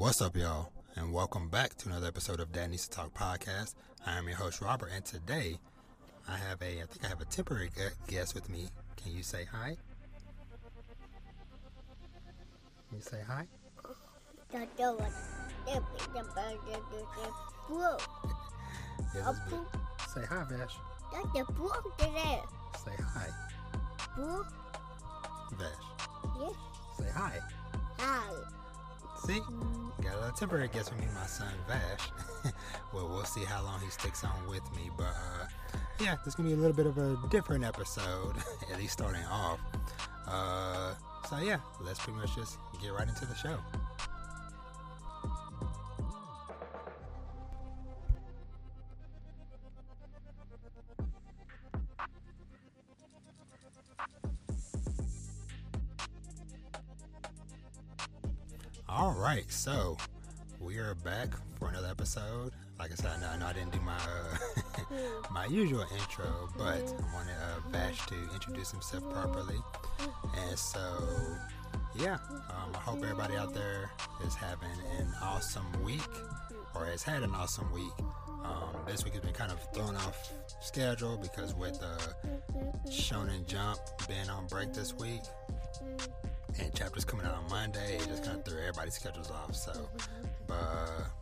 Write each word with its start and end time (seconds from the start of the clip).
What's 0.00 0.22
up, 0.22 0.34
y'all? 0.34 0.72
And 0.96 1.12
welcome 1.12 1.50
back 1.50 1.76
to 1.76 1.90
another 1.90 2.06
episode 2.06 2.40
of 2.40 2.52
Dad 2.52 2.70
Needs 2.70 2.88
to 2.88 2.96
Talk 2.96 3.12
podcast. 3.12 3.74
I 4.06 4.16
am 4.16 4.26
your 4.26 4.38
host, 4.38 4.62
Robert, 4.62 4.88
and 4.94 5.04
today 5.04 5.58
I 6.26 6.38
have 6.38 6.62
a, 6.62 6.80
I 6.80 6.86
think 6.86 7.04
I 7.04 7.08
have 7.08 7.20
a 7.20 7.26
temporary 7.26 7.68
guest 8.08 8.34
with 8.34 8.48
me. 8.48 8.68
Can 8.96 9.12
you 9.14 9.22
say 9.22 9.44
hi? 9.52 9.76
Can 12.88 12.96
you 12.96 13.02
say 13.02 13.18
hi? 13.28 13.46
Yes, 19.14 19.36
say 20.14 20.24
hi, 20.26 20.44
Vash. 20.48 20.76
Say 22.82 22.92
hi. 23.02 23.26
Vash. 25.58 25.70
Yes. 26.40 26.54
Say 26.98 27.10
hi. 27.14 27.38
Hi. 27.98 28.59
See? 29.26 29.40
Got 30.02 30.14
a 30.14 30.16
little 30.16 30.32
temporary 30.32 30.68
guest 30.68 30.90
with 30.90 31.00
me, 31.00 31.06
my 31.14 31.26
son 31.26 31.52
Vash. 31.68 32.08
well, 32.94 33.08
we'll 33.08 33.24
see 33.24 33.44
how 33.44 33.62
long 33.62 33.80
he 33.80 33.90
sticks 33.90 34.24
on 34.24 34.32
with 34.48 34.62
me. 34.74 34.90
But 34.96 35.08
uh, 35.08 35.46
yeah, 36.00 36.16
this 36.24 36.28
is 36.28 36.34
to 36.36 36.42
be 36.42 36.52
a 36.52 36.56
little 36.56 36.76
bit 36.76 36.86
of 36.86 36.96
a 36.96 37.18
different 37.28 37.64
episode, 37.64 38.36
at 38.72 38.78
least 38.78 38.94
starting 38.94 39.24
off. 39.30 39.60
Uh, 40.26 40.94
so 41.28 41.38
yeah, 41.38 41.58
let's 41.82 42.00
pretty 42.00 42.18
much 42.18 42.34
just 42.34 42.58
get 42.80 42.92
right 42.92 43.08
into 43.08 43.26
the 43.26 43.34
show. 43.34 43.58
For 61.60 61.68
another 61.68 61.88
episode. 61.88 62.52
Like 62.78 62.90
I 62.90 62.94
said, 62.94 63.10
I 63.16 63.20
know, 63.20 63.28
I, 63.28 63.36
know 63.36 63.46
I 63.46 63.52
didn't 63.52 63.72
do 63.72 63.80
my 63.80 63.96
uh, 63.96 64.96
my 65.30 65.44
usual 65.44 65.84
intro, 65.92 66.48
but 66.56 66.64
I 66.66 67.14
wanted 67.14 67.36
uh, 67.36 67.68
Vash 67.68 68.04
to 68.06 68.14
introduce 68.32 68.70
himself 68.70 69.08
properly. 69.12 69.58
And 70.48 70.58
so, 70.58 70.80
yeah, 71.94 72.14
um, 72.48 72.72
I 72.74 72.78
hope 72.78 73.02
everybody 73.02 73.36
out 73.36 73.52
there 73.52 73.90
is 74.26 74.34
having 74.34 74.70
an 74.98 75.12
awesome 75.22 75.70
week 75.84 76.00
or 76.74 76.86
has 76.86 77.02
had 77.02 77.22
an 77.22 77.34
awesome 77.34 77.70
week. 77.72 77.92
Um, 78.42 78.74
this 78.86 79.04
week 79.04 79.12
has 79.12 79.22
been 79.22 79.34
kind 79.34 79.52
of 79.52 79.60
thrown 79.74 79.94
off 79.96 80.32
schedule 80.62 81.18
because 81.18 81.54
with 81.54 81.78
uh, 81.82 82.30
Shonen 82.88 83.46
Jump 83.46 83.78
being 84.08 84.30
on 84.30 84.46
break 84.46 84.72
this 84.72 84.94
week, 84.94 85.20
and 86.62 86.74
chapters 86.74 87.04
coming 87.04 87.26
out 87.26 87.34
on 87.34 87.48
Monday. 87.48 87.96
It 87.96 88.06
just 88.06 88.24
kind 88.24 88.38
of 88.38 88.44
threw 88.44 88.58
everybody's 88.58 88.94
schedules 88.94 89.30
off. 89.30 89.54
So, 89.54 89.72
but 90.46 90.56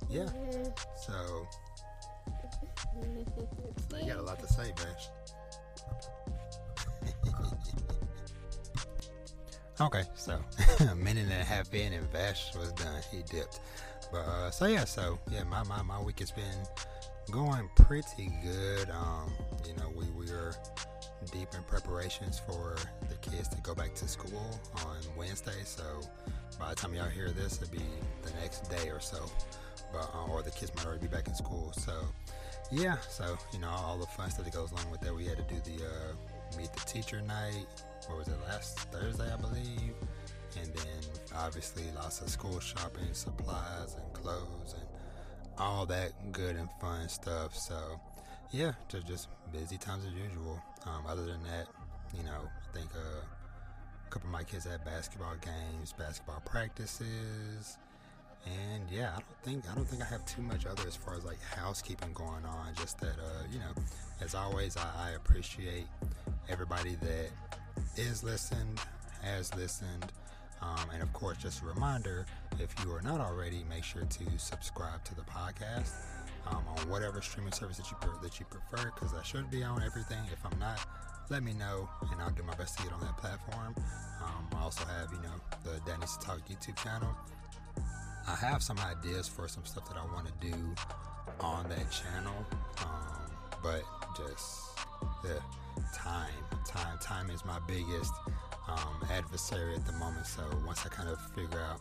yeah. 0.09 0.29
So, 1.07 1.47
you 4.01 4.07
got 4.07 4.19
a 4.19 4.23
lot 4.23 4.39
to 4.41 4.47
say, 4.47 4.73
Vash. 4.77 5.09
okay, 9.81 10.03
so 10.15 10.41
a 10.91 10.95
minute 10.95 11.25
and 11.25 11.33
a 11.33 11.45
half 11.45 11.73
in, 11.75 11.93
and 11.93 12.11
Vash 12.11 12.55
was 12.55 12.73
done. 12.73 13.01
He 13.11 13.23
dipped. 13.23 13.61
But 14.11 14.19
uh, 14.19 14.51
so 14.51 14.67
yeah, 14.67 14.85
so 14.85 15.19
yeah, 15.31 15.45
my, 15.45 15.63
my 15.65 15.83
my 15.83 16.01
week 16.01 16.21
has 16.21 16.31
been 16.31 16.45
going 17.31 17.69
pretty 17.77 18.33
good. 18.43 18.91
Um, 18.91 19.33
you 19.67 19.75
know, 19.77 19.91
we 19.95 20.07
we 20.11 20.31
are 20.33 20.55
deep 21.33 21.49
in 21.55 21.63
preparations 21.65 22.41
for 22.47 22.77
the 23.09 23.15
kids 23.17 23.49
to 23.49 23.61
go 23.63 23.75
back 23.75 23.95
to 23.95 24.09
school 24.09 24.61
on 24.87 24.97
Wednesday. 25.17 25.63
So 25.65 25.83
by 26.59 26.71
the 26.71 26.77
time 26.77 26.95
y'all 26.95 27.09
hear 27.09 27.31
this, 27.31 27.61
it'll 27.61 27.73
be 27.73 27.85
the 28.23 28.31
next 28.41 28.69
day 28.71 28.91
or 28.91 29.01
so. 29.01 29.25
But 29.93 30.11
uh, 30.15 30.33
or 30.33 30.43
the 30.43 30.51
kids 30.51 30.75
might 30.75 30.87
already 30.87 31.03
be 31.03 31.09
back 31.09 31.29
in 31.29 31.35
school. 31.35 31.73
So 31.77 31.93
yeah, 32.71 32.99
so 33.09 33.39
you 33.53 33.59
know 33.59 33.71
all 33.71 33.97
the 33.99 34.07
fun 34.07 34.31
stuff 34.31 34.45
that 34.45 34.55
goes 34.55 34.71
along 34.73 34.91
with 34.91 35.01
that. 35.01 35.15
We 35.15 35.25
had 35.25 35.37
to 35.37 35.55
do 35.55 35.61
the 35.65 35.85
uh, 35.85 36.57
meet 36.59 36.73
the 36.73 36.81
teacher 36.81 37.21
night. 37.23 37.67
What 38.07 38.19
was 38.19 38.29
it 38.29 38.37
last 38.47 38.79
Thursday, 38.91 39.33
I 39.33 39.37
believe? 39.37 39.95
And 40.61 40.67
then 40.75 41.11
obviously 41.37 41.85
lots 41.95 42.21
of 42.21 42.29
school 42.29 42.59
shopping, 42.61 43.13
supplies, 43.13 43.95
and 43.95 44.13
clothes, 44.13 44.75
and 44.75 44.87
all 45.59 45.87
that 45.87 46.33
good 46.33 46.57
and 46.57 46.69
fun 46.81 47.09
stuff. 47.09 47.57
So 47.57 48.01
yeah, 48.51 48.73
just 48.89 49.07
just 49.07 49.29
busy 49.53 49.79
times 49.79 50.05
as 50.07 50.13
usual. 50.13 50.63
Um, 50.87 51.05
other 51.07 51.25
than 51.25 51.43
that, 51.45 51.67
you 52.17 52.23
know, 52.25 52.41
I 52.41 52.77
think 52.77 52.89
uh, 52.95 53.21
a 54.07 54.11
couple 54.11 54.29
of 54.29 54.33
my 54.33 54.45
kids 54.45 54.65
had 54.65 54.85
basketball 54.85 55.35
games, 55.41 55.93
basketball 55.93 56.43
practices, 56.45 57.77
and 58.47 58.85
yeah, 58.91 59.11
I 59.11 59.21
don't 59.21 59.43
think 59.43 59.71
I 59.71 59.75
don't 59.75 59.85
think 59.87 60.03
I 60.03 60.07
have 60.07 60.25
too 60.25 60.43
much 60.43 60.65
other 60.67 60.87
as 60.87 60.97
far 60.97 61.15
as 61.15 61.25
like 61.25 61.43
housekeeping 61.43 62.13
going 62.15 62.45
on. 62.45 62.75
Just 62.77 62.99
that, 63.01 63.19
uh, 63.19 63.43
you 63.53 63.59
know, 63.59 63.73
as 64.21 64.35
always, 64.35 64.77
I, 64.77 65.09
I 65.09 65.11
appreciate 65.11 65.87
everybody 66.49 66.97
that 67.03 67.31
is 67.97 68.23
listened, 68.23 68.81
has 69.23 69.55
listened. 69.55 70.13
Um, 70.61 70.91
and 70.93 71.03
of 71.03 71.13
course, 71.13 71.39
just 71.39 71.63
a 71.63 71.67
reminder 71.67 72.27
if 72.59 72.75
you 72.85 72.93
are 72.93 73.03
not 73.03 73.21
already, 73.21 73.65
make 73.69 73.85
sure 73.85 74.03
to 74.03 74.39
subscribe 74.39 75.05
to 75.05 75.15
the 75.15 75.23
podcast 75.23 75.93
um, 76.47 76.63
on 76.69 76.89
whatever 76.89 77.21
streaming 77.23 77.53
service 77.53 77.77
that 77.77 77.91
you 77.91 77.97
that 78.23 78.41
you 78.41 78.47
prefer 78.47 78.91
because 78.95 79.15
I 79.15 79.23
should 79.23 79.51
be 79.51 79.63
on 79.63 79.83
everything. 79.83 80.19
If 80.33 80.45
I'm 80.45 80.59
not, 80.59 80.81
let 81.31 81.43
me 81.43 81.53
know 81.53 81.89
and 82.11 82.21
I'll 82.21 82.31
do 82.31 82.43
my 82.43 82.55
best 82.55 82.77
to 82.79 82.85
get 82.85 82.93
on 82.93 83.01
that 83.01 83.17
platform. 83.19 83.75
Um, 84.23 84.49
I 84.57 84.63
also 84.63 84.85
have 84.85 85.13
you 85.13 85.19
know 85.19 85.35
the 85.65 85.81
Dad 85.87 86.01
Needs 86.01 86.17
Talk 86.19 86.41
YouTube 86.49 86.77
channel. 86.83 87.15
I 88.27 88.35
have 88.35 88.63
some 88.63 88.79
ideas 88.81 89.27
for 89.27 89.49
some 89.49 89.65
stuff 89.65 89.89
that 89.89 89.97
I 89.97 90.05
want 90.13 90.27
to 90.27 90.51
do 90.51 90.75
on 91.41 91.69
that 91.69 91.91
channel, 91.91 92.35
um, 92.85 93.31
but 93.63 93.83
just 94.17 94.79
the 95.23 95.41
time, 95.95 96.33
time, 96.67 96.99
time 97.01 97.31
is 97.31 97.45
my 97.45 97.59
biggest 97.67 98.13
um, 98.69 99.09
adversary 99.11 99.75
at 99.75 99.87
the 99.87 99.93
moment. 99.93 100.27
So 100.27 100.43
once 100.67 100.85
I 100.85 100.89
kind 100.89 101.09
of 101.09 101.21
figure 101.33 101.61
out 101.61 101.81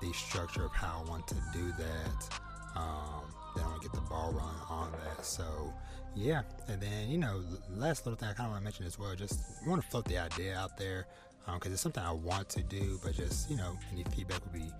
the 0.00 0.12
structure 0.12 0.64
of 0.64 0.72
how 0.72 1.02
I 1.04 1.10
want 1.10 1.26
to 1.28 1.34
do 1.52 1.72
that, 1.78 2.40
um, 2.76 3.22
then 3.54 3.64
I'm 3.64 3.70
gonna 3.70 3.82
get 3.82 3.92
the 3.92 4.00
ball 4.00 4.32
rolling 4.32 4.54
on 4.68 4.92
that. 4.92 5.24
So 5.24 5.72
yeah, 6.14 6.42
and 6.68 6.80
then 6.80 7.10
you 7.10 7.18
know, 7.18 7.42
last 7.74 8.06
little 8.06 8.18
thing 8.18 8.28
I 8.28 8.34
kind 8.34 8.46
of 8.46 8.52
want 8.52 8.60
to 8.60 8.64
mention 8.64 8.86
as 8.86 8.98
well. 8.98 9.14
Just 9.14 9.40
want 9.66 9.82
to 9.82 9.88
float 9.88 10.04
the 10.06 10.18
idea 10.18 10.56
out 10.56 10.76
there 10.76 11.06
because 11.46 11.66
um, 11.66 11.72
it's 11.72 11.82
something 11.82 12.02
I 12.02 12.12
want 12.12 12.48
to 12.50 12.62
do, 12.62 13.00
but 13.02 13.14
just 13.14 13.50
you 13.50 13.56
know, 13.56 13.76
any 13.92 14.04
feedback 14.04 14.42
would 14.44 14.52
be 14.52 14.70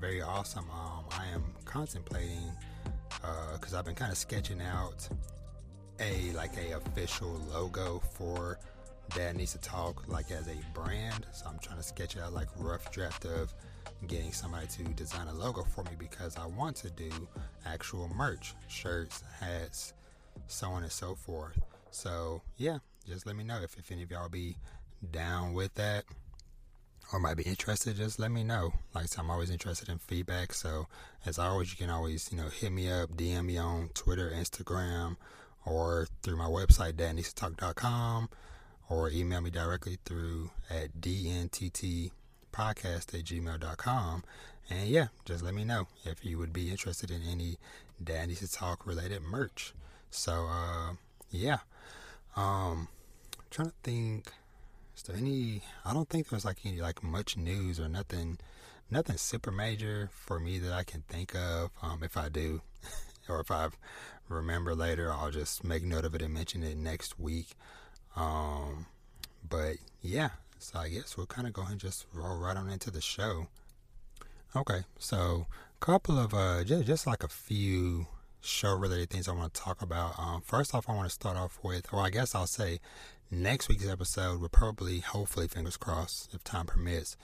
very 0.00 0.22
awesome. 0.22 0.68
Um, 0.70 1.04
I 1.10 1.26
am 1.32 1.44
contemplating 1.64 2.52
because 3.52 3.74
uh, 3.74 3.78
I've 3.78 3.84
been 3.84 3.94
kind 3.94 4.10
of 4.10 4.18
sketching 4.18 4.60
out 4.60 5.08
a 6.00 6.32
like 6.32 6.56
a 6.56 6.76
official 6.76 7.40
logo 7.52 8.00
for 8.14 8.58
Dad 9.14 9.36
Needs 9.36 9.52
to 9.52 9.58
Talk 9.58 10.04
like 10.08 10.30
as 10.30 10.48
a 10.48 10.56
brand. 10.74 11.26
So 11.32 11.46
I'm 11.46 11.58
trying 11.58 11.78
to 11.78 11.82
sketch 11.82 12.16
out 12.16 12.32
like 12.32 12.48
rough 12.56 12.90
draft 12.90 13.24
of 13.24 13.54
getting 14.06 14.32
somebody 14.32 14.66
to 14.66 14.84
design 14.94 15.28
a 15.28 15.34
logo 15.34 15.62
for 15.62 15.84
me 15.84 15.90
because 15.98 16.36
I 16.36 16.46
want 16.46 16.76
to 16.76 16.90
do 16.90 17.10
actual 17.64 18.08
merch, 18.08 18.54
shirts, 18.68 19.22
hats, 19.38 19.92
so 20.46 20.68
on 20.68 20.82
and 20.82 20.92
so 20.92 21.14
forth. 21.14 21.60
So 21.90 22.42
yeah, 22.56 22.78
just 23.06 23.26
let 23.26 23.36
me 23.36 23.44
know 23.44 23.60
if, 23.62 23.76
if 23.78 23.90
any 23.92 24.02
of 24.02 24.10
y'all 24.10 24.28
be 24.28 24.56
down 25.10 25.52
with 25.52 25.74
that 25.74 26.04
or 27.12 27.18
might 27.18 27.36
be 27.36 27.42
interested, 27.42 27.96
just 27.96 28.18
let 28.18 28.30
me 28.30 28.42
know. 28.42 28.72
Like 28.94 29.08
said, 29.08 29.20
I'm 29.20 29.30
always 29.30 29.50
interested 29.50 29.88
in 29.88 29.98
feedback. 29.98 30.52
So 30.52 30.86
as 31.26 31.38
always, 31.38 31.70
you 31.70 31.76
can 31.76 31.90
always, 31.90 32.30
you 32.32 32.38
know, 32.38 32.48
hit 32.48 32.72
me 32.72 32.90
up, 32.90 33.10
DM 33.10 33.44
me 33.46 33.58
on 33.58 33.90
Twitter, 33.94 34.30
Instagram, 34.34 35.16
or 35.64 36.08
through 36.22 36.36
my 36.36 36.46
website, 36.46 36.94
dadneedstotalk.com, 36.94 38.28
or 38.92 39.10
email 39.10 39.40
me 39.40 39.48
directly 39.48 39.98
through 40.04 40.50
at 40.68 41.00
dntt 41.00 42.10
podcast 42.52 43.14
at 43.18 43.24
gmail.com. 43.24 44.22
And 44.68 44.88
yeah, 44.88 45.06
just 45.24 45.42
let 45.42 45.54
me 45.54 45.64
know 45.64 45.88
if 46.04 46.24
you 46.24 46.36
would 46.38 46.52
be 46.52 46.70
interested 46.70 47.10
in 47.10 47.22
any 47.22 47.56
Dad 48.02 48.28
Needs 48.28 48.40
to 48.40 48.52
Talk 48.52 48.86
related 48.86 49.22
merch. 49.22 49.72
So, 50.10 50.46
uh, 50.48 50.92
yeah. 51.30 51.58
Um, 52.36 52.88
I'm 53.38 53.46
trying 53.50 53.68
to 53.68 53.74
think. 53.82 54.30
Is 54.94 55.02
there 55.04 55.16
any? 55.16 55.62
I 55.84 55.94
don't 55.94 56.08
think 56.08 56.28
there's 56.28 56.44
like 56.44 56.58
any 56.64 56.80
like 56.82 57.02
much 57.02 57.36
news 57.36 57.80
or 57.80 57.88
nothing, 57.88 58.38
nothing 58.90 59.16
super 59.16 59.50
major 59.50 60.10
for 60.12 60.38
me 60.38 60.58
that 60.58 60.72
I 60.72 60.84
can 60.84 61.02
think 61.08 61.34
of. 61.34 61.70
Um, 61.80 62.02
if 62.02 62.16
I 62.16 62.28
do, 62.28 62.60
or 63.28 63.40
if 63.40 63.50
I 63.50 63.68
remember 64.28 64.74
later, 64.74 65.10
I'll 65.10 65.30
just 65.30 65.64
make 65.64 65.82
note 65.82 66.04
of 66.04 66.14
it 66.14 66.22
and 66.22 66.34
mention 66.34 66.62
it 66.62 66.76
next 66.76 67.18
week. 67.18 67.56
Um, 68.16 68.86
but 69.48 69.76
yeah, 70.00 70.30
so 70.58 70.78
I 70.78 70.88
guess 70.88 71.16
we'll 71.16 71.26
kind 71.26 71.46
of 71.46 71.52
go 71.52 71.62
ahead 71.62 71.72
and 71.72 71.80
just 71.80 72.06
roll 72.12 72.38
right 72.38 72.56
on 72.56 72.68
into 72.68 72.90
the 72.90 73.00
show. 73.00 73.48
Okay, 74.54 74.84
so 74.98 75.46
a 75.80 75.84
couple 75.84 76.18
of 76.18 76.34
uh, 76.34 76.64
just 76.64 76.86
just 76.86 77.06
like 77.06 77.24
a 77.24 77.28
few 77.28 78.06
show 78.42 78.74
related 78.74 79.10
things 79.10 79.28
I 79.28 79.32
want 79.32 79.54
to 79.54 79.60
talk 79.60 79.82
about. 79.82 80.18
Um, 80.18 80.42
first 80.42 80.74
off, 80.74 80.88
I 80.88 80.94
want 80.94 81.08
to 81.08 81.14
start 81.14 81.36
off 81.36 81.58
with, 81.62 81.86
or 81.92 82.00
I 82.00 82.10
guess 82.10 82.34
I'll 82.34 82.46
say, 82.46 82.80
next 83.30 83.68
week's 83.68 83.88
episode 83.88 84.40
will 84.40 84.48
probably, 84.48 85.00
hopefully, 85.00 85.48
fingers 85.48 85.76
crossed, 85.76 86.34
if 86.34 86.44
time 86.44 86.66
permits. 86.66 87.16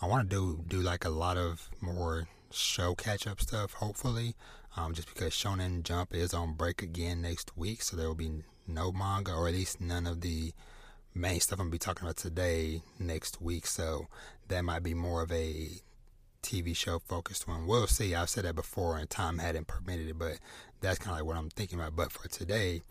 I 0.00 0.06
want 0.06 0.30
to 0.30 0.36
do 0.36 0.64
do 0.66 0.80
like 0.80 1.04
a 1.04 1.10
lot 1.10 1.36
of 1.36 1.68
more 1.80 2.28
show 2.50 2.94
catch 2.94 3.26
up 3.26 3.40
stuff, 3.40 3.74
hopefully. 3.74 4.34
Um, 4.76 4.94
just 4.94 5.12
because 5.12 5.32
Shonen 5.32 5.82
Jump 5.82 6.14
is 6.14 6.32
on 6.32 6.54
break 6.54 6.80
again 6.80 7.22
next 7.22 7.56
week, 7.56 7.82
so 7.82 7.96
there 7.96 8.06
will 8.06 8.14
be 8.14 8.42
no 8.66 8.92
manga, 8.92 9.34
or 9.34 9.48
at 9.48 9.54
least 9.54 9.80
none 9.80 10.06
of 10.06 10.20
the 10.20 10.52
main 11.14 11.40
stuff 11.40 11.58
I'm 11.58 11.66
gonna 11.66 11.70
be 11.72 11.78
talking 11.78 12.04
about 12.04 12.16
today 12.16 12.82
next 12.98 13.40
week. 13.40 13.66
So 13.66 14.08
that 14.48 14.62
might 14.62 14.82
be 14.82 14.94
more 14.94 15.22
of 15.22 15.32
a 15.32 15.68
TV 16.42 16.74
show 16.74 16.98
focused 16.98 17.46
one. 17.46 17.66
We'll 17.66 17.86
see. 17.86 18.14
I've 18.14 18.30
said 18.30 18.44
that 18.44 18.54
before, 18.54 18.96
and 18.96 19.08
time 19.08 19.38
hadn't 19.38 19.66
permitted 19.66 20.08
it, 20.08 20.18
but 20.18 20.38
that's 20.80 20.98
kind 20.98 21.12
of 21.12 21.18
like 21.18 21.26
what 21.26 21.36
I'm 21.36 21.50
thinking 21.50 21.78
about. 21.78 21.96
But 21.96 22.12
for 22.12 22.28
today, 22.28 22.82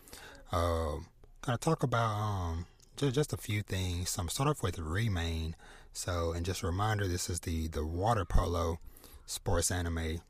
um, 0.52 1.06
gonna 1.42 1.58
talk 1.58 1.82
about 1.82 2.14
um, 2.16 2.66
just 2.96 3.14
just 3.14 3.32
a 3.32 3.36
few 3.36 3.62
things. 3.62 4.10
So 4.10 4.22
I'm 4.22 4.28
start 4.28 4.48
off 4.48 4.62
with 4.62 4.78
Remain. 4.78 5.56
So, 5.92 6.32
and 6.32 6.46
just 6.46 6.62
a 6.62 6.66
reminder, 6.66 7.08
this 7.08 7.28
is 7.28 7.40
the 7.40 7.68
the 7.68 7.84
water 7.84 8.24
polo 8.24 8.78
sports 9.26 9.70
anime 9.70 10.20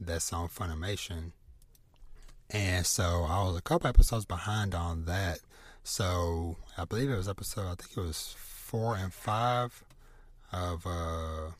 that's 0.00 0.32
on 0.32 0.48
Funimation. 0.48 1.32
And 2.50 2.84
so 2.84 3.24
I 3.28 3.42
was 3.44 3.56
a 3.56 3.62
couple 3.62 3.88
episodes 3.88 4.24
behind 4.24 4.74
on 4.74 5.06
that. 5.06 5.40
So 5.84 6.56
I 6.78 6.84
believe 6.84 7.10
it 7.10 7.16
was 7.16 7.28
episode, 7.28 7.66
I 7.66 7.74
think 7.74 7.96
it 7.96 8.00
was 8.00 8.34
four 8.38 8.96
and 8.96 9.12
five 9.12 9.84
of 10.52 10.86
uh 10.86 11.50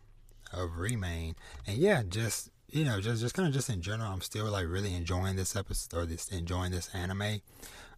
of 0.52 0.76
Remain. 0.76 1.34
And 1.66 1.78
yeah, 1.78 2.02
just 2.08 2.50
you 2.68 2.84
know, 2.84 3.00
just 3.00 3.20
just 3.20 3.34
kind 3.34 3.48
of 3.48 3.54
just 3.54 3.68
in 3.68 3.82
general, 3.82 4.10
I'm 4.10 4.20
still 4.20 4.46
like 4.46 4.66
really 4.66 4.94
enjoying 4.94 5.36
this 5.36 5.56
episode 5.56 5.96
or 5.96 6.06
this 6.06 6.28
enjoying 6.28 6.72
this 6.72 6.88
anime. 6.94 7.40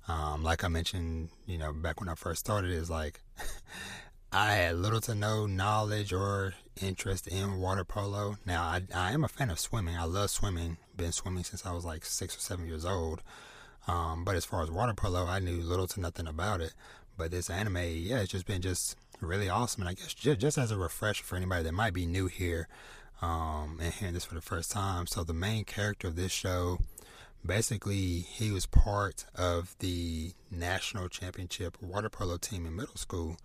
Um, 0.06 0.42
like 0.42 0.64
I 0.64 0.68
mentioned, 0.68 1.30
you 1.46 1.56
know, 1.56 1.72
back 1.72 2.00
when 2.00 2.08
I 2.08 2.14
first 2.14 2.40
started, 2.40 2.70
is 2.70 2.90
like 2.90 3.20
I 4.32 4.54
had 4.54 4.76
little 4.76 5.00
to 5.02 5.14
no 5.14 5.46
knowledge 5.46 6.12
or 6.12 6.54
interest 6.82 7.28
in 7.28 7.58
water 7.58 7.84
polo. 7.84 8.36
Now, 8.44 8.64
I, 8.64 8.82
I 8.92 9.12
am 9.12 9.22
a 9.22 9.28
fan 9.28 9.48
of 9.48 9.60
swimming. 9.60 9.96
I 9.96 10.04
love 10.04 10.30
swimming. 10.30 10.76
Been 10.96 11.12
swimming 11.12 11.44
since 11.44 11.64
I 11.64 11.72
was 11.72 11.84
like 11.84 12.04
six 12.04 12.36
or 12.36 12.40
seven 12.40 12.66
years 12.66 12.84
old. 12.84 13.22
Um, 13.86 14.24
but 14.24 14.34
as 14.34 14.44
far 14.44 14.62
as 14.62 14.70
water 14.70 14.94
polo, 14.94 15.26
I 15.26 15.38
knew 15.38 15.60
little 15.60 15.86
to 15.88 16.00
nothing 16.00 16.26
about 16.26 16.60
it. 16.60 16.74
But 17.16 17.30
this 17.30 17.50
anime, 17.50 17.76
yeah, 17.76 18.20
it's 18.20 18.32
just 18.32 18.46
been 18.46 18.62
just 18.62 18.96
really 19.20 19.48
awesome. 19.48 19.82
And 19.82 19.88
I 19.88 19.94
guess 19.94 20.14
just, 20.14 20.40
just 20.40 20.58
as 20.58 20.70
a 20.70 20.76
refresher 20.76 21.24
for 21.24 21.36
anybody 21.36 21.62
that 21.64 21.72
might 21.72 21.92
be 21.92 22.06
new 22.06 22.26
here 22.26 22.68
um, 23.22 23.78
and 23.80 23.92
hearing 23.92 24.14
this 24.14 24.24
for 24.24 24.34
the 24.34 24.40
first 24.40 24.70
time. 24.70 25.06
So 25.06 25.24
the 25.24 25.32
main 25.34 25.64
character 25.64 26.08
of 26.08 26.16
this 26.16 26.32
show, 26.32 26.78
basically, 27.44 28.20
he 28.20 28.50
was 28.50 28.66
part 28.66 29.26
of 29.34 29.76
the 29.78 30.32
national 30.50 31.08
championship 31.08 31.80
water 31.80 32.08
polo 32.08 32.36
team 32.36 32.66
in 32.66 32.76
middle 32.76 32.96
school. 32.96 33.36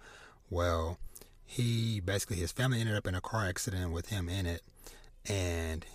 Well, 0.50 0.98
he 1.46 2.00
basically 2.00 2.38
his 2.38 2.52
family 2.52 2.80
ended 2.80 2.96
up 2.96 3.08
in 3.08 3.16
a 3.16 3.22
car 3.22 3.46
accident 3.46 3.92
with 3.92 4.10
him 4.10 4.30
in 4.30 4.46
it, 4.46 4.62
and 5.28 5.86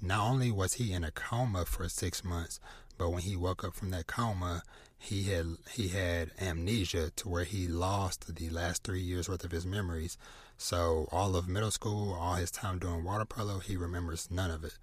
not 0.00 0.28
only 0.28 0.50
was 0.50 0.74
he 0.74 0.92
in 0.92 1.04
a 1.04 1.12
coma 1.12 1.64
for 1.64 1.88
six 1.88 2.24
months, 2.24 2.58
but 3.02 3.10
when 3.10 3.22
he 3.22 3.34
woke 3.34 3.64
up 3.64 3.74
from 3.74 3.90
that 3.90 4.06
coma, 4.06 4.62
he 4.96 5.24
had 5.24 5.56
he 5.72 5.88
had 5.88 6.30
amnesia 6.40 7.10
to 7.16 7.28
where 7.28 7.42
he 7.42 7.66
lost 7.66 8.32
the 8.36 8.48
last 8.48 8.84
three 8.84 9.00
years 9.00 9.28
worth 9.28 9.42
of 9.42 9.50
his 9.50 9.66
memories. 9.66 10.16
So 10.56 11.08
all 11.10 11.34
of 11.34 11.48
middle 11.48 11.72
school, 11.72 12.14
all 12.14 12.34
his 12.34 12.52
time 12.52 12.78
doing 12.78 13.02
water 13.02 13.24
polo, 13.24 13.58
he 13.58 13.76
remembers 13.76 14.30
none 14.30 14.52
of 14.52 14.62
it. 14.62 14.74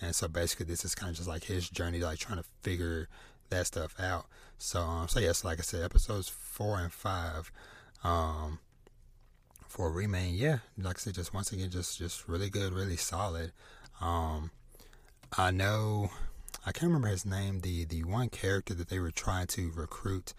And 0.00 0.12
so 0.12 0.26
basically, 0.26 0.66
this 0.66 0.84
is 0.84 0.96
kind 0.96 1.10
of 1.10 1.16
just 1.16 1.28
like 1.28 1.44
his 1.44 1.70
journey, 1.70 2.00
like 2.00 2.18
trying 2.18 2.38
to 2.38 2.44
figure 2.62 3.08
that 3.50 3.68
stuff 3.68 3.94
out. 4.00 4.26
So, 4.58 4.80
um, 4.80 5.06
so 5.06 5.20
yes, 5.20 5.44
like 5.44 5.60
I 5.60 5.62
said, 5.62 5.84
episodes 5.84 6.28
four 6.28 6.80
and 6.80 6.92
five 6.92 7.52
um, 8.02 8.58
for 9.68 9.92
Remain, 9.92 10.34
yeah, 10.34 10.58
like 10.76 10.96
I 10.96 10.98
said, 10.98 11.14
just 11.14 11.32
once 11.32 11.52
again, 11.52 11.70
just 11.70 11.96
just 11.96 12.26
really 12.26 12.50
good, 12.50 12.72
really 12.72 12.96
solid. 12.96 13.52
Um, 14.00 14.50
I 15.36 15.52
know 15.52 16.10
I 16.66 16.72
can't 16.72 16.84
remember 16.84 17.08
his 17.08 17.24
name. 17.24 17.60
The 17.60 17.84
the 17.84 18.04
one 18.04 18.28
character 18.28 18.74
that 18.74 18.88
they 18.88 18.98
were 18.98 19.10
trying 19.10 19.46
to 19.48 19.70
recruit 19.70 20.34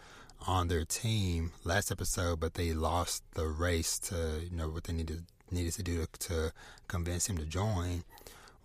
on 0.48 0.68
their 0.68 0.86
team 0.86 1.52
last 1.64 1.92
episode, 1.92 2.40
but 2.40 2.54
they 2.54 2.74
lost 2.74 3.24
the 3.34 3.48
race 3.48 4.00
to 4.00 4.42
you 4.44 4.56
know 4.56 4.70
what 4.70 4.86
they 4.86 4.94
needed 4.94 5.26
needed 5.52 5.74
to 5.74 5.84
do 5.84 6.06
to, 6.06 6.20
to 6.28 6.54
convince 6.88 7.28
him 7.28 7.38
to 7.38 7.46
join. 7.46 8.04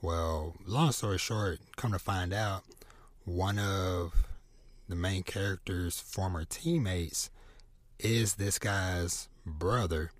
Well, 0.02 0.54
long 0.66 0.92
story 0.92 1.18
short, 1.18 1.60
come 1.76 1.92
to 1.92 1.98
find 1.98 2.34
out, 2.34 2.62
one 3.24 3.58
of 3.58 4.12
the 4.88 4.96
main 4.96 5.22
character's 5.22 5.98
former 5.98 6.44
teammates 6.44 7.30
is 7.98 8.34
this 8.34 8.58
guy's 8.58 9.28
brother 9.46 10.12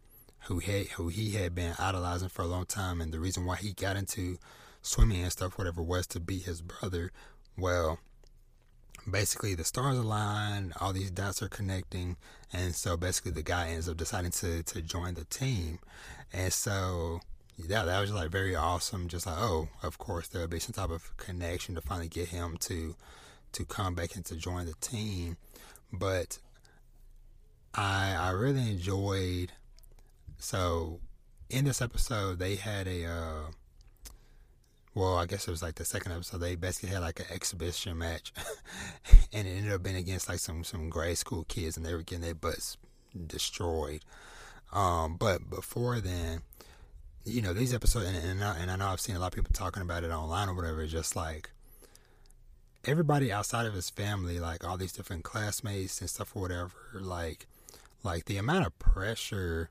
who 0.44 0.60
had 0.60 0.86
who 0.88 1.08
he 1.08 1.32
had 1.32 1.54
been 1.54 1.74
idolizing 1.78 2.28
for 2.28 2.42
a 2.42 2.46
long 2.46 2.66
time 2.66 3.00
and 3.00 3.12
the 3.12 3.20
reason 3.20 3.44
why 3.44 3.56
he 3.56 3.72
got 3.72 3.96
into 3.96 4.38
swimming 4.84 5.22
and 5.22 5.32
stuff 5.32 5.58
whatever 5.58 5.80
it 5.80 5.86
was 5.86 6.06
to 6.06 6.20
beat 6.20 6.44
his 6.44 6.60
brother 6.60 7.10
well 7.56 7.98
basically 9.10 9.54
the 9.54 9.64
stars 9.64 9.98
align 9.98 10.72
all 10.80 10.92
these 10.92 11.10
dots 11.10 11.42
are 11.42 11.48
connecting 11.48 12.16
and 12.52 12.74
so 12.74 12.96
basically 12.96 13.32
the 13.32 13.42
guy 13.42 13.68
ends 13.68 13.88
up 13.88 13.96
deciding 13.96 14.30
to 14.30 14.62
to 14.62 14.80
join 14.80 15.14
the 15.14 15.24
team 15.24 15.78
and 16.32 16.52
so 16.52 17.20
yeah 17.56 17.84
that 17.84 18.00
was 18.00 18.12
like 18.12 18.30
very 18.30 18.54
awesome 18.54 19.08
just 19.08 19.26
like 19.26 19.38
oh 19.38 19.68
of 19.82 19.98
course 19.98 20.28
there'll 20.28 20.48
be 20.48 20.58
some 20.58 20.72
type 20.72 20.90
of 20.90 21.16
connection 21.16 21.74
to 21.74 21.80
finally 21.80 22.08
get 22.08 22.28
him 22.28 22.56
to 22.58 22.94
to 23.52 23.64
come 23.64 23.94
back 23.94 24.16
and 24.16 24.24
to 24.24 24.36
join 24.36 24.66
the 24.66 24.74
team 24.80 25.36
but 25.92 26.38
I 27.74 28.14
I 28.18 28.30
really 28.30 28.70
enjoyed. 28.70 29.52
So 30.38 31.00
in 31.50 31.64
this 31.64 31.82
episode, 31.82 32.38
they 32.38 32.56
had 32.56 32.86
a. 32.86 33.06
Uh, 33.06 33.46
well, 34.94 35.16
I 35.16 35.26
guess 35.26 35.48
it 35.48 35.50
was 35.50 35.62
like 35.62 35.74
the 35.74 35.84
second 35.84 36.12
episode. 36.12 36.38
They 36.38 36.54
basically 36.54 36.90
had 36.90 37.00
like 37.00 37.20
an 37.20 37.26
exhibition 37.30 37.98
match, 37.98 38.32
and 39.32 39.48
it 39.48 39.50
ended 39.50 39.72
up 39.72 39.82
being 39.82 39.96
against 39.96 40.28
like 40.28 40.38
some 40.38 40.62
some 40.62 40.88
grade 40.88 41.18
school 41.18 41.44
kids, 41.48 41.76
and 41.76 41.84
they 41.84 41.92
were 41.92 42.02
getting 42.02 42.24
their 42.24 42.34
butts 42.34 42.76
destroyed. 43.26 44.04
Um, 44.72 45.16
but 45.16 45.50
before 45.50 46.00
then, 46.00 46.42
you 47.24 47.42
know, 47.42 47.52
these 47.52 47.74
episodes, 47.74 48.06
and, 48.06 48.16
and, 48.16 48.44
I, 48.44 48.56
and 48.56 48.70
I 48.70 48.76
know 48.76 48.88
I've 48.88 49.00
seen 49.00 49.16
a 49.16 49.18
lot 49.18 49.28
of 49.28 49.32
people 49.32 49.52
talking 49.52 49.82
about 49.82 50.04
it 50.04 50.10
online 50.10 50.48
or 50.48 50.54
whatever. 50.54 50.86
Just 50.86 51.16
like 51.16 51.50
everybody 52.84 53.32
outside 53.32 53.66
of 53.66 53.74
his 53.74 53.90
family, 53.90 54.38
like 54.38 54.62
all 54.64 54.76
these 54.76 54.92
different 54.92 55.24
classmates 55.24 56.00
and 56.00 56.08
stuff 56.08 56.36
or 56.36 56.42
whatever, 56.42 56.72
like 56.94 57.46
like 58.04 58.26
the 58.26 58.36
amount 58.36 58.66
of 58.66 58.78
pressure 58.78 59.70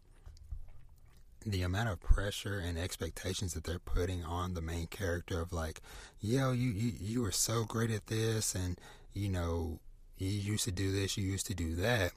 the 1.46 1.62
amount 1.62 1.90
of 1.90 2.00
pressure 2.02 2.60
and 2.60 2.78
expectations 2.78 3.54
that 3.54 3.64
they're 3.64 3.80
putting 3.80 4.24
on 4.24 4.54
the 4.54 4.62
main 4.62 4.88
character 4.88 5.42
of 5.42 5.52
like 5.54 5.82
yo 6.22 6.50
oh, 6.50 6.52
you 6.52 6.70
you, 6.72 6.92
you 7.00 7.22
were 7.22 7.32
so 7.32 7.64
great 7.64 7.92
at 7.92 8.08
this 8.08 8.56
and 8.56 8.80
you 9.14 9.30
know 9.30 9.80
you 10.18 10.30
used 10.30 10.64
to 10.66 10.72
do 10.72 10.92
this 10.92 11.18
you 11.18 11.26
used 11.26 11.48
to 11.48 11.54
do 11.54 11.76
that. 11.76 12.12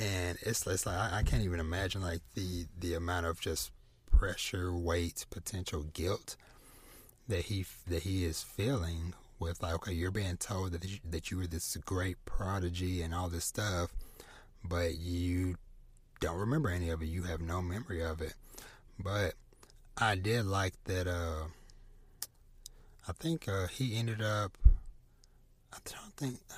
And 0.00 0.38
it's, 0.42 0.64
it's 0.66 0.86
like 0.86 0.96
I, 0.96 1.18
I 1.18 1.22
can't 1.24 1.42
even 1.42 1.60
imagine 1.60 2.02
like 2.02 2.20
the 2.34 2.66
the 2.78 2.94
amount 2.94 3.26
of 3.26 3.40
just 3.40 3.72
pressure 4.10 4.72
weight 4.72 5.26
potential 5.30 5.84
guilt 5.92 6.36
that 7.28 7.44
he 7.44 7.64
that 7.86 8.02
he 8.02 8.24
is 8.24 8.42
feeling 8.42 9.14
with 9.38 9.62
like 9.62 9.74
okay 9.74 9.92
you're 9.92 10.10
being 10.10 10.36
told 10.36 10.72
that 10.72 10.84
you, 10.84 10.98
that 11.08 11.30
you 11.30 11.36
were 11.36 11.46
this 11.46 11.76
great 11.84 12.16
prodigy 12.24 13.02
and 13.02 13.14
all 13.14 13.28
this 13.28 13.44
stuff 13.44 13.90
but 14.64 14.96
you 14.96 15.56
don't 16.20 16.36
remember 16.36 16.68
any 16.68 16.90
of 16.90 17.02
it. 17.02 17.06
You 17.06 17.24
have 17.24 17.40
no 17.40 17.62
memory 17.62 18.02
of 18.02 18.20
it. 18.20 18.34
But 18.98 19.34
I 19.96 20.14
did 20.14 20.46
like 20.46 20.74
that. 20.84 21.06
Uh, 21.06 21.46
I 23.08 23.12
think 23.12 23.48
uh, 23.48 23.66
he 23.68 23.96
ended 23.96 24.22
up. 24.22 24.56
I 25.72 25.78
don't 25.84 26.14
think. 26.16 26.40
Uh, 26.50 26.54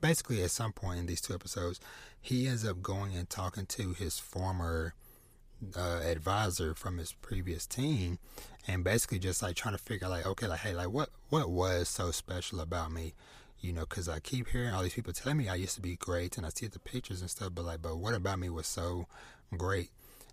Basically, 0.00 0.42
at 0.42 0.50
some 0.50 0.72
point 0.72 0.98
in 0.98 1.04
these 1.04 1.20
two 1.20 1.34
episodes, 1.34 1.78
he 2.18 2.46
ends 2.46 2.66
up 2.66 2.80
going 2.80 3.14
and 3.14 3.28
talking 3.28 3.66
to 3.66 3.92
his 3.92 4.18
former 4.18 4.94
uh, 5.76 6.00
advisor 6.02 6.74
from 6.74 6.96
his 6.96 7.12
previous 7.12 7.66
team, 7.66 8.18
and 8.66 8.82
basically 8.82 9.18
just 9.18 9.42
like 9.42 9.56
trying 9.56 9.76
to 9.76 9.82
figure 9.82 10.08
like, 10.08 10.24
okay, 10.26 10.46
like, 10.46 10.60
hey, 10.60 10.72
like, 10.72 10.90
what 10.90 11.10
what 11.28 11.50
was 11.50 11.88
so 11.88 12.10
special 12.12 12.60
about 12.60 12.90
me? 12.90 13.12
You 13.60 13.72
know, 13.72 13.82
because 13.82 14.08
I 14.08 14.20
keep 14.20 14.48
hearing 14.48 14.72
all 14.72 14.82
these 14.82 14.94
people 14.94 15.12
telling 15.12 15.38
me 15.38 15.48
I 15.48 15.54
used 15.54 15.74
to 15.74 15.82
be 15.82 15.96
great, 15.96 16.36
and 16.36 16.46
I 16.46 16.50
see 16.50 16.66
the 16.66 16.78
pictures 16.78 17.20
and 17.20 17.30
stuff, 17.30 17.50
but 17.54 17.64
like, 17.64 17.82
but 17.82 17.98
what 17.98 18.14
about 18.14 18.38
me 18.38 18.48
was 18.48 18.66
so 18.66 19.06
great? 19.56 19.90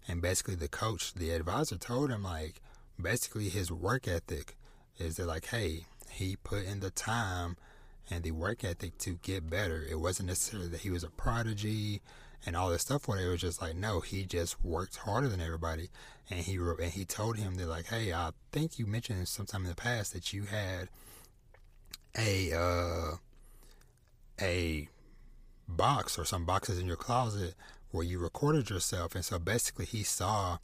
And 0.07 0.21
basically, 0.21 0.55
the 0.55 0.69
coach, 0.69 1.13
the 1.13 1.31
advisor, 1.31 1.77
told 1.77 2.09
him 2.09 2.23
like, 2.23 2.61
basically, 3.01 3.49
his 3.49 3.71
work 3.71 4.07
ethic 4.07 4.55
is 4.97 5.17
that 5.17 5.27
like, 5.27 5.47
hey, 5.47 5.85
he 6.09 6.37
put 6.37 6.65
in 6.65 6.79
the 6.79 6.89
time 6.89 7.57
and 8.09 8.23
the 8.23 8.31
work 8.31 8.63
ethic 8.63 8.97
to 8.99 9.19
get 9.21 9.49
better. 9.49 9.85
It 9.89 9.99
wasn't 9.99 10.29
necessarily 10.29 10.69
that 10.69 10.81
he 10.81 10.89
was 10.89 11.03
a 11.03 11.09
prodigy 11.09 12.01
and 12.45 12.55
all 12.55 12.69
this 12.69 12.83
stuff. 12.83 13.07
What 13.07 13.19
it 13.19 13.27
was 13.27 13.41
just 13.41 13.61
like, 13.61 13.75
no, 13.75 13.99
he 13.99 14.23
just 14.23 14.63
worked 14.63 14.97
harder 14.97 15.27
than 15.27 15.41
everybody. 15.41 15.89
And 16.29 16.39
he 16.39 16.55
and 16.55 16.91
he 16.91 17.05
told 17.05 17.37
him 17.37 17.55
that 17.55 17.67
like, 17.67 17.87
hey, 17.87 18.13
I 18.13 18.31
think 18.51 18.79
you 18.79 18.85
mentioned 18.85 19.27
sometime 19.27 19.63
in 19.63 19.69
the 19.69 19.75
past 19.75 20.13
that 20.13 20.33
you 20.33 20.43
had 20.43 20.89
a 22.17 22.53
uh, 22.53 23.15
a 24.39 24.89
box 25.67 26.17
or 26.17 26.25
some 26.25 26.45
boxes 26.45 26.79
in 26.79 26.87
your 26.87 26.95
closet 26.95 27.55
where 27.91 28.03
you 28.03 28.19
recorded 28.19 28.69
yourself, 28.69 29.15
and 29.15 29.25
so 29.25 29.39
basically 29.39 29.85
he 29.85 30.03
saw 30.03 30.57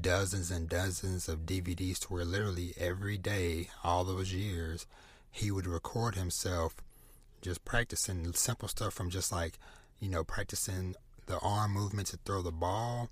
dozens 0.00 0.50
and 0.50 0.68
dozens 0.68 1.28
of 1.28 1.40
DVDs 1.40 1.98
to 1.98 2.12
where 2.12 2.24
literally 2.24 2.74
every 2.78 3.18
day, 3.18 3.68
all 3.82 4.04
those 4.04 4.32
years, 4.32 4.86
he 5.30 5.50
would 5.50 5.66
record 5.66 6.14
himself 6.14 6.76
just 7.42 7.64
practicing 7.64 8.32
simple 8.32 8.68
stuff 8.68 8.92
from 8.92 9.10
just 9.10 9.32
like, 9.32 9.58
you 9.98 10.08
know, 10.08 10.22
practicing 10.22 10.94
the 11.26 11.38
arm 11.40 11.72
movement 11.72 12.08
to 12.08 12.18
throw 12.24 12.42
the 12.42 12.52
ball 12.52 13.10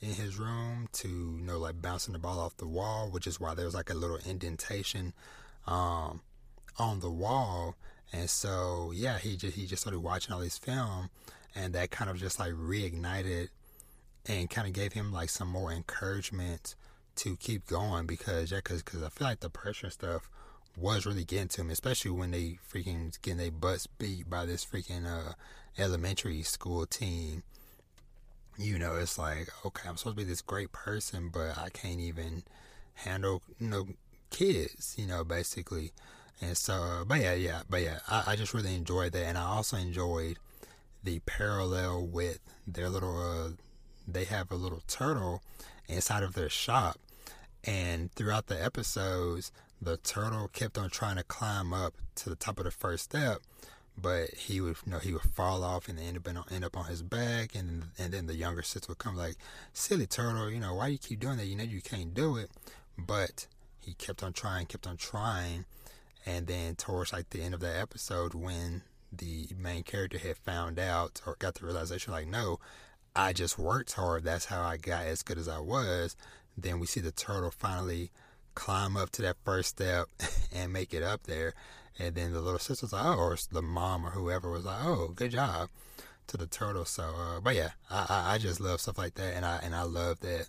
in 0.00 0.10
his 0.10 0.38
room 0.38 0.88
to, 0.92 1.08
you 1.08 1.44
know, 1.44 1.58
like 1.58 1.80
bouncing 1.82 2.12
the 2.12 2.18
ball 2.18 2.38
off 2.38 2.56
the 2.56 2.66
wall, 2.66 3.10
which 3.10 3.26
is 3.26 3.40
why 3.40 3.54
there's 3.54 3.74
like 3.74 3.90
a 3.90 3.94
little 3.94 4.18
indentation 4.26 5.12
um, 5.66 6.20
on 6.80 7.00
the 7.00 7.10
wall. 7.10 7.76
And 8.12 8.28
so, 8.28 8.92
yeah, 8.94 9.18
he 9.18 9.36
just, 9.36 9.56
he 9.56 9.66
just 9.66 9.82
started 9.82 10.00
watching 10.00 10.34
all 10.34 10.40
these 10.40 10.58
film 10.58 11.10
and 11.54 11.74
that 11.74 11.90
kind 11.90 12.10
of 12.10 12.18
just 12.18 12.38
like 12.38 12.52
reignited 12.52 13.48
and 14.26 14.50
kind 14.50 14.66
of 14.66 14.72
gave 14.72 14.92
him 14.92 15.12
like 15.12 15.30
some 15.30 15.48
more 15.48 15.72
encouragement 15.72 16.74
to 17.16 17.36
keep 17.36 17.66
going 17.66 18.06
because 18.06 18.50
yeah, 18.50 18.60
cause, 18.60 18.82
cause 18.82 19.02
I 19.02 19.08
feel 19.08 19.26
like 19.26 19.40
the 19.40 19.50
pressure 19.50 19.90
stuff 19.90 20.28
was 20.76 21.06
really 21.06 21.24
getting 21.24 21.48
to 21.48 21.60
him, 21.62 21.70
especially 21.70 22.12
when 22.12 22.30
they 22.30 22.58
freaking 22.72 23.20
getting 23.22 23.38
their 23.38 23.50
butts 23.50 23.86
beat 23.86 24.30
by 24.30 24.46
this 24.46 24.64
freaking 24.64 25.06
uh, 25.06 25.32
elementary 25.78 26.42
school 26.42 26.86
team. 26.86 27.42
You 28.56 28.78
know, 28.78 28.96
it's 28.96 29.18
like 29.18 29.48
okay, 29.64 29.88
I'm 29.88 29.96
supposed 29.96 30.16
to 30.16 30.24
be 30.24 30.28
this 30.28 30.42
great 30.42 30.72
person, 30.72 31.30
but 31.32 31.58
I 31.58 31.70
can't 31.70 32.00
even 32.00 32.44
handle 32.94 33.42
you 33.58 33.68
know 33.68 33.88
kids. 34.30 34.94
You 34.98 35.06
know, 35.06 35.24
basically. 35.24 35.92
And 36.40 36.56
so, 36.56 37.04
but 37.06 37.20
yeah, 37.20 37.34
yeah, 37.34 37.62
but 37.68 37.82
yeah, 37.82 37.98
I, 38.08 38.24
I 38.28 38.36
just 38.36 38.54
really 38.54 38.74
enjoyed 38.74 39.12
that, 39.12 39.24
and 39.24 39.36
I 39.36 39.42
also 39.42 39.76
enjoyed 39.76 40.38
the 41.02 41.20
parallel 41.20 42.06
with 42.06 42.40
their 42.66 42.88
little 42.88 43.18
uh, 43.18 43.50
they 44.06 44.24
have 44.24 44.50
a 44.50 44.56
little 44.56 44.82
turtle 44.86 45.42
inside 45.88 46.22
of 46.22 46.34
their 46.34 46.48
shop. 46.48 46.98
And 47.64 48.10
throughout 48.12 48.46
the 48.46 48.62
episodes, 48.62 49.52
the 49.80 49.98
turtle 49.98 50.48
kept 50.48 50.78
on 50.78 50.90
trying 50.90 51.16
to 51.16 51.22
climb 51.22 51.72
up 51.72 51.94
to 52.16 52.30
the 52.30 52.36
top 52.36 52.58
of 52.58 52.64
the 52.64 52.70
first 52.70 53.04
step, 53.04 53.38
but 53.96 54.30
he 54.30 54.60
would, 54.60 54.76
you 54.86 54.92
know, 54.92 54.98
he 54.98 55.12
would 55.12 55.22
fall 55.22 55.62
off 55.62 55.88
and 55.88 55.98
end 55.98 56.16
up 56.16 56.28
on, 56.28 56.44
end 56.50 56.64
up 56.64 56.76
on 56.76 56.86
his 56.86 57.02
back, 57.02 57.54
and 57.54 57.84
and 57.98 58.12
then 58.12 58.26
the 58.26 58.34
younger 58.34 58.62
sister 58.62 58.86
would 58.88 58.98
come 58.98 59.16
like, 59.16 59.36
"Silly 59.72 60.06
turtle, 60.06 60.50
you 60.50 60.60
know, 60.60 60.74
why 60.74 60.88
you 60.88 60.98
keep 60.98 61.20
doing 61.20 61.36
that? 61.36 61.46
You 61.46 61.56
know 61.56 61.64
you 61.64 61.82
can't 61.82 62.14
do 62.14 62.36
it." 62.36 62.50
But 62.98 63.46
he 63.80 63.94
kept 63.94 64.22
on 64.22 64.32
trying, 64.32 64.66
kept 64.66 64.86
on 64.86 64.96
trying, 64.96 65.64
and 66.26 66.46
then 66.46 66.76
towards 66.76 67.12
like 67.12 67.30
the 67.30 67.42
end 67.42 67.54
of 67.54 67.60
the 67.60 67.78
episode, 67.78 68.34
when 68.34 68.82
the 69.12 69.48
main 69.58 69.82
character 69.82 70.18
had 70.18 70.36
found 70.36 70.78
out 70.78 71.20
or 71.26 71.36
got 71.38 71.54
the 71.54 71.64
realization, 71.64 72.12
like, 72.12 72.26
no, 72.26 72.58
I 73.14 73.32
just 73.32 73.58
worked 73.58 73.92
hard. 73.92 74.24
That's 74.24 74.46
how 74.46 74.62
I 74.62 74.76
got 74.76 75.06
as 75.06 75.22
good 75.22 75.38
as 75.38 75.48
I 75.48 75.58
was. 75.58 76.16
Then 76.56 76.78
we 76.78 76.86
see 76.86 77.00
the 77.00 77.12
turtle 77.12 77.50
finally 77.50 78.10
climb 78.54 78.96
up 78.96 79.10
to 79.10 79.22
that 79.22 79.36
first 79.44 79.70
step 79.70 80.06
and 80.52 80.72
make 80.72 80.94
it 80.94 81.02
up 81.02 81.24
there. 81.24 81.54
And 81.98 82.14
then 82.14 82.32
the 82.32 82.40
little 82.40 82.58
sister's 82.58 82.92
like, 82.92 83.04
oh, 83.04 83.16
or 83.16 83.36
the 83.50 83.62
mom 83.62 84.06
or 84.06 84.10
whoever 84.10 84.50
was 84.50 84.64
like, 84.64 84.84
oh, 84.84 85.08
good 85.14 85.32
job 85.32 85.68
to 86.28 86.36
the 86.36 86.46
turtle. 86.46 86.84
So, 86.84 87.02
uh, 87.02 87.40
but 87.40 87.56
yeah, 87.56 87.70
I, 87.90 88.34
I 88.34 88.38
just 88.38 88.60
love 88.60 88.80
stuff 88.80 88.98
like 88.98 89.14
that. 89.14 89.34
And 89.34 89.44
I, 89.44 89.60
and 89.62 89.74
I 89.74 89.82
love 89.82 90.20
that, 90.20 90.46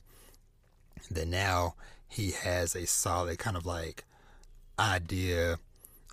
that 1.10 1.28
now 1.28 1.76
he 2.08 2.32
has 2.32 2.76
a 2.76 2.86
solid 2.86 3.40
kind 3.40 3.58
of 3.58 3.66
like 3.66 4.06
idea 4.82 5.58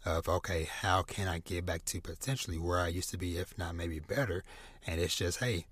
of, 0.05 0.29
okay, 0.29 0.65
how 0.65 1.03
can 1.03 1.29
I 1.29 1.39
get 1.39 1.67
back 1.67 1.85
to 1.87 2.01
potentially 2.01 2.59
where 2.59 2.79
I 2.79 2.89
used 2.89 3.11
to 3.11 3.19
be, 3.19 3.39
if 3.39 3.57
not 3.59 3.75
maybe 3.75 3.99
better? 3.99 4.45
And 4.87 5.01
it's 5.01 5.17
just, 5.17 5.41
hey, 5.41 5.67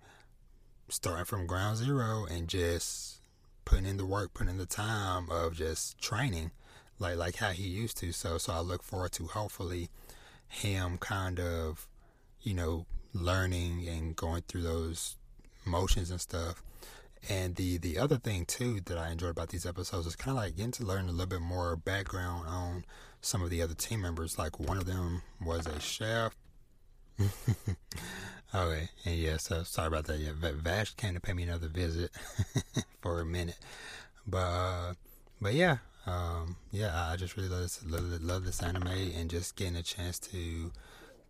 starting 0.88 1.25
from 1.25 1.47
ground 1.47 1.79
zero 1.79 2.26
and 2.31 2.49
just 2.49 3.19
putting 3.65 3.87
in 3.87 3.97
the 3.97 4.07
work, 4.07 4.35
putting 4.35 4.53
in 4.53 4.59
the 4.59 4.67
time 4.67 5.29
of 5.31 5.55
just 5.55 5.99
training, 6.00 6.50
like 6.99 7.17
like 7.17 7.37
how 7.37 7.50
he 7.50 7.65
used 7.65 7.99
to. 7.99 8.12
So 8.12 8.38
so 8.38 8.53
I 8.53 8.61
look 8.61 8.83
forward 8.83 9.12
to 9.12 9.26
hopefully 9.26 9.88
him 10.49 10.99
kind 10.99 11.41
of, 11.41 11.87
you 12.43 12.55
know, 12.55 12.87
learning 13.12 13.87
and 13.88 14.15
going 14.15 14.43
through 14.49 14.62
those 14.62 15.17
motions 15.65 16.11
and 16.11 16.21
stuff. 16.21 16.62
And 17.28 17.56
the 17.56 17.78
the 17.78 17.99
other 17.99 18.18
thing 18.18 18.45
too 18.45 18.80
that 18.87 18.99
I 18.99 19.11
enjoyed 19.11 19.30
about 19.30 19.49
these 19.49 19.66
episodes 19.66 20.06
is 20.06 20.16
kind 20.16 20.37
of 20.37 20.42
like 20.42 20.56
getting 20.56 20.73
to 20.73 20.85
learn 20.85 21.09
a 21.09 21.12
little 21.12 21.26
bit 21.26 21.40
more 21.40 21.76
background 21.76 22.47
on 22.47 22.85
some 23.21 23.42
of 23.42 23.50
the 23.50 23.62
other 23.62 23.75
team 23.75 24.02
members. 24.02 24.38
Like 24.38 24.61
one 24.61 24.78
of 24.78 24.87
them 24.87 25.23
was 25.40 25.66
a 25.66 25.80
chef. 25.80 26.37
Okay, 28.54 28.88
and 29.04 29.16
yeah, 29.16 29.37
so 29.38 29.64
sorry 29.64 29.88
about 29.88 30.06
that. 30.06 30.18
Yeah, 30.18 30.30
Vash 30.35 30.95
came 30.95 31.14
to 31.14 31.21
pay 31.21 31.33
me 31.33 31.42
another 31.42 31.68
visit 31.68 32.11
for 33.02 33.21
a 33.21 33.26
minute, 33.26 33.59
but 34.26 34.38
uh, 34.38 34.95
but 35.40 35.52
yeah, 35.52 35.78
um, 36.06 36.56
yeah, 36.71 37.09
I 37.11 37.16
just 37.16 37.37
really 37.37 37.49
love 37.49 37.62
this, 37.62 37.85
love, 37.85 38.23
love 38.23 38.45
this 38.45 38.62
anime 38.62 38.87
and 38.87 39.28
just 39.28 39.56
getting 39.56 39.76
a 39.76 39.83
chance 39.83 40.18
to 40.21 40.71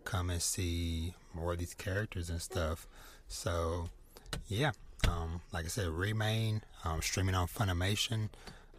come 0.05 0.29
and 0.31 0.43
see 0.43 1.15
more 1.35 1.55
of 1.55 1.59
these 1.59 1.75
characters 1.75 2.29
and 2.29 2.41
stuff. 2.41 2.87
So 3.29 3.89
yeah, 4.47 4.73
um, 5.09 5.41
like 5.53 5.65
I 5.65 5.69
said, 5.69 5.89
Remain 5.89 6.63
um, 6.85 7.03
streaming 7.03 7.35
on 7.35 7.47
Funimation. 7.47 8.29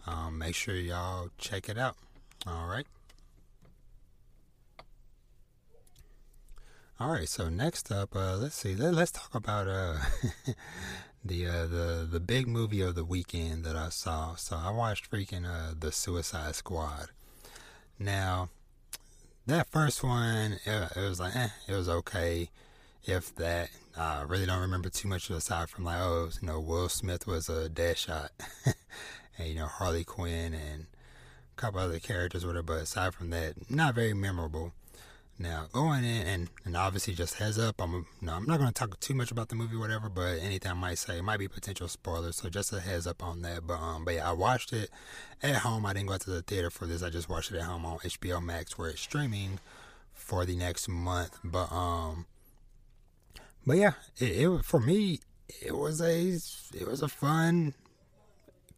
Um, 0.05 0.37
make 0.37 0.55
sure 0.55 0.75
y'all 0.75 1.29
check 1.37 1.69
it 1.69 1.77
out. 1.77 1.95
All 2.45 2.67
right. 2.67 2.85
All 6.99 7.11
right, 7.11 7.29
so 7.29 7.47
next 7.47 7.91
up, 7.91 8.15
uh, 8.15 8.37
let's 8.37 8.55
see. 8.55 8.73
Let, 8.73 8.95
us 8.95 9.11
talk 9.11 9.35
about 9.35 9.67
uh, 9.67 9.97
the 11.25 11.45
uh, 11.45 11.67
the 11.67 12.07
the 12.09 12.19
big 12.19 12.47
movie 12.47 12.81
of 12.81 12.95
the 12.95 13.05
weekend 13.05 13.65
that 13.65 13.75
I 13.75 13.89
saw. 13.89 14.33
So 14.33 14.55
I 14.55 14.71
watched 14.71 15.11
freaking 15.11 15.45
uh, 15.45 15.75
the 15.77 15.91
Suicide 15.91 16.55
Squad. 16.55 17.09
Now, 17.99 18.49
that 19.45 19.69
first 19.69 20.03
one, 20.03 20.53
it, 20.65 20.91
it 20.95 21.07
was 21.07 21.19
like, 21.19 21.35
eh, 21.35 21.49
it 21.67 21.73
was 21.73 21.87
okay. 21.87 22.49
If 23.07 23.33
that, 23.35 23.69
I 23.97 24.23
really 24.23 24.45
don't 24.45 24.59
remember 24.59 24.89
too 24.89 25.07
much 25.07 25.29
aside 25.29 25.69
from 25.69 25.85
like, 25.85 25.99
oh, 25.99 26.29
you 26.41 26.47
know, 26.47 26.59
Will 26.59 26.89
Smith 26.89 27.25
was 27.25 27.47
a 27.47 27.69
dead 27.69 27.97
shot, 27.97 28.31
and 29.37 29.47
you 29.47 29.55
know 29.55 29.65
Harley 29.65 30.03
Quinn 30.03 30.53
and 30.53 30.87
a 31.57 31.61
couple 31.61 31.79
other 31.79 31.99
characters, 31.99 32.45
whatever. 32.45 32.63
But 32.63 32.81
aside 32.81 33.13
from 33.13 33.29
that, 33.29 33.71
not 33.71 33.95
very 33.95 34.13
memorable. 34.13 34.73
Now, 35.39 35.67
going 35.71 36.03
in 36.03 36.25
and, 36.25 36.49
and 36.65 36.75
obviously 36.75 37.13
just 37.13 37.35
heads 37.35 37.59
up, 37.59 37.79
I'm 37.79 38.07
no, 38.21 38.33
I'm 38.33 38.45
not 38.45 38.57
going 38.57 38.69
to 38.69 38.73
talk 38.73 38.99
too 38.99 39.13
much 39.13 39.29
about 39.29 39.49
the 39.49 39.55
movie, 39.55 39.77
whatever. 39.77 40.09
But 40.09 40.39
anything 40.39 40.71
I 40.71 40.75
might 40.75 40.97
say 40.97 41.21
might 41.21 41.37
be 41.37 41.47
potential 41.47 41.87
spoilers, 41.87 42.37
so 42.37 42.49
just 42.49 42.73
a 42.73 42.79
heads 42.79 43.05
up 43.05 43.23
on 43.23 43.43
that. 43.43 43.67
But 43.67 43.75
um, 43.75 44.03
but 44.03 44.15
yeah, 44.15 44.29
I 44.29 44.33
watched 44.33 44.73
it 44.73 44.89
at 45.43 45.57
home. 45.57 45.85
I 45.85 45.93
didn't 45.93 46.07
go 46.07 46.15
out 46.15 46.21
to 46.21 46.31
the 46.31 46.41
theater 46.41 46.71
for 46.71 46.87
this. 46.87 47.03
I 47.03 47.11
just 47.11 47.29
watched 47.29 47.51
it 47.51 47.57
at 47.57 47.63
home 47.63 47.85
on 47.85 47.99
HBO 47.99 48.43
Max, 48.43 48.77
where 48.77 48.89
it's 48.89 49.01
streaming 49.01 49.59
for 50.11 50.43
the 50.43 50.55
next 50.55 50.89
month. 50.89 51.37
But 51.43 51.71
um, 51.71 52.25
but 53.67 53.77
yeah, 53.77 53.93
it, 54.17 54.31
it 54.31 54.65
for 54.65 54.79
me, 54.79 55.19
it 55.61 55.77
was 55.77 56.01
a 56.01 56.29
it 56.75 56.87
was 56.87 57.03
a 57.03 57.07
fun, 57.07 57.75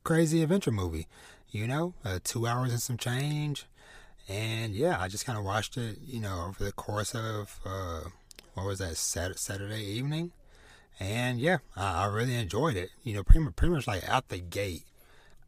crazy 0.03 0.43
adventure 0.43 0.71
movie. 0.71 1.07
You 1.49 1.65
know, 1.65 1.93
uh, 2.03 2.19
two 2.23 2.45
hours 2.45 2.71
and 2.71 2.81
some 2.81 2.97
change 2.97 3.65
and 4.29 4.75
yeah, 4.75 4.97
I 4.99 5.07
just 5.07 5.25
kind 5.25 5.37
of 5.37 5.43
watched 5.43 5.75
it, 5.75 5.97
you 6.05 6.21
know, 6.21 6.45
over 6.47 6.63
the 6.63 6.71
course 6.71 7.15
of 7.15 7.59
uh, 7.65 8.01
what 8.53 8.65
was 8.67 8.79
that 8.79 8.95
Saturday 8.95 9.83
evening, 9.83 10.31
and 10.99 11.39
yeah, 11.39 11.57
I, 11.75 12.03
I 12.03 12.05
really 12.05 12.35
enjoyed 12.35 12.77
it. 12.77 12.91
You 13.03 13.15
know, 13.15 13.23
pretty 13.23 13.45
pretty 13.55 13.73
much 13.73 13.87
like 13.87 14.07
out 14.07 14.29
the 14.29 14.39
gate, 14.39 14.83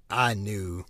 I 0.10 0.33
knew. 0.33 0.86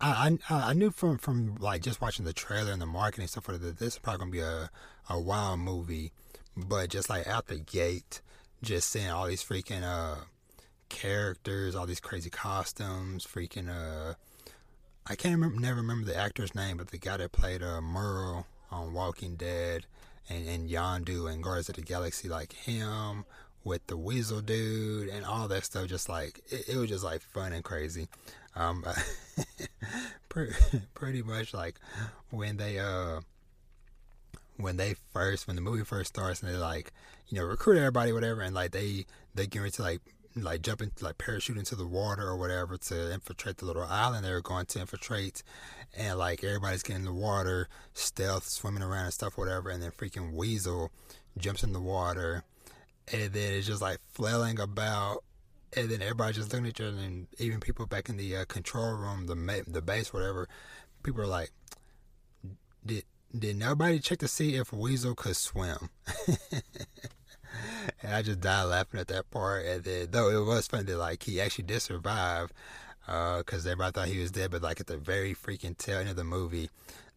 I, 0.00 0.38
I, 0.48 0.54
I 0.54 0.72
knew 0.74 0.92
from, 0.92 1.18
from 1.18 1.56
like 1.56 1.82
just 1.82 2.00
watching 2.00 2.24
the 2.24 2.32
trailer 2.32 2.70
and 2.70 2.80
the 2.80 2.86
marketing 2.86 3.26
stuff 3.26 3.44
for 3.44 3.58
that 3.58 3.78
this 3.78 3.94
is 3.94 3.98
probably 3.98 4.18
gonna 4.18 4.30
be 4.30 4.40
a, 4.40 4.70
a 5.10 5.18
wild 5.18 5.58
movie, 5.60 6.12
but 6.66 6.90
just 6.90 7.08
like 7.08 7.26
out 7.26 7.46
the 7.46 7.58
gate, 7.58 8.20
just 8.62 8.90
seeing 8.90 9.10
all 9.10 9.26
these 9.26 9.44
freaking 9.44 9.82
uh 9.82 10.16
characters, 10.88 11.74
all 11.74 11.86
these 11.86 12.00
crazy 12.00 12.30
costumes, 12.30 13.26
freaking 13.26 13.68
uh 13.68 14.14
I 15.10 15.16
can't 15.16 15.34
remember, 15.34 15.58
never 15.58 15.76
remember 15.76 16.06
the 16.06 16.18
actor's 16.18 16.54
name, 16.54 16.76
but 16.76 16.88
the 16.88 16.98
guy 16.98 17.16
that 17.16 17.32
played 17.32 17.62
uh, 17.62 17.80
Merle 17.80 18.46
on 18.70 18.92
Walking 18.92 19.36
Dead 19.36 19.86
and, 20.28 20.46
and 20.46 20.68
Yondu 20.68 21.32
and 21.32 21.42
Guardians 21.42 21.70
of 21.70 21.76
the 21.76 21.82
Galaxy, 21.82 22.28
like 22.28 22.52
him 22.52 23.24
with 23.64 23.86
the 23.86 23.96
Weasel 23.96 24.42
dude 24.42 25.08
and 25.08 25.24
all 25.24 25.48
that 25.48 25.64
stuff, 25.64 25.86
just 25.86 26.10
like 26.10 26.42
it, 26.50 26.68
it 26.68 26.76
was 26.76 26.90
just 26.90 27.04
like 27.04 27.22
fun 27.22 27.54
and 27.54 27.64
crazy. 27.64 28.08
Um, 28.54 28.84
pretty, 30.28 30.52
pretty 30.92 31.22
much 31.22 31.54
like 31.54 31.80
when 32.28 32.58
they 32.58 32.78
uh 32.78 33.20
when 34.58 34.76
they 34.76 34.94
first 35.12 35.46
when 35.46 35.56
the 35.56 35.62
movie 35.62 35.84
first 35.84 36.10
starts 36.14 36.42
and 36.42 36.52
they 36.52 36.56
like 36.56 36.92
you 37.28 37.38
know 37.38 37.44
recruit 37.44 37.78
everybody 37.78 38.12
whatever 38.12 38.42
and 38.42 38.54
like 38.54 38.72
they 38.72 39.06
they 39.34 39.46
get 39.46 39.64
into 39.64 39.82
like 39.82 40.00
like 40.36 40.62
jumping, 40.62 40.92
like 41.00 41.18
parachute 41.18 41.56
into 41.56 41.74
the 41.74 41.86
water 41.86 42.22
or 42.22 42.36
whatever 42.36 42.76
to 42.76 43.12
infiltrate 43.12 43.56
the 43.56 43.64
little 43.64 43.82
island 43.82 44.24
they're 44.24 44.40
going 44.40 44.66
to 44.66 44.80
infiltrate, 44.80 45.42
and 45.96 46.18
like 46.18 46.44
everybody's 46.44 46.82
getting 46.82 47.02
in 47.02 47.06
the 47.06 47.12
water, 47.12 47.68
stealth, 47.94 48.44
swimming 48.44 48.82
around 48.82 49.06
and 49.06 49.14
stuff, 49.14 49.36
whatever, 49.36 49.70
and 49.70 49.82
then 49.82 49.90
freaking 49.90 50.32
Weasel 50.32 50.92
jumps 51.38 51.64
in 51.64 51.72
the 51.72 51.80
water, 51.80 52.44
and 53.12 53.32
then 53.32 53.54
it's 53.54 53.66
just 53.66 53.82
like 53.82 53.98
flailing 54.12 54.60
about 54.60 55.24
and 55.76 55.90
then 55.90 56.00
everybody's 56.00 56.36
just 56.36 56.52
looking 56.52 56.66
at 56.66 56.80
other, 56.80 56.98
and 56.98 57.26
even 57.38 57.60
people 57.60 57.86
back 57.86 58.08
in 58.08 58.16
the 58.16 58.36
uh, 58.36 58.44
control 58.46 58.92
room, 58.92 59.26
the 59.26 59.64
the 59.66 59.82
base, 59.82 60.12
whatever. 60.12 60.48
People 61.02 61.22
are 61.22 61.26
like, 61.26 61.50
"Did 62.84 63.04
did 63.36 63.56
nobody 63.56 63.98
check 63.98 64.18
to 64.18 64.28
see 64.28 64.56
if 64.56 64.72
Weasel 64.72 65.14
could 65.14 65.36
swim?" 65.36 65.90
and 68.02 68.14
I 68.14 68.22
just 68.22 68.40
died 68.40 68.64
laughing 68.64 69.00
at 69.00 69.08
that 69.08 69.30
part. 69.30 69.64
And 69.64 69.84
then, 69.84 70.08
though 70.10 70.30
it 70.30 70.46
was 70.46 70.66
funny 70.66 70.84
that 70.84 70.98
like 70.98 71.22
he 71.22 71.40
actually 71.40 71.64
did 71.64 71.80
survive, 71.80 72.52
because 73.06 73.66
uh, 73.66 73.70
everybody 73.70 73.92
thought 73.92 74.08
he 74.08 74.18
was 74.20 74.30
dead, 74.30 74.50
but 74.50 74.62
like 74.62 74.80
at 74.80 74.86
the 74.86 74.96
very 74.96 75.34
freaking 75.34 75.76
tail 75.76 75.98
end 75.98 76.10
of 76.10 76.16
the 76.16 76.24
movie, 76.24 76.70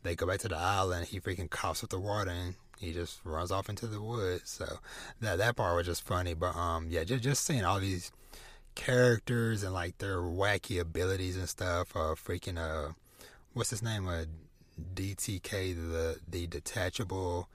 they 0.03 0.15
go 0.15 0.25
back 0.25 0.39
to 0.39 0.47
the 0.47 0.57
island. 0.57 1.07
He 1.07 1.19
freaking 1.19 1.49
coughs 1.49 1.81
with 1.81 1.91
the 1.91 1.99
water 1.99 2.31
and 2.31 2.55
he 2.79 2.93
just 2.93 3.19
runs 3.23 3.51
off 3.51 3.69
into 3.69 3.87
the 3.87 4.01
woods. 4.01 4.49
So 4.49 4.79
that 5.19 5.37
that 5.37 5.55
part 5.55 5.75
was 5.75 5.85
just 5.85 6.05
funny. 6.05 6.33
But 6.33 6.55
um, 6.55 6.87
yeah, 6.89 7.03
just 7.03 7.23
just 7.23 7.45
seeing 7.45 7.65
all 7.65 7.79
these 7.79 8.11
characters 8.75 9.63
and 9.63 9.73
like 9.73 9.97
their 9.97 10.17
wacky 10.17 10.79
abilities 10.79 11.37
and 11.37 11.49
stuff. 11.49 11.95
Uh, 11.95 12.15
freaking 12.15 12.57
uh, 12.57 12.93
what's 13.53 13.69
his 13.69 13.83
name? 13.83 14.07
Uh, 14.07 14.25
DTK, 14.93 15.75
the 15.75 16.19
the 16.27 16.47
detachable 16.47 17.49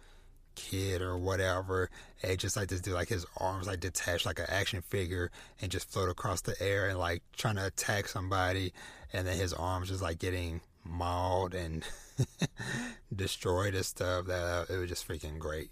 kid 0.57 1.03
or 1.03 1.17
whatever. 1.17 1.91
And 2.23 2.39
just 2.39 2.57
like 2.57 2.69
this 2.69 2.81
dude, 2.81 2.95
like 2.95 3.09
his 3.09 3.27
arms 3.37 3.67
like 3.67 3.81
detached 3.81 4.27
like 4.27 4.41
an 4.41 4.47
action 4.49 4.83
figure 4.83 5.31
and 5.61 5.71
just 5.71 5.91
float 5.91 6.09
across 6.09 6.41
the 6.41 6.61
air 6.61 6.89
and 6.89 6.99
like 6.99 7.23
trying 7.37 7.57
to 7.57 7.67
attack 7.67 8.09
somebody. 8.09 8.73
And 9.13 9.27
then 9.27 9.37
his 9.37 9.53
arms 9.53 9.89
just 9.89 10.03
like 10.03 10.19
getting 10.19 10.61
mauled 10.85 11.55
and 11.55 11.85
destroyed 13.15 13.75
and 13.75 13.85
stuff. 13.85 14.27
That 14.27 14.71
it 14.71 14.77
was 14.77 14.89
just 14.89 15.07
freaking 15.07 15.39
great. 15.39 15.71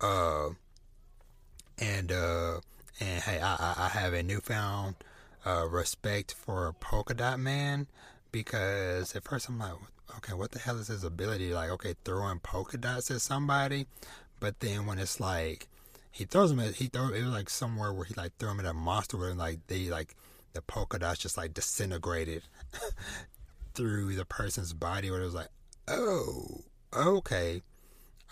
Uh, 0.00 0.50
and 1.78 2.12
uh, 2.12 2.60
and 3.00 3.22
hey, 3.22 3.40
I, 3.40 3.74
I 3.78 3.88
have 3.88 4.12
a 4.12 4.22
newfound 4.22 4.96
uh, 5.46 5.66
respect 5.68 6.34
for 6.34 6.74
Polka 6.80 7.14
Dot 7.14 7.38
Man 7.38 7.86
because 8.32 9.14
at 9.16 9.24
first 9.24 9.48
I'm 9.48 9.58
like, 9.58 9.72
okay, 10.18 10.34
what 10.34 10.50
the 10.50 10.58
hell 10.58 10.78
is 10.78 10.88
his 10.88 11.04
ability? 11.04 11.52
Like, 11.52 11.70
okay, 11.70 11.94
throwing 12.04 12.38
polka 12.40 12.78
dots 12.78 13.10
at 13.10 13.20
somebody, 13.20 13.86
but 14.40 14.60
then 14.60 14.86
when 14.86 14.98
it's 14.98 15.20
like 15.20 15.68
he 16.16 16.24
throws 16.24 16.48
them 16.48 16.60
at 16.60 16.74
he 16.76 16.86
throw 16.86 17.08
it 17.08 17.22
was 17.22 17.32
like 17.32 17.50
somewhere 17.50 17.92
where 17.92 18.06
he 18.06 18.14
like 18.14 18.32
threw 18.38 18.48
them 18.48 18.60
at 18.60 18.66
a 18.66 18.72
monster 18.72 19.18
where 19.18 19.34
like 19.34 19.58
they 19.66 19.90
like 19.90 20.16
the 20.54 20.62
polka 20.62 20.98
dots 20.98 21.20
just 21.20 21.36
like 21.36 21.52
disintegrated 21.52 22.42
through 23.74 24.14
the 24.14 24.24
person's 24.24 24.72
body 24.72 25.10
where 25.10 25.20
it 25.20 25.24
was 25.26 25.34
like 25.34 25.50
oh 25.88 26.62
okay 26.96 27.60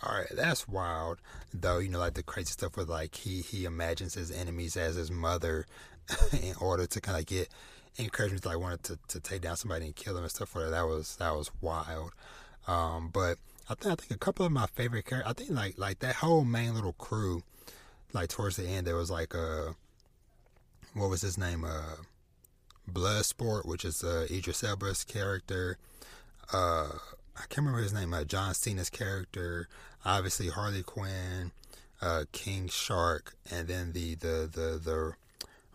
all 0.02 0.16
right 0.16 0.28
that's 0.34 0.66
wild 0.66 1.18
though 1.52 1.78
you 1.78 1.90
know 1.90 1.98
like 1.98 2.14
the 2.14 2.22
crazy 2.22 2.52
stuff 2.52 2.74
with 2.74 2.88
like 2.88 3.14
he 3.14 3.42
he 3.42 3.66
imagines 3.66 4.14
his 4.14 4.30
enemies 4.30 4.78
as 4.78 4.94
his 4.94 5.10
mother 5.10 5.66
in 6.42 6.54
order 6.62 6.86
to 6.86 7.02
kind 7.02 7.18
of 7.18 7.26
get 7.26 7.48
encouragement 7.98 8.42
to 8.42 8.48
like 8.48 8.58
wanted 8.58 8.82
to, 8.84 8.98
to 9.08 9.20
take 9.20 9.42
down 9.42 9.56
somebody 9.56 9.86
and 9.86 9.96
kill 9.96 10.14
them 10.14 10.24
and 10.24 10.32
stuff 10.32 10.54
like 10.54 10.64
that. 10.64 10.70
That 10.70 10.86
was 10.86 11.16
that 11.16 11.34
was 11.34 11.50
wild. 11.60 12.12
Um, 12.66 13.10
but 13.12 13.38
I 13.68 13.74
think 13.74 13.92
I 13.92 13.94
think 13.94 14.10
a 14.10 14.18
couple 14.18 14.44
of 14.44 14.52
my 14.52 14.66
favorite 14.66 15.06
characters. 15.06 15.30
I 15.30 15.34
think 15.34 15.50
like 15.50 15.78
like 15.78 15.98
that 16.00 16.16
whole 16.16 16.44
main 16.44 16.74
little 16.74 16.94
crew. 16.94 17.42
Like 18.12 18.28
towards 18.28 18.56
the 18.56 18.66
end, 18.68 18.86
there 18.86 18.94
was 18.96 19.10
like 19.10 19.34
a 19.34 19.74
what 20.94 21.10
was 21.10 21.22
his 21.22 21.36
name? 21.36 21.64
Uh, 21.64 21.96
Bloodsport, 22.90 23.66
which 23.66 23.84
is 23.84 24.04
uh, 24.04 24.26
Idris 24.30 24.62
Elba's 24.62 25.04
character. 25.04 25.78
Uh, 26.52 26.88
I 27.36 27.40
can't 27.48 27.58
remember 27.58 27.82
his 27.82 27.94
name. 27.94 28.14
Uh, 28.14 28.24
John 28.24 28.54
Cena's 28.54 28.90
character. 28.90 29.68
Obviously 30.04 30.48
Harley 30.48 30.82
Quinn, 30.82 31.50
uh, 32.02 32.24
King 32.32 32.68
Shark, 32.68 33.34
and 33.50 33.68
then 33.68 33.92
the 33.92 34.14
the 34.14 34.48
the 34.52 34.80
the 34.82 35.14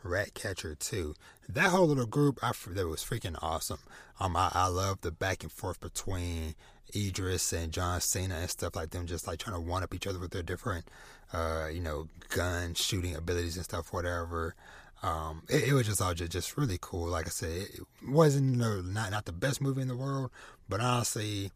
Ratcatcher 0.03 0.75
too. 0.75 1.15
That 1.47 1.69
whole 1.69 1.87
little 1.87 2.05
group, 2.05 2.39
I 2.41 2.51
that 2.67 2.87
was 2.87 3.03
freaking 3.03 3.37
awesome. 3.41 3.79
Um, 4.19 4.35
I, 4.35 4.51
I 4.53 4.67
love 4.67 5.01
the 5.01 5.11
back 5.11 5.43
and 5.43 5.51
forth 5.51 5.79
between 5.79 6.55
Idris 6.95 7.53
and 7.53 7.71
John 7.71 8.01
Cena 8.01 8.35
and 8.35 8.49
stuff 8.49 8.75
like 8.75 8.91
them, 8.91 9.05
just 9.05 9.27
like 9.27 9.39
trying 9.39 9.55
to 9.55 9.61
one 9.61 9.83
up 9.83 9.93
each 9.93 10.07
other 10.07 10.19
with 10.19 10.31
their 10.31 10.43
different, 10.43 10.85
uh, 11.33 11.67
you 11.71 11.81
know, 11.81 12.07
gun 12.29 12.73
shooting 12.73 13.15
abilities 13.15 13.55
and 13.55 13.65
stuff, 13.65 13.93
whatever. 13.93 14.55
Um, 15.01 15.43
it, 15.47 15.69
it, 15.69 15.73
was 15.73 15.87
just 15.87 16.01
all 16.01 16.13
just, 16.13 16.31
just 16.31 16.57
really 16.57 16.77
cool. 16.81 17.07
Like 17.07 17.27
I 17.27 17.29
said, 17.29 17.49
it 17.49 17.81
wasn't 18.05 18.57
know, 18.57 18.81
not 18.81 19.11
not 19.11 19.25
the 19.25 19.31
best 19.31 19.61
movie 19.61 19.81
in 19.81 19.87
the 19.87 19.95
world, 19.95 20.29
but 20.67 20.81
honestly, 20.81 21.51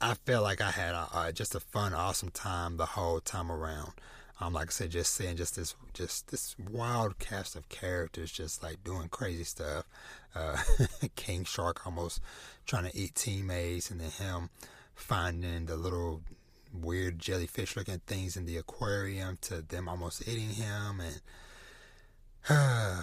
I 0.00 0.14
felt 0.14 0.42
like 0.42 0.60
I 0.60 0.70
had 0.70 0.94
a, 0.94 1.08
a, 1.14 1.32
just 1.32 1.54
a 1.54 1.60
fun, 1.60 1.94
awesome 1.94 2.30
time 2.30 2.76
the 2.76 2.86
whole 2.86 3.20
time 3.20 3.50
around. 3.50 3.92
Um, 4.40 4.52
like 4.52 4.68
I 4.68 4.70
said, 4.70 4.90
just 4.90 5.14
seeing 5.14 5.36
just 5.36 5.56
this 5.56 5.74
just 5.94 6.30
this 6.30 6.54
wild 6.58 7.18
cast 7.18 7.56
of 7.56 7.68
characters 7.68 8.30
just 8.30 8.62
like 8.62 8.84
doing 8.84 9.08
crazy 9.08 9.44
stuff. 9.44 9.84
Uh, 10.34 10.56
King 11.16 11.44
Shark 11.44 11.84
almost 11.86 12.20
trying 12.66 12.88
to 12.88 12.96
eat 12.96 13.16
teammates, 13.16 13.90
and 13.90 14.00
then 14.00 14.10
him 14.10 14.50
finding 14.94 15.66
the 15.66 15.76
little 15.76 16.22
weird 16.72 17.18
jellyfish 17.18 17.76
looking 17.76 18.00
things 18.06 18.36
in 18.36 18.46
the 18.46 18.56
aquarium 18.56 19.38
to 19.40 19.62
them 19.62 19.88
almost 19.88 20.26
eating 20.28 20.50
him 20.50 21.00
and 21.00 21.20
uh, 22.48 23.02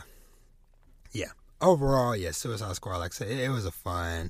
yeah 1.11 1.31
overall 1.61 2.15
yeah 2.15 2.31
suicide 2.31 2.75
squad 2.75 2.97
like 2.97 3.11
i 3.11 3.13
said 3.13 3.27
it, 3.27 3.39
it 3.39 3.49
was 3.49 3.65
a 3.65 3.71
fun 3.71 4.29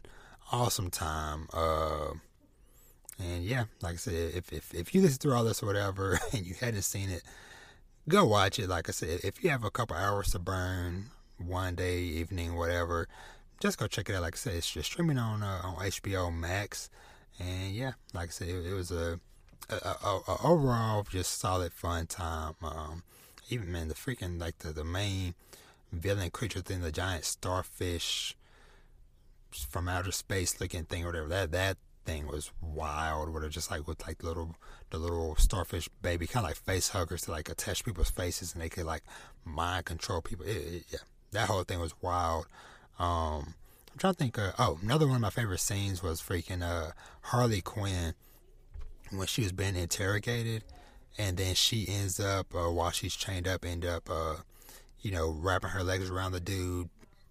awesome 0.51 0.89
time 0.89 1.47
uh 1.53 2.11
and 3.19 3.43
yeah, 3.43 3.65
like 3.81 3.93
I 3.93 3.97
said, 3.97 4.33
if, 4.35 4.51
if, 4.51 4.73
if 4.73 4.93
you 4.93 5.01
listen 5.01 5.19
through 5.19 5.33
all 5.33 5.43
this 5.43 5.63
or 5.63 5.67
whatever 5.67 6.19
and 6.33 6.45
you 6.45 6.53
hadn't 6.59 6.81
seen 6.81 7.09
it, 7.09 7.23
go 8.09 8.25
watch 8.25 8.59
it. 8.59 8.69
Like 8.69 8.89
I 8.89 8.91
said, 8.91 9.21
if 9.23 9.43
you 9.43 9.49
have 9.49 9.63
a 9.63 9.71
couple 9.71 9.95
hours 9.95 10.31
to 10.31 10.39
burn, 10.39 11.05
one 11.37 11.75
day, 11.75 11.99
evening, 11.99 12.55
whatever, 12.55 13.07
just 13.59 13.77
go 13.77 13.87
check 13.87 14.09
it 14.09 14.15
out. 14.15 14.21
Like 14.21 14.35
I 14.35 14.37
said, 14.37 14.53
it's 14.53 14.69
just 14.69 14.91
streaming 14.91 15.17
on 15.17 15.43
uh, 15.43 15.61
on 15.63 15.75
HBO 15.75 16.33
Max. 16.33 16.89
And 17.39 17.73
yeah, 17.73 17.93
like 18.13 18.29
I 18.29 18.31
said, 18.31 18.47
it, 18.47 18.65
it 18.65 18.73
was 18.73 18.91
a, 18.91 19.19
a, 19.69 19.75
a, 19.75 20.19
a, 20.27 20.37
overall 20.43 21.05
just 21.09 21.39
solid 21.39 21.73
fun 21.73 22.07
time. 22.07 22.55
Um, 22.63 23.03
even 23.49 23.71
man, 23.71 23.87
the 23.87 23.93
freaking 23.93 24.39
like 24.39 24.59
the, 24.59 24.71
the 24.71 24.85
main 24.85 25.35
villain 25.91 26.31
creature 26.31 26.61
thing, 26.61 26.81
the 26.81 26.91
giant 26.91 27.25
starfish 27.25 28.35
from 29.51 29.87
outer 29.87 30.11
space 30.11 30.59
looking 30.59 30.85
thing 30.85 31.03
or 31.03 31.07
whatever. 31.07 31.27
That 31.27 31.51
that 31.51 31.77
thing 32.05 32.27
was 32.27 32.51
wild. 32.61 33.29
Where 33.29 33.41
they're 33.41 33.49
just 33.49 33.71
like 33.71 33.87
with 33.87 34.05
like 34.05 34.23
little 34.23 34.55
the 34.91 34.97
little 34.97 35.35
starfish 35.35 35.89
baby, 36.01 36.27
kind 36.27 36.45
of 36.45 36.49
like 36.51 36.57
face 36.57 36.89
huggers 36.89 37.23
to 37.23 37.31
like 37.31 37.49
attach 37.49 37.83
people's 37.83 38.09
faces, 38.09 38.53
and 38.53 38.61
they 38.61 38.69
could 38.69 38.85
like 38.85 39.03
mind 39.43 39.85
control 39.85 40.21
people. 40.21 40.45
It, 40.45 40.57
it, 40.57 40.83
yeah, 40.89 40.99
that 41.31 41.47
whole 41.47 41.63
thing 41.63 41.79
was 41.79 41.93
wild. 42.01 42.47
Um, 42.99 43.55
I'm 43.91 43.97
trying 43.97 44.13
to 44.13 44.17
think. 44.19 44.39
Uh, 44.39 44.51
oh, 44.59 44.79
another 44.81 45.07
one 45.07 45.15
of 45.15 45.21
my 45.21 45.29
favorite 45.29 45.59
scenes 45.59 46.01
was 46.01 46.21
freaking 46.21 46.61
uh, 46.61 46.91
Harley 47.21 47.61
Quinn 47.61 48.13
when 49.11 49.27
she 49.27 49.41
was 49.41 49.51
being 49.51 49.75
interrogated, 49.75 50.63
and 51.17 51.37
then 51.37 51.55
she 51.55 51.87
ends 51.89 52.19
up 52.19 52.53
uh, 52.55 52.69
while 52.69 52.91
she's 52.91 53.15
chained 53.15 53.47
up, 53.47 53.65
end 53.65 53.85
up 53.85 54.09
uh, 54.09 54.35
you 55.01 55.11
know 55.11 55.29
wrapping 55.29 55.71
her 55.71 55.83
legs 55.83 56.09
around 56.09 56.31
the 56.31 56.39
dude, 56.39 56.89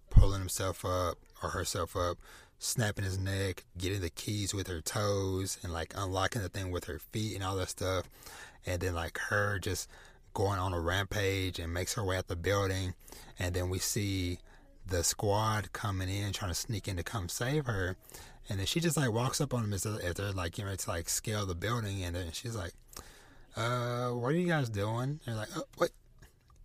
pulling 0.09 0.39
himself 0.39 0.83
up 0.85 1.17
or 1.41 1.49
herself 1.49 1.95
up 1.95 2.17
snapping 2.65 3.05
his 3.05 3.19
neck, 3.19 3.63
getting 3.77 4.01
the 4.01 4.09
keys 4.09 4.53
with 4.53 4.67
her 4.67 4.81
toes, 4.81 5.57
and 5.63 5.71
like 5.71 5.93
unlocking 5.95 6.41
the 6.41 6.49
thing 6.49 6.71
with 6.71 6.85
her 6.85 6.99
feet 6.99 7.35
and 7.35 7.43
all 7.43 7.55
that 7.55 7.69
stuff. 7.69 8.09
And 8.65 8.81
then 8.81 8.95
like 8.95 9.17
her 9.29 9.59
just 9.59 9.89
going 10.33 10.59
on 10.59 10.73
a 10.73 10.79
rampage 10.79 11.59
and 11.59 11.73
makes 11.73 11.93
her 11.93 12.03
way 12.03 12.17
out 12.17 12.27
the 12.27 12.35
building. 12.35 12.93
And 13.39 13.53
then 13.53 13.69
we 13.69 13.79
see 13.79 14.39
the 14.85 15.03
squad 15.03 15.71
coming 15.73 16.09
in, 16.09 16.33
trying 16.33 16.51
to 16.51 16.55
sneak 16.55 16.87
in 16.87 16.97
to 16.97 17.03
come 17.03 17.29
save 17.29 17.65
her. 17.67 17.95
And 18.49 18.59
then 18.59 18.65
she 18.65 18.79
just 18.79 18.97
like 18.97 19.11
walks 19.11 19.39
up 19.41 19.53
on 19.53 19.61
them 19.61 19.73
as 19.73 19.83
they're 19.83 20.31
like 20.31 20.53
getting 20.53 20.65
ready 20.65 20.77
to 20.77 20.89
like 20.89 21.09
scale 21.09 21.45
the 21.45 21.55
building. 21.55 22.03
And 22.03 22.15
then 22.15 22.31
she's 22.31 22.55
like, 22.55 22.73
uh, 23.55 24.09
what 24.09 24.29
are 24.29 24.37
you 24.37 24.47
guys 24.47 24.69
doing? 24.69 25.01
And 25.01 25.19
they're 25.25 25.35
like, 25.35 25.49
oh, 25.55 25.63
what? 25.77 25.91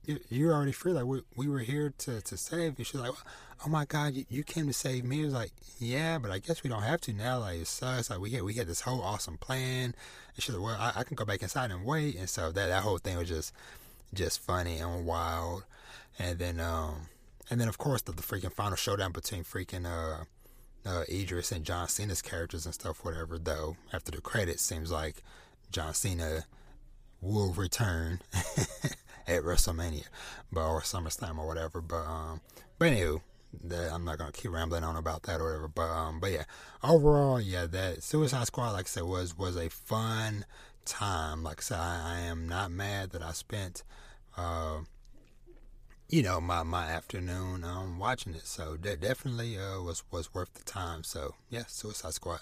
You're 0.05 0.53
already 0.53 0.73
free. 0.73 0.93
Like, 0.93 1.05
we, 1.05 1.23
we 1.37 1.49
were 1.49 1.61
here 1.61 1.93
to, 1.99 2.21
to 2.21 2.37
save 2.37 2.79
you. 2.79 2.85
She's 2.85 3.01
like, 3.01 3.13
oh 3.65 3.69
my 3.69 3.85
God, 3.85 4.15
you, 4.15 4.25
you 4.29 4.43
came 4.43 4.67
to 4.67 4.73
save 4.73 5.05
me. 5.05 5.23
It 5.23 5.27
was 5.27 5.35
like, 5.35 5.53
yeah, 5.79 6.19
but 6.19 6.31
I 6.31 6.39
guess 6.39 6.63
we 6.63 6.71
don't 6.71 6.83
have 6.83 7.01
to 7.03 7.13
now. 7.13 7.41
Like, 7.41 7.61
it 7.61 7.67
sucks. 7.67 8.11
Like, 8.11 8.19
we 8.19 8.31
had, 8.31 8.43
we 8.43 8.55
had 8.55 8.67
this 8.67 8.81
whole 8.81 9.03
awesome 9.03 9.37
plan. 9.37 9.95
And 10.35 10.43
she's 10.43 10.55
like, 10.55 10.65
well, 10.65 10.77
I, 10.79 11.01
I 11.01 11.05
can 11.05 11.17
go 11.17 11.25
back 11.25 11.43
inside 11.43 11.71
and 11.71 11.85
wait. 11.85 12.17
And 12.17 12.29
so 12.29 12.51
that, 12.51 12.67
that 12.69 12.83
whole 12.83 12.99
thing 12.99 13.19
was 13.19 13.29
just, 13.29 13.53
just 14.15 14.41
funny 14.41 14.79
and 14.79 15.05
wild. 15.07 15.65
And 16.19 16.39
then, 16.39 16.61
um, 16.61 17.09
and 17.51 17.61
then 17.61 17.69
of 17.69 17.79
course 17.79 18.03
the, 18.03 18.13
the 18.13 18.23
freaking 18.23 18.53
final 18.53 18.77
showdown 18.77 19.13
between 19.13 19.45
freaking, 19.45 19.87
uh, 19.87 20.25
uh, 20.87 21.05
Idris 21.09 21.53
and 21.53 21.65
John 21.65 21.89
Cena's 21.89 22.23
characters 22.23 22.65
and 22.65 22.75
stuff, 22.75 23.05
whatever, 23.05 23.39
though, 23.39 23.77
after 23.93 24.11
the 24.11 24.21
credits, 24.21 24.63
seems 24.63 24.91
like 24.91 25.23
John 25.71 25.95
Cena 25.95 26.45
will 27.21 27.53
return 27.53 28.21
at 29.31 29.43
WrestleMania, 29.43 30.07
but 30.53 30.67
or 30.67 30.81
SummerSlam 30.81 31.39
or 31.39 31.47
whatever. 31.47 31.81
But 31.81 32.05
um, 32.05 32.41
but 32.79 32.93
anywho, 32.93 33.23
that 33.65 33.93
I'm 33.93 34.05
not 34.05 34.19
gonna 34.19 34.33
keep 34.33 34.53
rambling 34.53 34.85
on 34.85 34.97
about 34.97 35.23
that 35.25 35.41
or 35.41 35.45
whatever. 35.45 35.69
But 35.69 35.91
um, 35.91 36.21
but 36.21 36.33
yeah, 36.33 36.45
overall, 36.83 37.41
yeah, 37.41 37.67
that 37.67 38.03
Suicide 38.03 38.47
Squad, 38.47 38.73
like 38.73 38.87
I 38.87 38.89
said, 38.89 39.05
was 39.05 39.37
was 39.37 39.57
a 39.57 39.71
fun 39.71 40.45
time. 40.85 41.43
Like 41.43 41.61
I 41.61 41.63
said, 41.63 41.79
I, 41.79 42.17
I 42.17 42.21
am 42.21 42.49
not 42.49 42.71
mad 42.71 43.11
that 43.11 43.23
I 43.23 43.33
spent 43.33 43.83
uh, 44.37 44.81
you 46.09 46.23
know 46.23 46.41
my 46.41 46.63
my 46.63 46.87
afternoon 46.87 47.65
um 47.65 47.99
watching 47.99 48.35
it. 48.35 48.47
So 48.47 48.77
that 48.83 49.01
definitely 49.01 49.57
uh 49.59 49.81
was 49.81 50.03
was 50.11 50.35
worth 50.35 50.53
the 50.55 50.65
time. 50.65 51.05
So 51.05 51.35
yeah, 51.49 51.65
Suicide 51.67 52.15
Squad. 52.15 52.41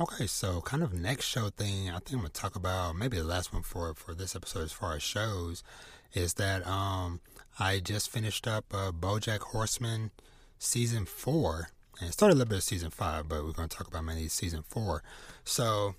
Okay, 0.00 0.28
so 0.28 0.60
kind 0.60 0.84
of 0.84 0.92
next 0.92 1.24
show 1.24 1.50
thing 1.50 1.90
I 1.90 1.94
think 1.94 2.12
I'm 2.12 2.18
gonna 2.18 2.28
talk 2.28 2.54
about 2.54 2.94
maybe 2.94 3.16
the 3.16 3.24
last 3.24 3.52
one 3.52 3.62
for 3.62 3.94
for 3.94 4.14
this 4.14 4.36
episode 4.36 4.62
as 4.62 4.70
far 4.70 4.94
as 4.94 5.02
shows 5.02 5.64
is 6.12 6.34
that 6.34 6.64
um 6.68 7.20
I 7.58 7.80
just 7.80 8.08
finished 8.08 8.46
up 8.46 8.66
uh, 8.72 8.92
BoJack 8.92 9.40
Horseman 9.40 10.12
season 10.56 11.04
four 11.04 11.70
and 12.00 12.12
started 12.12 12.34
a 12.34 12.36
little 12.36 12.50
bit 12.50 12.58
of 12.58 12.62
season 12.62 12.90
five, 12.90 13.28
but 13.28 13.42
we're 13.42 13.50
gonna 13.50 13.66
talk 13.66 13.88
about 13.88 14.04
mainly 14.04 14.28
season 14.28 14.62
four. 14.68 15.02
So 15.42 15.96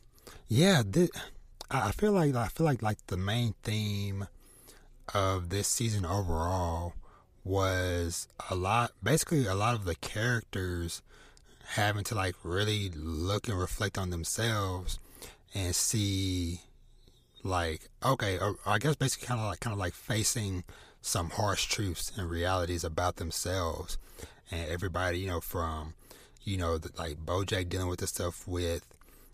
yeah, 0.48 0.82
this, 0.86 1.10
I 1.70 1.92
feel 1.92 2.14
like 2.14 2.34
I 2.36 2.48
feel 2.48 2.66
like 2.66 2.82
like 2.82 3.06
the 3.08 3.18
main 3.18 3.54
theme 3.64 4.30
of 5.14 5.50
this 5.50 5.68
season 5.68 6.06
overall 6.06 6.94
was 7.44 8.30
a 8.50 8.56
lot 8.56 8.94
basically 9.04 9.46
a 9.46 9.56
lot 9.56 9.76
of 9.76 9.84
the 9.84 9.96
characters 9.96 11.02
having 11.70 12.04
to 12.04 12.16
like 12.16 12.36
really 12.44 12.90
look 12.96 13.48
and 13.48 13.60
reflect 13.60 13.98
on 13.98 14.10
themselves 14.10 15.00
and 15.54 15.76
see 15.76 16.62
like 17.44 17.90
okay 18.04 18.38
or, 18.38 18.56
I 18.66 18.80
guess 18.80 18.96
basically 18.96 19.28
kind 19.28 19.40
of 19.40 19.48
like 19.48 19.60
kind 19.60 19.74
of 19.74 19.80
like 19.80 19.94
facing 19.94 20.64
some 21.02 21.30
harsh 21.30 21.66
truths 21.66 22.12
and 22.18 22.30
realities 22.30 22.84
about 22.84 23.16
themselves 23.16 23.98
and 24.52 24.70
everybody 24.70 25.20
you 25.20 25.28
know 25.28 25.40
from 25.40 25.94
you 26.44 26.58
know 26.58 26.78
the, 26.78 26.92
like 26.98 27.26
Bojack 27.26 27.70
dealing 27.70 27.88
with 27.88 28.00
the 28.00 28.08
stuff 28.08 28.48
with 28.48 28.84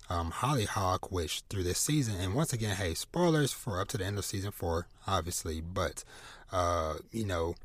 um, 0.10 0.32
Hollyhock, 0.32 1.12
which 1.12 1.41
through 1.50 1.63
this 1.63 1.80
season, 1.80 2.15
and 2.19 2.36
once 2.36 2.54
again, 2.54 2.76
hey, 2.76 2.93
spoilers 2.93 3.52
for 3.52 3.82
up 3.82 3.88
to 3.89 3.98
the 3.98 4.06
end 4.06 4.17
of 4.17 4.26
season 4.26 4.52
four, 4.52 4.88
obviously, 5.08 5.62
but 5.62 6.04
uh, 6.52 6.95
you 7.12 7.26
know, 7.26 7.56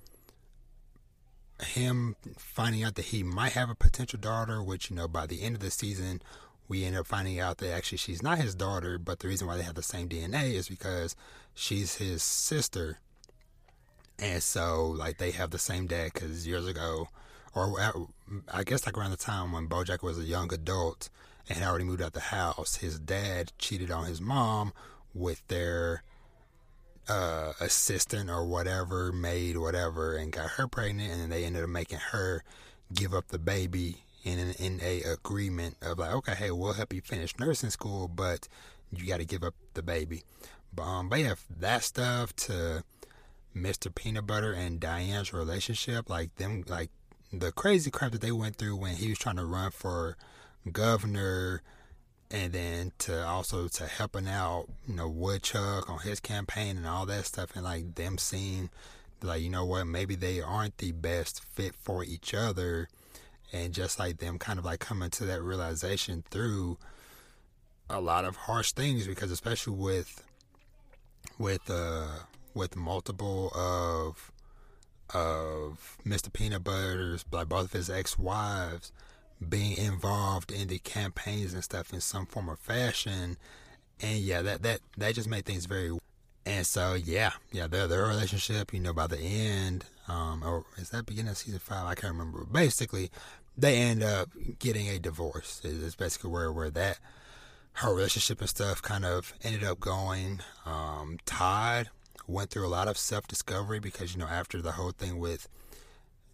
him 1.65 2.17
finding 2.39 2.85
out 2.85 2.95
that 2.97 3.07
he 3.07 3.23
might 3.23 3.53
have 3.53 3.71
a 3.71 3.75
potential 3.75 4.19
daughter, 4.19 4.63
which 4.63 4.91
you 4.91 4.97
know, 4.97 5.09
by 5.09 5.27
the 5.27 5.43
end 5.43 5.57
of 5.57 5.61
the 5.61 5.71
season, 5.71 6.23
we 6.69 6.85
end 6.85 6.97
up 6.97 7.07
finding 7.07 7.41
out 7.41 7.59
that 7.59 7.73
actually 7.73 7.99
she's 7.99 8.23
not 8.23 8.39
his 8.39 8.55
daughter, 8.55 8.99
but 8.99 9.19
the 9.19 9.29
reason 9.29 9.47
why 9.47 9.57
they 9.57 9.63
have 9.63 9.75
the 9.75 9.83
same 9.83 10.09
DNA 10.09 10.55
is 10.55 10.69
because 10.69 11.17
she's 11.55 11.97
his 11.97 12.23
sister, 12.23 12.99
and 14.19 14.43
so 14.43 14.87
like 14.87 15.19
they 15.19 15.33
have 15.33 15.51
the 15.51 15.59
same 15.59 15.87
dad 15.87 16.13
because 16.15 16.47
years 16.47 16.67
ago, 16.67 17.09
or 17.55 17.81
uh, 17.81 17.93
I 18.53 18.65
guess 18.65 18.87
like 18.87 18.97
around 18.97 19.11
the 19.11 19.17
time 19.17 19.53
when 19.53 19.69
BoJack 19.69 20.03
was 20.03 20.19
a 20.19 20.25
young 20.25 20.53
adult 20.53 21.09
and 21.49 21.59
had 21.59 21.69
already 21.69 21.85
moved 21.85 22.03
out 22.03 22.13
the 22.13 22.21
house. 22.21 22.77
His 22.77 22.99
dad 22.99 23.53
cheated 23.59 23.91
on 23.91 24.07
his 24.07 24.21
mom 24.21 24.73
with 25.13 25.47
their 25.49 26.05
uh, 27.09 27.53
assistant 27.61 28.31
or 28.31 28.47
whatever, 28.47 29.13
maid, 29.13 29.57
whatever, 29.57 30.17
and 30.17 30.33
got 30.33 30.51
her 30.51 30.69
pregnant, 30.69 31.11
and 31.13 31.21
then 31.21 31.31
they 31.31 31.45
ended 31.45 31.65
up 31.65 31.71
making 31.71 31.99
her 31.99 32.45
give 32.93 33.15
up 33.15 33.29
the 33.29 33.39
baby 33.39 34.05
in 34.25 34.39
an, 34.39 34.55
in 34.59 34.81
a 34.83 35.03
agreement 35.03 35.77
of 35.83 35.99
like, 35.99 36.13
okay, 36.13 36.35
hey, 36.35 36.51
we'll 36.51 36.73
help 36.73 36.93
you 36.93 37.01
finish 37.01 37.39
nursing 37.39 37.71
school, 37.71 38.09
but 38.09 38.49
you 38.93 39.07
got 39.07 39.19
to 39.19 39.25
give 39.25 39.43
up 39.43 39.55
the 39.75 39.83
baby. 39.83 40.23
But, 40.73 40.83
um, 40.83 41.09
but 41.09 41.21
yeah, 41.21 41.35
that 41.59 41.83
stuff 41.83 42.35
to 42.37 42.85
Mr. 43.57 43.95
Peanut 43.95 44.27
Butter 44.27 44.53
and 44.53 44.79
Diane's 44.79 45.33
relationship, 45.33 46.09
like 46.09 46.35
them, 46.37 46.65
like 46.69 46.91
the 47.33 47.53
crazy 47.53 47.91
crap 47.91 48.13
that 48.13 48.21
they 48.21 48.33
went 48.33 48.57
through 48.57 48.77
when 48.77 48.97
he 48.97 49.09
was 49.09 49.19
trying 49.19 49.37
to 49.37 49.45
run 49.45 49.71
for 49.71 50.17
governor 50.71 51.63
and 52.31 52.53
then 52.53 52.93
to 52.99 53.27
also 53.27 53.69
to 53.69 53.87
helping 53.87 54.29
out, 54.29 54.67
you 54.87 54.95
know, 54.95 55.09
Woodchuck 55.09 55.91
on 55.91 55.99
his 56.01 56.21
campaign 56.21 56.77
and 56.77 56.87
all 56.87 57.07
that 57.07 57.27
stuff 57.27 57.55
and 57.55 57.65
like 57.65 57.95
them 57.97 58.19
seeing 58.19 58.71
like, 59.23 59.43
you 59.43 59.51
know 59.51 59.65
what, 59.65 59.85
maybe 59.87 60.15
they 60.15 60.41
aren't 60.41 60.79
the 60.79 60.93
best 60.93 61.45
fit 61.45 61.75
for 61.75 62.05
each 62.05 62.33
other 62.33 62.89
and 63.53 63.75
just 63.75 63.99
like 63.99 64.19
them 64.19 64.39
kind 64.39 64.59
of 64.59 64.65
like 64.65 64.81
coming 64.81 65.11
to 65.11 65.25
that 65.25 65.43
realization 65.43 66.23
through 66.31 66.79
a 67.89 68.01
lot 68.01 68.25
of 68.25 68.37
harsh 68.37 68.73
things 68.73 69.07
because 69.07 69.33
especially 69.33 69.75
with 69.75 70.23
with 71.39 71.69
uh 71.69 72.07
with 72.55 72.77
multiple 72.77 73.51
of 73.55 74.31
of 75.13 75.99
Mr. 76.07 76.33
Peanut 76.33 76.63
Butter's 76.63 77.25
like 77.33 77.49
both 77.49 77.65
of 77.67 77.73
his 77.73 77.91
ex 77.91 78.17
wives 78.17 78.93
being 79.47 79.77
involved 79.77 80.51
in 80.53 80.69
the 80.69 80.79
campaigns 80.79 81.55
and 81.55 81.65
stuff 81.65 81.93
in 81.93 82.01
some 82.01 82.27
form 82.27 82.51
or 82.51 82.57
fashion. 82.57 83.37
And 84.01 84.19
yeah, 84.19 84.43
that 84.43 84.63
that 84.63 84.81
that 84.97 85.15
just 85.15 85.29
made 85.29 85.45
things 85.45 85.67
very. 85.67 85.97
And 86.47 86.67
so 86.67 86.95
yeah, 86.95 87.33
yeah, 87.53 87.67
their 87.67 87.87
their 87.87 88.07
relationship, 88.07 88.73
you 88.73 88.81
know, 88.81 88.93
by 88.93 89.07
the 89.07 89.19
end, 89.19 89.85
um, 90.09 90.43
or 90.45 90.65
is 90.77 90.91
that 90.91 91.07
beginning 91.07 91.31
of 91.31 91.37
season 91.37 91.61
five? 91.61 91.87
I 91.87 91.95
can't 91.95 92.13
remember. 92.13 92.45
Basically, 92.45 93.11
they 93.57 93.77
end 93.77 94.03
up 94.03 94.31
getting 94.59 94.89
a 94.89 94.99
divorce. 94.99 95.61
Is 95.65 95.95
basically 95.95 96.31
where 96.31 96.53
where 96.53 96.71
that 96.71 96.99
her 97.75 97.95
relationship 97.95 98.41
and 98.41 98.49
stuff 98.49 98.83
kind 98.83 99.05
of 99.05 99.35
ended 99.43 99.65
up 99.65 99.81
going. 99.81 100.41
Um, 100.67 101.19
Todd 101.25 101.91
went 102.27 102.51
through 102.51 102.67
a 102.67 102.69
lot 102.69 102.89
of 102.89 102.97
self 102.97 103.27
discovery 103.27 103.81
because 103.81 104.15
you 104.15 104.19
know 104.19 104.27
after 104.27 104.63
the 104.63 104.73
whole 104.73 104.93
thing 104.93 105.19
with 105.19 105.49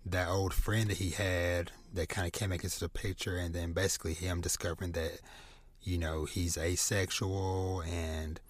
that 0.05 0.29
old 0.29 0.55
friend 0.55 0.91
that 0.91 0.99
he 0.99 1.11
had 1.11 1.73
that 1.97 2.09
kind 2.09 2.27
of 2.27 2.33
came 2.33 2.53
into 2.53 2.81
the 2.81 2.89
picture, 2.89 3.37
and 3.37 3.55
then 3.55 3.73
basically 3.73 4.15
him 4.15 4.41
discovering 4.41 4.93
that 4.93 5.21
you 5.83 5.99
know 5.99 6.25
he's 6.25 6.57
asexual 6.57 7.83
and 7.83 8.41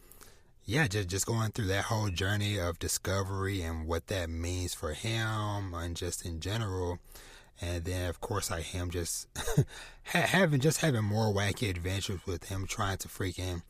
yeah, 0.66 0.88
just 0.88 1.08
just 1.08 1.26
going 1.26 1.52
through 1.52 1.66
that 1.66 1.84
whole 1.84 2.08
journey 2.08 2.58
of 2.58 2.80
discovery 2.80 3.62
and 3.62 3.86
what 3.86 4.08
that 4.08 4.28
means 4.28 4.74
for 4.74 4.92
him 4.92 5.72
and 5.74 5.96
just 5.96 6.26
in 6.26 6.40
general. 6.40 6.98
And 7.60 7.84
then 7.84 8.10
of 8.10 8.20
course 8.20 8.50
like 8.50 8.64
him 8.64 8.90
just 8.90 9.28
having 10.02 10.60
just 10.60 10.80
having 10.80 11.04
more 11.04 11.32
wacky 11.32 11.70
adventures 11.70 12.20
with 12.26 12.48
him 12.48 12.66
trying 12.66 12.98
to 12.98 13.08
freaking 13.08 13.62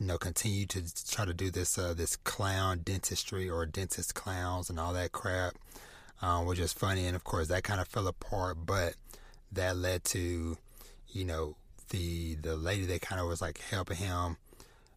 you 0.00 0.06
know 0.06 0.18
continue 0.18 0.66
to 0.66 0.82
try 1.10 1.24
to 1.24 1.34
do 1.34 1.50
this 1.50 1.76
uh, 1.76 1.94
this 1.94 2.16
clown 2.16 2.80
dentistry 2.84 3.50
or 3.50 3.66
dentist 3.66 4.14
clowns 4.14 4.70
and 4.70 4.78
all 4.78 4.92
that 4.94 5.12
crap 5.12 5.54
um, 6.22 6.46
which 6.46 6.58
is 6.58 6.72
funny. 6.72 7.06
And 7.06 7.16
of 7.16 7.24
course, 7.24 7.48
that 7.48 7.64
kind 7.64 7.80
of 7.80 7.88
fell 7.88 8.06
apart, 8.06 8.58
but 8.64 8.94
that 9.52 9.76
led 9.76 10.04
to, 10.04 10.56
you 11.08 11.24
know, 11.24 11.56
the 11.90 12.36
the 12.36 12.56
lady 12.56 12.86
that 12.86 13.00
kind 13.00 13.20
of 13.20 13.26
was 13.28 13.40
like 13.40 13.58
helping 13.70 13.96
him, 13.96 14.36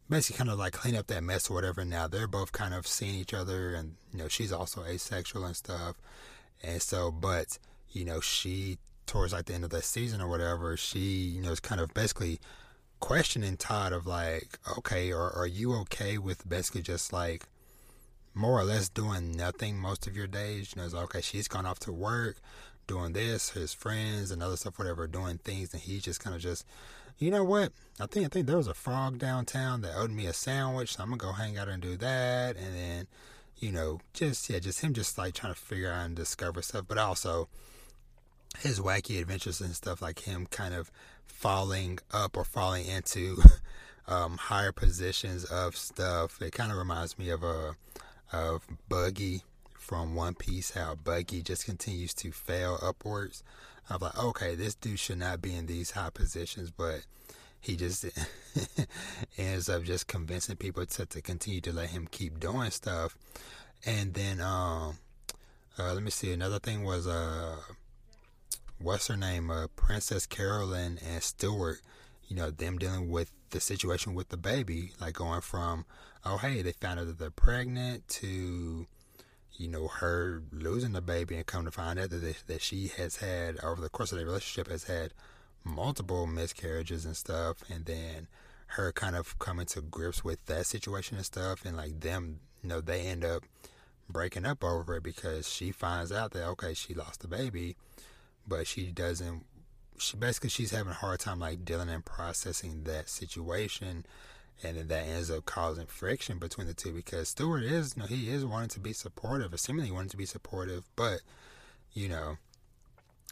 basically 0.10 0.38
kind 0.38 0.50
of 0.50 0.60
like 0.60 0.74
clean 0.74 0.96
up 0.96 1.08
that 1.08 1.24
mess 1.24 1.50
or 1.50 1.56
whatever. 1.56 1.84
Now 1.84 2.08
they're 2.08 2.28
both 2.28 2.52
kind 2.52 2.74
of 2.74 2.88
seeing 2.88 3.16
each 3.16 3.34
other, 3.34 3.74
and 3.74 3.96
you 4.12 4.20
know, 4.20 4.28
she's 4.28 4.52
also 4.52 4.84
asexual 4.84 5.46
and 5.46 5.56
stuff. 5.56 5.96
And 6.64 6.82
so, 6.82 7.12
but 7.12 7.58
you 7.92 8.06
know, 8.06 8.20
she 8.20 8.78
towards 9.06 9.34
like 9.34 9.46
the 9.46 9.54
end 9.54 9.64
of 9.64 9.70
the 9.70 9.82
season 9.82 10.22
or 10.22 10.28
whatever, 10.28 10.78
she 10.78 11.00
you 11.00 11.42
know 11.42 11.52
is 11.52 11.60
kind 11.60 11.82
of 11.82 11.94
basically 11.94 12.40
questioning 13.00 13.58
Todd 13.58 13.92
of 13.92 14.08
like, 14.08 14.58
okay, 14.78 15.12
or 15.12 15.32
are 15.32 15.48
you 15.48 15.74
okay 15.82 16.18
with 16.18 16.48
basically 16.48 16.82
just 16.82 17.12
like 17.12 17.46
more 18.34 18.60
or 18.60 18.64
less 18.64 18.90
doing 18.90 19.32
nothing 19.32 19.78
most 19.78 20.08
of 20.08 20.16
your 20.16 20.28
days. 20.28 20.74
You 20.76 20.82
know, 20.82 20.86
it's 20.86 20.94
like, 20.94 21.04
okay, 21.06 21.22
she's 21.22 21.48
gone 21.48 21.66
off 21.66 21.80
to 21.80 21.92
work, 21.92 22.38
doing 22.88 23.14
this, 23.14 23.52
his 23.52 23.74
friends 23.74 24.32
and 24.32 24.42
other 24.42 24.58
stuff, 24.58 24.80
whatever, 24.80 25.08
doing 25.08 25.38
things, 25.38 25.74
and 25.74 25.82
he's 25.82 26.04
just 26.04 26.20
kind 26.24 26.36
of 26.36 26.42
just, 26.42 26.66
you 27.20 27.32
know 27.32 27.44
what? 27.44 27.72
I 28.00 28.08
think 28.08 28.26
I 28.26 28.30
think 28.30 28.48
there 28.48 28.58
was 28.58 28.68
a 28.68 28.74
frog 28.74 29.20
downtown 29.20 29.82
that 29.82 29.96
owed 29.96 30.12
me 30.12 30.26
a 30.26 30.34
sandwich, 30.34 30.96
so 30.96 31.04
I'm 31.04 31.10
gonna 31.10 31.20
go 31.20 31.32
hang 31.32 31.58
out 31.58 31.68
and 31.68 31.82
do 31.82 31.96
that, 31.98 32.58
and 32.58 32.76
then, 32.76 33.08
you 33.58 33.72
know, 33.72 34.00
just 34.14 34.50
yeah, 34.50 34.60
just 34.60 34.82
him 34.82 34.94
just 34.94 35.18
like 35.18 35.36
trying 35.36 35.54
to 35.54 35.60
figure 35.60 35.92
out 35.92 36.06
and 36.06 36.16
discover 36.16 36.62
stuff, 36.62 36.86
but 36.88 36.98
also 36.98 37.48
his 38.60 38.80
wacky 38.80 39.20
adventures 39.20 39.62
and 39.62 39.76
stuff 39.76 40.02
like 40.02 40.20
him 40.22 40.46
kind 40.48 40.74
of 40.74 40.92
falling 41.28 42.00
up 42.12 42.38
or 42.38 42.44
falling 42.44 42.86
into 42.86 43.42
um, 44.08 44.38
higher 44.38 44.72
positions 44.72 45.46
of 45.46 45.76
stuff. 45.76 46.42
It 46.42 46.52
kind 46.52 46.72
of 46.72 46.78
reminds 46.78 47.18
me 47.18 47.30
of 47.30 47.44
a 47.44 47.76
of 48.34 48.68
Buggy 48.90 49.44
from 49.74 50.16
One 50.16 50.34
Piece, 50.34 50.72
how 50.72 50.96
Buggy 50.96 51.42
just 51.42 51.66
continues 51.66 52.14
to 52.16 52.32
fail 52.32 52.80
upwards. 52.82 53.44
I'm 53.90 54.00
like, 54.00 54.18
okay, 54.18 54.56
this 54.56 54.76
dude 54.76 55.00
should 55.00 55.20
not 55.20 55.42
be 55.42 55.54
in 55.54 55.68
these 55.68 55.92
high 55.92 56.10
positions, 56.10 56.72
but 56.72 57.06
he 57.60 57.76
just 57.76 58.06
ends 59.38 59.70
up 59.70 59.84
just 59.84 60.08
convincing 60.08 60.56
people 60.56 60.86
to, 60.86 61.06
to 61.06 61.22
continue 61.22 61.62
to 61.62 61.74
let 61.74 61.90
him 61.90 62.08
keep 62.10 62.40
doing 62.40 62.72
stuff. 62.72 63.18
And 63.86 64.14
then, 64.14 64.42
um, 64.42 64.98
uh, 65.78 65.94
let 65.94 66.04
me 66.04 66.12
see, 66.12 66.32
another 66.32 66.60
thing 66.60 66.84
was, 66.84 67.08
uh, 67.08 67.58
what's 68.80 69.08
her 69.08 69.18
name? 69.18 69.52
Uh, 69.52 69.68
Princess 69.76 70.26
Carolyn 70.26 71.00
and 71.06 71.22
Stewart, 71.22 71.80
you 72.28 72.36
know, 72.36 72.52
them 72.52 72.78
dealing 72.78 73.10
with 73.10 73.32
the 73.52 73.60
situation 73.60 74.14
with 74.14 74.30
the 74.30 74.38
baby, 74.38 74.92
like 75.00 75.14
going 75.14 75.42
from 75.42 75.86
oh 76.26 76.38
hey, 76.38 76.62
they 76.62 76.72
found 76.74 77.00
out 77.00 77.08
that 77.08 77.20
they're 77.20 77.32
pregnant 77.32 78.08
to 78.08 78.88
you 79.56 79.68
know 79.68 79.88
her 79.88 80.42
losing 80.52 80.94
the 80.94 81.02
baby 81.02 81.36
and 81.36 81.46
come 81.46 81.66
to 81.66 81.72
find 81.72 82.00
out 82.00 82.10
that 82.10 82.18
they, 82.18 82.36
that 82.48 82.62
she 82.62 82.88
has 82.98 83.18
had 83.18 83.64
over 83.64 83.82
the 83.82 83.90
course 83.90 84.12
of 84.12 84.18
their 84.18 84.26
relationship 84.26 84.72
has 84.72 84.86
had 84.86 85.14
multiple 85.64 86.28
miscarriages 86.28 87.06
and 87.06 87.16
stuff, 87.16 87.58
and 87.70 87.86
then 87.86 88.28
her 88.68 88.92
kind 88.92 89.16
of 89.16 89.38
coming 89.40 89.66
to 89.68 89.82
grips 89.82 90.24
with 90.24 90.44
that 90.46 90.66
situation 90.66 91.18
and 91.18 91.26
stuff, 91.26 91.64
and 91.66 91.78
like 91.78 92.00
them, 92.00 92.40
you 92.62 92.70
know, 92.70 92.82
they 92.82 93.02
end 93.02 93.24
up 93.24 93.44
breaking 94.10 94.46
up 94.46 94.64
over 94.64 94.98
it 94.98 95.04
because 95.04 95.50
she 95.50 95.72
finds 95.72 96.12
out 96.12 96.32
that 96.32 96.46
okay 96.46 96.74
she 96.74 96.94
lost 96.94 97.22
the 97.22 97.28
baby, 97.28 97.76
but 98.48 98.68
she 98.68 98.88
doesn't. 98.88 99.46
She 99.98 100.18
basically 100.18 100.50
she's 100.50 100.72
having 100.72 100.92
a 100.92 100.96
hard 100.96 101.20
time 101.20 101.40
like 101.40 101.64
dealing 101.64 101.90
and 101.90 102.04
processing 102.04 102.84
that 102.84 103.10
situation, 103.10 104.06
and 104.62 104.78
then 104.78 104.88
that 104.90 105.08
ends 105.08 105.32
up 105.32 105.46
causing 105.46 105.86
friction 105.86 106.38
between 106.38 106.68
the 106.68 106.74
two 106.74 106.94
because 106.94 107.30
Stewart 107.30 107.64
is 107.64 107.96
you 107.96 108.02
know 108.02 108.08
he 108.08 108.30
is 108.30 108.46
wanting 108.46 108.70
to 108.70 108.80
be 108.80 108.94
supportive, 108.94 109.54
or 109.54 109.58
seemingly 109.58 109.92
wanting 109.92 110.10
to 110.10 110.18
be 110.18 110.26
supportive, 110.26 110.84
but 110.96 111.22
you 111.94 112.10
know. 112.10 112.38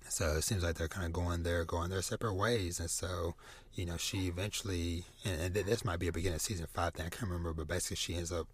So 0.10 0.34
it 0.34 0.42
seems 0.42 0.62
like 0.62 0.76
they're 0.76 0.90
kind 0.90 1.06
of 1.06 1.14
going 1.14 1.44
there, 1.44 1.64
going 1.64 1.90
their 1.90 2.02
separate 2.02 2.34
ways, 2.34 2.82
and 2.82 2.90
so 2.90 3.36
you 3.74 3.86
know 3.86 3.98
she 3.98 4.28
eventually, 4.28 5.06
and, 5.24 5.42
and 5.42 5.54
this 5.54 5.86
might 5.86 6.00
be 6.00 6.08
a 6.08 6.12
beginning 6.12 6.36
of 6.36 6.42
season 6.42 6.68
five 6.74 6.94
thing 6.94 7.06
I 7.06 7.10
can't 7.10 7.24
remember, 7.30 7.54
but 7.54 7.68
basically 7.68 7.96
she 7.96 8.16
ends 8.16 8.32
up 8.32 8.48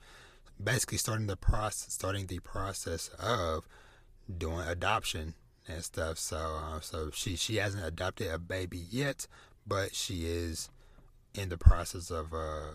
basically 0.63 0.97
starting 0.97 1.27
the 1.27 1.37
process, 1.37 1.93
starting 1.93 2.27
the 2.27 2.39
process 2.39 3.09
of 3.19 3.67
doing 4.37 4.67
adoption 4.67 5.33
and 5.67 5.83
stuff. 5.83 6.17
So, 6.17 6.37
uh, 6.37 6.79
so 6.79 7.09
she 7.13 7.35
she 7.35 7.57
hasn't 7.57 7.85
adopted 7.85 8.31
a 8.31 8.37
baby 8.37 8.83
yet, 8.89 9.27
but 9.65 9.95
she 9.95 10.25
is 10.25 10.69
in 11.37 11.49
the 11.49 11.57
process 11.57 12.09
of 12.09 12.33
uh 12.33 12.71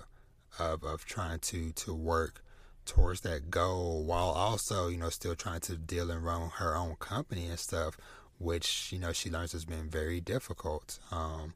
of 0.58 0.84
of 0.84 1.04
trying 1.04 1.38
to 1.38 1.72
to 1.72 1.94
work 1.94 2.44
towards 2.84 3.20
that 3.20 3.50
goal 3.50 4.04
while 4.04 4.30
also 4.30 4.88
you 4.88 4.96
know 4.96 5.08
still 5.08 5.34
trying 5.34 5.60
to 5.60 5.76
deal 5.76 6.10
and 6.10 6.24
run 6.24 6.50
her 6.56 6.76
own 6.76 6.96
company 6.96 7.46
and 7.46 7.58
stuff 7.58 7.96
which 8.38 8.92
you 8.92 8.98
know 8.98 9.12
she 9.12 9.30
learns 9.30 9.52
has 9.52 9.64
been 9.64 9.88
very 9.88 10.20
difficult 10.20 10.98
um 11.10 11.54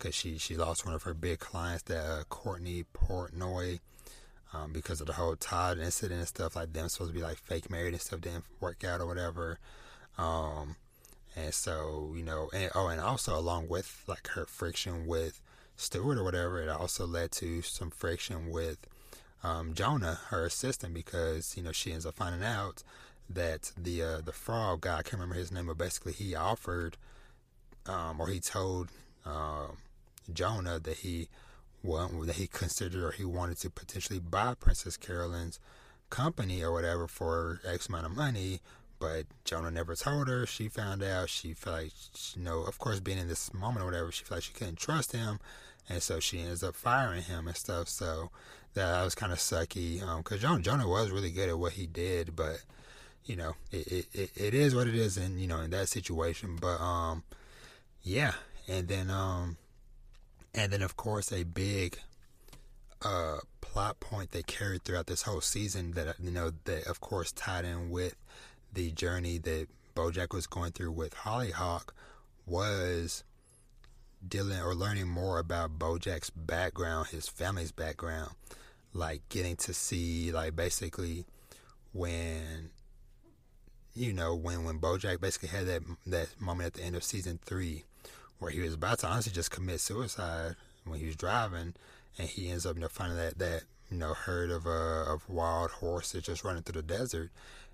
because 0.00 0.14
she 0.14 0.38
she 0.38 0.56
lost 0.56 0.86
one 0.86 0.94
of 0.94 1.02
her 1.02 1.14
big 1.14 1.38
clients 1.38 1.82
that 1.84 2.04
uh, 2.04 2.24
Courtney 2.28 2.84
Portnoy 2.94 3.80
um, 4.52 4.72
because 4.72 5.00
of 5.00 5.06
the 5.06 5.12
whole 5.12 5.36
Todd 5.36 5.78
incident 5.78 6.18
and 6.18 6.28
stuff 6.28 6.56
like 6.56 6.72
them 6.72 6.88
supposed 6.88 7.12
to 7.12 7.16
be 7.16 7.22
like 7.22 7.36
fake 7.36 7.70
married 7.70 7.92
and 7.92 8.00
stuff 8.00 8.20
didn't 8.20 8.44
work 8.60 8.82
out 8.82 9.00
or 9.00 9.06
whatever. 9.06 9.58
Um, 10.18 10.76
and 11.36 11.52
so 11.52 12.12
you 12.16 12.22
know, 12.22 12.50
and 12.52 12.70
oh, 12.74 12.88
and 12.88 13.00
also 13.00 13.38
along 13.38 13.68
with 13.68 14.02
like 14.06 14.28
her 14.28 14.46
friction 14.46 15.06
with 15.06 15.40
Stewart 15.80 16.18
or 16.18 16.24
whatever, 16.24 16.60
it 16.60 16.68
also 16.68 17.06
led 17.06 17.32
to 17.32 17.62
some 17.62 17.90
friction 17.90 18.50
with 18.50 18.78
um, 19.42 19.74
Jonah, 19.74 20.18
her 20.28 20.44
assistant, 20.44 20.92
because 20.94 21.56
you 21.56 21.62
know 21.62 21.72
she 21.72 21.92
ends 21.92 22.04
up 22.04 22.14
finding 22.14 22.44
out 22.44 22.82
that 23.28 23.72
the 23.76 24.02
uh, 24.02 24.20
the 24.20 24.32
frog 24.32 24.82
guy, 24.82 24.98
I 24.98 25.02
can't 25.02 25.14
remember 25.14 25.36
his 25.36 25.50
name, 25.50 25.66
but 25.66 25.78
basically 25.78 26.12
he 26.12 26.34
offered 26.34 26.96
um, 27.86 28.20
or 28.20 28.28
he 28.28 28.40
told 28.40 28.88
um, 29.24 29.78
Jonah 30.32 30.78
that 30.78 30.98
he 30.98 31.28
that 31.82 32.34
he 32.36 32.46
considered 32.46 33.02
or 33.02 33.10
he 33.10 33.24
wanted 33.24 33.56
to 33.58 33.70
potentially 33.70 34.18
buy 34.18 34.54
Princess 34.54 34.98
Carolyn's 34.98 35.58
company 36.10 36.62
or 36.62 36.72
whatever 36.72 37.06
for 37.06 37.60
X 37.66 37.88
amount 37.88 38.06
of 38.06 38.14
money. 38.14 38.60
But 38.98 39.24
Jonah 39.46 39.70
never 39.70 39.94
told 39.94 40.28
her. 40.28 40.44
She 40.44 40.68
found 40.68 41.02
out. 41.02 41.30
She 41.30 41.54
felt 41.54 41.76
like, 41.76 41.92
you 42.36 42.42
know, 42.42 42.64
of 42.64 42.78
course, 42.78 43.00
being 43.00 43.16
in 43.16 43.28
this 43.28 43.54
moment 43.54 43.82
or 43.82 43.86
whatever, 43.86 44.12
she 44.12 44.24
felt 44.24 44.36
like 44.36 44.44
she 44.44 44.52
couldn't 44.52 44.78
trust 44.78 45.12
him. 45.12 45.40
And 45.88 46.02
so 46.02 46.20
she 46.20 46.40
ends 46.40 46.62
up 46.62 46.74
firing 46.74 47.22
him 47.22 47.46
and 47.46 47.56
stuff. 47.56 47.88
So 47.88 48.30
that 48.74 49.02
was 49.02 49.14
kind 49.14 49.32
of 49.32 49.38
sucky. 49.38 50.00
Because 50.18 50.44
um, 50.44 50.62
Jonah, 50.62 50.88
was 50.88 51.10
really 51.10 51.30
good 51.30 51.48
at 51.48 51.58
what 51.58 51.72
he 51.72 51.86
did. 51.86 52.36
But, 52.36 52.62
you 53.24 53.36
know, 53.36 53.54
it, 53.70 54.06
it, 54.12 54.30
it 54.36 54.54
is 54.54 54.74
what 54.74 54.86
it 54.86 54.94
is 54.94 55.16
in, 55.16 55.38
you 55.38 55.46
know, 55.46 55.60
in 55.60 55.70
that 55.70 55.88
situation. 55.88 56.56
But, 56.60 56.80
um, 56.80 57.24
yeah. 58.02 58.32
And 58.68 58.88
then, 58.88 59.10
um, 59.10 59.56
and 60.54 60.72
then, 60.72 60.82
of 60.82 60.96
course, 60.96 61.32
a 61.32 61.44
big 61.44 61.98
uh, 63.02 63.38
plot 63.60 64.00
point 64.00 64.30
they 64.32 64.42
carried 64.42 64.84
throughout 64.84 65.06
this 65.06 65.22
whole 65.22 65.40
season 65.40 65.92
that, 65.92 66.16
you 66.22 66.30
know, 66.30 66.52
that 66.64 66.86
of 66.86 67.00
course 67.00 67.32
tied 67.32 67.64
in 67.64 67.90
with 67.90 68.16
the 68.72 68.90
journey 68.90 69.38
that 69.38 69.68
Bojack 69.94 70.34
was 70.34 70.46
going 70.46 70.72
through 70.72 70.92
with 70.92 71.14
Hollyhock 71.14 71.94
was 72.46 73.24
dealing 74.26 74.60
or 74.60 74.74
learning 74.74 75.08
more 75.08 75.38
about 75.38 75.78
Bojack's 75.78 76.30
background, 76.30 77.08
his 77.08 77.28
family's 77.28 77.72
background, 77.72 78.30
like 78.92 79.22
getting 79.28 79.56
to 79.56 79.72
see, 79.72 80.32
like, 80.32 80.56
basically 80.56 81.24
when 81.92 82.70
you 83.94 84.12
know 84.12 84.34
when 84.34 84.64
when 84.64 84.78
Bojack 84.78 85.20
basically 85.20 85.48
had 85.48 85.66
that 85.66 85.82
that 86.06 86.40
moment 86.40 86.66
at 86.68 86.74
the 86.74 86.82
end 86.82 86.94
of 86.94 87.02
season 87.02 87.40
three 87.44 87.84
where 88.38 88.50
he 88.50 88.60
was 88.60 88.74
about 88.74 88.98
to 89.00 89.06
honestly 89.06 89.32
just 89.32 89.50
commit 89.50 89.80
suicide 89.80 90.56
when 90.84 90.98
he 90.98 91.06
was 91.06 91.16
driving, 91.16 91.74
and 92.18 92.28
he 92.28 92.50
ends 92.50 92.66
up 92.66 92.76
you 92.76 92.82
know 92.82 92.88
finding 92.88 93.16
that 93.18 93.38
that 93.38 93.62
you 93.90 93.98
know 93.98 94.14
herd 94.14 94.50
of 94.50 94.66
uh, 94.66 95.12
of 95.12 95.28
wild 95.28 95.70
horses 95.70 96.22
just 96.22 96.44
running 96.44 96.62
through 96.62 96.80
the 96.80 96.86
desert, 96.86 97.30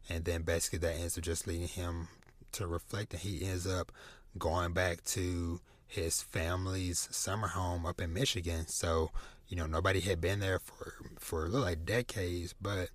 and 0.09 0.25
then 0.25 0.43
basically 0.43 0.79
that 0.81 0.97
ends 0.97 1.17
up 1.17 1.25
just 1.25 1.47
leading 1.47 1.69
him 1.69 2.09
to 2.53 2.67
reflect, 2.67 3.13
and 3.13 3.23
he 3.23 3.45
ends 3.45 3.67
up 3.67 3.93
going 4.39 4.73
back 4.73 5.03
to 5.05 5.61
his 5.87 6.23
family's 6.23 7.09
summer 7.11 7.49
home 7.49 7.87
up 7.87 8.01
in 8.01 8.13
Michigan. 8.13 8.67
So 8.67 9.11
you 9.49 9.57
know 9.57 9.67
nobody 9.67 10.01
had 10.01 10.21
been 10.21 10.41
there 10.41 10.59
for 10.59 10.95
for 11.19 11.45
a 11.45 11.49
little 11.49 11.67
like 11.67 11.85
decades, 11.85 12.55
but 12.61 12.91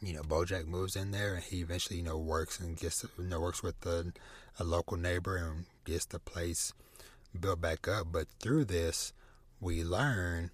you 0.00 0.12
know, 0.12 0.22
Bojack 0.22 0.66
moves 0.66 0.96
in 0.96 1.10
there 1.10 1.34
and 1.34 1.42
he 1.42 1.60
eventually, 1.60 1.98
you 1.98 2.04
know, 2.04 2.18
works 2.18 2.60
and 2.60 2.76
gets, 2.76 3.04
you 3.18 3.24
know, 3.24 3.40
works 3.40 3.62
with 3.62 3.80
the, 3.80 4.12
a 4.58 4.64
local 4.64 4.96
neighbor 4.96 5.36
and 5.36 5.66
gets 5.84 6.04
the 6.06 6.18
place 6.18 6.72
built 7.38 7.60
back 7.60 7.88
up. 7.88 8.08
But 8.12 8.28
through 8.40 8.66
this, 8.66 9.12
we 9.60 9.82
learn 9.82 10.50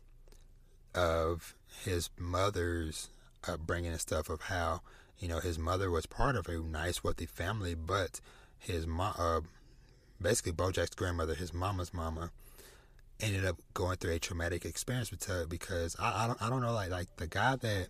of 0.94 1.54
his 1.84 2.10
mother's 2.18 3.10
upbringing 3.46 3.92
and 3.92 4.00
stuff 4.00 4.30
of 4.30 4.42
how, 4.42 4.80
you 5.18 5.28
know, 5.28 5.40
his 5.40 5.58
mother 5.58 5.90
was 5.90 6.06
part 6.06 6.36
of 6.36 6.48
a 6.48 6.58
nice, 6.58 7.04
wealthy 7.04 7.26
family, 7.26 7.74
but 7.74 8.20
his 8.58 8.86
mom, 8.86 9.14
uh, 9.18 9.40
basically 10.20 10.53
Bojack's 10.53 10.94
grandmother, 10.94 11.35
his 11.35 11.53
mama's 11.53 11.92
mama, 11.92 12.31
ended 13.20 13.44
up 13.44 13.57
going 13.74 13.96
through 13.96 14.12
a 14.12 14.18
traumatic 14.18 14.64
experience 14.64 15.11
with 15.11 15.24
her 15.24 15.46
because 15.46 15.96
I, 16.00 16.24
I 16.24 16.27
don't, 16.27 16.42
I 16.42 16.48
don't 16.48 16.62
know, 16.62 16.72
like, 16.72 16.90
like 16.90 17.16
the 17.16 17.27
guy 17.27 17.57
that, 17.57 17.88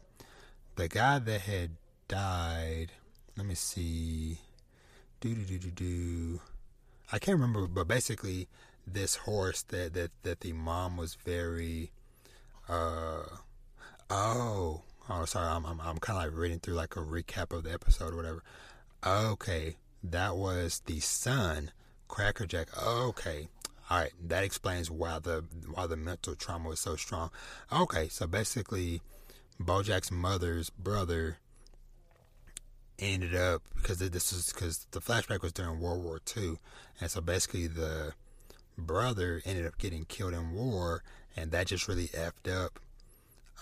the 0.77 0.89
guy 0.89 1.19
that 1.19 1.41
had 1.43 1.71
died, 2.09 2.89
let 3.37 3.47
me 3.47 3.55
see. 3.55 4.39
Do 5.21 5.35
do 5.35 5.43
do 5.43 5.59
do 5.59 5.71
do. 5.71 6.41
I 7.11 7.19
can't 7.19 7.39
remember, 7.39 7.67
but 7.67 7.89
basically, 7.89 8.49
this 8.87 9.17
horse 9.17 9.63
that 9.63 9.95
that 9.95 10.11
that 10.23 10.41
the 10.41 10.53
mom 10.53 10.97
was 10.97 11.15
very. 11.15 11.93
Uh, 12.69 13.23
oh, 14.11 14.83
oh, 15.09 15.25
sorry. 15.25 15.49
I'm 15.49 15.65
I'm, 15.65 15.81
I'm 15.81 15.99
kind 15.99 16.19
of 16.19 16.25
like 16.25 16.39
reading 16.39 16.61
through 16.61 16.75
like 16.75 16.97
a 16.97 17.01
recap 17.01 17.53
of 17.53 17.65
the 17.65 17.73
episode 17.73 18.13
or 18.13 18.17
whatever. 18.17 18.43
Okay, 19.07 19.77
that 20.03 20.37
was 20.37 20.83
the 20.87 21.01
son, 21.01 21.71
Crackerjack. 22.15 22.69
Okay, 22.81 23.49
all 23.91 23.99
right, 23.99 24.13
that 24.29 24.45
explains 24.45 24.89
why 24.89 25.19
the 25.19 25.45
why 25.73 25.89
the 25.89 25.97
mental 25.97 26.37
trauma 26.37 26.69
was 26.69 26.79
so 26.79 26.95
strong. 26.95 27.31
Okay, 27.73 28.07
so 28.09 28.29
basically, 28.29 29.03
Bojack's 29.61 30.13
mother's 30.13 30.71
brother 30.71 31.39
ended 33.01 33.35
up 33.35 33.63
because 33.75 33.99
this 33.99 34.33
was 34.33 34.53
because 34.53 34.87
the 34.93 35.01
flashback 35.01 35.43
was 35.43 35.53
during 35.53 35.81
World 35.81 36.05
War 36.05 36.21
II, 36.37 36.59
and 37.01 37.11
so 37.11 37.21
basically 37.21 37.67
the 37.67 38.13
brother 38.79 39.43
ended 39.45 39.67
up 39.67 39.77
getting 39.79 40.05
killed 40.05 40.35
in 40.35 40.53
war, 40.53 41.03
and 41.37 41.51
that 41.51 41.67
just 41.67 41.89
really 41.89 42.09
effed 42.09 42.49
up 42.49 42.79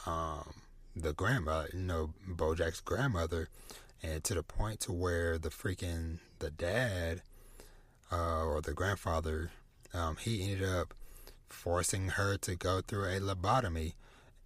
um, 0.07 0.53
the 0.95 1.15
grandma, 1.15 1.65
you 1.73 1.81
know, 1.81 2.13
Bojack's 2.29 2.81
grandmother, 2.81 3.49
and 4.03 4.23
to 4.25 4.35
the 4.35 4.43
point 4.43 4.81
to 4.81 4.93
where 4.93 5.39
the 5.39 5.49
freaking 5.49 6.19
the 6.39 6.51
dad 6.51 7.23
uh, 8.13 8.45
or 8.45 8.61
the 8.61 8.75
grandfather, 8.75 9.51
um, 9.95 10.17
he 10.17 10.43
ended 10.43 10.69
up 10.69 10.95
forcing 11.49 12.09
her 12.09 12.37
to 12.39 12.55
go 12.55 12.81
through 12.81 13.05
a 13.05 13.21
lobotomy. 13.21 13.95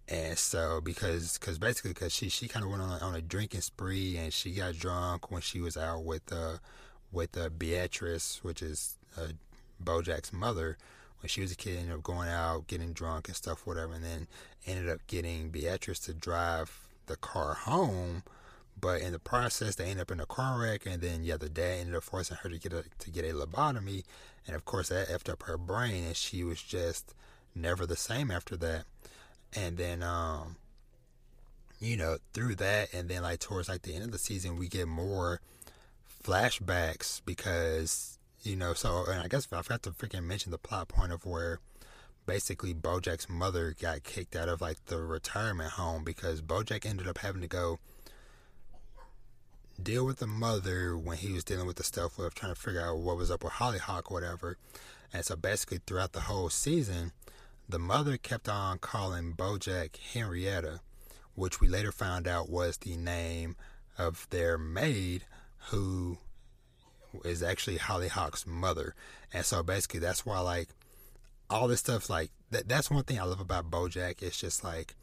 And 0.07 0.37
so 0.37 0.79
because 0.79 1.37
cause 1.37 1.57
basically 1.57 1.91
because 1.91 2.13
she 2.13 2.29
she 2.29 2.47
kind 2.47 2.63
of 2.63 2.71
went 2.71 2.81
on 2.81 2.91
a, 2.91 3.03
on 3.03 3.15
a 3.15 3.21
drinking 3.21 3.61
spree 3.61 4.15
and 4.15 4.31
she 4.31 4.51
got 4.51 4.75
drunk 4.75 5.29
when 5.31 5.41
she 5.41 5.59
was 5.59 5.75
out 5.75 6.05
with 6.05 6.31
uh 6.31 6.57
with 7.11 7.37
uh, 7.37 7.49
Beatrice 7.49 8.39
which 8.41 8.61
is 8.61 8.97
uh, 9.17 9.33
Bojack's 9.83 10.31
mother 10.31 10.77
when 11.19 11.27
she 11.27 11.41
was 11.41 11.51
a 11.51 11.57
kid 11.57 11.77
ended 11.77 11.93
up 11.93 12.03
going 12.03 12.29
out 12.29 12.67
getting 12.67 12.93
drunk 12.93 13.27
and 13.27 13.35
stuff 13.35 13.67
whatever 13.67 13.95
and 13.95 14.03
then 14.03 14.27
ended 14.65 14.89
up 14.89 15.05
getting 15.07 15.49
Beatrice 15.49 15.99
to 15.99 16.13
drive 16.13 16.87
the 17.07 17.17
car 17.17 17.55
home 17.55 18.23
but 18.79 19.01
in 19.01 19.11
the 19.11 19.19
process 19.19 19.75
they 19.75 19.85
ended 19.85 20.01
up 20.01 20.11
in 20.11 20.19
a 20.19 20.25
car 20.25 20.61
wreck 20.61 20.85
and 20.85 21.01
then 21.01 21.23
yeah 21.23 21.37
the 21.37 21.49
dad 21.49 21.79
ended 21.79 21.95
up 21.95 22.03
forcing 22.03 22.37
her 22.37 22.49
to 22.49 22.59
get 22.59 22.73
a 22.73 22.83
to 22.99 23.09
get 23.09 23.25
a 23.25 23.33
lobotomy 23.33 24.03
and 24.45 24.55
of 24.55 24.65
course 24.65 24.89
that 24.89 25.07
effed 25.09 25.29
up 25.29 25.43
her 25.43 25.57
brain 25.57 26.03
and 26.05 26.15
she 26.15 26.43
was 26.43 26.61
just 26.61 27.13
never 27.57 27.85
the 27.85 27.95
same 27.95 28.31
after 28.31 28.55
that. 28.57 28.85
And 29.55 29.77
then 29.77 30.03
um 30.03 30.57
you 31.79 31.97
know 31.97 32.17
through 32.33 32.55
that 32.55 32.93
and 32.93 33.09
then 33.09 33.21
like 33.21 33.39
towards 33.39 33.69
like 33.69 33.83
the 33.83 33.93
end 33.93 34.03
of 34.03 34.11
the 34.11 34.17
season 34.17 34.57
we 34.57 34.67
get 34.67 34.87
more 34.87 35.41
flashbacks 36.23 37.21
because 37.23 38.17
you 38.41 38.55
know 38.55 38.73
so 38.73 39.05
and 39.07 39.21
i 39.21 39.27
guess 39.27 39.47
i 39.53 39.61
forgot 39.61 39.83
to 39.83 39.91
freaking 39.91 40.23
mention 40.23 40.51
the 40.51 40.57
plot 40.57 40.87
point 40.87 41.11
of 41.11 41.23
where 41.23 41.59
basically 42.25 42.73
bojack's 42.73 43.29
mother 43.29 43.75
got 43.79 44.03
kicked 44.03 44.35
out 44.35 44.49
of 44.49 44.59
like 44.59 44.83
the 44.85 44.97
retirement 44.97 45.73
home 45.73 46.03
because 46.03 46.41
bojack 46.41 46.83
ended 46.83 47.07
up 47.07 47.19
having 47.19 47.41
to 47.41 47.47
go 47.47 47.77
deal 49.81 50.05
with 50.05 50.17
the 50.17 50.27
mother 50.27 50.97
when 50.97 51.17
he 51.17 51.31
was 51.31 51.43
dealing 51.43 51.67
with 51.67 51.77
the 51.77 51.83
stuff 51.83 52.17
with 52.17 52.33
trying 52.35 52.53
to 52.53 52.59
figure 52.59 52.81
out 52.81 52.97
what 52.97 53.17
was 53.17 53.31
up 53.31 53.43
with 53.43 53.53
Hollyhock 53.53 54.11
or 54.11 54.15
whatever. 54.15 54.57
And 55.13 55.23
so 55.23 55.35
basically 55.35 55.79
throughout 55.85 56.13
the 56.13 56.21
whole 56.21 56.49
season, 56.49 57.11
the 57.69 57.79
mother 57.79 58.17
kept 58.17 58.49
on 58.49 58.79
calling 58.79 59.33
Bojack 59.33 59.97
Henrietta, 59.97 60.79
which 61.35 61.61
we 61.61 61.67
later 61.67 61.91
found 61.91 62.27
out 62.27 62.49
was 62.49 62.77
the 62.77 62.97
name 62.97 63.55
of 63.97 64.27
their 64.29 64.57
maid 64.57 65.23
who 65.69 66.17
is 67.23 67.43
actually 67.43 67.77
Hollyhock's 67.77 68.45
mother. 68.47 68.95
And 69.33 69.45
so 69.45 69.63
basically 69.63 69.99
that's 69.99 70.25
why 70.25 70.39
like 70.39 70.69
all 71.49 71.67
this 71.67 71.79
stuff 71.79 72.09
like 72.09 72.31
that 72.51 72.67
that's 72.67 72.91
one 72.91 73.03
thing 73.03 73.19
I 73.19 73.23
love 73.23 73.39
about 73.39 73.71
Bojack. 73.71 74.21
It's 74.21 74.39
just 74.39 74.63
like 74.63 74.95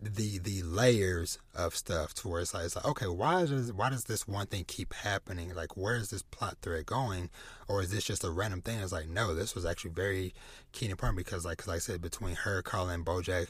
the 0.00 0.38
the 0.38 0.62
layers 0.62 1.38
of 1.54 1.74
stuff 1.74 2.12
to 2.12 2.28
where 2.28 2.42
it's 2.42 2.52
like, 2.52 2.66
it's 2.66 2.76
like 2.76 2.84
okay 2.84 3.06
why 3.06 3.46
does 3.46 3.72
why 3.72 3.88
does 3.88 4.04
this 4.04 4.28
one 4.28 4.46
thing 4.46 4.64
keep 4.66 4.92
happening? 4.92 5.54
Like 5.54 5.76
where 5.76 5.96
is 5.96 6.10
this 6.10 6.22
plot 6.22 6.58
thread 6.60 6.86
going? 6.86 7.30
Or 7.66 7.80
is 7.80 7.90
this 7.90 8.04
just 8.04 8.24
a 8.24 8.30
random 8.30 8.60
thing? 8.60 8.78
It's 8.78 8.92
like 8.92 9.08
no 9.08 9.34
this 9.34 9.54
was 9.54 9.64
actually 9.64 9.92
very 9.92 10.34
key 10.72 10.86
and 10.86 10.92
important 10.92 11.16
because 11.16 11.44
like 11.44 11.58
cause 11.58 11.68
like 11.68 11.76
I 11.76 11.80
said 11.80 12.02
between 12.02 12.34
her 12.36 12.60
calling 12.62 13.04
Bojack 13.04 13.48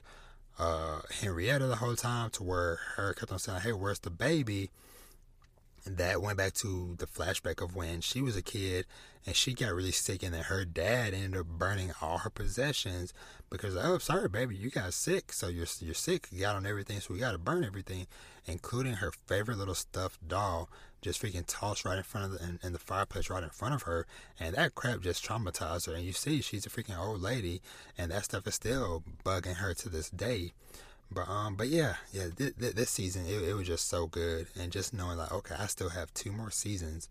uh, 0.59 1.01
Henrietta 1.21 1.67
the 1.67 1.77
whole 1.77 1.97
time 1.97 2.31
to 2.31 2.43
where 2.43 2.79
her 2.95 3.13
kept 3.13 3.33
on 3.33 3.39
saying 3.39 3.61
hey 3.61 3.73
where's 3.73 3.99
the 3.99 4.11
baby 4.11 4.71
that 5.87 6.21
went 6.21 6.39
back 6.39 6.53
to 6.55 6.95
the 6.99 7.07
flashback 7.07 7.63
of 7.63 7.77
when 7.77 8.01
she 8.01 8.21
was 8.21 8.37
a 8.37 8.43
kid 8.43 8.87
and 9.25 9.35
she 9.35 9.55
got 9.55 9.73
really 9.73 9.93
sick 9.93 10.23
and 10.23 10.35
then 10.35 10.45
her 10.45 10.65
dad 10.65 11.15
ended 11.15 11.41
up 11.41 11.47
burning 11.47 11.93
all 12.03 12.19
her 12.19 12.31
possessions 12.31 13.13
because 13.51 13.77
oh 13.77 13.99
sorry 13.99 14.29
baby 14.29 14.57
you 14.57 14.71
got 14.71 14.93
sick. 14.93 15.33
So 15.33 15.49
you're 15.49 15.67
you're 15.81 15.95
sick 15.95 16.29
you 16.31 16.41
got 16.41 16.57
on 16.57 16.67
everything 16.67 17.01
so 17.01 17.15
we 17.15 17.21
got 17.21 17.33
to 17.33 17.39
burn 17.39 17.65
everything 17.65 18.07
including 18.47 18.95
her 18.95 19.13
favorite 19.27 19.59
little 19.59 19.75
stuffed 19.75 20.27
doll 20.27 20.69
just 21.03 21.23
freaking 21.23 21.45
tossed 21.47 21.85
right 21.85 21.99
in 21.99 22.03
front 22.03 22.33
of 22.33 22.39
the 22.39 22.45
in, 22.45 22.59
in 22.63 22.73
the 22.73 22.79
fireplace 22.79 23.31
right 23.31 23.43
in 23.43 23.51
front 23.51 23.75
of 23.75 23.83
her. 23.83 24.07
And 24.41 24.57
that 24.57 24.75
crap 24.75 25.01
just 25.01 25.25
traumatized 25.25 25.87
her. 25.87 25.95
And 25.95 26.05
you 26.05 26.13
see 26.13 26.41
she's 26.41 26.67
a 26.67 26.71
freaking 26.71 26.99
old 26.99 27.21
lady 27.21 27.63
and 27.97 28.11
that 28.11 28.25
stuff 28.25 28.47
is 28.47 28.55
still 28.55 29.05
bugging 29.25 29.57
her 29.57 29.73
to 29.75 29.89
this 29.89 30.11
day 30.11 30.53
but 31.11 31.29
um, 31.29 31.55
but 31.55 31.69
yeah, 31.69 31.97
yeah, 32.13 32.29
th- 32.37 32.57
th- 32.59 32.75
this 32.75 32.91
season 32.91 33.27
it, 33.27 33.43
it 33.43 33.55
was 33.55 33.67
just 33.67 33.89
so 33.89 34.07
good, 34.07 34.49
and 34.59 34.73
just 34.73 34.93
knowing 34.93 35.19
like, 35.19 35.33
okay, 35.33 35.55
I 35.59 35.67
still 35.67 35.91
have 35.91 36.13
two 36.15 36.33
more 36.33 36.51
seasons 36.51 37.09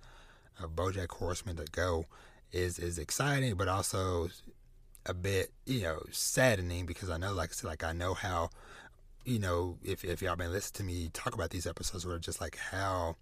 of 0.62 0.76
BoJack 0.76 1.12
Horseman 1.12 1.56
to 1.58 1.66
go 1.72 2.06
is 2.52 2.80
is 2.80 2.98
exciting, 2.98 3.56
but 3.56 3.68
also 3.68 4.30
a 5.06 5.14
bit 5.14 5.52
you 5.66 5.82
know 5.82 6.02
saddening 6.12 6.86
because 6.86 7.10
I 7.10 7.18
know, 7.18 7.34
like 7.34 7.52
I 7.52 7.54
said, 7.54 7.68
like 7.68 7.84
I 7.84 7.94
know 7.94 8.14
how 8.14 8.50
you 9.24 9.40
know 9.40 9.78
if 9.84 10.04
if 10.04 10.22
y'all 10.22 10.36
been 10.36 10.52
listening 10.52 10.90
to 10.90 10.96
me 10.96 11.10
talk 11.14 11.34
about 11.34 11.52
these 11.52 11.68
episodes, 11.68 12.06
where 12.06 12.18
just 12.20 12.42
like 12.42 12.58
how 12.58 13.16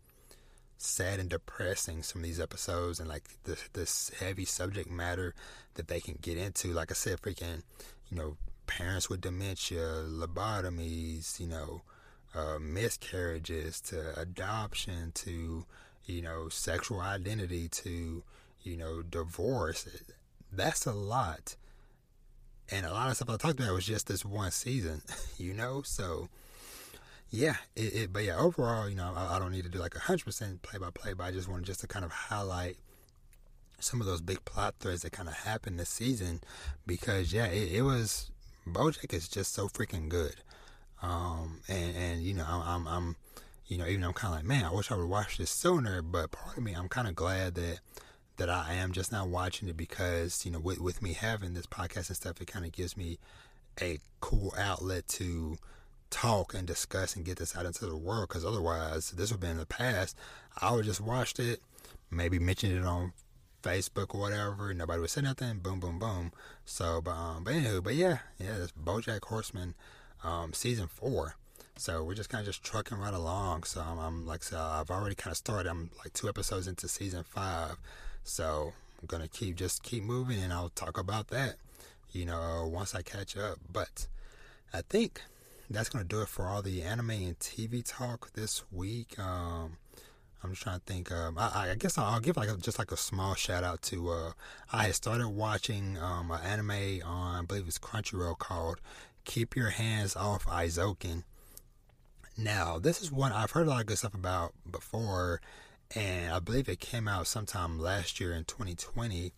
sad 0.78 1.20
and 1.20 1.30
depressing 1.30 2.04
some 2.04 2.22
of 2.22 2.26
these 2.26 2.40
episodes 2.40 3.00
and 3.00 3.08
like 3.08 3.24
this 3.44 3.70
this 3.74 4.12
heavy 4.20 4.46
subject 4.46 4.90
matter 4.90 5.34
that 5.76 5.88
they 5.88 6.00
can 6.00 6.18
get 6.22 6.38
into. 6.38 6.74
Like 6.74 6.92
I 6.92 6.96
said, 6.96 7.22
freaking 7.22 7.62
you 8.10 8.18
know 8.18 8.38
parents 8.68 9.10
with 9.10 9.22
dementia, 9.22 10.04
lobotomies, 10.08 11.40
you 11.40 11.48
know, 11.48 11.82
uh, 12.36 12.58
miscarriages, 12.60 13.80
to 13.82 14.20
adoption, 14.20 15.12
to, 15.14 15.66
you 16.06 16.22
know, 16.22 16.50
sexual 16.50 17.00
identity, 17.00 17.68
to, 17.70 18.24
you 18.64 18.78
know, 18.78 19.02
divorce. 19.02 19.88
That's 20.52 20.86
a 20.86 20.94
lot. 20.94 21.56
And 22.72 22.86
a 22.86 22.92
lot 22.92 23.10
of 23.10 23.16
stuff 23.16 23.30
I 23.30 23.38
talked 23.38 23.60
about 23.60 23.74
was 23.74 23.86
just 23.86 24.08
this 24.08 24.26
one 24.26 24.52
season, 24.52 25.02
you 25.38 25.54
know? 25.54 25.82
So, 25.84 26.30
yeah, 27.30 27.56
it, 27.76 27.94
it, 27.96 28.14
but 28.14 28.24
yeah, 28.24 28.38
overall, 28.38 28.88
you 28.88 28.96
know, 28.96 29.12
I, 29.16 29.36
I 29.36 29.40
don't 29.40 29.52
need 29.52 29.64
to 29.64 29.70
do 29.70 29.80
like 29.80 29.96
a 29.96 30.00
100% 30.00 30.62
play 30.62 30.80
by 30.80 30.90
play, 30.92 31.14
but 31.14 31.24
I 31.26 31.32
just 31.32 31.50
wanted 31.50 31.66
just 31.66 31.82
to 31.82 31.88
kind 31.88 32.06
of 32.06 32.12
highlight 32.12 32.78
some 33.80 34.00
of 34.00 34.08
those 34.08 34.22
big 34.22 34.44
plot 34.46 34.76
threads 34.80 35.02
that 35.02 35.12
kind 35.12 35.28
of 35.28 35.36
happened 35.36 35.80
this 35.80 35.90
season 35.90 36.42
because, 36.88 37.34
yeah, 37.34 37.46
it, 37.46 37.74
it 37.74 37.82
was 37.82 38.32
Bojack 38.68 39.14
is 39.14 39.28
just 39.28 39.54
so 39.54 39.68
freaking 39.68 40.10
good. 40.10 40.36
Um, 41.02 41.62
and, 41.68 41.96
and, 41.96 42.22
you 42.22 42.34
know, 42.34 42.46
I'm, 42.48 42.88
I'm, 42.88 43.16
you 43.68 43.78
know, 43.78 43.86
even 43.86 44.04
I'm 44.04 44.14
kind 44.14 44.34
of 44.34 44.40
like, 44.40 44.48
man, 44.48 44.66
I 44.66 44.74
wish 44.74 44.92
I 44.92 44.96
would 44.96 45.10
watch 45.10 45.38
this 45.38 45.52
sooner, 45.52 46.02
but 46.02 46.32
part 46.32 46.58
of 46.58 46.64
me, 46.64 46.74
I'm 46.74 46.88
kind 46.88 47.08
of 47.08 47.16
glad 47.16 47.56
that, 47.56 47.80
that 48.38 48.50
I 48.50 48.74
am 48.74 48.94
just 48.94 49.12
now 49.12 49.26
watching 49.26 49.68
it 49.68 49.78
because, 49.78 50.46
you 50.46 50.52
know, 50.52 50.60
with, 50.60 50.80
with 50.80 51.02
me 51.02 51.14
having 51.14 51.54
this 51.54 51.66
podcast 51.66 52.08
and 52.08 52.16
stuff, 52.16 52.40
it 52.42 52.48
kind 52.48 52.66
of 52.66 52.72
gives 52.72 52.96
me 52.96 53.20
a 53.82 54.00
cool 54.22 54.54
outlet 54.58 55.08
to 55.10 55.58
talk 56.10 56.54
and 56.54 56.68
discuss 56.68 57.16
and 57.16 57.26
get 57.26 57.38
this 57.38 57.56
out 57.56 57.66
into 57.66 57.86
the 57.86 57.98
world. 57.98 58.30
Because 58.30 58.46
otherwise, 58.46 59.12
this 59.12 59.32
would 59.32 59.42
be 59.42 59.48
in 59.48 59.58
the 59.58 59.66
past. 59.66 60.16
I 60.62 60.72
would 60.72 60.86
just 60.86 61.02
watched 61.02 61.40
it, 61.40 61.62
maybe 62.10 62.40
mentioned 62.40 62.78
it 62.78 62.86
on 62.86 63.12
Facebook 63.64 64.14
or 64.14 64.22
whatever. 64.22 64.74
Nobody 64.74 65.00
would 65.02 65.10
say 65.10 65.22
nothing. 65.22 65.60
Boom, 65.60 65.80
boom, 65.80 65.98
boom. 65.98 66.32
So, 66.66 67.02
but 67.02 67.12
um, 67.12 67.44
but 67.44 67.54
anywho, 67.54 67.84
but 67.84 67.96
yeah, 67.96 68.20
yeah, 68.38 68.58
it's 68.62 68.74
BoJack 68.74 69.24
Horseman, 69.24 69.74
um, 70.24 70.54
season 70.54 70.88
four. 70.88 71.36
So 71.78 72.04
we're 72.04 72.14
just 72.14 72.30
kind 72.30 72.42
of 72.42 72.46
just 72.46 72.64
trucking 72.64 72.98
right 72.98 73.14
along. 73.14 73.64
So 73.64 73.82
I'm, 73.82 73.98
I'm 73.98 74.28
like, 74.28 74.44
so 74.44 74.60
I've 74.60 74.92
already 74.92 75.16
kind 75.16 75.32
of 75.32 75.38
started. 75.38 75.70
I'm 75.70 75.90
like 76.00 76.14
two 76.14 76.30
episodes 76.30 76.68
into 76.68 76.88
season 76.88 77.24
five. 77.24 77.78
So 78.24 78.74
I'm 79.02 79.08
gonna 79.08 79.28
keep 79.28 79.56
just 79.56 79.82
keep 79.82 80.04
moving, 80.04 80.42
and 80.42 80.54
I'll 80.54 80.70
talk 80.70 80.98
about 80.98 81.30
that, 81.30 81.56
you 82.12 82.26
know, 82.26 82.70
once 82.72 82.94
I 82.94 83.02
catch 83.02 83.36
up. 83.36 83.58
But 83.72 84.08
I 84.74 84.82
think 84.82 85.22
that's 85.70 85.90
gonna 85.90 86.04
do 86.04 86.22
it 86.22 86.28
for 86.28 86.46
all 86.48 86.62
the 86.62 86.84
anime 86.84 87.10
and 87.10 87.40
TV 87.40 87.82
talk 87.86 88.34
this 88.34 88.64
week. 88.72 89.18
Um, 89.18 89.78
I'm 90.44 90.52
just 90.52 90.64
trying 90.64 90.80
to 90.80 90.86
think. 90.86 91.12
Um, 91.12 91.38
I, 91.38 91.70
I, 91.72 91.76
guess 91.76 91.98
I'll 91.98 92.20
give 92.20 92.36
like 92.36 92.50
a, 92.50 92.58
just 92.58 92.78
like 92.78 92.92
a 92.92 92.98
small 92.98 93.34
shout 93.34 93.64
out 93.64 93.82
to. 93.84 94.10
Uh, 94.10 94.32
I 94.72 94.86
had 94.86 94.96
started 94.96 95.30
watching 95.30 95.98
um, 95.98 96.32
an 96.32 96.42
anime 96.42 97.02
on 97.06 97.40
I 97.40 97.46
believe 97.46 97.68
it's 97.68 97.80
Crunchyroll 97.80 98.38
called 98.38 98.82
"Keep 99.24 99.56
Your 99.56 99.70
Hands 99.70 100.14
Off 100.16 100.46
Eizouken." 100.46 101.24
Now, 102.38 102.80
this 102.80 103.02
is 103.02 103.12
one 103.12 103.32
I've 103.32 103.52
heard 103.52 103.68
a 103.68 103.70
lot 103.70 103.82
of 103.82 103.88
good 103.88 103.98
stuff 103.98 104.14
about 104.16 104.54
before, 104.70 105.40
and 105.96 106.34
I 106.34 106.40
believe 106.40 106.68
it 106.68 106.80
came 106.80 107.08
out 107.08 107.28
sometime 107.28 107.80
last 107.80 108.20
year 108.20 108.34
in 108.34 108.44
2020. 108.44 109.32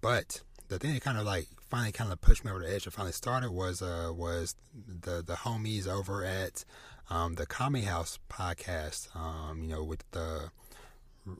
But 0.00 0.42
the 0.68 0.78
thing 0.78 0.92
that 0.94 1.02
kind 1.02 1.18
of 1.18 1.24
like 1.24 1.46
finally 1.70 1.92
kind 1.92 2.12
of 2.12 2.20
pushed 2.20 2.44
me 2.44 2.50
over 2.50 2.60
the 2.60 2.72
edge 2.72 2.84
and 2.84 2.92
finally 2.92 3.12
started 3.12 3.50
was 3.50 3.80
uh 3.80 4.10
was 4.14 4.54
the 4.74 5.22
the 5.22 5.34
homies 5.34 5.86
over 5.86 6.24
at 6.24 6.64
um, 7.10 7.34
the 7.34 7.46
Kami 7.46 7.82
House 7.82 8.18
podcast, 8.30 9.14
um, 9.16 9.62
you 9.62 9.68
know, 9.68 9.84
with 9.84 10.08
the 10.12 10.50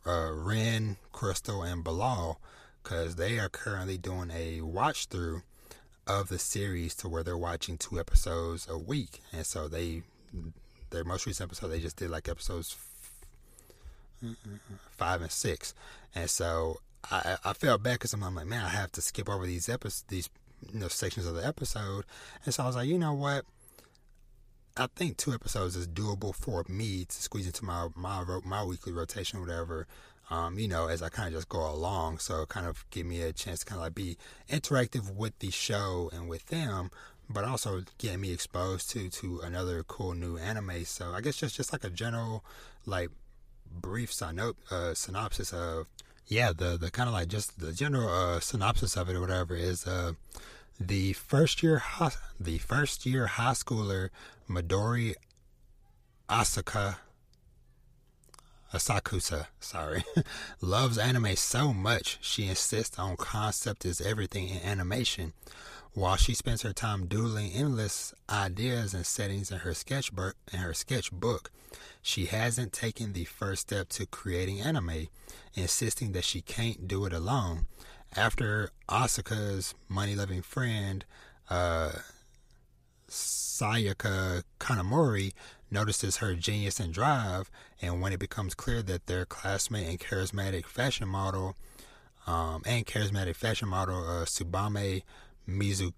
uh, 0.07 0.33
Ren, 0.33 0.96
Crystal, 1.12 1.62
and 1.62 1.85
Bilal, 1.85 2.40
because 2.83 3.16
they 3.16 3.38
are 3.38 3.48
currently 3.48 3.98
doing 3.98 4.31
a 4.31 4.61
watch 4.61 5.07
through 5.07 5.42
of 6.07 6.29
the 6.29 6.38
series 6.38 6.94
to 6.94 7.09
where 7.09 7.22
they're 7.22 7.37
watching 7.37 7.79
two 7.79 7.98
episodes 7.98 8.66
a 8.68 8.79
week, 8.79 9.20
and 9.33 9.46
so 9.46 9.68
they 9.68 10.03
their 10.90 11.05
most 11.05 11.27
recent 11.27 11.48
episode 11.48 11.68
they 11.68 11.81
just 11.81 11.96
did 11.96 12.11
like 12.11 12.29
episodes 12.29 12.77
five 14.90 15.22
and 15.22 15.31
six, 15.31 15.74
and 16.14 16.29
so 16.29 16.81
I 17.11 17.37
I 17.44 17.53
felt 17.55 17.83
bad 17.83 17.94
because 17.94 18.12
I'm 18.12 18.20
like 18.20 18.46
man 18.46 18.64
I 18.64 18.68
have 18.68 18.92
to 18.92 19.00
skip 19.00 19.29
over 19.29 19.46
these 19.46 19.68
episodes 19.68 20.05
these 20.09 20.29
you 20.72 20.81
know 20.81 20.88
sections 20.88 21.27
of 21.27 21.35
the 21.35 21.46
episode, 21.46 22.05
and 22.44 22.53
so 22.53 22.64
I 22.64 22.66
was 22.66 22.77
like 22.77 22.88
you 22.88 22.98
know 22.98 23.14
what 23.14 23.44
I 24.76 24.88
think 24.96 25.16
two 25.16 25.32
episodes 25.32 25.76
is 25.76 25.87
doable 25.87 26.34
for 26.34 26.64
me 26.68 27.04
to 27.04 27.22
squeeze 27.22 27.46
into 27.46 27.64
my 27.64 27.88
my 27.94 28.24
my 28.44 28.64
weekly 28.64 28.92
rotation, 28.92 29.38
or 29.38 29.42
whatever. 29.42 29.87
Um, 30.30 30.58
you 30.58 30.66
know, 30.66 30.88
as 30.88 31.02
I 31.02 31.10
kind 31.10 31.28
of 31.28 31.34
just 31.34 31.48
go 31.48 31.70
along, 31.70 32.18
so 32.18 32.44
kind 32.46 32.66
of 32.66 32.84
give 32.90 33.06
me 33.06 33.22
a 33.22 33.32
chance 33.32 33.60
to 33.60 33.66
kind 33.66 33.78
of 33.78 33.84
like 33.84 33.94
be 33.94 34.16
interactive 34.48 35.14
with 35.14 35.38
the 35.38 35.50
show 35.50 36.10
and 36.12 36.28
with 36.28 36.46
them, 36.46 36.90
but 37.28 37.44
also 37.44 37.82
getting 37.98 38.22
me 38.22 38.32
exposed 38.32 38.90
to 38.90 39.08
to 39.10 39.40
another 39.40 39.84
cool 39.84 40.14
new 40.14 40.38
anime. 40.38 40.84
So 40.84 41.12
I 41.12 41.20
guess 41.20 41.37
just 41.37 41.54
just 41.56 41.72
like 41.72 41.84
a 41.84 41.90
general 41.90 42.44
like 42.85 43.10
brief 43.70 44.10
synop- 44.10 44.56
uh, 44.70 44.94
synopsis 44.94 45.52
of 45.52 45.87
yeah 46.27 46.52
the 46.52 46.77
the 46.77 46.90
kind 46.90 47.08
of 47.08 47.14
like 47.14 47.29
just 47.29 47.60
the 47.60 47.72
general 47.72 48.08
uh, 48.08 48.40
synopsis 48.40 48.96
of 48.96 49.08
it 49.08 49.14
or 49.16 49.20
whatever 49.20 49.54
is 49.54 49.87
uh 49.87 50.12
the 50.79 51.12
first 51.12 51.62
year 51.62 51.83
the 52.38 52.58
first 52.58 53.06
year 53.06 53.27
high 53.27 53.52
schooler 53.52 54.10
Midori 54.48 55.14
Asaka 56.29 56.96
Asakusa, 58.72 59.46
sorry, 59.60 60.02
loves 60.60 60.98
anime 60.98 61.37
so 61.37 61.72
much 61.72 62.18
she 62.20 62.48
insists 62.48 62.98
on 62.98 63.16
concept 63.16 63.85
is 63.85 64.00
everything 64.00 64.48
in 64.48 64.62
animation. 64.62 65.33
While 65.92 66.16
she 66.16 66.35
spends 66.35 66.62
her 66.62 66.72
time 66.72 67.06
doodling 67.06 67.52
endless 67.52 68.12
ideas 68.29 68.92
and 68.92 69.06
settings 69.06 69.52
in 69.52 69.58
her 69.58 69.75
sketchbook, 69.75 70.35
in 70.52 70.58
her 70.58 70.75
sketchbook, 70.75 71.52
she 72.02 72.27
hasn't 72.27 72.72
taken 72.72 73.12
the 73.12 73.27
first 73.27 73.62
step 73.62 73.90
to 73.90 74.06
creating 74.06 74.60
anime, 74.60 75.06
insisting 75.54 76.10
that 76.10 76.25
she 76.25 76.40
can't 76.40 76.88
do 76.88 77.04
it 77.06 77.12
alone. 77.12 77.66
After 78.17 78.71
Asuka's 78.88 79.75
money-loving 79.88 80.42
friend, 80.42 81.04
uh, 81.50 81.90
Sayaka 83.08 84.44
Kanamori 84.60 85.33
notices 85.69 86.19
her 86.19 86.35
genius 86.37 86.79
and 86.79 86.94
drive, 86.94 87.50
and 87.83 88.00
when 88.00 88.12
it 88.12 88.21
becomes 88.21 88.54
clear 88.54 88.83
that 88.83 89.06
their 89.06 89.25
classmate 89.25 89.88
and 89.88 89.98
charismatic 89.98 90.67
fashion 90.67 91.08
model 91.08 91.56
um, 92.29 92.62
and 92.65 92.87
charismatic 92.87 93.35
fashion 93.35 93.69
model 93.69 93.98
uh, 94.08 94.25
Tsubame 94.25 95.02
Mizu, 95.48 95.92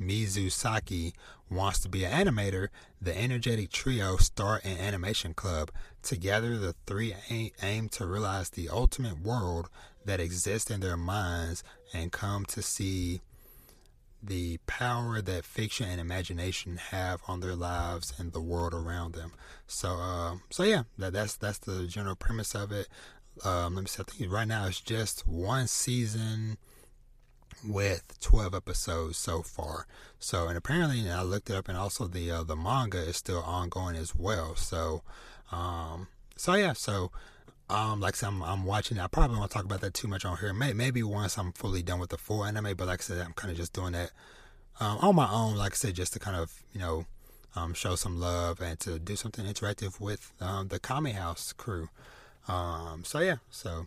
Mizusaki 0.00 1.12
wants 1.50 1.80
to 1.80 1.88
be 1.90 2.04
an 2.04 2.26
animator, 2.26 2.68
the 3.00 3.16
energetic 3.16 3.70
trio 3.70 4.16
start 4.16 4.64
an 4.64 4.78
animation 4.78 5.34
club. 5.34 5.70
Together, 6.02 6.56
the 6.56 6.74
three 6.86 7.14
aim 7.62 7.88
to 7.90 8.06
realize 8.06 8.50
the 8.50 8.70
ultimate 8.70 9.20
world 9.20 9.68
that 10.06 10.20
exist 10.20 10.70
in 10.70 10.80
their 10.80 10.96
minds 10.96 11.62
and 11.92 12.12
come 12.12 12.44
to 12.46 12.62
see 12.62 13.20
the 14.22 14.58
power 14.66 15.20
that 15.20 15.44
fiction 15.44 15.88
and 15.88 16.00
imagination 16.00 16.78
have 16.78 17.20
on 17.28 17.40
their 17.40 17.54
lives 17.54 18.12
and 18.18 18.32
the 18.32 18.40
world 18.40 18.74
around 18.74 19.14
them. 19.14 19.32
So, 19.66 19.90
uh, 19.90 20.36
so 20.50 20.62
yeah, 20.62 20.84
that, 20.98 21.12
that's 21.12 21.36
that's 21.36 21.58
the 21.58 21.86
general 21.86 22.16
premise 22.16 22.54
of 22.54 22.72
it. 22.72 22.88
Um, 23.44 23.74
let 23.74 23.82
me 23.82 23.88
see. 23.88 24.02
I 24.02 24.10
think 24.10 24.32
right 24.32 24.48
now 24.48 24.66
it's 24.66 24.80
just 24.80 25.26
one 25.26 25.66
season 25.66 26.56
with 27.64 28.18
12 28.20 28.54
episodes 28.54 29.18
so 29.18 29.42
far. 29.42 29.86
So, 30.18 30.48
and 30.48 30.56
apparently, 30.56 31.10
I 31.10 31.22
looked 31.22 31.50
it 31.50 31.56
up, 31.56 31.68
and 31.68 31.76
also 31.76 32.06
the 32.06 32.30
uh, 32.30 32.42
the 32.42 32.56
manga 32.56 32.98
is 32.98 33.16
still 33.16 33.42
ongoing 33.42 33.96
as 33.96 34.14
well. 34.14 34.56
So, 34.56 35.02
um, 35.52 36.08
so 36.36 36.54
yeah, 36.54 36.72
so 36.72 37.10
um, 37.68 38.00
like 38.00 38.16
said, 38.16 38.28
I'm, 38.28 38.42
I'm 38.42 38.64
watching. 38.64 38.98
I 38.98 39.06
probably 39.08 39.38
won't 39.38 39.50
talk 39.50 39.64
about 39.64 39.80
that 39.80 39.94
too 39.94 40.08
much 40.08 40.24
on 40.24 40.36
here. 40.38 40.52
Maybe, 40.52 40.74
maybe 40.74 41.02
once 41.02 41.36
I'm 41.36 41.52
fully 41.52 41.82
done 41.82 41.98
with 41.98 42.10
the 42.10 42.18
full 42.18 42.44
anime. 42.44 42.74
But 42.76 42.86
like 42.86 43.00
I 43.00 43.02
said, 43.02 43.20
I'm 43.20 43.32
kind 43.32 43.50
of 43.50 43.56
just 43.56 43.72
doing 43.72 43.92
that 43.92 44.12
um, 44.78 44.98
on 44.98 45.16
my 45.16 45.28
own. 45.30 45.56
Like 45.56 45.72
I 45.72 45.76
said, 45.76 45.94
just 45.94 46.12
to 46.12 46.18
kind 46.18 46.36
of 46.36 46.52
you 46.72 46.80
know 46.80 47.06
um, 47.56 47.74
show 47.74 47.96
some 47.96 48.20
love 48.20 48.60
and 48.60 48.78
to 48.80 48.98
do 48.98 49.16
something 49.16 49.44
interactive 49.44 50.00
with 50.00 50.32
um, 50.40 50.68
the 50.68 50.78
Kami 50.78 51.12
House 51.12 51.52
crew. 51.52 51.88
Um, 52.48 53.02
so 53.04 53.18
yeah, 53.18 53.36
so 53.50 53.86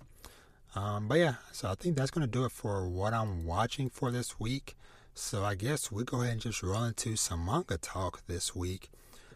um, 0.76 1.08
but 1.08 1.20
yeah, 1.20 1.36
so 1.54 1.70
I 1.70 1.76
think 1.76 1.96
that's 1.96 2.12
gonna 2.12 2.28
do 2.28 2.46
it 2.46 2.52
for 2.52 2.88
what 2.88 3.14
I'm 3.14 3.46
watching 3.46 3.90
for 3.90 4.12
this 4.12 4.40
week. 4.40 4.76
So 5.14 5.44
I 5.44 5.56
guess 5.56 5.92
we 5.92 6.04
go 6.04 6.22
ahead 6.22 6.34
and 6.34 6.42
just 6.42 6.64
roll 6.64 6.84
into 6.84 7.16
some 7.16 7.46
manga 7.46 7.78
talk 7.78 8.26
this 8.28 8.56
week. 8.56 8.90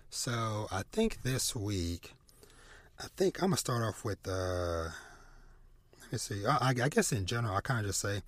So 0.09 0.67
I 0.71 0.83
think 0.91 1.23
this 1.23 1.55
week 1.55 2.13
I 2.99 3.05
think 3.17 3.41
I'm 3.41 3.49
gonna 3.49 3.57
start 3.57 3.83
off 3.83 4.05
with. 4.05 4.27
Uh, 4.27 4.89
let 6.01 6.11
me 6.11 6.17
see. 6.17 6.45
I, 6.45 6.69
I 6.69 6.89
guess 6.89 7.11
in 7.11 7.25
general, 7.25 7.55
I 7.55 7.61
kind 7.61 7.81
of 7.81 7.87
just 7.87 8.01
say 8.01 8.21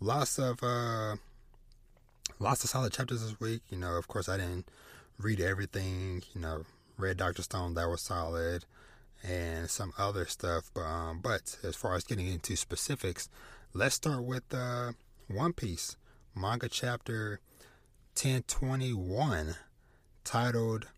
lots 0.00 0.38
of 0.38 0.62
uh, 0.62 1.16
lots 2.38 2.64
of 2.64 2.70
solid 2.70 2.92
chapters 2.92 3.22
this 3.22 3.40
week. 3.40 3.62
You 3.70 3.78
know, 3.78 3.96
of 3.96 4.08
course, 4.08 4.28
I 4.28 4.36
didn't 4.36 4.68
read 5.18 5.40
everything. 5.40 6.22
You 6.34 6.40
know, 6.40 6.64
read 6.98 7.16
Doctor 7.16 7.42
Stone, 7.42 7.74
that 7.74 7.88
was 7.88 8.02
solid, 8.02 8.64
and 9.22 9.70
some 9.70 9.92
other 9.98 10.26
stuff. 10.26 10.70
But 10.74 10.82
um, 10.82 11.20
but 11.22 11.56
as 11.62 11.76
far 11.76 11.94
as 11.94 12.04
getting 12.04 12.26
into 12.26 12.56
specifics, 12.56 13.28
let's 13.72 13.94
start 13.94 14.22
with 14.24 14.44
uh, 14.52 14.92
One 15.28 15.52
Piece 15.52 15.96
manga 16.34 16.68
chapter 16.68 17.40
1021, 18.14 19.56
titled. 20.24 20.88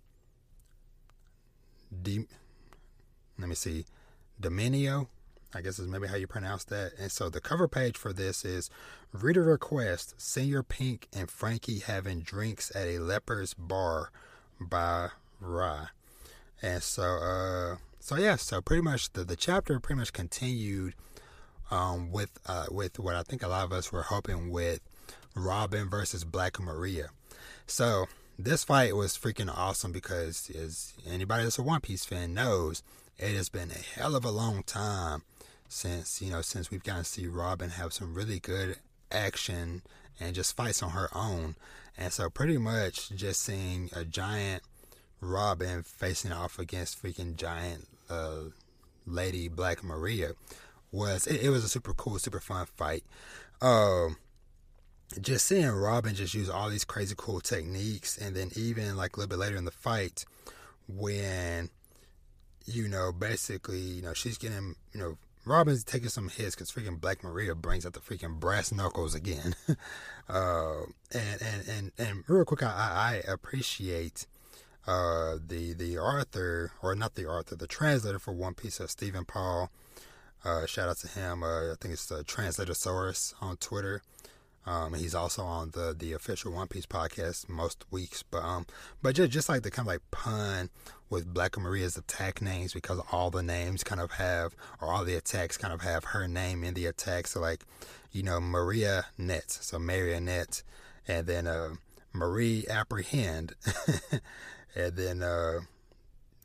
De- 2.03 2.27
let 3.39 3.49
me 3.49 3.55
see, 3.55 3.87
Dominio. 4.41 5.09
I 5.55 5.61
guess 5.61 5.79
is 5.79 5.87
maybe 5.87 6.07
how 6.07 6.17
you 6.17 6.27
pronounce 6.27 6.65
that. 6.65 6.93
And 6.99 7.13
so 7.13 7.29
the 7.29 7.41
cover 7.41 7.69
page 7.69 7.97
for 7.99 8.13
this 8.13 8.45
is 8.45 8.71
reader 9.13 9.43
request 9.43 10.15
Senior 10.17 10.63
Pink 10.63 11.09
and 11.13 11.31
Franky 11.31 11.81
having 11.81 12.21
drinks 12.21 12.75
at 12.75 12.87
a 12.87 12.99
leper's 12.99 13.53
bar 13.53 14.11
by 14.59 15.11
Ra. 15.41 15.89
And 16.63 16.83
so 16.83 17.03
uh 17.03 17.77
so 18.01 18.17
yeah, 18.17 18.37
so 18.37 18.61
pretty 18.63 18.83
much 18.83 19.13
the, 19.13 19.25
the 19.25 19.37
chapter 19.37 19.79
pretty 19.79 19.99
much 19.99 20.13
continued 20.13 20.95
um 21.71 22.11
with 22.11 22.39
uh 22.47 22.67
with 22.71 22.99
what 22.99 23.15
I 23.15 23.23
think 23.23 23.43
a 23.43 23.49
lot 23.49 23.65
of 23.65 23.73
us 23.73 23.93
were 23.93 24.05
hoping 24.05 24.51
with 24.51 24.81
Robin 25.35 25.91
versus 25.91 26.25
Black 26.25 26.59
Maria. 26.61 27.11
So 27.67 28.07
this 28.39 28.65
fight 28.65 28.97
was 28.97 29.19
freaking 29.19 29.55
awesome 29.55 29.93
because 29.93 30.51
as 30.51 30.95
anybody 31.07 31.45
that's 31.45 31.59
a 31.59 31.63
One 31.63 31.81
Piece 31.81 32.05
fan 32.05 32.33
knows, 32.33 32.83
it 33.19 33.35
has 33.37 33.49
been 33.49 33.71
a 33.71 34.01
hell 34.01 34.15
of 34.17 34.25
a 34.25 34.31
long 34.31 34.63
time 34.63 35.23
since 35.69 36.21
you 36.21 36.31
know 36.31 36.43
since 36.43 36.71
we've 36.71 36.85
gotten 36.85 37.05
to 37.05 37.09
see 37.09 37.27
Robin 37.27 37.71
have 37.71 37.93
some 37.93 38.15
really 38.15 38.39
good 38.39 38.77
action 39.11 39.83
and 40.21 40.35
just 40.35 40.57
fights 40.57 40.83
on 40.83 40.91
her 40.91 41.09
own. 41.15 41.57
And 41.97 42.13
so 42.13 42.31
pretty 42.31 42.59
much 42.59 43.11
just 43.11 43.43
seeing 43.43 43.91
a 43.95 44.05
giant 44.05 44.63
Robin 45.21 45.83
facing 45.83 46.33
off 46.33 46.59
against 46.59 47.03
freaking 47.03 47.37
giant 47.37 47.87
uh, 48.09 48.45
Lady 49.07 49.49
Black 49.49 49.83
Maria 49.83 50.33
was 50.91 51.27
it, 51.27 51.43
it, 51.43 51.51
was 51.51 51.65
a 51.65 51.69
super 51.69 51.95
cool, 51.95 52.19
super 52.19 52.41
fun 52.41 52.67
fight. 52.77 53.05
Um, 53.61 54.17
just 55.21 55.47
seeing 55.47 55.69
Robin 55.69 56.15
just 56.15 56.35
use 56.35 56.51
all 56.51 56.69
these 56.69 56.85
crazy 56.85 57.15
cool 57.17 57.41
techniques, 57.41 58.19
and 58.19 58.35
then 58.35 58.51
even 58.57 58.97
like 58.97 59.17
a 59.17 59.21
little 59.21 59.31
bit 59.31 59.39
later 59.39 59.57
in 59.57 59.65
the 59.65 59.71
fight 59.71 60.25
when 60.89 61.71
you 62.67 62.89
know, 62.89 63.13
basically, 63.13 63.81
you 63.81 64.03
know, 64.03 64.15
she's 64.15 64.39
getting, 64.39 64.77
you 64.93 65.01
know, 65.01 65.19
Robin's 65.45 65.83
taking 65.83 66.09
some 66.09 66.29
hits 66.29 66.55
because 66.55 66.71
freaking 66.71 67.01
Black 67.01 67.25
Maria 67.25 67.55
brings 67.55 67.85
out 67.85 67.95
the 67.95 68.01
freaking 68.01 68.39
brass 68.39 68.71
knuckles 68.73 69.15
again. 69.15 69.55
uh, 70.29 70.83
and, 71.13 71.43
and, 71.43 71.69
and, 71.69 71.93
and 71.99 72.25
real 72.29 72.45
quick, 72.45 72.63
I, 72.63 73.23
I 73.27 73.31
appreciate 73.31 74.27
uh, 74.87 75.37
the 75.45 75.75
the 75.75 75.99
author, 75.99 76.73
or 76.83 76.95
not 76.95 77.15
the 77.15 77.27
author, 77.27 77.55
the 77.55 77.67
translator 77.67 78.19
for 78.19 78.33
One 78.33 78.55
Piece, 78.55 78.81
uh, 78.81 78.87
Stephen 78.87 79.25
Paul. 79.25 79.71
Uh, 80.45 80.67
shout 80.67 80.89
out 80.89 80.99
to 80.99 81.09
him. 81.09 81.43
Uh, 81.43 81.73
I 81.73 81.75
think 81.81 81.95
it's 81.95 82.07
the 82.07 82.25
Translatorsaurus 82.25 83.35
on 83.41 83.57
Twitter. 83.59 84.03
Um, 84.65 84.95
he's 84.95 85.15
also 85.15 85.43
on 85.43 85.71
the 85.71 85.95
the 85.97 86.13
official 86.13 86.53
One 86.53 86.69
Piece 86.69 86.87
podcast 86.87 87.49
most 87.49 87.85
weeks, 87.91 88.23
but 88.23 88.43
um, 88.43 88.67
but 89.03 89.17
just 89.17 89.33
just 89.33 89.49
like 89.49 89.63
the 89.63 89.71
kind 89.71 89.89
of 89.89 89.93
like 89.93 90.11
pun 90.11 90.71
with 91.11 91.33
Black 91.35 91.59
Maria's 91.59 91.97
attack 91.97 92.41
names 92.41 92.73
because 92.73 93.01
all 93.11 93.31
the 93.31 93.43
names 93.43 93.83
kind 93.83 94.01
of 94.01 94.13
have 94.13 94.55
or 94.81 94.89
all 94.89 95.05
the 95.05 95.17
attacks 95.17 95.57
kind 95.57 95.75
of 95.75 95.83
have 95.83 96.05
her 96.05 96.29
name 96.29 96.63
in 96.63 96.75
the 96.75 96.87
attack. 96.87 97.27
So 97.27 97.41
like, 97.41 97.65
you 98.13 98.23
know, 98.23 98.41
Maria 98.41 99.07
Net, 99.19 99.51
so 99.51 99.79
Marionette, 99.79 100.63
and 101.09 101.27
then 101.27 101.47
uh, 101.47 101.75
Marie 102.13 102.65
Apprehend, 102.71 103.55
and 104.77 104.97
then 104.97 105.23
uh, 105.23 105.61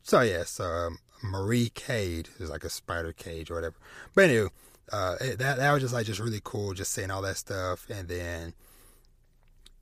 so 0.01 0.21
yeah, 0.21 0.43
so 0.43 0.65
um, 0.65 0.97
Marie 1.21 1.69
Cade 1.69 2.29
is 2.39 2.49
like 2.49 2.63
a 2.63 2.69
spider 2.69 3.13
cage 3.13 3.51
or 3.51 3.55
whatever. 3.55 3.75
But 4.15 4.25
anyway 4.25 4.49
uh, 4.91 5.15
it, 5.19 5.39
that 5.39 5.57
that 5.57 5.71
was 5.71 5.81
just 5.81 5.93
like 5.93 6.05
just 6.05 6.19
really 6.19 6.41
cool, 6.43 6.73
just 6.73 6.91
saying 6.91 7.11
all 7.11 7.21
that 7.21 7.37
stuff, 7.37 7.87
and 7.89 8.07
then 8.07 8.53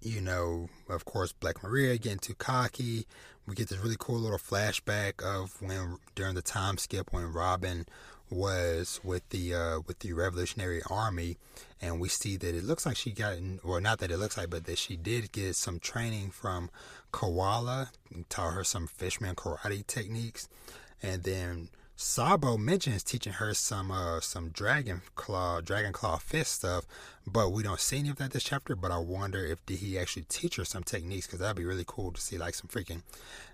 you 0.01 0.21
know, 0.21 0.69
of 0.89 1.05
course, 1.05 1.33
Black 1.33 1.63
Maria 1.63 1.97
getting 1.97 2.19
too 2.19 2.35
cocky. 2.35 3.07
We 3.47 3.55
get 3.55 3.69
this 3.69 3.79
really 3.79 3.97
cool 3.99 4.19
little 4.19 4.37
flashback 4.37 5.23
of 5.23 5.61
when 5.61 5.97
during 6.15 6.35
the 6.35 6.41
time 6.41 6.77
skip 6.77 7.11
when 7.11 7.31
Robin 7.31 7.85
was 8.29 8.99
with 9.03 9.27
the 9.29 9.53
uh, 9.53 9.79
with 9.87 9.99
the 9.99 10.13
Revolutionary 10.13 10.81
Army, 10.89 11.37
and 11.81 11.99
we 11.99 12.09
see 12.09 12.37
that 12.37 12.55
it 12.55 12.63
looks 12.63 12.85
like 12.85 12.97
she 12.97 13.11
got, 13.11 13.37
or 13.63 13.79
not 13.81 13.99
that 13.99 14.11
it 14.11 14.17
looks 14.17 14.37
like, 14.37 14.49
but 14.49 14.65
that 14.65 14.77
she 14.77 14.95
did 14.95 15.31
get 15.31 15.55
some 15.55 15.79
training 15.79 16.31
from 16.31 16.69
Koala, 17.11 17.91
taught 18.29 18.53
her 18.53 18.63
some 18.63 18.87
fishman 18.87 19.35
karate 19.35 19.85
techniques, 19.85 20.47
and 21.01 21.23
then 21.23 21.69
Sabo 21.97 22.57
mentions 22.57 23.03
teaching 23.03 23.33
her 23.33 23.53
some 23.53 23.89
uh 23.89 24.19
some 24.19 24.49
dragon 24.49 25.01
claw 25.15 25.61
dragon 25.61 25.93
claw 25.93 26.17
fist 26.17 26.55
stuff, 26.55 26.85
but 27.25 27.51
we 27.51 27.63
don't 27.63 27.79
see 27.79 27.99
any 27.99 28.09
of 28.09 28.17
that 28.17 28.31
this 28.31 28.43
chapter. 28.43 28.75
But 28.75 28.91
I 28.91 28.97
wonder 28.97 29.45
if 29.45 29.65
did 29.65 29.79
he 29.79 29.97
actually 29.97 30.23
teach 30.23 30.57
her 30.57 30.65
some 30.65 30.83
techniques 30.83 31.25
because 31.25 31.39
that'd 31.39 31.55
be 31.55 31.63
really 31.63 31.85
cool 31.87 32.11
to 32.11 32.19
see 32.19 32.37
like 32.37 32.53
some 32.53 32.67
freaking 32.67 33.03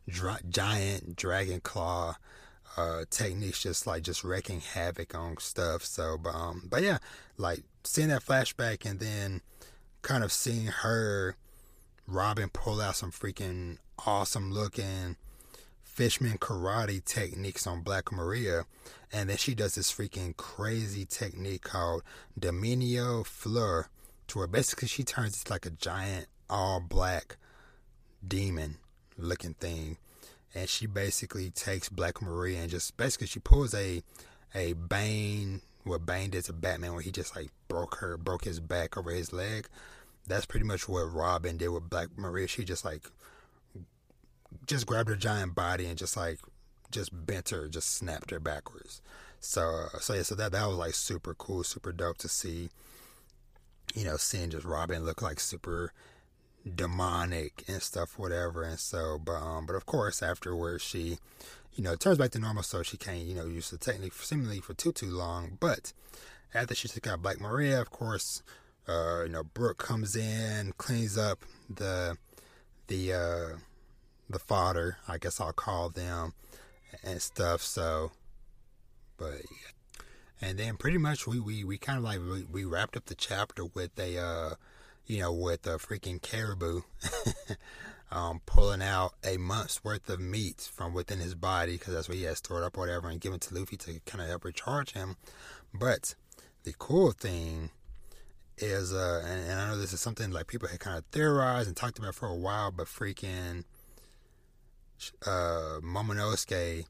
dra- 0.09 0.39
giant 0.49 1.15
dragon 1.15 1.59
claw 1.61 2.15
uh 2.77 3.03
techniques 3.11 3.61
just 3.61 3.85
like 3.85 4.01
just 4.01 4.23
wrecking 4.23 4.61
havoc 4.61 5.13
on 5.13 5.37
stuff. 5.37 5.85
So 5.85 6.17
but 6.17 6.33
um 6.33 6.67
but 6.67 6.81
yeah, 6.81 6.97
like 7.37 7.61
seeing 7.83 8.07
that 8.07 8.25
flashback 8.25 8.89
and 8.89 8.99
then 8.99 9.41
kind 10.01 10.23
of 10.23 10.31
seeing 10.31 10.65
her 10.65 11.35
Robin 12.07 12.49
pull 12.49 12.81
out 12.81 12.95
some 12.95 13.11
freaking 13.11 13.77
awesome 14.05 14.51
looking 14.51 15.15
Fishman 15.93 16.37
karate 16.37 17.03
techniques 17.03 17.67
on 17.67 17.81
Black 17.81 18.13
Maria, 18.13 18.65
and 19.11 19.29
then 19.29 19.35
she 19.35 19.53
does 19.53 19.75
this 19.75 19.91
freaking 19.91 20.35
crazy 20.37 21.05
technique 21.05 21.63
called 21.63 22.01
Dominio 22.39 23.25
Fleur, 23.25 23.87
to 24.27 24.37
where 24.37 24.47
basically 24.47 24.87
she 24.87 25.03
turns 25.03 25.37
into 25.37 25.51
like 25.51 25.65
a 25.65 25.69
giant 25.69 26.27
all 26.49 26.79
black 26.79 27.35
demon 28.25 28.77
looking 29.17 29.53
thing, 29.53 29.97
and 30.55 30.69
she 30.69 30.87
basically 30.87 31.49
takes 31.49 31.89
Black 31.89 32.21
Maria 32.21 32.61
and 32.61 32.71
just 32.71 32.95
basically 32.95 33.27
she 33.27 33.39
pulls 33.39 33.73
a 33.73 34.01
a 34.55 34.73
Bane 34.73 35.61
what 35.83 36.05
Bane 36.05 36.29
did 36.29 36.45
to 36.45 36.53
Batman 36.53 36.93
where 36.93 37.01
he 37.01 37.11
just 37.11 37.35
like 37.35 37.51
broke 37.67 37.95
her 37.95 38.15
broke 38.15 38.45
his 38.45 38.61
back 38.61 38.97
over 38.97 39.11
his 39.11 39.33
leg. 39.33 39.67
That's 40.25 40.45
pretty 40.45 40.65
much 40.65 40.87
what 40.87 41.11
Robin 41.13 41.57
did 41.57 41.67
with 41.67 41.89
Black 41.89 42.07
Maria. 42.15 42.47
She 42.47 42.63
just 42.63 42.85
like 42.85 43.09
just 44.67 44.85
grabbed 44.85 45.09
her 45.09 45.15
giant 45.15 45.55
body 45.55 45.85
and 45.85 45.97
just 45.97 46.17
like 46.17 46.39
just 46.91 47.25
bent 47.25 47.49
her, 47.49 47.67
just 47.67 47.95
snapped 47.95 48.31
her 48.31 48.39
backwards. 48.39 49.01
So 49.39 49.87
so 49.99 50.13
yeah, 50.13 50.23
so 50.23 50.35
that 50.35 50.51
that 50.51 50.67
was 50.67 50.77
like 50.77 50.93
super 50.93 51.33
cool, 51.33 51.63
super 51.63 51.91
dope 51.91 52.17
to 52.19 52.29
see. 52.29 52.69
You 53.95 54.05
know, 54.05 54.17
seeing 54.17 54.51
just 54.51 54.65
Robin 54.65 55.03
look 55.03 55.21
like 55.21 55.39
super 55.39 55.91
demonic 56.75 57.63
and 57.67 57.81
stuff, 57.81 58.17
whatever. 58.17 58.63
And 58.63 58.79
so, 58.79 59.17
but 59.23 59.41
um, 59.41 59.65
but 59.65 59.75
of 59.75 59.85
course, 59.85 60.21
afterwards 60.21 60.83
she, 60.83 61.17
you 61.73 61.83
know, 61.83 61.95
turns 61.95 62.17
back 62.17 62.31
to 62.31 62.39
normal, 62.39 62.63
so 62.63 62.83
she 62.83 62.97
can't, 62.97 63.19
you 63.19 63.35
know, 63.35 63.45
use 63.45 63.69
the 63.69 63.77
technique 63.77 64.13
seemingly 64.13 64.59
for 64.59 64.73
too 64.73 64.91
too 64.91 65.09
long. 65.09 65.57
But 65.59 65.93
after 66.53 66.75
she 66.75 66.87
took 66.87 67.07
out 67.07 67.21
Black 67.21 67.39
Maria, 67.39 67.81
of 67.81 67.89
course, 67.89 68.43
uh, 68.87 69.23
you 69.23 69.29
know, 69.29 69.43
Brook 69.43 69.77
comes 69.77 70.15
in, 70.15 70.73
cleans 70.77 71.17
up 71.17 71.39
the 71.69 72.17
the 72.87 73.13
uh 73.13 73.57
the 74.31 74.39
fodder, 74.39 74.97
I 75.07 75.17
guess 75.17 75.39
I'll 75.39 75.53
call 75.53 75.89
them, 75.89 76.33
and 77.03 77.21
stuff. 77.21 77.61
So, 77.61 78.11
but 79.17 79.41
and 80.41 80.57
then 80.57 80.77
pretty 80.77 80.97
much 80.97 81.27
we 81.27 81.39
we, 81.39 81.63
we 81.63 81.77
kind 81.77 81.97
of 81.97 82.03
like 82.03 82.19
we, 82.19 82.43
we 82.43 82.65
wrapped 82.65 82.97
up 82.97 83.05
the 83.05 83.15
chapter 83.15 83.65
with 83.65 83.97
a 83.99 84.17
uh 84.17 84.55
you 85.05 85.19
know 85.19 85.31
with 85.31 85.65
a 85.67 85.77
freaking 85.77 86.21
caribou 86.21 86.81
um, 88.11 88.41
pulling 88.45 88.81
out 88.81 89.13
a 89.23 89.37
month's 89.37 89.83
worth 89.83 90.09
of 90.09 90.19
meat 90.19 90.69
from 90.73 90.93
within 90.93 91.19
his 91.19 91.33
body 91.33 91.73
because 91.73 91.93
that's 91.93 92.09
what 92.09 92.17
he 92.17 92.23
has 92.23 92.39
stored 92.39 92.63
up, 92.63 92.77
or 92.77 92.81
whatever, 92.81 93.09
and 93.09 93.21
giving 93.21 93.39
to 93.39 93.55
Luffy 93.55 93.77
to 93.77 93.99
kind 94.05 94.21
of 94.21 94.29
help 94.29 94.43
recharge 94.43 94.91
him. 94.91 95.15
But 95.73 96.15
the 96.63 96.73
cool 96.77 97.11
thing 97.11 97.69
is, 98.57 98.93
uh, 98.93 99.23
and, 99.25 99.49
and, 99.49 99.59
I 99.59 99.69
know 99.69 99.77
this 99.77 99.93
is 99.93 100.01
something 100.01 100.29
like 100.29 100.47
people 100.47 100.67
had 100.67 100.79
kind 100.79 100.97
of 100.97 101.05
theorized 101.05 101.67
and 101.67 101.75
talked 101.75 101.97
about 101.97 102.13
for 102.13 102.27
a 102.27 102.35
while, 102.35 102.71
but 102.71 102.87
freaking 102.87 103.63
uh, 105.25 105.79
Momonosuke 105.81 106.85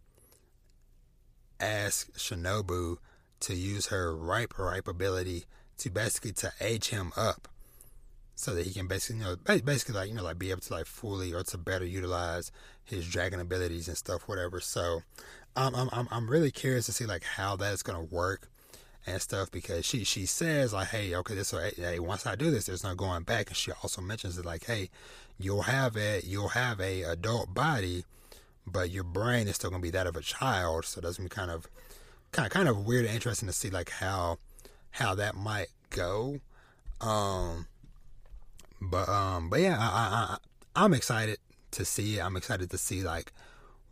asked 1.60 2.14
Shinobu 2.16 2.98
to 3.42 3.56
use 3.56 3.88
her 3.88 4.16
ripe 4.16 4.58
ripe 4.58 4.88
ability 4.88 5.46
to 5.78 5.90
basically 5.90 6.32
to 6.32 6.52
age 6.60 6.90
him 6.90 7.12
up 7.16 7.48
so 8.36 8.56
that 8.56 8.66
he 8.66 8.74
can 8.74 8.88
basically 8.88 9.20
you 9.20 9.24
know 9.24 9.36
basically 9.64 9.96
like 9.96 10.10
you 10.10 10.16
know 10.16 10.24
like 10.24 10.40
be 10.40 10.52
able 10.52 10.62
to 10.62 10.74
like 10.74 10.86
fully 10.86 11.34
or 11.34 11.44
to 11.44 11.58
better 11.58 11.86
utilize 11.86 12.52
his 12.84 13.08
dragon 13.08 13.40
abilities 13.40 13.88
and 13.88 13.98
stuff 13.98 14.28
whatever. 14.28 14.60
So 14.60 15.02
um, 15.56 15.76
I'm 15.76 15.90
I'm 15.92 16.08
I'm 16.12 16.30
really 16.30 16.52
curious 16.52 16.86
to 16.88 16.92
see 16.92 17.06
like 17.06 17.24
how 17.24 17.56
that's 17.56 17.84
gonna 17.84 18.04
work 18.04 18.50
and 19.06 19.22
stuff 19.22 19.52
because 19.52 19.86
she 19.86 20.04
she 20.04 20.26
says 20.26 20.74
like 20.74 20.90
hey 20.90 21.16
okay 21.16 21.36
this 21.36 21.52
hey 21.52 22.00
once 22.00 22.26
I 22.26 22.36
do 22.36 22.52
this 22.52 22.66
there's 22.66 22.84
no 22.84 22.96
going 22.96 23.24
back. 23.24 23.48
And 23.48 23.58
she 23.58 23.72
also 23.84 24.02
mentions 24.02 24.38
it 24.38 24.46
like 24.46 24.66
hey 24.66 24.90
you'll 25.44 25.64
have 25.64 25.96
a 25.98 26.22
you'll 26.24 26.50
have 26.50 26.80
a 26.80 27.04
adult 27.04 27.54
body 27.54 28.06
but 28.66 28.90
your 28.90 29.04
brain 29.04 29.48
is 29.48 29.56
still 29.56 29.70
gonna 29.70 29.82
be 29.82 29.90
that 29.90 30.08
of 30.08 30.16
a 30.16 30.22
child 30.22 30.86
so 30.86 31.02
that's 31.02 31.18
gonna 31.18 31.30
be 31.30 31.34
kind 31.36 31.52
of 31.52 31.68
kind 32.32 32.46
of 32.46 32.52
kind 32.52 32.70
of 32.70 32.86
weird 32.86 33.06
and 33.06 33.14
interesting 33.16 33.48
to 33.48 33.54
see 33.54 33.70
like 33.70 33.90
how 33.90 34.38
how 34.92 35.16
that 35.16 35.36
might 35.36 35.68
go 35.90 36.40
um 37.02 37.66
but 38.82 39.08
um, 39.08 39.50
but 39.50 39.62
yeah, 39.62 39.78
I, 39.80 40.38
I, 40.76 40.82
I 40.82 40.86
am 40.86 40.94
excited 40.94 41.38
to 41.72 41.86
see 41.86 42.18
it. 42.18 42.22
I'm 42.22 42.36
excited 42.36 42.72
to 42.72 42.78
see 42.78 43.04
like 43.04 43.32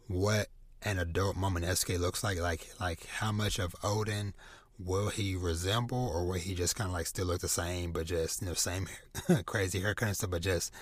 what 0.07 0.47
an 0.81 0.97
adult 0.97 1.35
Momonosuke 1.35 1.99
looks 1.99 2.23
like. 2.23 2.39
Like 2.39 2.67
like 2.79 3.05
how 3.05 3.31
much 3.31 3.59
of 3.59 3.73
Oden 3.83 4.33
will 4.79 5.09
he 5.09 5.35
resemble, 5.35 6.11
or 6.13 6.25
will 6.25 6.33
he 6.33 6.55
just 6.55 6.75
kind 6.75 6.87
of 6.87 6.93
like 6.93 7.05
still 7.05 7.27
look 7.27 7.41
the 7.41 7.47
same, 7.47 7.91
but 7.91 8.07
just 8.07 8.41
you 8.41 8.47
know 8.47 8.55
same 8.55 8.87
crazy 9.45 9.79
haircut 9.79 10.07
and 10.07 10.17
stuff, 10.17 10.31
but 10.31 10.41
just 10.41 10.73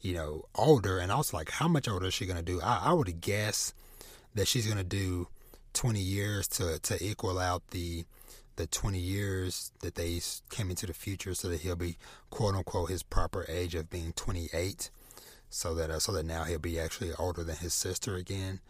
you 0.00 0.14
know 0.14 0.44
older. 0.54 0.98
And 0.98 1.12
I 1.12 1.16
was 1.16 1.32
like 1.32 1.50
how 1.50 1.68
much 1.68 1.88
older 1.88 2.06
is 2.06 2.14
she 2.14 2.26
gonna 2.26 2.42
do? 2.42 2.60
I, 2.62 2.90
I 2.90 2.92
would 2.92 3.20
guess 3.20 3.74
that 4.34 4.48
she's 4.48 4.66
gonna 4.66 4.84
do 4.84 5.28
20 5.74 6.00
years 6.00 6.48
to 6.48 6.78
to 6.80 7.04
equal 7.04 7.38
out 7.38 7.62
the 7.70 8.04
the 8.56 8.66
20 8.66 8.98
years 8.98 9.70
that 9.80 9.94
they 9.94 10.20
came 10.50 10.68
into 10.68 10.84
the 10.84 10.92
future 10.92 11.32
so 11.32 11.48
that 11.48 11.60
he'll 11.60 11.76
be 11.76 11.96
quote 12.30 12.56
unquote 12.56 12.90
his 12.90 13.04
proper 13.04 13.46
age 13.48 13.76
of 13.76 13.88
being 13.88 14.12
28 14.14 14.90
so 15.48 15.74
that 15.76 15.90
uh, 15.90 16.00
so 16.00 16.12
that 16.12 16.26
now 16.26 16.42
he'll 16.42 16.58
be 16.58 16.78
actually 16.78 17.12
older 17.18 17.44
than 17.44 17.56
his 17.56 17.72
sister 17.72 18.16
again 18.16 18.60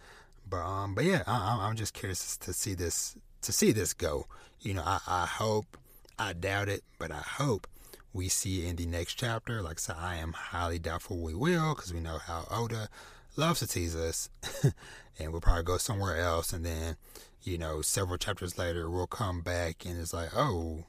but 0.48 0.58
um 0.58 0.94
but 0.94 1.04
yeah 1.04 1.22
I, 1.26 1.58
i'm 1.62 1.74
just 1.74 1.94
curious 1.94 2.36
to 2.36 2.52
see 2.52 2.74
this 2.74 3.16
to 3.40 3.50
see 3.50 3.72
this 3.72 3.94
go 3.94 4.26
you 4.60 4.74
know 4.74 4.82
i 4.84 5.00
i 5.06 5.24
hope 5.24 5.78
i 6.18 6.34
doubt 6.34 6.68
it 6.68 6.84
but 6.98 7.10
i 7.10 7.20
hope 7.20 7.66
we 8.12 8.28
see 8.28 8.66
in 8.66 8.76
the 8.76 8.86
next 8.86 9.14
chapter 9.14 9.62
like 9.62 9.78
i 9.78 9.80
said 9.80 9.96
i 9.98 10.16
am 10.16 10.32
highly 10.32 10.78
doubtful 10.78 11.18
we 11.18 11.34
will 11.34 11.74
because 11.74 11.92
we 11.92 12.00
know 12.00 12.18
how 12.18 12.46
oda 12.50 12.88
loves 13.36 13.60
to 13.60 13.66
tease 13.66 13.94
us 13.94 14.30
and 15.18 15.30
we'll 15.30 15.40
probably 15.40 15.62
go 15.62 15.76
somewhere 15.76 16.16
else 16.16 16.52
and 16.52 16.64
then 16.64 16.96
you 17.42 17.58
know, 17.58 17.82
several 17.82 18.18
chapters 18.18 18.58
later, 18.58 18.90
we'll 18.90 19.06
come 19.06 19.40
back 19.40 19.84
and 19.84 19.98
it's 19.98 20.12
like, 20.12 20.30
oh, 20.36 20.84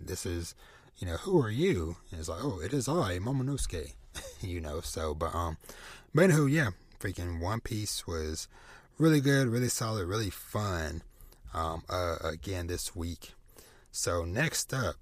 this 0.00 0.26
is, 0.26 0.54
you 0.98 1.06
know, 1.06 1.16
who 1.16 1.40
are 1.40 1.50
you? 1.50 1.96
And 2.10 2.20
it's 2.20 2.28
like, 2.28 2.42
oh, 2.42 2.60
it 2.60 2.72
is 2.72 2.88
I, 2.88 3.18
Momonosuke. 3.18 3.94
you 4.40 4.60
know, 4.60 4.80
so, 4.80 5.14
but, 5.14 5.34
um, 5.34 5.56
but 6.14 6.30
anywho, 6.30 6.50
yeah, 6.50 6.70
freaking 7.00 7.40
One 7.40 7.60
Piece 7.60 8.06
was 8.06 8.48
really 8.98 9.20
good, 9.20 9.48
really 9.48 9.68
solid, 9.68 10.06
really 10.06 10.30
fun, 10.30 11.02
um, 11.52 11.82
uh, 11.88 12.16
again 12.22 12.68
this 12.68 12.94
week. 12.94 13.32
So 13.90 14.24
next 14.24 14.72
up, 14.72 14.96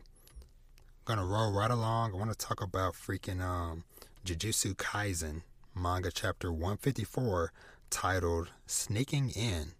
gonna 1.05 1.24
roll 1.24 1.53
right 1.53 1.70
along. 1.70 2.12
I 2.12 2.16
want 2.16 2.30
to 2.30 2.38
talk 2.38 2.62
about 2.62 2.94
freaking, 2.94 3.40
um, 3.40 3.84
Jujutsu 4.24 4.74
Kaisen 4.74 5.42
manga 5.74 6.11
chapter 6.12 6.53
154 6.53 7.53
titled 7.90 8.50
Sneaking 8.66 9.30
In. 9.30 9.72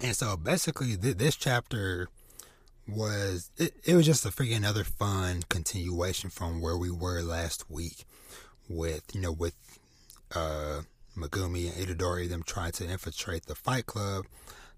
And 0.00 0.16
so 0.16 0.36
basically, 0.36 0.96
th- 0.96 1.18
this 1.18 1.36
chapter 1.36 2.08
was 2.88 3.50
it, 3.56 3.74
it 3.84 3.94
was 3.94 4.06
just 4.06 4.24
a 4.24 4.30
freaking 4.30 4.56
another 4.56 4.84
fun 4.84 5.42
continuation 5.48 6.30
from 6.30 6.60
where 6.60 6.76
we 6.76 6.90
were 6.90 7.22
last 7.22 7.70
week 7.70 8.04
with 8.68 9.04
you 9.14 9.20
know 9.20 9.30
with 9.30 9.54
uh 10.34 10.80
Megumi 11.16 11.66
and 11.66 11.86
Itadori 11.86 12.28
them 12.28 12.42
trying 12.42 12.72
to 12.72 12.88
infiltrate 12.88 13.46
the 13.46 13.54
fight 13.54 13.86
club 13.86 14.26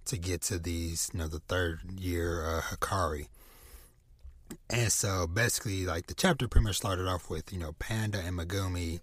to 0.06 0.18
get 0.18 0.42
to 0.42 0.58
these 0.58 1.10
you 1.12 1.20
know 1.20 1.28
the 1.28 1.38
third 1.38 1.80
year 1.98 2.44
uh, 2.44 2.60
Hakari. 2.62 3.28
And 4.70 4.90
so 4.90 5.26
basically 5.26 5.86
like 5.86 6.07
the 6.07 6.14
chapter 6.14 6.48
pretty 6.48 6.64
much 6.64 6.76
started 6.76 7.07
off 7.07 7.30
with 7.30 7.53
you 7.53 7.59
know 7.59 7.72
Panda 7.78 8.20
and 8.20 8.38
Megumi 8.38 9.00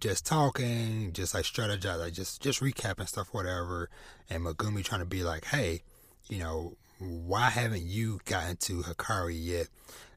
just 0.00 0.26
talking, 0.26 1.12
just 1.12 1.34
like 1.34 1.44
strategize, 1.44 1.98
like 1.98 2.12
just 2.12 2.42
just 2.42 2.60
recapping 2.60 3.08
stuff, 3.08 3.28
whatever. 3.32 3.88
And 4.28 4.44
Megumi 4.44 4.84
trying 4.84 5.00
to 5.00 5.06
be 5.06 5.22
like, 5.22 5.46
hey, 5.46 5.82
you 6.28 6.38
know, 6.38 6.76
why 6.98 7.50
haven't 7.50 7.84
you 7.84 8.20
gotten 8.24 8.56
to 8.58 8.82
Hakari 8.82 9.38
yet? 9.38 9.68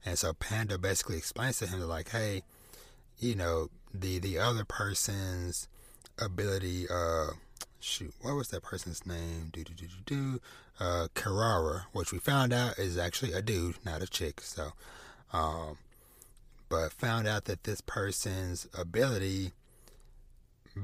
And 0.06 0.18
so 0.18 0.34
Panda 0.34 0.78
basically 0.78 1.18
explains 1.18 1.60
to 1.60 1.68
him 1.68 1.82
like, 1.82 2.10
hey, 2.10 2.44
you 3.20 3.36
know, 3.36 3.70
the 3.94 4.20
the 4.20 4.38
other 4.38 4.66
person's 4.66 5.68
ability, 6.20 6.88
uh, 6.90 7.28
shoot, 7.80 8.14
what 8.22 8.36
was 8.36 8.50
that 8.50 8.64
person's 8.64 9.06
name? 9.06 9.50
Do 9.52 9.64
do 9.64 9.74
do 9.74 9.86
do 9.86 9.96
do. 10.06 10.42
Uh, 10.80 11.08
Kirara, 11.16 11.86
which 11.92 12.12
we 12.12 12.20
found 12.20 12.54
out 12.54 12.78
is 12.78 12.98
actually 12.98 13.34
a 13.34 13.42
dude, 13.42 13.84
not 13.84 14.04
a 14.04 14.08
chick. 14.08 14.42
So, 14.42 14.74
um, 15.34 15.78
but 16.70 16.92
found 16.92 17.28
out 17.28 17.46
that 17.46 17.64
this 17.64 17.82
person's 17.82 18.68
ability 18.78 19.54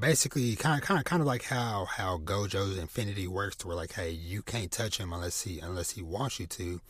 basically 0.00 0.56
kind 0.56 0.80
of 0.80 0.86
kind 0.86 0.98
of 0.98 1.04
kind 1.04 1.20
of 1.22 1.26
like 1.26 1.44
how 1.44 1.84
how 1.84 2.18
Gojo's 2.18 2.78
Infinity 2.78 3.26
works 3.26 3.56
to 3.56 3.68
where 3.68 3.76
like 3.76 3.92
hey 3.92 4.10
you 4.10 4.42
can't 4.42 4.70
touch 4.70 4.98
him 4.98 5.12
unless 5.12 5.42
he 5.42 5.60
unless 5.60 5.90
he 5.90 6.02
wants 6.02 6.40
you 6.40 6.46
to. 6.46 6.80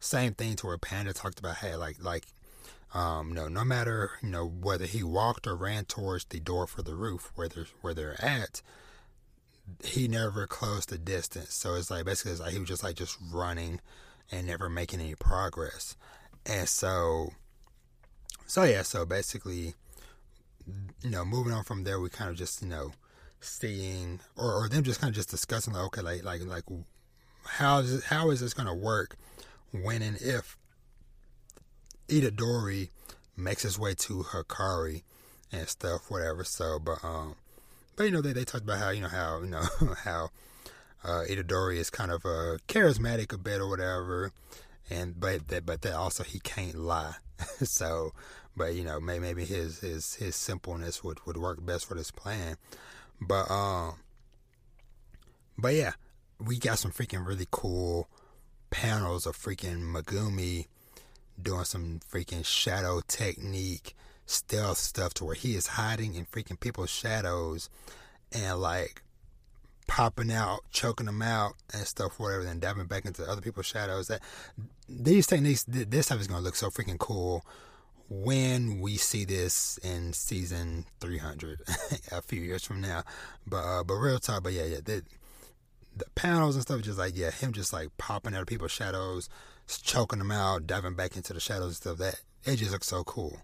Same 0.00 0.34
thing 0.34 0.56
to 0.56 0.66
where 0.66 0.78
Panda 0.78 1.12
talked 1.12 1.38
about 1.38 1.56
hey 1.56 1.76
like 1.76 2.02
like 2.02 2.24
um 2.94 3.32
no 3.32 3.48
no 3.48 3.64
matter 3.64 4.12
you 4.22 4.30
know 4.30 4.46
whether 4.46 4.86
he 4.86 5.02
walked 5.02 5.46
or 5.46 5.54
ran 5.54 5.84
towards 5.84 6.24
the 6.26 6.40
door 6.40 6.66
for 6.66 6.82
the 6.82 6.94
roof 6.94 7.30
where 7.34 7.48
they're 7.48 7.66
where 7.80 7.94
they're 7.94 8.22
at 8.24 8.62
he 9.84 10.08
never 10.08 10.46
closed 10.46 10.88
the 10.90 10.98
distance 10.98 11.54
so 11.54 11.74
it's 11.74 11.90
like 11.90 12.04
basically 12.04 12.32
it's 12.32 12.40
like 12.40 12.52
he 12.52 12.58
was 12.58 12.68
just 12.68 12.84
like 12.84 12.96
just 12.96 13.16
running 13.32 13.80
and 14.30 14.46
never 14.46 14.68
making 14.68 15.00
any 15.00 15.14
progress 15.14 15.96
and 16.46 16.68
so 16.68 17.30
so 18.46 18.62
yeah 18.64 18.82
so 18.82 19.04
basically 19.04 19.74
you 21.02 21.10
know, 21.10 21.24
moving 21.24 21.52
on 21.52 21.64
from 21.64 21.84
there, 21.84 22.00
we 22.00 22.08
kind 22.08 22.30
of 22.30 22.36
just, 22.36 22.62
you 22.62 22.68
know, 22.68 22.92
seeing 23.40 24.20
or, 24.36 24.52
or 24.52 24.68
them 24.68 24.84
just 24.84 25.00
kind 25.00 25.10
of 25.10 25.14
just 25.14 25.30
discussing 25.30 25.74
like, 25.74 25.84
okay, 25.84 26.00
like, 26.00 26.24
like, 26.24 26.44
like, 26.44 26.64
how 27.44 27.78
is 27.78 27.94
it, 27.94 28.04
how 28.04 28.30
is 28.30 28.40
this 28.40 28.54
to 28.54 28.74
work 28.74 29.16
when 29.72 30.02
and 30.02 30.20
if 30.20 30.56
Itadori 32.08 32.90
makes 33.36 33.62
his 33.62 33.78
way 33.78 33.94
to 33.94 34.22
Hakari 34.22 35.02
and 35.50 35.68
stuff, 35.68 36.10
whatever. 36.10 36.44
So, 36.44 36.78
but, 36.78 37.02
um, 37.02 37.36
but, 37.96 38.04
you 38.04 38.10
know, 38.10 38.20
they, 38.20 38.32
they 38.32 38.44
talked 38.44 38.64
about 38.64 38.78
how, 38.78 38.90
you 38.90 39.00
know, 39.00 39.08
how, 39.08 39.40
you 39.42 39.50
know, 39.50 39.62
how, 40.04 40.30
uh, 41.04 41.24
Itadori 41.28 41.76
is 41.76 41.90
kind 41.90 42.10
of, 42.10 42.24
uh, 42.24 42.58
charismatic 42.68 43.32
a 43.32 43.38
bit 43.38 43.60
or 43.60 43.68
whatever. 43.68 44.32
And, 44.90 45.18
but 45.18 45.48
that, 45.48 45.66
but 45.66 45.82
that 45.82 45.94
also 45.94 46.22
he 46.22 46.38
can't 46.40 46.74
lie. 46.74 47.14
so, 47.62 48.12
but 48.56 48.74
you 48.74 48.84
know, 48.84 49.00
maybe 49.00 49.20
maybe 49.20 49.44
his 49.44 49.80
his 49.80 50.14
his 50.14 50.36
simpleness 50.36 51.02
would 51.02 51.24
would 51.26 51.36
work 51.36 51.64
best 51.64 51.86
for 51.86 51.94
this 51.94 52.10
plan. 52.10 52.56
But 53.20 53.50
um, 53.50 53.94
but 55.56 55.74
yeah, 55.74 55.92
we 56.38 56.58
got 56.58 56.78
some 56.78 56.92
freaking 56.92 57.26
really 57.26 57.46
cool 57.50 58.08
panels 58.70 59.26
of 59.26 59.36
freaking 59.36 59.92
Megumi 59.92 60.66
doing 61.40 61.64
some 61.64 62.00
freaking 62.10 62.44
shadow 62.44 63.00
technique 63.06 63.96
stealth 64.26 64.78
stuff 64.78 65.14
to 65.14 65.24
where 65.24 65.34
he 65.34 65.54
is 65.54 65.66
hiding 65.68 66.14
in 66.14 66.26
freaking 66.26 66.58
people's 66.58 66.90
shadows 66.90 67.68
and 68.32 68.58
like 68.58 69.02
popping 69.86 70.32
out, 70.32 70.60
choking 70.70 71.06
them 71.06 71.22
out 71.22 71.52
and 71.74 71.86
stuff, 71.86 72.18
whatever, 72.18 72.44
then 72.44 72.60
diving 72.60 72.86
back 72.86 73.04
into 73.04 73.24
other 73.24 73.40
people's 73.40 73.66
shadows. 73.66 74.08
That 74.08 74.22
these 74.88 75.26
techniques, 75.26 75.64
this 75.68 76.06
stuff 76.06 76.20
is 76.20 76.26
gonna 76.26 76.42
look 76.42 76.56
so 76.56 76.70
freaking 76.70 76.98
cool 76.98 77.44
when 78.08 78.80
we 78.80 78.96
see 78.96 79.24
this 79.24 79.78
in 79.78 80.12
season 80.12 80.84
300 81.00 81.60
a 82.12 82.22
few 82.22 82.40
years 82.40 82.64
from 82.64 82.80
now. 82.80 83.02
But 83.46 83.64
uh, 83.64 83.84
but 83.84 83.94
real 83.94 84.18
talk, 84.18 84.42
but 84.42 84.52
yeah, 84.52 84.64
yeah, 84.64 84.80
the, 84.84 85.02
the 85.96 86.06
panels 86.14 86.54
and 86.54 86.62
stuff, 86.62 86.80
just 86.82 86.98
like 86.98 87.16
yeah, 87.16 87.30
him 87.30 87.52
just 87.52 87.72
like 87.72 87.88
popping 87.98 88.34
out 88.34 88.42
of 88.42 88.46
people's 88.46 88.72
shadows, 88.72 89.28
choking 89.66 90.20
them 90.20 90.30
out, 90.30 90.66
diving 90.66 90.94
back 90.94 91.16
into 91.16 91.32
the 91.32 91.40
shadows 91.40 91.66
and 91.66 91.76
stuff. 91.76 91.98
That 91.98 92.20
it 92.44 92.56
just 92.56 92.72
looks 92.72 92.86
so 92.86 93.04
cool 93.04 93.40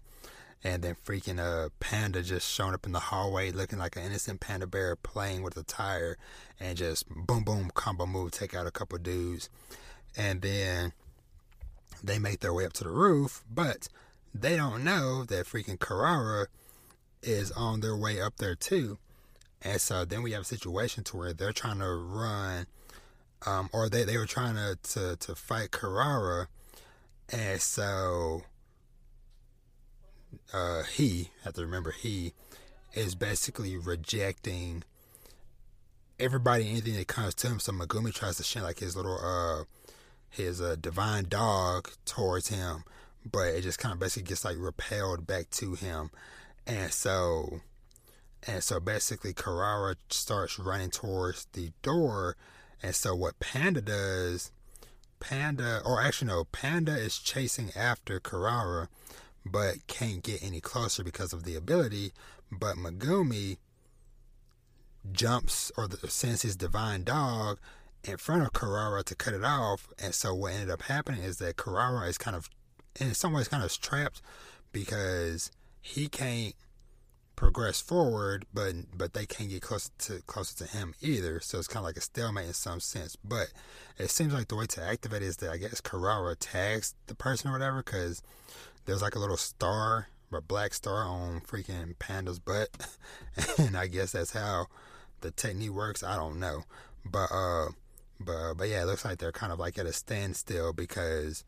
and 0.63 0.83
then 0.83 0.95
freaking 1.05 1.39
a 1.39 1.71
panda 1.79 2.21
just 2.21 2.49
showing 2.51 2.73
up 2.73 2.85
in 2.85 2.91
the 2.91 2.99
hallway 2.99 3.51
looking 3.51 3.79
like 3.79 3.95
an 3.95 4.03
innocent 4.03 4.39
panda 4.39 4.67
bear 4.67 4.95
playing 4.95 5.41
with 5.41 5.55
a 5.55 5.63
tire 5.63 6.17
and 6.59 6.77
just 6.77 7.07
boom 7.09 7.43
boom 7.43 7.71
combo 7.73 8.05
move 8.05 8.31
take 8.31 8.53
out 8.53 8.67
a 8.67 8.71
couple 8.71 8.97
dudes. 8.97 9.49
And 10.17 10.41
then 10.41 10.93
they 12.03 12.19
make 12.19 12.39
their 12.39 12.53
way 12.53 12.65
up 12.65 12.73
to 12.73 12.83
the 12.83 12.89
roof 12.89 13.43
but 13.49 13.87
they 14.33 14.55
don't 14.55 14.83
know 14.83 15.23
that 15.25 15.45
freaking 15.45 15.77
Kirara 15.77 16.47
is 17.21 17.51
on 17.51 17.79
their 17.79 17.95
way 17.95 18.21
up 18.21 18.37
there 18.37 18.55
too. 18.55 18.97
And 19.61 19.81
so 19.81 20.05
then 20.05 20.21
we 20.21 20.31
have 20.31 20.41
a 20.41 20.45
situation 20.45 21.03
to 21.05 21.17
where 21.17 21.33
they're 21.33 21.51
trying 21.51 21.79
to 21.79 21.89
run 21.89 22.67
um, 23.45 23.69
or 23.71 23.89
they, 23.89 24.03
they 24.03 24.17
were 24.17 24.25
trying 24.25 24.55
to, 24.55 24.77
to, 24.93 25.15
to 25.15 25.35
fight 25.35 25.71
Kirara. 25.71 26.47
And 27.29 27.61
so 27.61 28.43
uh, 30.53 30.83
he, 30.83 31.29
I 31.41 31.45
have 31.45 31.53
to 31.55 31.61
remember 31.61 31.91
he, 31.91 32.33
is 32.93 33.15
basically 33.15 33.77
rejecting 33.77 34.83
everybody, 36.19 36.69
anything 36.69 36.95
that 36.95 37.07
comes 37.07 37.35
to 37.35 37.47
him. 37.47 37.59
So 37.59 37.71
Megumi 37.71 38.13
tries 38.13 38.37
to 38.37 38.43
shine 38.43 38.63
like 38.63 38.79
his 38.79 38.95
little, 38.95 39.19
uh, 39.21 39.63
his 40.29 40.61
uh, 40.61 40.75
divine 40.79 41.25
dog 41.29 41.89
towards 42.05 42.49
him, 42.49 42.83
but 43.29 43.47
it 43.47 43.61
just 43.61 43.79
kind 43.79 43.93
of 43.93 43.99
basically 43.99 44.27
gets 44.27 44.45
like 44.45 44.57
repelled 44.57 45.27
back 45.27 45.49
to 45.51 45.75
him. 45.75 46.09
And 46.65 46.91
so, 46.91 47.61
and 48.47 48.63
so 48.63 48.79
basically 48.79 49.33
Kirara 49.33 49.95
starts 50.09 50.59
running 50.59 50.91
towards 50.91 51.45
the 51.53 51.71
door. 51.81 52.35
And 52.81 52.95
so 52.95 53.15
what 53.15 53.39
Panda 53.39 53.81
does, 53.81 54.51
Panda, 55.19 55.81
or 55.85 56.01
actually 56.01 56.29
no, 56.29 56.45
Panda 56.45 56.95
is 56.95 57.17
chasing 57.17 57.71
after 57.75 58.19
Kirara 58.19 58.87
but 59.51 59.85
can't 59.87 60.23
get 60.23 60.43
any 60.43 60.61
closer 60.61 61.03
because 61.03 61.33
of 61.33 61.43
the 61.43 61.55
ability. 61.55 62.11
But 62.51 62.75
Megumi 62.75 63.57
jumps 65.11 65.71
or 65.77 65.87
the, 65.87 66.07
sends 66.09 66.41
his 66.41 66.55
divine 66.55 67.03
dog 67.03 67.59
in 68.03 68.17
front 68.17 68.43
of 68.43 68.53
Kirara 68.53 69.03
to 69.03 69.15
cut 69.15 69.33
it 69.33 69.43
off. 69.43 69.87
And 69.97 70.13
so 70.13 70.33
what 70.33 70.53
ended 70.53 70.69
up 70.69 70.83
happening 70.83 71.21
is 71.21 71.37
that 71.37 71.57
Kirara 71.57 72.07
is 72.07 72.17
kind 72.17 72.35
of, 72.35 72.49
in 72.99 73.13
some 73.13 73.33
ways, 73.33 73.47
kind 73.47 73.63
of 73.63 73.79
trapped 73.79 74.21
because 74.71 75.51
he 75.81 76.07
can't 76.07 76.55
progress 77.39 77.79
forward, 77.79 78.45
but 78.53 78.73
but 78.93 79.13
they 79.13 79.25
can't 79.25 79.49
get 79.49 79.61
closer 79.61 79.89
to 79.97 80.21
closer 80.27 80.57
to 80.57 80.77
him 80.77 80.93
either. 80.99 81.39
So 81.39 81.57
it's 81.57 81.69
kind 81.69 81.79
of 81.81 81.85
like 81.85 81.95
a 81.95 82.01
stalemate 82.01 82.47
in 82.47 82.53
some 82.53 82.81
sense. 82.81 83.15
But 83.15 83.53
it 83.97 84.09
seems 84.09 84.33
like 84.33 84.49
the 84.49 84.57
way 84.57 84.65
to 84.65 84.83
activate 84.83 85.21
is 85.21 85.37
that 85.37 85.49
I 85.49 85.57
guess 85.57 85.79
Kirara 85.79 86.35
tags 86.37 86.95
the 87.07 87.15
person 87.15 87.49
or 87.49 87.53
whatever, 87.53 87.81
because 87.81 88.21
there's 88.89 89.03
like 89.03 89.15
a 89.15 89.19
little 89.19 89.37
star, 89.37 90.07
a 90.33 90.41
black 90.41 90.73
star 90.73 91.03
on 91.03 91.41
freaking 91.41 91.97
Panda's 91.99 92.39
butt, 92.39 92.69
and 93.59 93.77
I 93.77 93.85
guess 93.85 94.13
that's 94.13 94.31
how 94.31 94.65
the 95.21 95.29
technique 95.29 95.71
works. 95.71 96.01
I 96.01 96.15
don't 96.15 96.39
know, 96.39 96.63
but 97.05 97.31
uh, 97.31 97.67
but 98.19 98.55
but 98.55 98.67
yeah, 98.67 98.81
it 98.81 98.85
looks 98.85 99.05
like 99.05 99.19
they're 99.19 99.31
kind 99.31 99.53
of 99.53 99.59
like 99.59 99.77
at 99.77 99.85
a 99.85 99.93
standstill 99.93 100.73
because 100.73 101.43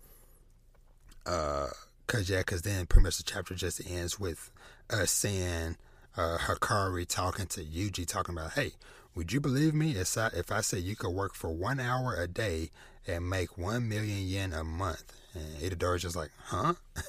uh, 1.26 1.70
cause 2.06 2.30
yeah, 2.30 2.44
cause 2.44 2.62
then 2.62 2.86
pretty 2.86 3.06
much 3.06 3.18
the 3.18 3.24
chapter 3.24 3.56
just 3.56 3.82
ends 3.90 4.20
with 4.20 4.52
us 4.92 5.10
seeing 5.10 5.78
uh 6.16 6.38
Hakari 6.38 7.08
talking 7.08 7.48
to 7.48 7.62
Yuji, 7.62 8.06
talking 8.06 8.38
about, 8.38 8.52
hey, 8.52 8.74
would 9.16 9.34
you 9.34 9.42
believe 9.42 9.74
me 9.74 9.94
if 9.94 10.16
I 10.16 10.28
if 10.28 10.52
I 10.52 10.62
said 10.62 10.84
you 10.84 10.96
could 10.96 11.10
work 11.10 11.34
for 11.34 11.50
one 11.50 11.80
hour 11.80 12.16
a 12.16 12.28
day 12.28 12.70
and 13.08 13.28
make 13.28 13.58
one 13.58 13.90
million 13.90 14.28
yen 14.28 14.54
a 14.54 14.64
month? 14.64 15.12
And 15.34 15.58
Itadori's 15.58 16.02
just 16.02 16.16
like, 16.16 16.32
huh? 16.46 16.74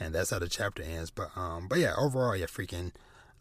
and 0.00 0.14
that's 0.14 0.30
how 0.30 0.38
the 0.38 0.48
chapter 0.48 0.82
ends. 0.82 1.10
But 1.10 1.30
um, 1.36 1.68
but 1.68 1.78
yeah, 1.78 1.94
overall, 1.96 2.34
yeah, 2.34 2.46
freaking, 2.46 2.92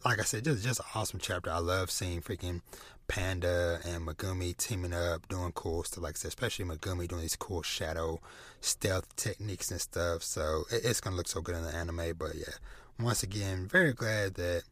like 0.06 0.20
I 0.20 0.24
said, 0.24 0.44
just 0.44 0.64
just 0.64 0.80
an 0.80 0.86
awesome 0.96 1.20
chapter. 1.20 1.50
I 1.50 1.60
love 1.60 1.90
seeing 1.90 2.22
freaking 2.22 2.62
Panda 3.08 3.80
and 3.86 4.06
Megumi 4.08 4.56
teaming 4.56 4.94
up, 4.94 5.28
doing 5.28 5.52
cool 5.54 5.84
stuff. 5.84 6.04
Like 6.04 6.16
I 6.16 6.20
said, 6.20 6.30
especially 6.30 6.66
Megumi 6.66 7.08
doing 7.08 7.22
these 7.22 7.36
cool 7.36 7.64
shadow 7.64 8.20
stealth 8.62 9.16
techniques 9.16 9.72
and 9.72 9.82
stuff. 9.82 10.24
So 10.24 10.64
it, 10.72 10.82
it's 10.86 11.02
gonna 11.02 11.16
look 11.16 11.28
so 11.28 11.42
good 11.42 11.56
in 11.56 11.64
the 11.64 11.74
anime. 11.74 12.14
But 12.18 12.36
yeah, 12.36 12.54
once 13.00 13.24
again, 13.24 13.68
very 13.68 13.94
glad 13.94 14.36
that 14.36 14.64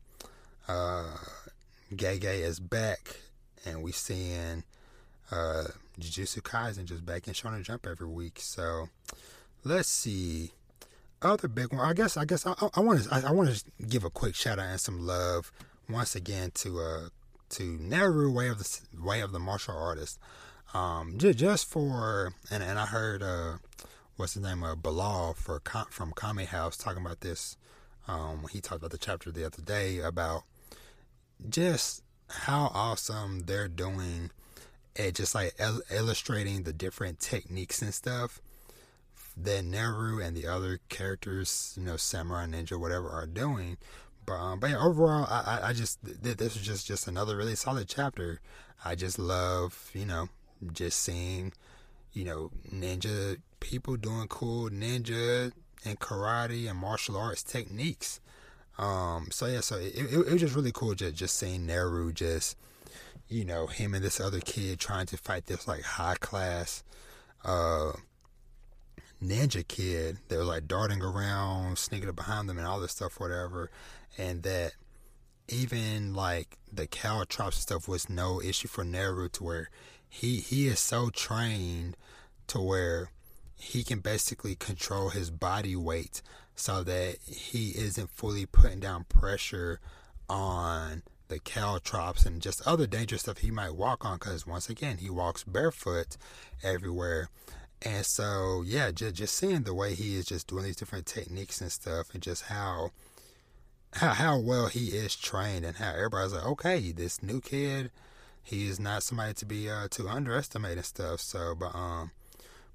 uh, 0.68 1.18
Gege 1.94 2.26
is 2.26 2.60
back, 2.60 3.18
and 3.66 3.82
we 3.82 3.92
seeing 3.92 4.64
uh, 5.32 5.66
Jujutsu 6.00 6.42
Kaisen 6.42 6.86
just 6.86 7.06
back 7.06 7.28
in 7.28 7.34
Shonen 7.34 7.64
Jump 7.64 7.88
every 7.88 8.08
week. 8.08 8.40
So 8.40 8.90
let's 9.64 9.90
see 9.90 10.52
other 11.22 11.48
big 11.48 11.74
one. 11.74 11.82
I 11.82 11.94
guess 11.94 12.18
I 12.18 12.26
guess 12.26 12.46
I, 12.46 12.80
want 12.80 13.04
to 13.04 13.28
I, 13.28 13.32
want 13.32 13.50
to 13.50 13.64
give 13.88 14.04
a 14.04 14.10
quick 14.10 14.36
shout 14.36 14.60
out 14.60 14.68
and 14.68 14.80
some 14.80 15.06
love 15.06 15.52
once 15.90 16.16
again 16.16 16.52
to 16.56 16.80
uh 16.80 17.10
to 17.50 17.78
Neru 17.78 18.34
Way 18.34 18.50
of 18.50 18.60
the 18.60 18.80
Way 19.02 19.22
of 19.22 19.32
the 19.32 19.40
Martial 19.40 19.76
Artist. 19.76 20.20
Um, 20.74 21.18
just, 21.18 21.38
just 21.40 21.66
for 21.70 22.34
and 22.52 22.64
and 22.64 22.78
I 22.78 22.86
heard 22.86 23.24
uh 23.24 23.58
what's 24.16 24.34
his 24.34 24.44
name 24.44 24.64
uh 24.64 24.76
Bilal 24.76 25.34
for 25.34 25.62
from 25.90 26.14
Kame 26.14 26.46
House 26.46 26.78
talking 26.78 27.04
about 27.04 27.22
this. 27.22 27.58
Um, 28.08 28.46
he 28.52 28.62
talked 28.62 28.80
about 28.80 28.92
the 28.92 28.98
chapter 28.98 29.32
the 29.32 29.46
other 29.46 29.62
day 29.62 30.00
about 30.00 30.44
just 31.50 32.04
how 32.30 32.72
awesome 32.74 33.42
they're 33.42 33.68
doing 33.68 34.32
at 34.98 35.16
just 35.16 35.36
like 35.36 35.54
il- 35.60 35.82
illustrating 35.92 36.64
the 36.64 36.74
different 36.74 37.20
techniques 37.20 37.82
and 37.82 37.94
stuff 37.94 38.42
that 39.44 39.64
Neru 39.64 40.26
and 40.26 40.36
the 40.36 40.48
other 40.48 40.80
characters, 40.90 41.76
you 41.78 41.84
know, 41.84 41.98
Samurai 41.98 42.46
Ninja, 42.46 42.80
whatever, 42.80 43.10
are 43.10 43.28
doing. 43.28 43.78
But, 44.26 44.34
um, 44.34 44.60
but 44.60 44.72
yeah, 44.72 44.80
overall, 44.80 45.26
I, 45.30 45.60
I 45.70 45.74
just 45.74 46.00
this 46.04 46.56
is 46.56 46.62
just 46.62 46.86
just 46.88 47.08
another 47.08 47.38
really 47.38 47.56
solid 47.56 47.88
chapter. 47.88 48.42
I 48.84 48.96
just 48.96 49.18
love, 49.18 49.90
you 49.94 50.06
know, 50.06 50.30
just 50.74 51.00
seeing, 51.00 51.54
you 52.14 52.26
know, 52.26 52.52
ninja 52.72 53.38
people 53.60 53.96
doing 53.96 54.28
cool 54.28 54.70
ninja 54.70 55.52
and 55.86 56.00
karate 56.00 56.70
and 56.70 56.80
martial 56.80 57.18
arts 57.18 57.44
techniques. 57.44 58.20
Um, 58.78 59.30
so 59.32 59.46
yeah, 59.48 59.62
so 59.62 59.78
it, 59.78 59.96
it, 59.96 60.14
it 60.14 60.32
was 60.32 60.42
just 60.42 60.56
really 60.56 60.72
cool 60.74 60.94
just 60.94 61.16
just 61.16 61.38
seeing 61.38 61.66
Neru 61.66 62.14
just, 62.14 62.58
you 63.30 63.46
know, 63.46 63.68
him 63.68 63.94
and 63.94 64.04
this 64.04 64.20
other 64.20 64.40
kid 64.40 64.80
trying 64.80 65.06
to 65.08 65.18
fight 65.18 65.46
this 65.46 65.68
like 65.68 65.84
high 65.84 66.16
class, 66.16 66.84
uh, 67.46 67.94
ninja 69.22 69.68
kid 69.68 70.18
that 70.28 70.38
was 70.38 70.48
like 70.48 70.68
darting 70.68 71.02
around, 71.02 71.78
sneaking 71.78 72.10
up 72.10 72.16
behind 72.16 72.50
them, 72.50 72.58
and 72.58 72.68
all 72.68 72.80
this 72.80 72.92
stuff, 72.92 73.20
whatever. 73.20 73.70
And 74.18 74.44
that 74.44 74.74
even 75.48 76.14
like 76.14 76.58
the 76.72 76.88
caltrops 76.88 77.58
stuff 77.58 77.88
was 77.88 78.10
no 78.10 78.42
issue 78.42 78.68
for 78.68 78.84
Neru 78.84 79.32
to 79.34 79.44
where 79.44 79.70
he 80.10 80.38
he 80.38 80.68
is 80.68 80.80
so 80.80 81.10
trained 81.10 81.96
to 82.48 82.60
where 82.60 83.12
he 83.60 83.84
can 83.84 84.00
basically 84.00 84.56
control 84.56 85.10
his 85.10 85.30
body 85.32 85.76
weight 85.76 86.22
so 86.56 86.84
that 86.84 87.18
he 87.26 87.70
isn't 87.70 88.10
fully 88.10 88.46
putting 88.46 88.80
down 88.80 89.04
pressure 89.06 89.80
on 90.30 91.04
the 91.28 91.40
caltrops 91.40 92.26
and 92.26 92.42
just 92.42 92.66
other 92.66 92.88
dangerous 92.88 93.22
stuff 93.22 93.40
he 93.40 93.52
might 93.52 93.76
walk 93.76 94.06
on 94.06 94.18
because 94.18 94.48
once 94.48 94.70
again 94.70 94.98
he 94.98 95.10
walks 95.10 95.44
barefoot 95.44 96.18
everywhere 96.64 97.30
and 97.82 98.06
so, 98.06 98.64
yeah, 98.66 98.92
just 98.92 99.16
just 99.16 99.36
seeing 99.36 99.64
the 99.64 99.74
way 99.74 99.94
he 99.94 100.16
is 100.16 100.26
just 100.26 100.48
doing 100.48 100.64
these 100.64 100.76
different 100.76 101.06
techniques 101.06 101.62
and 101.62 101.72
stuff, 101.72 102.08
and 102.14 102.24
just 102.24 102.44
how 102.44 102.92
how 103.94 104.14
how 104.14 104.40
well 104.40 104.68
he 104.68 104.88
is 104.88 105.16
trained, 105.16 105.66
and 105.66 105.78
how 105.78 105.92
everybody's 105.92 106.34
like, 106.34 106.46
okay, 106.46 106.92
this 106.92 107.22
new 107.22 107.40
kid, 107.40 107.92
he 108.44 108.68
is 108.68 108.80
not 108.80 109.04
somebody 109.04 109.34
to 109.36 109.46
be 109.46 109.70
uh, 109.70 109.88
to 109.92 110.08
underestimate 110.08 110.78
and 110.78 110.86
stuff. 110.86 111.20
So, 111.20 111.54
but 111.54 111.76
um, 111.76 112.12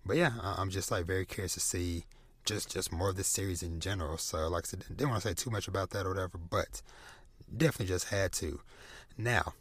but 0.06 0.16
yeah, 0.16 0.32
I'm 0.40 0.70
just 0.70 0.90
like 0.90 1.04
very 1.04 1.26
curious 1.26 1.54
to 1.54 1.60
see 1.60 2.04
just 2.44 2.70
just 2.70 2.92
more 2.92 3.10
of 3.10 3.16
this 3.16 3.28
series 3.28 3.62
in 3.62 3.80
general. 3.80 4.18
So, 4.18 4.48
like 4.48 4.66
I 4.66 4.68
said, 4.68 4.84
didn't 4.88 5.10
want 5.10 5.22
to 5.22 5.28
say 5.28 5.34
too 5.34 5.50
much 5.50 5.66
about 5.66 5.90
that 5.90 6.06
or 6.06 6.10
whatever, 6.10 6.38
but 6.38 6.80
definitely 7.54 7.86
just 7.86 8.08
had 8.08 8.32
to. 8.34 8.60
Now, 9.18 9.54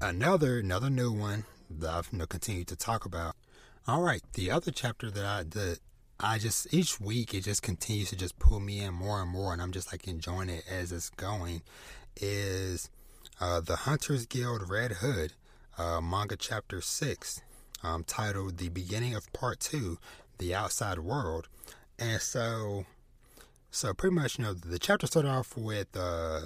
another 0.00 0.60
another 0.60 0.90
new 0.90 1.12
one 1.12 1.44
that 1.78 1.90
I've 1.90 2.08
you 2.12 2.18
know, 2.18 2.26
continued 2.26 2.68
to 2.68 2.76
talk 2.76 3.04
about. 3.04 3.36
All 3.86 4.02
right, 4.02 4.22
the 4.34 4.50
other 4.50 4.70
chapter 4.70 5.10
that 5.10 5.24
I 5.24 5.42
that 5.44 5.78
I 6.18 6.38
just 6.38 6.72
each 6.72 7.00
week 7.00 7.32
it 7.32 7.44
just 7.44 7.62
continues 7.62 8.10
to 8.10 8.16
just 8.16 8.38
pull 8.38 8.60
me 8.60 8.80
in 8.80 8.92
more 8.92 9.22
and 9.22 9.30
more, 9.30 9.52
and 9.52 9.62
I'm 9.62 9.72
just 9.72 9.92
like 9.92 10.06
enjoying 10.06 10.50
it 10.50 10.64
as 10.70 10.92
it's 10.92 11.10
going. 11.10 11.62
Is 12.20 12.90
uh, 13.40 13.60
the 13.60 13.76
Hunters 13.76 14.26
Guild 14.26 14.68
Red 14.68 14.92
Hood 14.92 15.32
uh, 15.78 16.00
manga 16.00 16.36
chapter 16.36 16.80
six, 16.80 17.40
um, 17.82 18.04
titled 18.04 18.58
"The 18.58 18.68
Beginning 18.68 19.14
of 19.14 19.32
Part 19.32 19.60
Two: 19.60 19.98
The 20.38 20.54
Outside 20.54 20.98
World," 20.98 21.48
and 21.98 22.20
so 22.20 22.84
so 23.70 23.94
pretty 23.94 24.14
much 24.14 24.38
you 24.38 24.44
know 24.44 24.52
the 24.52 24.78
chapter 24.78 25.06
started 25.06 25.30
off 25.30 25.56
with 25.56 25.88
uh, 25.96 26.42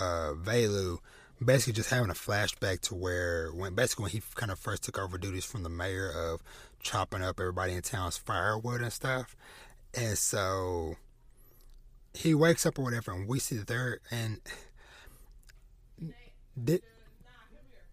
uh, 0.00 0.32
Velu 0.34 0.98
basically 1.44 1.72
just 1.74 1.90
having 1.90 2.10
a 2.10 2.14
flashback 2.14 2.80
to 2.80 2.94
where 2.94 3.50
when 3.52 3.74
basically 3.74 4.04
when 4.04 4.12
he 4.12 4.22
kind 4.34 4.50
of 4.50 4.58
first 4.58 4.84
took 4.84 4.98
over 4.98 5.18
duties 5.18 5.44
from 5.44 5.62
the 5.62 5.68
mayor 5.68 6.10
of 6.10 6.42
chopping 6.80 7.22
up 7.22 7.38
everybody 7.38 7.74
in 7.74 7.82
town's 7.82 8.16
firewood 8.16 8.80
and 8.80 8.92
stuff. 8.92 9.36
And 9.94 10.18
so 10.18 10.96
he 12.14 12.34
wakes 12.34 12.66
up 12.66 12.78
or 12.78 12.82
whatever, 12.82 13.12
and 13.12 13.28
we 13.28 13.38
see 13.38 13.56
that 13.56 13.66
they're 13.66 14.00
and 14.10 14.40
th- 16.66 16.82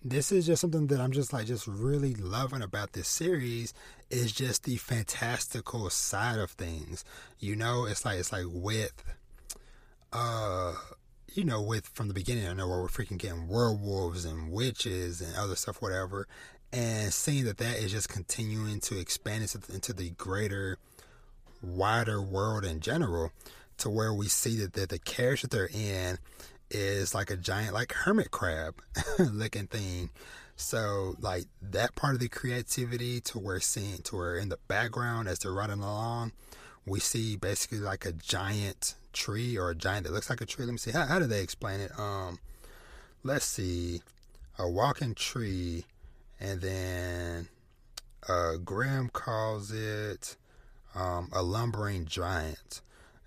this 0.04 0.32
is 0.32 0.46
just 0.46 0.62
something 0.62 0.88
that 0.88 1.00
I'm 1.00 1.12
just 1.12 1.34
like 1.34 1.48
just 1.48 1.66
really 1.68 2.14
loving 2.14 2.62
about 2.62 2.94
this 2.94 3.08
series 3.08 3.74
is 4.12 4.32
just 4.32 4.64
the 4.64 4.78
fantastical 4.78 5.90
side 5.90 6.38
of 6.38 6.52
things. 6.52 7.04
You 7.40 7.56
know, 7.56 7.86
it's 7.86 8.06
like 8.06 8.20
it's 8.20 8.32
like 8.32 8.46
with 8.48 9.04
uh 10.14 10.74
you 11.36 11.44
know, 11.44 11.62
with 11.62 11.88
from 11.88 12.08
the 12.08 12.14
beginning, 12.14 12.48
I 12.48 12.54
know 12.54 12.68
where 12.68 12.82
we're 12.82 12.88
freaking 12.88 13.18
getting 13.18 13.48
werewolves 13.48 14.24
and 14.24 14.52
witches 14.52 15.22
and 15.22 15.36
other 15.36 15.56
stuff, 15.56 15.82
whatever, 15.82 16.28
and 16.72 17.14
seeing 17.14 17.44
that 17.46 17.58
that 17.58 17.78
is 17.78 17.92
just 17.92 18.08
continuing 18.08 18.80
to 18.82 18.98
expand 18.98 19.44
into, 19.44 19.94
the 19.94 20.12
greater, 20.12 20.78
wider 21.62 22.22
world 22.22 22.64
in 22.64 22.80
general, 22.80 23.32
to 23.80 23.90
where 23.90 24.14
we 24.14 24.28
see 24.28 24.56
that, 24.58 24.74
that 24.74 24.90
the 24.90 25.00
carriage 25.00 25.42
that 25.42 25.52
they're 25.52 25.70
in 25.74 26.18
is 26.72 27.14
like 27.14 27.30
a 27.30 27.36
giant, 27.36 27.74
like 27.74 27.92
hermit 27.92 28.32
crab 28.32 28.76
looking 29.20 29.68
thing. 29.68 30.10
So, 30.56 31.16
like 31.20 31.48
that 31.62 31.96
part 31.96 32.14
of 32.14 32.22
the 32.22 32.30
creativity 32.30 33.20
to 33.22 33.40
where 33.40 33.60
seeing 33.60 33.98
to 34.04 34.16
where 34.16 34.38
in 34.38 34.48
the 34.48 34.60
background 34.70 35.28
as 35.28 35.40
they're 35.40 35.52
running 35.52 35.82
along, 35.82 36.32
we 36.86 37.00
see 37.00 37.36
basically 37.36 37.80
like 37.80 38.06
a 38.06 38.12
giant 38.12 38.96
tree 39.14 39.58
or 39.58 39.70
a 39.70 39.76
giant 39.76 40.06
that 40.06 40.14
looks 40.14 40.30
like 40.30 40.42
a 40.42 40.46
tree. 40.46 40.66
Let 40.66 40.72
me 40.72 40.78
see. 40.78 40.92
How, 40.92 41.06
how 41.06 41.20
do 41.20 41.26
they 41.26 41.42
explain 41.42 41.80
it? 41.80 41.92
Um, 41.98 42.40
let's 43.24 43.46
see. 43.46 44.02
A 44.58 44.70
walking 44.70 45.16
tree, 45.16 45.84
and 46.40 46.62
then 46.62 47.50
uh, 48.30 48.54
Grimm 48.64 49.10
calls 49.10 49.72
it 49.72 50.38
um, 50.96 51.30
a 51.34 51.44
lumbering 51.44 52.06
giant. 52.06 52.82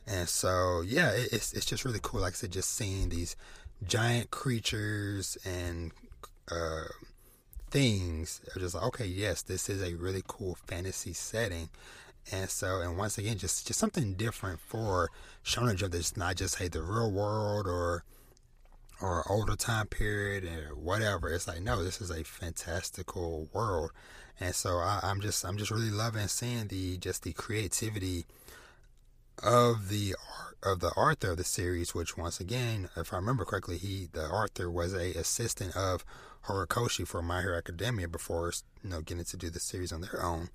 And 0.06 0.26
so, 0.26 0.80
yeah, 0.80 1.10
it, 1.10 1.28
it's 1.32 1.52
it's 1.52 1.66
just 1.66 1.84
really 1.84 2.00
cool. 2.02 2.22
Like 2.22 2.32
I 2.32 2.36
said, 2.36 2.52
just 2.52 2.74
seeing 2.74 3.10
these 3.10 3.36
giant 3.86 4.30
creatures 4.30 5.36
and 5.44 5.92
uh, 6.50 6.84
things. 7.70 8.40
just 8.58 8.74
like, 8.74 8.84
okay, 8.84 9.06
yes, 9.06 9.42
this 9.42 9.68
is 9.68 9.82
a 9.82 9.94
really 9.96 10.22
cool 10.26 10.56
fantasy 10.66 11.12
setting. 11.12 11.68
And 12.30 12.50
so, 12.50 12.80
and 12.80 12.96
once 12.98 13.16
again, 13.18 13.38
just 13.38 13.66
just 13.66 13.78
something 13.78 14.14
different 14.14 14.60
for 14.60 15.10
Shonen 15.44 15.76
Jump 15.76 15.92
that's 15.92 16.16
not 16.16 16.36
just 16.36 16.56
hey 16.56 16.68
the 16.68 16.82
real 16.82 17.10
world 17.10 17.66
or 17.66 18.04
or 19.00 19.30
older 19.30 19.56
time 19.56 19.86
period 19.86 20.44
or 20.44 20.74
whatever. 20.74 21.32
It's 21.32 21.48
like 21.48 21.62
no, 21.62 21.82
this 21.82 22.00
is 22.00 22.10
a 22.10 22.24
fantastical 22.24 23.48
world, 23.52 23.92
and 24.40 24.54
so 24.54 24.78
I, 24.78 25.00
I'm 25.02 25.20
just 25.20 25.44
I'm 25.44 25.56
just 25.56 25.70
really 25.70 25.90
loving 25.90 26.28
seeing 26.28 26.68
the 26.68 26.98
just 26.98 27.22
the 27.22 27.32
creativity 27.32 28.26
of 29.42 29.88
the 29.88 30.14
of 30.62 30.80
the 30.80 30.88
author 30.88 31.30
of 31.30 31.36
the 31.36 31.44
series, 31.44 31.94
which 31.94 32.16
once 32.16 32.40
again, 32.40 32.88
if 32.96 33.12
I 33.12 33.16
remember 33.16 33.44
correctly, 33.44 33.78
he 33.78 34.08
the 34.12 34.26
author 34.26 34.70
was 34.70 34.92
a 34.92 35.12
assistant 35.14 35.76
of 35.76 36.04
Horikoshi 36.46 37.06
for 37.06 37.22
My 37.22 37.40
Hero 37.40 37.56
Academia 37.56 38.08
before 38.08 38.52
you 38.82 38.90
know 38.90 39.00
getting 39.00 39.24
to 39.24 39.36
do 39.36 39.50
the 39.50 39.60
series 39.60 39.92
on 39.92 40.00
their 40.00 40.22
own. 40.22 40.50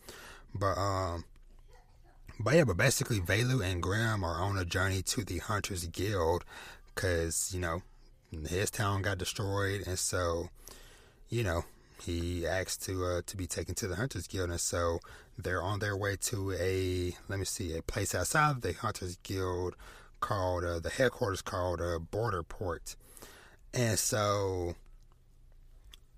But 0.54 0.78
um, 0.78 1.26
but 2.40 2.56
yeah, 2.56 2.64
but 2.64 2.78
basically, 2.78 3.20
Velu 3.20 3.64
and 3.64 3.82
Grimm 3.82 4.24
are 4.24 4.42
on 4.42 4.58
a 4.58 4.66
journey 4.66 5.02
to 5.04 5.24
the 5.24 5.40
Hunters 5.40 5.86
Guild 5.88 6.44
because, 6.94 7.52
you 7.54 7.60
know, 7.60 7.82
his 8.48 8.72
town 8.72 9.02
got 9.02 9.18
destroyed. 9.18 9.84
And 9.86 10.00
so, 10.00 10.50
you 11.30 11.44
know, 11.44 11.66
he 12.02 12.46
asked 12.46 12.84
to 12.86 13.06
uh, 13.06 13.22
to 13.26 13.38
be 13.38 13.48
taken 13.48 13.76
to 13.76 13.88
the 13.88 13.96
Hunters 13.96 14.28
Guild. 14.28 14.50
And 14.50 14.60
so 14.60 15.00
they're 15.38 15.62
on 15.62 15.80
their 15.80 15.96
way 15.96 16.16
to 16.22 16.52
a, 16.54 17.16
let 17.30 17.40
me 17.40 17.46
see, 17.46 17.76
a 17.78 17.82
place 17.82 18.14
outside 18.14 18.52
of 18.52 18.62
the 18.62 18.74
Hunters 18.74 19.18
Guild 19.24 19.76
called, 20.20 20.64
uh, 20.64 20.80
the 20.80 20.90
headquarters 20.90 21.42
called 21.42 21.82
uh, 21.82 22.00
Border 22.00 22.44
Port. 22.44 22.96
And 23.74 23.98
so, 23.98 24.76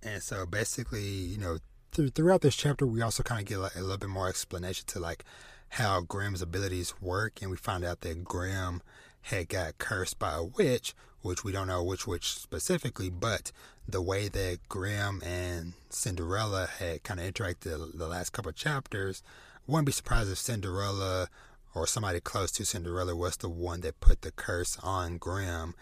and 0.03 0.22
so 0.22 0.45
basically, 0.45 1.03
you 1.03 1.38
know, 1.38 1.57
th- 1.91 2.13
throughout 2.13 2.41
this 2.41 2.55
chapter, 2.55 2.86
we 2.86 3.01
also 3.01 3.24
kind 3.24 3.41
of 3.41 3.47
get 3.47 3.57
like, 3.57 3.76
a 3.76 3.82
little 3.82 3.97
bit 3.97 4.09
more 4.09 4.28
explanation 4.28 4.86
to 4.88 4.99
like 4.99 5.24
how 5.70 6.01
Grimm's 6.01 6.41
abilities 6.41 6.93
work, 7.01 7.41
and 7.41 7.51
we 7.51 7.57
find 7.57 7.84
out 7.84 8.01
that 8.01 8.24
Grimm 8.24 8.82
had 9.24 9.49
got 9.49 9.78
cursed 9.78 10.20
by 10.20 10.34
a 10.34 10.43
witch, 10.43 10.93
which 11.22 11.43
we 11.43 11.51
don't 11.51 11.68
know 11.68 11.84
which 11.84 12.05
witch 12.05 12.34
specifically, 12.34 13.09
but 13.09 13.51
the 13.88 14.01
way 14.01 14.28
that 14.28 14.59
Grimm 14.70 15.22
and 15.24 15.74
Cinderella 15.89 16.68
had 16.80 17.03
kind 17.03 17.20
of 17.20 17.26
interacted 17.26 17.97
the 17.97 18.07
last 18.07 18.32
couple 18.32 18.51
chapters, 18.51 19.24
wouldn't 19.68 19.88
be 19.88 19.91
surprised 19.91 20.32
if 20.32 20.38
Cinderella 20.38 21.28
or 21.74 21.88
somebody 21.88 22.20
close 22.20 22.51
to 22.51 22.66
Cinderella 22.66 23.16
was 23.16 23.38
the 23.38 23.49
one 23.49 23.82
that 23.82 23.99
put 23.99 24.22
the 24.22 24.32
curse 24.32 24.78
on 24.82 25.18
Grimm 25.18 25.76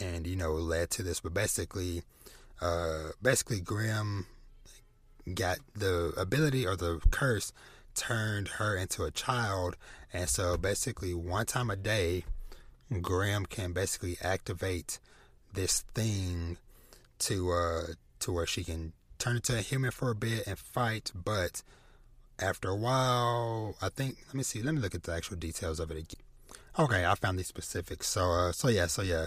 and, 0.00 0.26
you 0.26 0.36
know, 0.36 0.52
led 0.52 0.90
to 0.90 1.02
this. 1.02 1.20
But 1.20 1.34
basically, 1.34 2.02
uh, 2.60 3.10
basically 3.20 3.60
Grimm 3.60 4.26
got 5.34 5.58
the 5.74 6.12
ability 6.16 6.66
or 6.66 6.76
the 6.76 7.00
curse 7.10 7.52
turned 7.94 8.48
her 8.48 8.76
into 8.76 9.04
a 9.04 9.10
child. 9.10 9.76
And 10.12 10.28
so 10.28 10.56
basically, 10.56 11.14
one 11.14 11.46
time 11.46 11.70
a 11.70 11.76
day, 11.76 12.24
Grimm 13.00 13.46
can 13.46 13.72
basically 13.72 14.18
activate 14.22 14.98
this 15.52 15.80
thing 15.94 16.58
to 17.20 17.52
uh 17.52 17.82
to 18.18 18.32
where 18.32 18.46
she 18.46 18.64
can 18.64 18.92
turn 19.18 19.36
into 19.36 19.56
a 19.56 19.60
human 19.60 19.90
for 19.90 20.10
a 20.10 20.14
bit 20.14 20.46
and 20.46 20.58
fight, 20.58 21.12
but 21.14 21.62
after 22.38 22.70
a 22.70 22.76
while, 22.76 23.76
I 23.80 23.88
think 23.88 24.18
let 24.26 24.34
me 24.34 24.42
see, 24.42 24.62
let 24.62 24.74
me 24.74 24.80
look 24.80 24.94
at 24.94 25.04
the 25.04 25.12
actual 25.12 25.36
details 25.36 25.78
of 25.78 25.90
it 25.90 25.98
again. 25.98 26.22
Okay, 26.78 27.04
I 27.04 27.14
found 27.14 27.38
these 27.38 27.46
specifics. 27.46 28.08
So 28.08 28.30
uh 28.30 28.52
so 28.52 28.68
yeah, 28.68 28.86
so 28.86 29.02
yeah. 29.02 29.26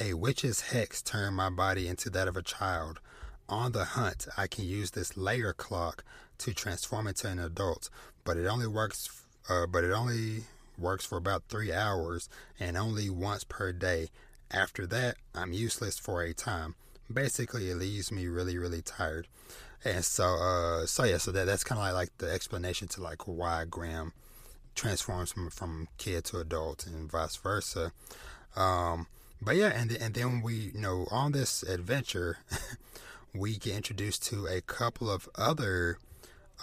A 0.00 0.14
witch's 0.14 0.60
hex 0.60 1.02
turned 1.02 1.34
my 1.34 1.50
body 1.50 1.88
into 1.88 2.10
that 2.10 2.28
of 2.28 2.36
a 2.36 2.42
child. 2.42 3.00
On 3.48 3.72
the 3.72 3.84
hunt, 3.84 4.28
I 4.36 4.46
can 4.46 4.64
use 4.64 4.92
this 4.92 5.16
layer 5.16 5.52
clock 5.52 6.04
to 6.40 6.54
transform 6.54 7.06
into 7.06 7.28
an 7.28 7.38
adult, 7.38 7.90
but 8.24 8.36
it 8.36 8.46
only 8.46 8.66
works. 8.66 9.08
Uh, 9.48 9.66
but 9.66 9.82
it 9.82 9.90
only 9.90 10.44
works 10.78 11.04
for 11.04 11.18
about 11.18 11.42
three 11.48 11.72
hours 11.72 12.28
and 12.58 12.76
only 12.76 13.10
once 13.10 13.44
per 13.44 13.72
day. 13.72 14.08
After 14.50 14.86
that, 14.86 15.16
I'm 15.34 15.52
useless 15.52 15.98
for 15.98 16.22
a 16.22 16.32
time. 16.32 16.74
Basically, 17.12 17.70
it 17.70 17.76
leaves 17.76 18.12
me 18.12 18.26
really, 18.26 18.58
really 18.58 18.82
tired. 18.82 19.26
And 19.84 20.04
so, 20.04 20.24
uh, 20.24 20.86
so 20.86 21.04
yeah, 21.04 21.18
so 21.18 21.32
that 21.32 21.46
that's 21.46 21.64
kind 21.64 21.80
of 21.80 21.94
like, 21.94 22.16
the 22.18 22.30
explanation 22.30 22.88
to 22.88 23.02
like 23.02 23.26
why 23.26 23.64
Grimm 23.68 24.12
transforms 24.74 25.32
from 25.32 25.50
from 25.50 25.88
kid 25.98 26.24
to 26.24 26.38
adult 26.38 26.86
and 26.86 27.10
vice 27.10 27.36
versa. 27.36 27.92
Um, 28.56 29.06
but 29.40 29.56
yeah, 29.56 29.68
and 29.74 29.90
and 29.92 30.14
then 30.14 30.42
we, 30.42 30.54
you 30.74 30.80
know, 30.80 31.06
on 31.10 31.32
this 31.32 31.62
adventure, 31.62 32.38
we 33.34 33.56
get 33.56 33.76
introduced 33.76 34.24
to 34.24 34.46
a 34.46 34.60
couple 34.60 35.10
of 35.10 35.28
other 35.36 35.98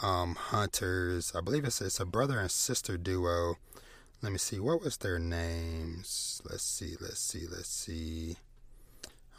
um, 0.01 0.35
hunters. 0.35 1.33
I 1.35 1.41
believe 1.41 1.65
it's, 1.65 1.81
it's 1.81 1.99
a 1.99 2.05
brother 2.05 2.39
and 2.39 2.51
sister 2.51 2.97
duo. 2.97 3.55
Let 4.21 4.31
me 4.31 4.37
see. 4.37 4.59
What 4.59 4.81
was 4.81 4.97
their 4.97 5.19
names? 5.19 6.41
Let's 6.49 6.63
see. 6.63 6.95
Let's 6.99 7.19
see. 7.19 7.45
Let's 7.49 7.69
see. 7.69 8.37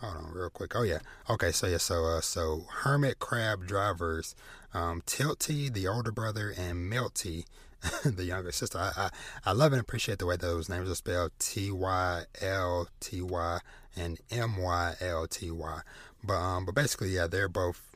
Hold 0.00 0.16
on, 0.16 0.32
real 0.32 0.50
quick. 0.50 0.76
Oh 0.76 0.82
yeah. 0.82 1.00
Okay. 1.28 1.50
So 1.50 1.66
yeah. 1.66 1.78
So 1.78 2.04
uh, 2.04 2.20
so 2.20 2.66
hermit 2.82 3.18
crab 3.18 3.66
drivers, 3.66 4.36
um, 4.72 5.02
Tylty, 5.06 5.72
the 5.72 5.88
older 5.88 6.12
brother, 6.12 6.54
and 6.56 6.90
Melty, 6.90 7.44
the 8.04 8.24
younger 8.24 8.52
sister. 8.52 8.78
I, 8.78 8.92
I 8.96 9.11
I 9.46 9.52
love 9.52 9.72
and 9.72 9.80
appreciate 9.80 10.20
the 10.20 10.26
way 10.26 10.36
those 10.36 10.68
names 10.68 10.88
are 10.88 10.94
spelled. 10.94 11.32
T 11.40 11.72
Y 11.72 12.22
L 12.40 12.88
T 13.00 13.20
Y 13.20 13.59
and 13.96 14.20
M 14.30 14.56
Y 14.56 14.94
L 15.00 15.26
T 15.26 15.50
Y. 15.50 15.80
But 16.22 16.34
um, 16.34 16.64
but 16.64 16.76
basically, 16.76 17.09
yeah, 17.09 17.26
they're 17.26 17.48
both 17.48 17.88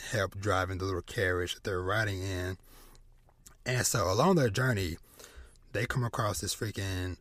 help 0.00 0.38
driving 0.38 0.78
the 0.78 0.84
little 0.84 1.02
carriage 1.02 1.54
that 1.54 1.64
they're 1.64 1.82
riding 1.82 2.22
in. 2.22 2.56
And 3.66 3.86
so 3.86 4.10
along 4.10 4.36
their 4.36 4.50
journey, 4.50 4.96
they 5.72 5.86
come 5.86 6.04
across 6.04 6.40
this 6.40 6.54
freaking 6.54 7.16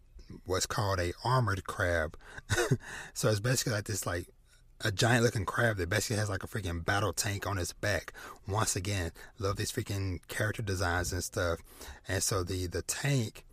what's 0.45 0.65
called 0.65 0.99
a 0.99 1.13
armored 1.23 1.65
crab. 1.65 2.17
so 3.13 3.29
it's 3.29 3.39
basically 3.39 3.73
like 3.73 3.85
this 3.85 4.05
like 4.05 4.27
a 4.81 4.91
giant 4.91 5.23
looking 5.23 5.45
crab 5.45 5.77
that 5.77 5.89
basically 5.89 6.17
has 6.17 6.29
like 6.29 6.43
a 6.43 6.47
freaking 6.47 6.85
battle 6.85 7.13
tank 7.13 7.47
on 7.47 7.57
its 7.57 7.73
back. 7.73 8.13
Once 8.47 8.75
again, 8.75 9.11
love 9.39 9.55
these 9.57 9.71
freaking 9.71 10.19
character 10.27 10.61
designs 10.61 11.11
and 11.11 11.23
stuff. 11.23 11.59
And 12.07 12.21
so 12.21 12.43
the 12.43 12.67
the 12.67 12.81
tank 12.83 13.43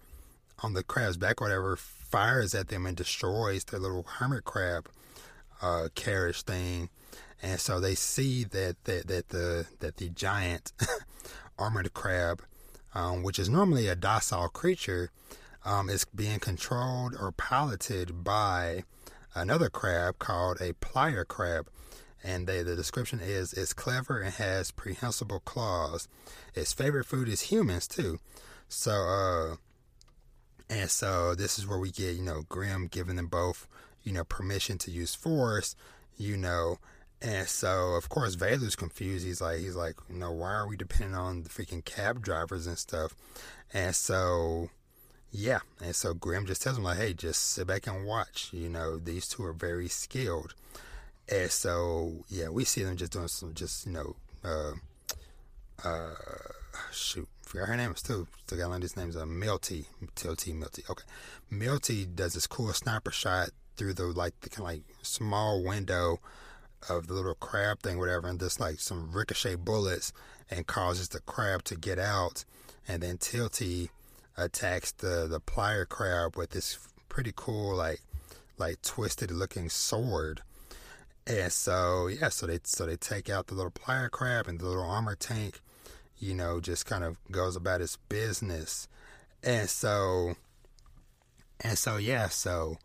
on 0.62 0.74
the 0.74 0.82
crab's 0.82 1.16
back, 1.16 1.40
whatever, 1.40 1.76
fires 1.76 2.54
at 2.54 2.68
them 2.68 2.86
and 2.86 2.96
destroys 2.96 3.64
their 3.64 3.80
little 3.80 4.04
hermit 4.04 4.44
crab 4.44 4.88
uh, 5.62 5.88
carriage 5.94 6.42
thing. 6.42 6.90
And 7.44 7.60
so 7.60 7.78
they 7.78 7.94
see 7.94 8.42
that 8.44 8.82
that, 8.84 9.06
that 9.08 9.28
the 9.28 9.66
that 9.80 9.98
the 9.98 10.08
giant 10.08 10.72
armored 11.58 11.92
crab, 11.92 12.42
um, 12.94 13.22
which 13.22 13.38
is 13.38 13.50
normally 13.50 13.86
a 13.86 13.94
docile 13.94 14.48
creature, 14.48 15.10
um, 15.62 15.90
is 15.90 16.06
being 16.06 16.40
controlled 16.40 17.14
or 17.14 17.32
piloted 17.32 18.24
by 18.24 18.84
another 19.34 19.68
crab 19.68 20.18
called 20.18 20.58
a 20.62 20.72
plier 20.72 21.28
crab. 21.28 21.68
And 22.26 22.46
they, 22.46 22.62
the 22.62 22.74
description 22.74 23.20
is 23.20 23.52
it's 23.52 23.74
clever 23.74 24.22
and 24.22 24.32
has 24.32 24.70
prehensile 24.70 25.42
claws. 25.44 26.08
Its 26.54 26.72
favorite 26.72 27.04
food 27.04 27.28
is 27.28 27.42
humans 27.42 27.86
too. 27.86 28.20
So, 28.70 28.92
uh, 28.92 29.56
and 30.70 30.90
so 30.90 31.34
this 31.34 31.58
is 31.58 31.66
where 31.66 31.78
we 31.78 31.90
get, 31.90 32.16
you 32.16 32.22
know, 32.22 32.44
Grimm 32.48 32.86
giving 32.86 33.16
them 33.16 33.26
both, 33.26 33.68
you 34.02 34.12
know, 34.12 34.24
permission 34.24 34.78
to 34.78 34.90
use 34.90 35.14
force, 35.14 35.76
you 36.16 36.38
know, 36.38 36.78
and 37.24 37.48
so 37.48 37.94
of 37.94 38.08
course 38.08 38.36
Velu's 38.36 38.76
confused. 38.76 39.26
He's 39.26 39.40
like, 39.40 39.58
he's 39.58 39.74
like, 39.74 39.96
you 40.08 40.18
know, 40.18 40.30
why 40.30 40.52
are 40.52 40.68
we 40.68 40.76
depending 40.76 41.16
on 41.16 41.42
the 41.42 41.48
freaking 41.48 41.84
cab 41.84 42.22
drivers 42.22 42.66
and 42.68 42.78
stuff? 42.78 43.16
And 43.72 43.96
so 43.96 44.68
yeah, 45.36 45.60
and 45.82 45.96
so 45.96 46.14
Grimm 46.14 46.46
just 46.46 46.62
tells 46.62 46.78
him 46.78 46.84
like, 46.84 46.98
"Hey, 46.98 47.12
just 47.12 47.42
sit 47.42 47.66
back 47.66 47.88
and 47.88 48.06
watch. 48.06 48.50
You 48.52 48.68
know, 48.68 48.98
these 48.98 49.26
two 49.26 49.44
are 49.44 49.52
very 49.52 49.88
skilled." 49.88 50.54
And 51.28 51.50
so, 51.50 52.24
yeah, 52.28 52.50
we 52.50 52.64
see 52.64 52.84
them 52.84 52.96
just 52.96 53.12
doing 53.12 53.26
some, 53.26 53.52
just 53.52 53.84
you 53.84 53.92
know, 53.92 54.16
uh, 54.44 54.72
uh, 55.82 56.14
shoot, 56.92 57.28
forgot 57.42 57.68
her 57.68 57.76
name. 57.76 57.96
Still, 57.96 58.28
still 58.46 58.58
got 58.58 58.68
one 58.68 58.76
of 58.76 58.82
these 58.82 58.96
names. 58.96 59.16
Uh, 59.16 59.24
Tylty, 59.24 59.86
Mylty. 60.14 60.88
Okay, 60.88 61.04
Mylty 61.50 62.14
does 62.14 62.34
this 62.34 62.46
cool 62.46 62.72
sniper 62.72 63.10
shot 63.10 63.50
through 63.76 63.94
the 63.94 64.04
like 64.04 64.38
the 64.40 64.50
kind 64.50 64.60
of 64.60 64.66
like 64.66 64.82
small 65.02 65.64
window 65.64 66.20
of 66.88 67.06
the 67.06 67.14
little 67.14 67.34
crab 67.34 67.80
thing, 67.80 67.98
whatever, 67.98 68.28
and 68.28 68.40
just 68.40 68.60
like 68.60 68.80
some 68.80 69.12
ricochet 69.12 69.56
bullets, 69.56 70.12
and 70.50 70.66
causes 70.66 71.08
the 71.08 71.20
crab 71.20 71.64
to 71.64 71.76
get 71.76 71.98
out, 71.98 72.44
and 72.86 73.02
then 73.02 73.18
Tylty 73.18 73.90
attacks 74.36 74.92
the 74.92 75.26
the 75.28 75.40
plier 75.40 75.88
crab 75.88 76.36
with 76.36 76.50
this 76.50 76.78
pretty 77.08 77.32
cool 77.34 77.76
like 77.76 78.00
like 78.58 78.80
twisted 78.82 79.30
looking 79.30 79.68
sword. 79.68 80.42
And 81.26 81.52
so 81.52 82.08
yeah, 82.08 82.28
so 82.28 82.46
they 82.46 82.60
so 82.64 82.86
they 82.86 82.96
take 82.96 83.30
out 83.30 83.46
the 83.46 83.54
little 83.54 83.70
plier 83.70 84.10
crab 84.10 84.46
and 84.46 84.58
the 84.58 84.66
little 84.66 84.84
armor 84.84 85.14
tank, 85.14 85.60
you 86.18 86.34
know, 86.34 86.60
just 86.60 86.86
kind 86.86 87.04
of 87.04 87.16
goes 87.30 87.56
about 87.56 87.80
its 87.80 87.96
business. 88.08 88.88
And 89.42 89.68
so 89.68 90.34
and 91.60 91.78
so 91.78 91.96
yeah, 91.96 92.28
so 92.28 92.76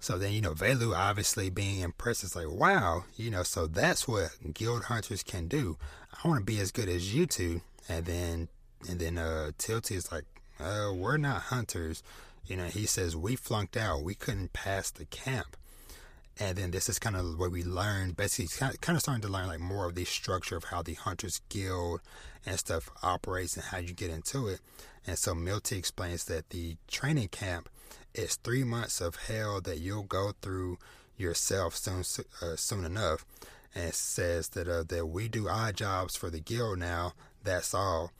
so 0.00 0.16
then 0.16 0.32
you 0.32 0.40
know 0.40 0.54
Velu 0.54 0.96
obviously 0.96 1.50
being 1.50 1.80
impressed 1.80 2.24
is 2.24 2.34
like, 2.34 2.50
wow, 2.50 3.04
you 3.16 3.30
know, 3.30 3.42
so 3.42 3.66
that's 3.66 4.08
what 4.08 4.30
guild 4.54 4.84
hunters 4.84 5.22
can 5.22 5.46
do. 5.46 5.76
I 6.12 6.26
want 6.26 6.40
to 6.40 6.44
be 6.44 6.58
as 6.58 6.72
good 6.72 6.88
as 6.88 7.14
you 7.14 7.26
two. 7.26 7.60
And 7.88 8.06
then 8.06 8.48
and 8.88 8.98
then 8.98 9.18
uh 9.18 9.50
Tylty 9.58 9.92
is 9.92 10.10
like, 10.10 10.24
uh, 10.58 10.92
we're 10.94 11.18
not 11.18 11.42
hunters. 11.42 12.02
You 12.46 12.56
know, 12.56 12.64
he 12.64 12.86
says 12.86 13.14
we 13.14 13.36
flunked 13.36 13.76
out. 13.76 14.02
We 14.02 14.14
couldn't 14.14 14.54
pass 14.54 14.90
the 14.90 15.04
camp. 15.04 15.56
And 16.38 16.56
then 16.56 16.70
this 16.70 16.88
is 16.88 16.98
kind 16.98 17.16
of 17.16 17.38
what 17.38 17.50
we 17.50 17.62
learned, 17.62 18.16
basically, 18.16 18.48
kind 18.80 18.96
of, 18.96 19.02
starting 19.02 19.20
to 19.22 19.28
learn 19.28 19.46
like 19.46 19.60
more 19.60 19.86
of 19.86 19.94
the 19.94 20.06
structure 20.06 20.56
of 20.56 20.64
how 20.64 20.80
the 20.80 20.94
Hunters 20.94 21.42
Guild 21.50 22.00
and 22.46 22.58
stuff 22.58 22.88
operates 23.02 23.56
and 23.56 23.66
how 23.66 23.76
you 23.76 23.92
get 23.92 24.10
into 24.10 24.48
it. 24.48 24.60
And 25.06 25.18
so 25.18 25.34
Mylty 25.34 25.76
explains 25.76 26.24
that 26.24 26.48
the 26.48 26.76
training 26.88 27.28
camp 27.28 27.68
is 28.14 28.36
three 28.36 28.64
months 28.64 29.00
of 29.00 29.16
hell 29.16 29.60
that 29.60 29.78
you'll 29.78 30.02
go 30.02 30.32
through 30.42 30.78
yourself 31.16 31.76
soon, 31.76 32.02
uh, 32.42 32.56
soon 32.56 32.84
enough. 32.84 33.24
And 33.72 33.94
says 33.94 34.48
that 34.50 34.66
uh, 34.66 34.82
that 34.88 35.06
we 35.06 35.28
do 35.28 35.48
odd 35.48 35.76
jobs 35.76 36.16
for 36.16 36.28
the 36.28 36.40
guild 36.40 36.80
now. 36.80 37.12
That's 37.44 37.72
all. 37.72 38.10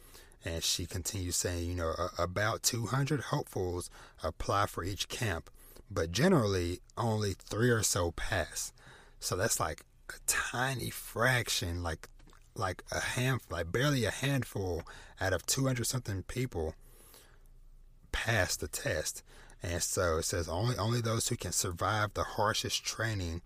And 0.45 0.63
she 0.63 0.87
continues 0.87 1.37
saying, 1.37 1.69
you 1.69 1.75
know, 1.75 1.93
about 2.19 2.63
200 2.63 3.21
hopefuls 3.21 3.91
apply 4.23 4.67
for 4.67 4.85
each 4.85 5.09
camp, 5.09 5.51
but 5.91 6.13
generally 6.13 6.81
only 6.97 7.33
three 7.33 7.71
or 7.71 7.83
so 7.83 8.13
pass. 8.13 8.73
So 9.19 9.35
that's 9.37 9.59
like 9.59 9.83
a 10.09 10.15
tiny 10.27 10.89
fraction, 10.91 11.83
like 11.83 12.09
like 12.55 12.83
a 12.93 13.01
hand, 13.01 13.41
like 13.51 13.73
barely 13.73 14.05
a 14.05 14.11
handful 14.11 14.83
out 15.21 15.33
of 15.33 15.45
200 15.47 15.85
something 15.85 16.23
people 16.23 16.75
pass 18.13 18.57
the 18.57 18.69
test. 18.69 19.23
And 19.63 19.83
so 19.83 20.19
it 20.19 20.25
says 20.25 20.49
only 20.49 20.77
only 20.77 21.01
those 21.01 21.29
who 21.29 21.37
can 21.37 21.53
survive 21.53 22.15
the 22.15 22.25
harshest 22.25 22.85
training 22.85 23.43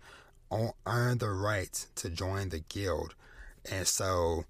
earn 0.85 1.17
the 1.17 1.29
right 1.29 1.85
to 1.95 2.09
join 2.09 2.49
the 2.49 2.59
guild. 2.59 3.15
And 3.69 3.87
so 3.87 4.45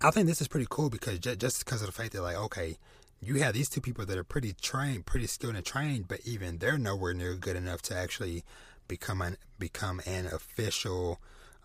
I 0.00 0.10
think 0.10 0.26
this 0.26 0.40
is 0.40 0.48
pretty 0.48 0.66
cool 0.70 0.90
because 0.90 1.18
just, 1.18 1.38
just 1.38 1.64
because 1.64 1.82
of 1.82 1.86
the 1.86 1.92
fact 1.92 2.12
that 2.12 2.22
like 2.22 2.36
okay, 2.36 2.78
you 3.20 3.36
have 3.36 3.54
these 3.54 3.68
two 3.68 3.80
people 3.80 4.06
that 4.06 4.18
are 4.18 4.24
pretty 4.24 4.52
trained, 4.52 5.06
pretty 5.06 5.26
skilled 5.26 5.56
and 5.56 5.64
trained, 5.64 6.08
but 6.08 6.20
even 6.24 6.58
they're 6.58 6.78
nowhere 6.78 7.14
near 7.14 7.34
good 7.34 7.56
enough 7.56 7.82
to 7.82 7.96
actually 7.96 8.44
become 8.88 9.20
an 9.22 9.36
become 9.58 10.00
an 10.06 10.26
official 10.26 11.20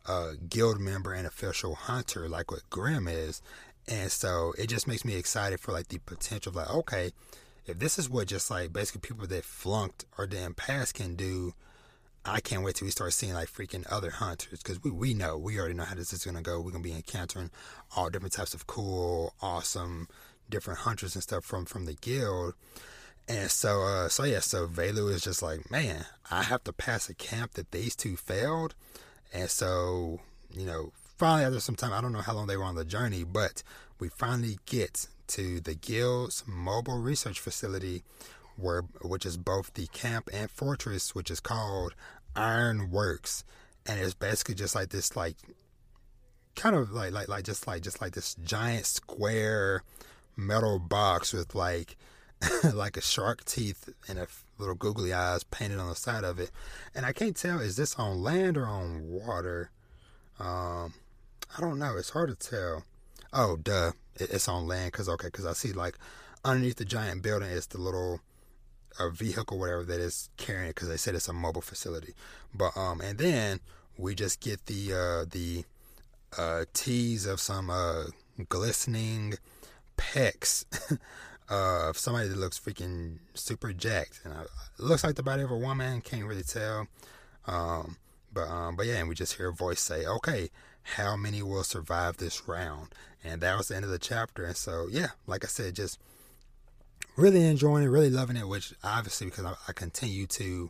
uh, 0.08 0.32
guild 0.50 0.80
member 0.80 1.14
and 1.14 1.28
official 1.28 1.76
hunter 1.76 2.28
like 2.28 2.52
what 2.52 2.70
Grimm 2.70 3.08
is. 3.08 3.42
And 3.88 4.12
so 4.12 4.54
it 4.58 4.68
just 4.68 4.88
makes 4.88 5.04
me 5.04 5.16
excited 5.16 5.60
for 5.60 5.72
like 5.72 5.88
the 5.88 6.00
potential 6.00 6.52
of 6.52 6.56
like, 6.56 6.70
okay, 6.70 7.12
if 7.70 7.80
this 7.80 8.00
is 8.00 8.10
what 8.10 8.28
just 8.28 8.50
like 8.50 8.74
basically 8.74 9.08
people 9.08 9.28
that 9.28 9.44
flunked 9.44 10.06
or 10.18 10.28
didn't 10.28 10.58
pass 10.58 10.92
can 10.92 11.16
do, 11.16 11.54
I 12.26 12.42
can't 12.42 12.64
wait 12.64 12.76
till 12.76 12.86
we 12.86 12.92
start 12.92 13.14
seeing 13.14 13.34
like 13.34 13.50
freaking 13.50 13.86
other 13.90 14.12
hunters 14.12 14.62
because 14.62 14.84
we, 14.84 14.92
we 14.92 15.14
know 15.14 15.38
we 15.38 15.58
already 15.58 15.74
know 15.74 15.84
how 15.84 15.96
this 15.96 16.14
is 16.14 16.26
gonna 16.26 16.42
go. 16.42 16.60
We're 16.60 16.72
gonna 16.72 16.84
be 16.84 16.94
encountering 16.94 17.52
all 17.96 18.10
different 18.10 18.34
types 18.34 18.54
of 18.54 18.68
cool, 18.68 19.34
awesome, 19.42 20.08
different 20.50 20.80
hunters 20.80 21.16
and 21.16 21.24
stuff 21.24 21.46
from 21.46 21.66
from 21.66 21.86
the 21.86 21.94
guild. 21.94 22.56
And 23.28 23.50
so 23.50 23.84
uh 23.84 24.10
so 24.10 24.24
yeah, 24.24 24.40
so 24.40 24.68
Velu 24.68 25.12
is 25.12 25.24
just 25.24 25.42
like, 25.42 25.72
man, 25.72 26.06
I 26.30 26.44
have 26.44 26.64
to 26.66 26.74
pass 26.74 27.10
a 27.10 27.14
camp 27.14 27.54
that 27.54 27.72
these 27.72 27.96
two 27.96 28.18
failed. 28.18 28.76
And 29.34 29.50
so, 29.50 30.20
you 30.52 30.66
know, 30.66 30.92
finally 31.18 31.46
after 31.46 31.60
some 31.60 31.76
time, 31.76 31.94
I 31.94 32.02
don't 32.02 32.14
know 32.14 32.22
how 32.22 32.34
long 32.34 32.48
they 32.48 32.58
were 32.58 32.64
on 32.64 32.76
the 32.76 32.86
journey, 32.86 33.24
but 33.24 33.64
we 34.00 34.10
finally 34.10 34.58
get 34.66 35.08
to 35.30 35.60
the 35.60 35.76
guild's 35.76 36.44
mobile 36.48 37.00
research 37.00 37.40
facility 37.40 38.04
where 38.58 38.82
which 39.02 39.26
is 39.26 39.38
both 39.38 39.74
the 39.74 39.88
camp 39.88 40.30
and 40.34 40.50
fortress, 40.52 41.16
which 41.16 41.32
is 41.32 41.40
called 41.40 41.96
Iron 42.36 42.92
Works, 42.92 43.44
and 43.86 44.00
it's 44.00 44.14
basically 44.14 44.56
just 44.56 44.76
like 44.76 44.90
this, 44.90 45.16
like 45.16 45.38
kind 46.56 46.76
of 46.76 46.92
like 46.92 47.12
like 47.14 47.28
like 47.28 47.46
just 47.46 47.68
like 47.68 47.82
just 47.82 48.02
like 48.02 48.14
this 48.14 48.36
giant 48.44 48.86
square 48.86 49.84
metal 50.36 50.80
box 50.80 51.34
with 51.34 51.56
like 51.56 51.96
like 52.74 52.98
a 52.98 53.02
shark 53.02 53.46
teeth 53.46 53.90
and 54.08 54.20
a 54.20 54.28
little 54.58 54.76
googly 54.76 55.14
eyes 55.14 55.44
painted 55.44 55.80
on 55.80 55.90
the 55.90 55.96
side 55.96 56.24
of 56.24 56.40
it. 56.40 56.52
And 56.96 57.06
I 57.06 57.14
can't 57.14 57.36
tell 57.36 57.60
is 57.60 57.76
this 57.76 57.96
on 57.96 58.22
land 58.22 58.58
or 58.58 58.66
on 58.66 59.08
water. 59.08 59.72
Um, 60.40 60.94
I 61.58 61.62
don't 61.62 61.80
know. 61.80 61.98
It's 61.98 62.12
hard 62.12 62.30
to 62.30 62.50
tell. 62.50 62.84
Oh, 63.34 63.58
duh, 63.58 63.92
it's 64.22 64.48
on 64.48 64.68
land 64.68 64.92
because 64.92 65.10
okay, 65.10 65.28
because 65.28 65.46
I 65.46 65.54
see 65.54 65.74
like 65.74 65.98
underneath 66.44 66.78
the 66.78 66.86
giant 66.86 67.22
building 67.22 67.50
is 67.50 67.68
the 67.68 67.78
little 67.78 68.22
a 69.00 69.10
vehicle, 69.10 69.58
whatever 69.58 69.84
that 69.84 70.00
is 70.00 70.30
carrying 70.38 70.70
it, 70.70 70.76
because 70.76 70.90
they 70.90 70.98
said 70.98 71.16
it's 71.16 71.28
a 71.28 71.34
mobile 71.34 71.62
facility. 71.62 72.14
But 72.54 72.76
um, 72.76 73.02
and 73.02 73.18
then 73.18 73.60
we 73.98 74.16
just 74.16 74.40
get 74.42 74.66
the 74.66 74.94
uh, 74.94 75.26
the 75.30 75.64
uh, 76.38 76.66
tease 76.74 77.26
of 77.26 77.40
some 77.40 77.70
uh, 77.70 78.06
glistening 78.48 79.36
pecs 79.98 80.66
of 81.50 81.98
somebody 81.98 82.30
that 82.30 82.38
looks 82.38 82.60
freaking 82.60 83.20
super 83.34 83.74
jacked, 83.74 84.22
and 84.24 84.34
uh, 84.34 84.42
it 84.42 84.84
looks 84.84 85.04
like 85.04 85.16
the 85.16 85.24
body 85.24 85.44
of 85.44 85.52
a 85.52 85.58
woman. 85.58 86.02
Can't 86.02 86.26
really 86.26 86.44
tell. 86.44 86.88
Um, 87.46 87.98
but 88.34 88.48
um, 88.48 88.76
but 88.76 88.86
yeah, 88.86 88.96
and 88.96 89.10
we 89.10 89.16
just 89.16 89.38
hear 89.38 89.50
a 89.50 89.54
voice 89.54 89.80
say, 89.80 90.06
"Okay, 90.06 90.50
how 90.96 91.16
many 91.16 91.42
will 91.42 91.64
survive 91.64 92.18
this 92.18 92.48
round?" 92.48 92.90
And 93.24 93.42
that 93.42 93.58
was 93.58 93.68
the 93.68 93.76
end 93.76 93.86
of 93.86 93.92
the 93.92 94.00
chapter. 94.00 94.46
And 94.46 94.56
so 94.56 94.88
yeah, 94.90 95.10
like 95.28 95.44
I 95.44 95.48
said, 95.48 95.76
just 95.76 96.00
really 97.16 97.46
enjoying 97.46 97.84
it, 97.84 97.88
really 97.88 98.10
loving 98.10 98.38
it. 98.38 98.48
Which 98.48 98.74
obviously 98.84 99.28
because 99.28 99.46
I, 99.46 99.54
I 99.68 99.74
continue 99.74 100.28
to 100.28 100.70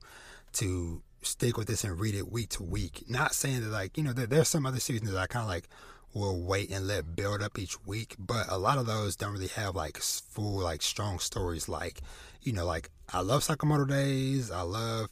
to 0.53 1.01
stick 1.21 1.57
with 1.57 1.67
this 1.67 1.83
and 1.83 1.99
read 1.99 2.15
it 2.15 2.31
week 2.31 2.49
to 2.49 2.63
week. 2.63 3.03
Not 3.09 3.33
saying 3.33 3.61
that 3.61 3.69
like 3.69 3.97
you 3.97 4.03
know 4.03 4.13
there, 4.13 4.27
there's 4.27 4.47
some 4.47 4.65
other 4.65 4.79
seasons 4.79 5.11
that 5.11 5.19
I 5.19 5.27
kind 5.27 5.43
of 5.43 5.49
like 5.49 5.67
will 6.13 6.41
wait 6.41 6.71
and 6.71 6.87
let 6.87 7.15
build 7.15 7.41
up 7.41 7.59
each 7.59 7.85
week, 7.85 8.15
but 8.17 8.47
a 8.49 8.57
lot 8.57 8.79
of 8.79 8.87
those 8.87 9.15
don't 9.15 9.33
really 9.33 9.47
have 9.47 9.75
like 9.75 9.97
full 9.97 10.59
like 10.59 10.81
strong 10.81 11.19
stories. 11.19 11.69
Like 11.69 12.01
you 12.41 12.53
know 12.53 12.65
like 12.65 12.89
I 13.13 13.21
love 13.21 13.43
Sakamoto 13.43 13.87
Days. 13.87 14.51
I 14.51 14.61
love 14.61 15.09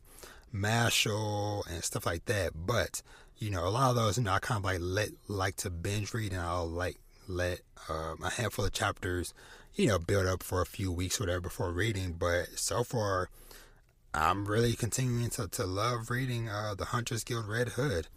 Mashle 0.54 1.68
and 1.70 1.84
stuff 1.84 2.06
like 2.06 2.26
that. 2.26 2.52
But 2.56 3.02
you 3.38 3.50
know, 3.52 3.68
a 3.68 3.70
lot 3.70 3.90
of 3.90 3.96
those, 3.96 4.18
you 4.18 4.24
know, 4.24 4.32
I 4.32 4.40
kind 4.40 4.58
of 4.58 4.66
like 4.66 4.80
let 4.82 5.10
like 5.28 5.58
to 5.58 5.70
binge 5.70 6.14
read, 6.14 6.32
and 6.32 6.42
I'll 6.42 6.68
like 6.68 6.98
let 7.28 7.62
um, 7.90 8.20
a 8.24 8.30
handful 8.30 8.66
of 8.66 8.72
chapters, 8.74 9.34
you 9.76 9.88
know, 9.88 10.00
build 10.00 10.26
up 10.26 10.44
for 10.44 10.62
a 10.62 10.66
few 10.66 10.92
weeks 10.92 11.20
or 11.20 11.24
whatever 11.24 11.42
before 11.42 11.72
reading. 11.72 12.14
But 12.14 12.58
so 12.58 12.84
far, 12.84 13.30
I'm 14.14 14.46
really 14.46 14.74
continuing 14.74 15.30
to, 15.32 15.48
to 15.48 15.66
love 15.66 16.10
reading 16.10 16.50
uh, 16.50 16.74
the 16.76 16.86
Hunters 16.86 17.24
Guild 17.24 17.48
Red 17.48 17.70
Hood. 17.70 18.08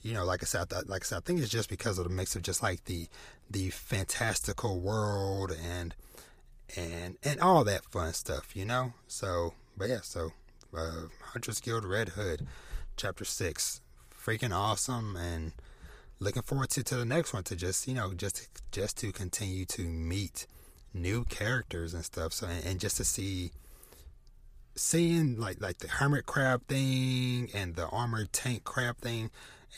You 0.00 0.14
know, 0.14 0.24
like 0.24 0.42
I 0.42 0.46
said, 0.46 0.72
like 0.88 1.02
I 1.02 1.04
said, 1.04 1.18
I 1.18 1.20
think 1.20 1.40
it's 1.40 1.48
just 1.48 1.68
because 1.68 1.98
of 1.98 2.04
the 2.04 2.10
mix 2.10 2.34
of 2.34 2.42
just 2.42 2.62
like 2.62 2.86
the 2.86 3.08
the 3.50 3.70
fantastical 3.70 4.80
world 4.80 5.52
and 5.52 5.94
and 6.76 7.18
and 7.22 7.40
all 7.40 7.62
that 7.64 7.84
fun 7.84 8.12
stuff, 8.14 8.56
you 8.56 8.64
know. 8.64 8.94
So, 9.06 9.54
but 9.76 9.90
yeah, 9.90 10.00
so 10.02 10.32
uh, 10.76 11.02
Hunters 11.32 11.60
Guild 11.60 11.84
Red 11.84 12.10
Hood, 12.10 12.46
chapter 12.96 13.24
six, 13.24 13.80
freaking 14.24 14.54
awesome, 14.54 15.16
and 15.16 15.52
looking 16.20 16.42
forward 16.42 16.70
to 16.70 16.82
to 16.84 16.96
the 16.96 17.04
next 17.04 17.32
one 17.32 17.42
to 17.44 17.56
just 17.56 17.88
you 17.88 17.94
know 17.94 18.14
just 18.14 18.48
just 18.70 18.98
to 18.98 19.12
continue 19.12 19.64
to 19.66 19.82
meet 19.82 20.46
new 20.94 21.24
characters 21.24 21.94
and 21.94 22.04
stuff. 22.04 22.32
So 22.32 22.46
and, 22.46 22.64
and 22.64 22.80
just 22.80 22.96
to 22.98 23.04
see 23.04 23.52
seeing 24.74 25.38
like 25.38 25.60
like 25.60 25.78
the 25.78 25.88
hermit 25.88 26.26
crab 26.26 26.66
thing 26.66 27.50
and 27.54 27.76
the 27.76 27.86
armored 27.88 28.32
tank 28.32 28.64
crab 28.64 28.96
thing 28.98 29.30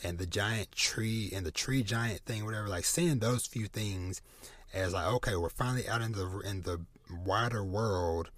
and 0.03 0.17
the 0.17 0.25
giant 0.25 0.71
tree 0.71 1.31
and 1.33 1.45
the 1.45 1.51
tree 1.51 1.83
giant 1.83 2.21
thing 2.21 2.45
whatever 2.45 2.67
like 2.67 2.85
seeing 2.85 3.19
those 3.19 3.45
few 3.45 3.67
things 3.67 4.21
as 4.73 4.93
like 4.93 5.05
okay 5.05 5.35
we're 5.35 5.49
finally 5.49 5.87
out 5.87 6.01
in 6.01 6.13
the 6.13 6.41
in 6.45 6.61
the 6.61 6.79
wider 7.25 7.63
world 7.63 8.29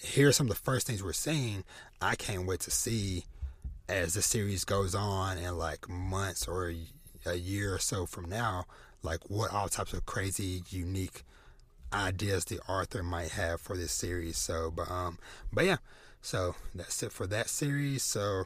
here's 0.00 0.36
some 0.36 0.46
of 0.46 0.50
the 0.50 0.62
first 0.62 0.86
things 0.86 1.02
we're 1.02 1.12
seeing 1.12 1.64
i 2.00 2.14
can't 2.14 2.46
wait 2.46 2.60
to 2.60 2.70
see 2.70 3.24
as 3.90 4.14
the 4.14 4.22
series 4.22 4.64
goes 4.64 4.94
on 4.94 5.38
in 5.38 5.58
like 5.58 5.88
months 5.88 6.46
or 6.46 6.72
a 7.26 7.34
year 7.34 7.74
or 7.74 7.78
so 7.78 8.06
from 8.06 8.28
now 8.28 8.64
like 9.02 9.28
what 9.28 9.52
all 9.52 9.68
types 9.68 9.92
of 9.92 10.06
crazy 10.06 10.62
unique 10.70 11.24
ideas 11.92 12.44
the 12.44 12.60
author 12.68 13.02
might 13.02 13.30
have 13.30 13.60
for 13.60 13.76
this 13.76 13.92
series. 13.92 14.36
So, 14.36 14.70
but 14.74 14.90
um, 14.90 15.18
but 15.52 15.64
yeah, 15.64 15.78
so 16.22 16.54
that's 16.74 17.02
it 17.02 17.12
for 17.12 17.26
that 17.28 17.48
series. 17.48 18.02
So, 18.02 18.44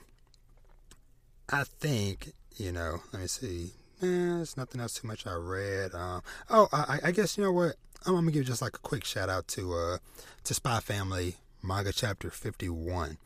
I 1.51 1.65
think 1.65 2.33
you 2.57 2.73
know, 2.73 2.99
let 3.13 3.23
me 3.23 3.29
see. 3.29 3.73
Eh, 4.03 4.07
there's 4.07 4.57
nothing 4.57 4.81
else 4.81 4.95
too 4.95 5.07
much 5.07 5.27
I 5.27 5.35
read. 5.35 5.95
Um, 5.95 6.23
oh, 6.51 6.69
I, 6.73 6.99
I 7.05 7.11
guess 7.11 7.37
you 7.37 7.45
know 7.45 7.53
what? 7.53 7.77
I'm, 8.07 8.15
gonna 8.15 8.31
give 8.31 8.45
just 8.45 8.63
like 8.63 8.77
a 8.77 8.81
quick 8.81 9.05
shout 9.05 9.29
out 9.29 9.49
to 9.49 9.73
uh 9.75 9.99
to 10.45 10.55
Spy 10.55 10.81
Family 10.81 11.37
manga 11.63 11.93
chapter 11.93 12.31
51. 12.31 13.17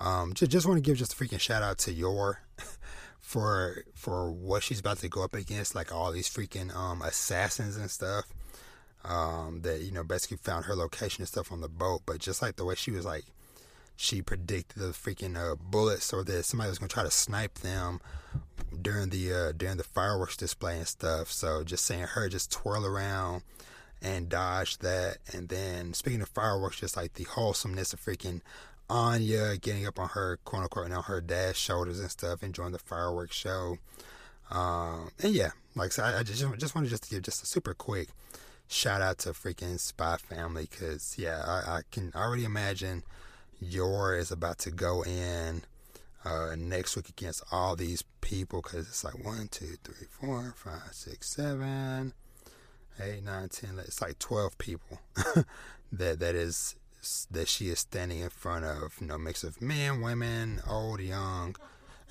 Um, 0.00 0.32
just 0.34 0.50
just 0.50 0.66
want 0.66 0.78
to 0.78 0.82
give 0.82 0.96
just 0.96 1.12
a 1.12 1.16
freaking 1.16 1.40
shout 1.40 1.62
out 1.62 1.78
to 1.78 1.92
Yor 1.92 2.40
for 3.20 3.84
for 3.94 4.30
what 4.30 4.62
she's 4.62 4.80
about 4.80 4.98
to 4.98 5.08
go 5.08 5.22
up 5.22 5.34
against, 5.34 5.74
like 5.74 5.94
all 5.94 6.10
these 6.10 6.28
freaking 6.28 6.74
um 6.74 7.02
assassins 7.02 7.76
and 7.76 7.90
stuff 7.90 8.24
um, 9.04 9.62
that 9.62 9.80
you 9.80 9.92
know 9.92 10.04
basically 10.04 10.38
found 10.38 10.66
her 10.66 10.74
location 10.74 11.22
and 11.22 11.28
stuff 11.28 11.52
on 11.52 11.60
the 11.60 11.68
boat. 11.68 12.02
But 12.06 12.18
just 12.18 12.42
like 12.42 12.56
the 12.56 12.64
way 12.64 12.74
she 12.74 12.90
was 12.90 13.04
like, 13.04 13.24
she 13.96 14.22
predicted 14.22 14.82
the 14.82 14.88
freaking 14.88 15.36
uh, 15.36 15.56
bullets 15.56 16.12
or 16.12 16.24
that 16.24 16.44
somebody 16.44 16.70
was 16.70 16.78
gonna 16.78 16.88
try 16.88 17.02
to 17.02 17.10
snipe 17.10 17.58
them 17.58 18.00
during 18.80 19.10
the 19.10 19.32
uh, 19.32 19.52
during 19.52 19.76
the 19.76 19.84
fireworks 19.84 20.36
display 20.36 20.78
and 20.78 20.88
stuff. 20.88 21.30
So 21.30 21.64
just 21.64 21.84
seeing 21.84 22.00
her 22.00 22.28
just 22.28 22.50
twirl 22.50 22.86
around 22.86 23.42
and 24.02 24.28
dodge 24.30 24.78
that, 24.78 25.18
and 25.32 25.48
then 25.50 25.92
speaking 25.92 26.22
of 26.22 26.28
fireworks, 26.28 26.80
just 26.80 26.96
like 26.96 27.14
the 27.14 27.24
wholesomeness 27.24 27.92
of 27.92 28.00
freaking 28.00 28.40
Anya 28.90 29.56
getting 29.56 29.86
up 29.86 29.98
on 29.98 30.08
her 30.10 30.38
quote 30.44 30.64
unquote 30.64 30.88
now 30.88 31.02
her 31.02 31.20
dad's 31.20 31.56
shoulders 31.56 32.00
and 32.00 32.10
stuff, 32.10 32.42
enjoying 32.42 32.72
the 32.72 32.78
fireworks 32.78 33.36
show. 33.36 33.78
Um, 34.50 35.10
and 35.22 35.32
yeah, 35.32 35.50
like 35.76 35.92
so 35.92 36.02
I, 36.02 36.18
I 36.18 36.22
just 36.24 36.44
just 36.58 36.74
wanted 36.74 36.90
just 36.90 37.04
to 37.04 37.10
give 37.10 37.22
just 37.22 37.42
a 37.42 37.46
super 37.46 37.72
quick 37.72 38.08
shout 38.66 39.00
out 39.00 39.18
to 39.18 39.30
freaking 39.30 39.78
Spy 39.78 40.16
Family 40.16 40.68
because 40.70 41.16
yeah, 41.18 41.42
I, 41.44 41.78
I, 41.78 41.80
can 41.90 42.12
already 42.14 42.44
imagine 42.44 43.02
Yor 43.60 44.16
is 44.16 44.30
about 44.30 44.58
to 44.60 44.70
go 44.70 45.02
in 45.02 45.62
uh, 46.24 46.54
next 46.56 46.96
week 46.96 47.08
against 47.08 47.42
all 47.50 47.76
these 47.76 48.02
people 48.20 48.62
because 48.62 48.88
it's 48.88 49.04
like 49.04 49.24
one, 49.24 49.48
two, 49.48 49.76
three, 49.84 50.06
four, 50.08 50.54
five, 50.56 50.92
six, 50.92 51.30
seven, 51.30 52.12
eight, 53.00 53.24
nine, 53.24 53.48
ten. 53.48 53.78
It's 53.78 54.02
like 54.02 54.18
twelve 54.18 54.58
people 54.58 55.00
that 55.92 56.18
that 56.20 56.34
is 56.34 56.76
that 57.30 57.48
she 57.48 57.68
is 57.68 57.80
standing 57.80 58.20
in 58.20 58.30
front 58.30 58.64
of. 58.64 58.96
You 59.00 59.06
know, 59.06 59.18
mix 59.18 59.44
of 59.44 59.60
men, 59.60 60.00
women, 60.00 60.60
old, 60.68 61.00
young. 61.00 61.56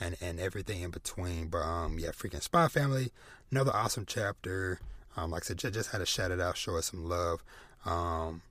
And, 0.02 0.16
and 0.22 0.40
everything 0.40 0.82
in 0.82 0.92
between, 0.92 1.50
but 1.50 1.58
um, 1.58 2.00
yeah, 2.00 2.12
freaking 2.12 2.42
Spy 2.42 2.70
Family, 2.70 3.12
another 3.52 3.76
awesome 3.76 4.06
chapter. 4.08 4.80
Um, 5.18 5.32
like 5.32 5.44
I 5.44 5.48
said, 5.48 5.58
just, 5.58 5.74
just 5.74 5.92
had 5.92 5.98
to 5.98 6.06
shout 6.06 6.32
it 6.32 6.40
out, 6.40 6.56
show 6.56 6.78
us 6.78 6.92
some 6.92 7.04
love. 7.04 7.44
Um, 7.86 8.42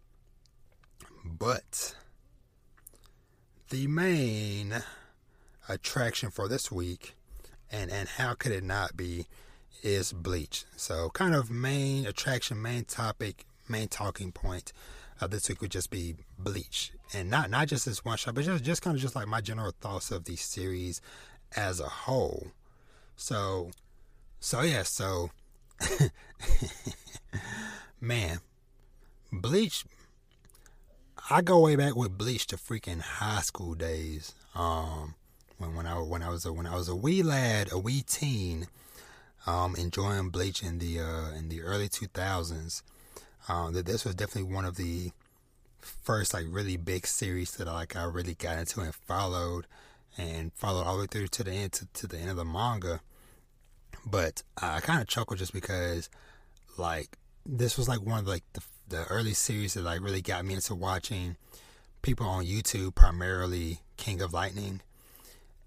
but 1.24 1.95
the 3.70 3.86
main 3.86 4.82
attraction 5.68 6.30
for 6.30 6.49
this 6.49 6.70
week, 6.70 7.14
and 7.70 7.91
and 7.91 8.09
how 8.09 8.34
could 8.34 8.53
it 8.53 8.62
not 8.64 8.95
be, 8.95 9.26
is 9.82 10.12
Bleach. 10.12 10.64
So 10.76 11.11
kind 11.11 11.34
of 11.34 11.51
main 11.51 12.07
attraction, 12.07 12.61
main 12.61 12.84
topic, 12.84 13.47
main 13.68 13.89
talking 13.89 14.32
point 14.32 14.72
of 15.21 15.31
this 15.31 15.49
week 15.49 15.61
would 15.61 15.71
just 15.71 15.91
be 15.91 16.16
Bleach, 16.39 16.93
and 17.12 17.31
not 17.31 17.51
not 17.51 17.69
just 17.69 17.85
this 17.87 18.05
one 18.05 18.16
shot, 18.16 18.35
but 18.35 18.45
just 18.45 18.64
just 18.64 18.83
kind 18.83 18.97
of 18.97 19.03
just 19.03 19.16
like 19.16 19.29
my 19.29 19.41
general 19.41 19.73
thoughts 19.81 20.11
of 20.11 20.25
the 20.25 20.37
series 20.37 21.01
as 21.57 21.81
a 21.81 21.89
whole. 21.89 22.49
So, 23.16 23.71
so 24.41 24.62
yeah, 24.62 24.85
so 24.85 25.31
Man, 28.01 28.39
Bleach. 29.33 29.85
I 31.31 31.43
go 31.43 31.61
way 31.61 31.77
back 31.77 31.95
with 31.95 32.16
Bleach 32.16 32.47
to 32.49 32.57
freaking 32.57 33.01
high 33.01 33.43
school 33.43 33.75
days. 33.75 34.35
Um, 34.55 35.14
when 35.59 35.75
when 35.75 35.87
I 35.87 35.95
when 35.95 36.23
I 36.23 36.31
was 36.31 36.47
a 36.47 36.53
when 36.53 36.66
I 36.66 36.75
was 36.75 36.89
a 36.89 36.97
wee 36.97 37.23
lad, 37.23 37.71
a 37.73 37.79
wee 37.79 38.03
teen, 38.03 38.69
um, 39.47 39.75
enjoying 39.77 40.31
Bleach 40.31 40.62
in 40.62 40.79
the 40.79 41.01
uh, 41.01 41.33
in 41.33 41.49
the 41.49 41.62
early 41.62 41.89
two 41.89 42.07
thousands. 42.07 42.83
Um, 43.49 43.72
that 43.72 43.86
this 43.86 44.05
was 44.05 44.14
definitely 44.14 44.53
one 44.53 44.64
of 44.64 44.76
the 44.76 45.11
first 45.80 46.34
like 46.34 46.44
really 46.49 46.76
big 46.76 47.07
series 47.07 47.53
that 47.53 47.66
like 47.66 47.96
I 47.96 48.05
really 48.05 48.34
got 48.34 48.59
into 48.59 48.80
and 48.80 48.94
followed 48.94 49.66
and 50.18 50.53
followed 50.55 50.82
all 50.84 50.96
the 50.96 51.03
way 51.03 51.07
through 51.07 51.28
to 51.28 51.44
the 51.44 51.53
end 51.53 51.72
to, 51.74 51.86
to 51.94 52.07
the 52.07 52.18
end 52.18 52.30
of 52.30 52.36
the 52.36 52.44
manga. 52.44 53.01
But 54.05 54.42
I 54.61 54.80
kind 54.80 55.01
of 55.01 55.07
chuckle 55.07 55.36
just 55.36 55.53
because, 55.53 56.09
like, 56.76 57.16
this 57.44 57.76
was 57.76 57.88
like 57.88 58.01
one 58.01 58.20
of 58.20 58.26
like 58.26 58.44
the, 58.53 58.62
the 58.88 59.05
early 59.07 59.34
series 59.34 59.74
that 59.74 59.82
like 59.84 60.01
really 60.01 60.22
got 60.22 60.44
me 60.44 60.55
into 60.55 60.74
watching 60.74 61.36
people 62.03 62.26
on 62.26 62.44
YouTube, 62.44 62.94
primarily 62.94 63.80
King 63.96 64.20
of 64.22 64.32
Lightning, 64.32 64.80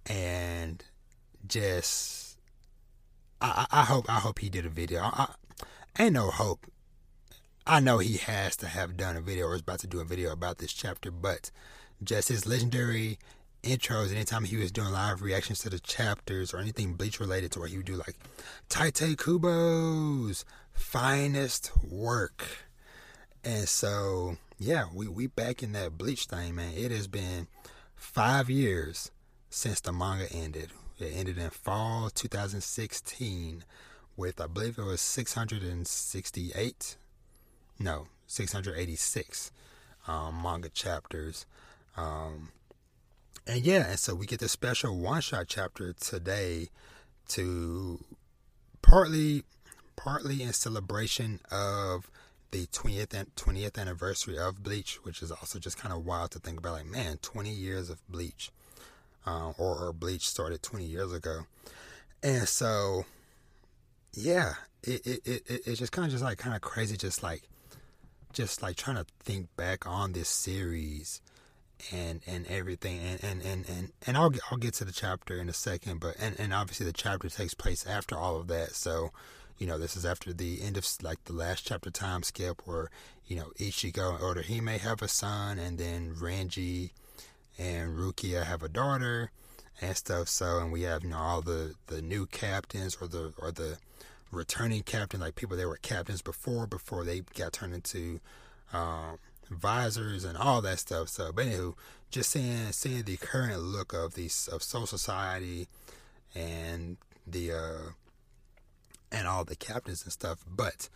and 0.06 0.84
just 1.48 2.38
I, 3.42 3.66
I 3.72 3.84
hope 3.84 4.10
I 4.10 4.20
hope 4.20 4.40
he 4.40 4.50
did 4.50 4.66
a 4.66 4.70
video. 4.70 5.02
I, 5.02 5.28
I 5.98 6.04
ain't 6.06 6.14
no 6.14 6.30
hope. 6.30 6.66
I 7.66 7.80
know 7.80 8.00
he 8.00 8.18
has 8.18 8.56
to 8.58 8.68
have 8.68 8.98
done 8.98 9.16
a 9.16 9.22
video 9.22 9.46
or 9.46 9.56
is 9.56 9.62
about 9.62 9.80
to 9.80 9.88
do 9.88 10.00
a 10.00 10.06
video 10.06 10.32
about 10.32 10.58
this 10.58 10.74
chapter, 10.74 11.12
but 11.12 11.52
just 12.04 12.30
his 12.30 12.48
legendary 12.48 13.20
intros, 13.62 14.12
anytime 14.12 14.46
he 14.46 14.58
was 14.58 14.72
doing 14.72 14.92
live 14.92 15.22
reactions 15.22 15.60
to 15.60 15.70
the 15.70 15.80
chapters 15.80 16.54
or 16.54 16.58
anything 16.58 16.96
Bleach 16.96 17.20
related 17.20 17.52
to 17.52 17.60
where 17.60 17.68
he 17.68 17.78
would 17.78 17.86
do 17.86 17.98
like 17.98 18.16
Tite 18.68 18.96
Kubo's 18.96 20.44
finest 20.74 21.72
work. 21.84 22.44
And 23.44 23.70
so, 23.70 24.38
yeah, 24.58 24.86
we, 24.92 25.08
we 25.08 25.28
back 25.28 25.62
in 25.62 25.74
that 25.74 26.00
Bleach 26.00 26.26
thing, 26.26 26.56
man. 26.56 26.74
It 26.76 26.90
has 26.90 27.08
been 27.08 27.48
five 27.96 28.50
years 28.50 29.12
since 29.52 29.80
the 29.80 29.92
manga 29.92 30.32
ended. 30.32 30.72
It 30.98 31.14
ended 31.16 31.38
in 31.38 31.52
fall 31.52 32.10
2016 32.10 33.64
with, 34.18 34.42
I 34.42 34.48
believe 34.48 34.80
it 34.80 34.84
was 34.84 35.02
668. 35.02 36.98
No, 37.82 38.08
686 38.28 39.52
um, 40.08 40.42
manga 40.44 40.70
chapters. 40.70 41.46
Um, 41.98 42.50
and 43.48 43.62
yeah, 43.66 43.90
and 43.90 44.00
so 44.00 44.14
we 44.14 44.26
get 44.28 44.40
this 44.40 44.52
special 44.52 44.98
one 44.98 45.22
shot 45.22 45.46
chapter 45.48 45.94
today 45.94 46.70
to 47.30 48.00
partly 48.82 49.44
partly 49.96 50.44
in 50.44 50.54
celebration 50.54 51.40
of 51.52 52.10
the 52.52 52.66
20th 52.68 53.14
and 53.14 53.34
20th 53.36 53.78
anniversary 53.80 54.38
of 54.38 54.64
Bleach, 54.64 55.00
which 55.04 55.22
is 55.22 55.32
also 55.32 55.58
just 55.58 55.78
kind 55.78 55.94
of 55.94 56.06
wild 56.06 56.32
to 56.32 56.40
think 56.40 56.60
about. 56.60 56.74
Like, 56.74 56.86
man, 56.86 57.18
20 57.22 57.50
years 57.50 57.90
of 57.90 58.06
Bleach, 58.10 58.52
uh, 59.26 59.52
or, 59.58 59.88
or 59.88 59.94
Bleach 59.94 60.28
started 60.28 60.62
20 60.62 60.86
years 60.86 61.14
ago, 61.14 61.42
and 62.22 62.48
so 62.48 63.06
yeah, 64.14 64.54
it 64.84 65.06
it 65.06 65.22
it 65.26 65.62
it's 65.66 65.80
just 65.80 65.92
kind 65.92 66.06
of 66.06 66.12
just 66.12 66.24
like 66.24 66.38
kind 66.38 66.56
of 66.56 66.62
crazy, 66.62 66.98
just 66.98 67.24
like 67.24 67.44
just 68.34 68.62
like 68.62 68.76
trying 68.76 68.98
to 68.98 69.06
think 69.24 69.56
back 69.56 69.86
on 69.86 70.14
this 70.14 70.30
series 70.30 71.22
and 71.92 72.22
and 72.28 72.46
everything 72.48 73.00
and 73.00 73.24
and 73.24 73.42
and 73.42 73.68
and, 73.70 73.92
and 74.06 74.18
I'll 74.18 74.32
I'll 74.50 74.58
get 74.58 74.74
to 74.76 74.86
the 74.86 74.92
chapter 74.92 75.40
in 75.40 75.50
a 75.50 75.54
second 75.54 76.00
but 76.00 76.16
and 76.20 76.40
and 76.40 76.54
obviously 76.54 76.86
the 76.86 76.94
chapter 76.94 77.30
takes 77.30 77.54
place 77.54 77.86
after 77.86 78.18
all 78.18 78.38
of 78.38 78.48
that. 78.48 78.76
So 78.76 79.12
you 79.58 79.68
know 79.68 79.78
this 79.78 79.96
is 79.96 80.06
after 80.06 80.34
the 80.34 80.62
end 80.62 80.78
of 80.78 80.88
like 81.02 81.24
the 81.26 81.34
last 81.34 81.66
chapter 81.66 81.90
time 81.90 82.24
skip 82.24 82.62
where 82.66 82.90
you 83.26 83.36
know 83.36 83.52
Ichigo 83.58 84.16
and 84.16 84.20
Orihime 84.20 84.78
have 84.80 85.02
a 85.02 85.08
son 85.08 85.58
and 85.58 85.78
then 85.78 86.16
Renji 86.16 86.92
and 87.58 87.98
Rukia 87.98 88.44
have 88.44 88.64
a 88.64 88.70
daughter 88.70 89.32
and 89.82 89.96
stuff. 89.96 90.30
So 90.30 90.60
and 90.60 90.72
we 90.72 90.84
have 90.84 91.04
you 91.04 91.10
know 91.10 91.18
all 91.18 91.42
the 91.42 91.76
the 91.88 92.02
new 92.02 92.26
captains 92.26 92.98
or 93.02 93.08
the 93.08 93.34
or 93.38 93.52
the 93.52 93.78
returning 94.32 94.84
captain 94.84 95.20
like 95.20 95.36
people 95.36 95.58
that 95.58 95.68
were 95.68 95.78
captains 95.78 96.22
before 96.22 96.68
before 96.68 97.04
they 97.04 97.22
got 97.36 97.54
turned 97.54 97.74
into 97.74 98.20
um 98.74 99.18
visors 99.50 100.24
and 100.24 100.38
all 100.38 100.62
that 100.62 100.80
stuff. 100.80 101.10
So, 101.10 101.32
but 101.32 101.46
anywho, 101.46 101.76
just 102.10 102.30
seeing 102.30 102.72
seeing 102.72 103.04
the 103.04 103.18
current 103.18 103.62
look 103.62 103.94
of 103.94 104.14
these 104.14 104.48
of 104.52 104.64
Soul 104.64 104.86
Society 104.86 105.68
and 106.34 106.98
the 107.28 107.52
uh 107.52 107.90
and 109.12 109.28
all 109.28 109.44
the 109.44 109.56
captains 109.56 110.04
and 110.04 110.12
stuff. 110.12 110.44
But 110.48 110.90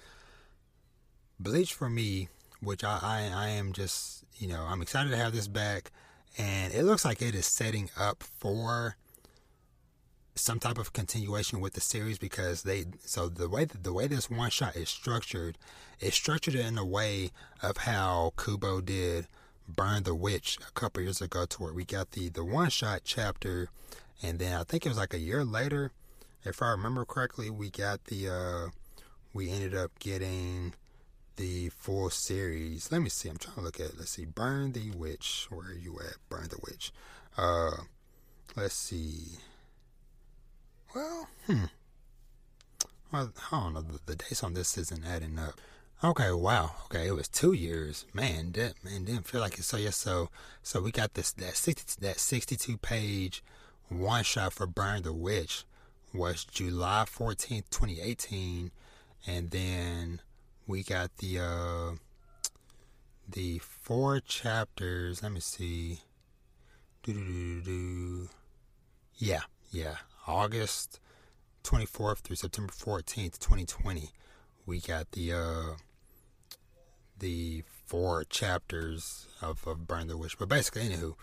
Bleach 1.40 1.74
for 1.74 1.90
me, 1.90 2.30
which 2.62 2.84
I, 2.84 3.00
I 3.02 3.32
I 3.34 3.50
am 3.50 3.74
just 3.74 4.24
you 4.38 4.48
know 4.48 4.66
I'm 4.68 4.82
excited 4.82 5.10
to 5.10 5.18
have 5.18 5.34
this 5.34 5.48
back, 5.48 5.92
and 6.38 6.74
it 6.74 6.84
looks 6.84 7.04
like 7.06 7.22
it 7.22 7.36
is 7.36 7.46
setting 7.46 7.90
up 8.00 8.24
for 8.24 8.96
some 10.36 10.60
type 10.60 10.78
of 10.78 10.92
continuation 10.92 11.62
with 11.62 11.74
the 11.74 11.82
series 11.82 12.18
because 12.18 12.64
they 12.64 12.86
so 13.06 13.30
the 13.30 13.48
way 13.48 13.66
the 13.66 13.94
way 13.94 14.06
this 14.06 14.30
one 14.30 14.50
shot 14.50 14.76
is 14.76 14.90
structured 14.90 15.58
is 16.02 16.14
structured 16.14 16.56
in 16.56 16.78
a 16.78 16.86
way 16.86 17.32
of 17.62 17.78
how 17.78 18.34
Kubo 18.38 18.82
did 18.82 19.28
Burn 19.68 20.04
the 20.04 20.14
Witch 20.14 20.60
a 20.68 20.72
couple 20.74 21.02
years 21.02 21.22
ago 21.22 21.46
to 21.46 21.64
where 21.64 21.74
we 21.74 21.86
got 21.86 22.12
the 22.12 22.30
the 22.30 22.44
one 22.44 22.70
shot 22.70 23.02
chapter. 23.04 23.70
And 24.22 24.40
then 24.40 24.60
I 24.60 24.64
think 24.64 24.86
it 24.86 24.90
was 24.90 24.98
like 24.98 25.14
a 25.14 25.20
year 25.20 25.44
later 25.46 25.92
if 26.44 26.62
I 26.62 26.70
remember 26.72 27.06
correctly 27.06 27.50
we 27.50 27.70
got 27.70 28.04
the 28.06 28.30
uh 28.30 28.70
we 29.34 29.50
ended 29.50 29.74
up 29.74 29.98
getting 30.00 30.74
the 31.38 31.70
full 31.70 32.10
series. 32.10 32.92
Let 32.92 33.02
me 33.02 33.10
see. 33.10 33.28
I'm 33.28 33.38
trying 33.38 33.56
to 33.56 33.62
look 33.62 33.80
at 33.80 33.98
let's 33.98 34.12
see 34.12 34.26
Burn 34.26 34.74
the 34.74 34.92
Witch. 34.92 35.48
Where 35.50 35.70
are 35.70 35.74
you 35.74 35.98
at? 36.00 36.18
Burn 36.28 36.50
the 36.50 36.60
Witch. 36.62 36.92
Uh 37.38 37.72
let's 38.56 38.76
see 38.76 39.40
well, 40.96 41.28
hmm. 41.46 41.66
Well, 43.12 43.32
I 43.52 43.60
don't 43.62 43.74
know. 43.74 43.82
The, 43.82 44.00
the 44.06 44.16
dates 44.16 44.44
on 44.44 44.54
this 44.54 44.78
isn't 44.78 45.06
adding 45.06 45.38
up. 45.38 45.60
Okay, 46.04 46.32
wow. 46.32 46.72
Okay, 46.86 47.08
it 47.08 47.16
was 47.16 47.28
two 47.28 47.54
years. 47.54 48.06
Man, 48.14 48.52
that 48.54 48.74
man 48.84 49.06
didn't 49.06 49.28
feel 49.28 49.42
like 49.42 49.58
it. 49.58 49.64
So 49.64 49.78
yeah, 49.78 49.92
so 49.92 50.30
so 50.62 50.82
we 50.82 50.92
got 50.92 51.14
this 51.14 51.32
that 51.34 51.56
sixty 51.56 52.00
that 52.02 52.20
sixty 52.20 52.56
two 52.56 52.78
page 52.78 53.44
one 53.90 54.24
shot 54.24 54.54
for 54.54 54.68
Burn 54.68 55.04
the 55.04 55.14
Witch 55.14 55.64
was 56.14 56.44
July 56.44 57.06
fourteenth, 57.08 57.70
twenty 57.70 58.02
eighteen, 58.02 58.72
and 59.26 59.52
then 59.52 60.22
we 60.68 60.84
got 60.84 61.16
the 61.18 61.40
uh 61.40 61.92
the 63.28 63.60
four 63.60 64.20
chapters. 64.20 65.24
Let 65.24 65.32
me 65.32 65.40
see. 65.40 66.00
Do 67.04 67.14
do 67.14 67.24
do 67.24 67.62
do. 67.62 68.30
Yeah, 69.18 69.42
yeah. 69.72 69.96
August 70.28 71.00
24th 71.64 72.20
through 72.20 72.36
September 72.36 72.72
14th, 72.74 73.40
2020, 73.40 74.12
we 74.66 74.80
got 74.80 75.12
the 75.12 75.34
uh, 75.34 75.76
the 77.18 77.64
four 77.86 78.24
chapters 78.24 79.28
of, 79.42 79.66
of 79.68 79.88
Burn 79.88 80.08
the 80.08 80.18
Witch. 80.18 80.38
But 80.38 80.50
basically, 80.50 80.84
anywho, 80.84 81.16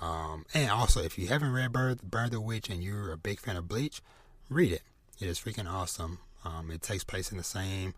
um, 0.00 0.44
and 0.54 0.70
also 0.70 1.02
if 1.02 1.18
you 1.18 1.28
haven't 1.28 1.52
read 1.52 1.72
Burn, 1.72 1.98
Burn 2.02 2.30
the 2.30 2.40
Witch 2.40 2.68
and 2.68 2.82
you're 2.82 3.12
a 3.12 3.16
big 3.16 3.40
fan 3.40 3.56
of 3.56 3.68
Bleach, 3.68 4.02
read 4.48 4.72
it. 4.72 4.82
It 5.20 5.28
is 5.28 5.38
freaking 5.38 5.70
awesome. 5.70 6.18
Um, 6.44 6.70
it 6.70 6.82
takes 6.82 7.04
place 7.04 7.32
in 7.32 7.38
the 7.38 7.44
same 7.44 7.94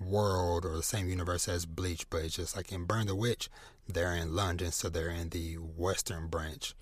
world 0.00 0.64
or 0.64 0.76
the 0.76 0.82
same 0.82 1.08
universe 1.08 1.48
as 1.48 1.66
Bleach, 1.66 2.08
but 2.08 2.24
it's 2.24 2.36
just 2.36 2.56
like 2.56 2.72
in 2.72 2.84
Burn 2.84 3.06
the 3.06 3.14
Witch, 3.14 3.50
they're 3.88 4.14
in 4.14 4.34
London, 4.34 4.72
so 4.72 4.88
they're 4.88 5.10
in 5.10 5.30
the 5.30 5.54
Western 5.54 6.28
branch 6.28 6.74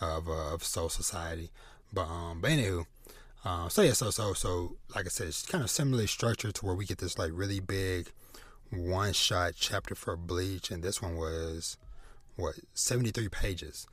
of 0.00 0.28
uh, 0.28 0.54
of 0.54 0.64
Soul 0.64 0.88
Society. 0.88 1.50
But 1.92 2.08
um, 2.08 2.40
but 2.40 2.50
anywho, 2.50 2.86
uh, 3.44 3.68
so 3.68 3.82
yeah, 3.82 3.92
so 3.92 4.10
so 4.10 4.32
so 4.34 4.76
like 4.94 5.06
I 5.06 5.08
said, 5.08 5.28
it's 5.28 5.46
kind 5.46 5.64
of 5.64 5.70
similarly 5.70 6.06
structured 6.06 6.54
to 6.56 6.66
where 6.66 6.74
we 6.74 6.84
get 6.84 6.98
this 6.98 7.18
like 7.18 7.30
really 7.32 7.60
big 7.60 8.10
one 8.70 9.12
shot 9.12 9.52
chapter 9.56 9.94
for 9.94 10.16
Bleach, 10.16 10.70
and 10.70 10.82
this 10.82 11.00
one 11.00 11.16
was 11.16 11.76
what 12.36 12.56
seventy 12.74 13.10
three 13.10 13.28
pages, 13.28 13.86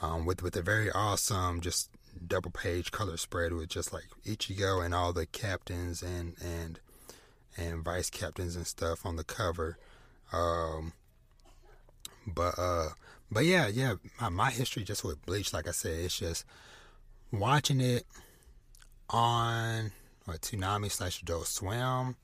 um, 0.00 0.24
with 0.24 0.42
with 0.42 0.56
a 0.56 0.62
very 0.62 0.90
awesome 0.90 1.60
just 1.60 1.90
double 2.26 2.50
page 2.50 2.92
color 2.92 3.16
spread 3.16 3.52
with 3.52 3.68
just 3.68 3.92
like 3.92 4.04
Ichigo 4.24 4.84
and 4.84 4.94
all 4.94 5.12
the 5.12 5.26
captains 5.26 6.02
and 6.02 6.36
and 6.42 6.80
and 7.56 7.84
vice 7.84 8.10
captains 8.10 8.56
and 8.56 8.66
stuff 8.66 9.04
on 9.04 9.16
the 9.16 9.24
cover. 9.24 9.78
Um, 10.32 10.92
but 12.26 12.54
uh, 12.58 12.88
but 13.30 13.44
yeah, 13.44 13.66
yeah, 13.66 13.94
my, 14.20 14.28
my 14.28 14.50
history 14.50 14.84
just 14.84 15.04
with 15.04 15.24
Bleach, 15.26 15.52
like 15.52 15.68
I 15.68 15.72
said, 15.72 15.98
it's 16.00 16.18
just 16.18 16.44
watching 17.38 17.80
it 17.80 18.04
on 19.10 19.92
what 20.24 20.40
Toonami 20.40 20.90
slash 20.90 21.22
Adult 21.22 21.46
Swim 21.46 22.16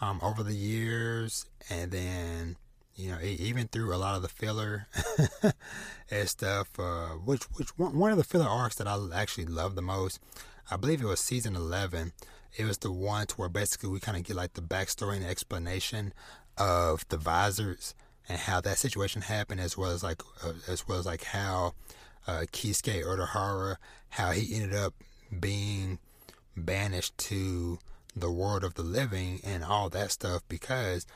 um, 0.00 0.20
over 0.22 0.42
the 0.42 0.54
years, 0.54 1.46
and 1.70 1.90
then 1.90 2.56
you 2.94 3.10
know 3.10 3.18
even 3.22 3.68
through 3.68 3.94
a 3.94 3.96
lot 3.96 4.16
of 4.16 4.22
the 4.22 4.28
filler 4.28 4.86
and 6.10 6.28
stuff. 6.28 6.68
Uh, 6.78 7.08
which 7.24 7.44
which 7.54 7.70
one, 7.78 7.98
one 7.98 8.10
of 8.10 8.18
the 8.18 8.24
filler 8.24 8.48
arcs 8.48 8.76
that 8.76 8.86
I 8.86 8.98
actually 9.14 9.46
love 9.46 9.74
the 9.74 9.82
most, 9.82 10.20
I 10.70 10.76
believe 10.76 11.00
it 11.00 11.06
was 11.06 11.20
season 11.20 11.56
eleven. 11.56 12.12
It 12.56 12.64
was 12.64 12.78
the 12.78 12.92
one 12.92 13.26
to 13.26 13.34
where 13.36 13.48
basically 13.48 13.90
we 13.90 14.00
kind 14.00 14.16
of 14.16 14.24
get 14.24 14.36
like 14.36 14.54
the 14.54 14.62
backstory 14.62 15.16
and 15.16 15.26
explanation 15.26 16.14
of 16.56 17.06
the 17.08 17.18
visors 17.18 17.94
and 18.28 18.38
how 18.38 18.60
that 18.62 18.78
situation 18.78 19.22
happened, 19.22 19.60
as 19.60 19.76
well 19.76 19.90
as 19.90 20.02
like 20.02 20.22
uh, 20.42 20.52
as 20.68 20.88
well 20.88 20.98
as 20.98 21.06
like 21.06 21.24
how 21.24 21.74
uh, 22.26 22.44
Kisuke 22.52 23.04
Urahara, 23.04 23.76
how 24.10 24.32
he 24.32 24.54
ended 24.54 24.74
up 24.74 24.94
being 25.40 25.98
banished 26.56 27.16
to 27.18 27.78
the 28.14 28.30
world 28.30 28.64
of 28.64 28.74
the 28.74 28.82
living 28.82 29.40
and 29.44 29.62
all 29.62 29.90
that 29.90 30.10
stuff 30.10 30.42
because 30.48 31.06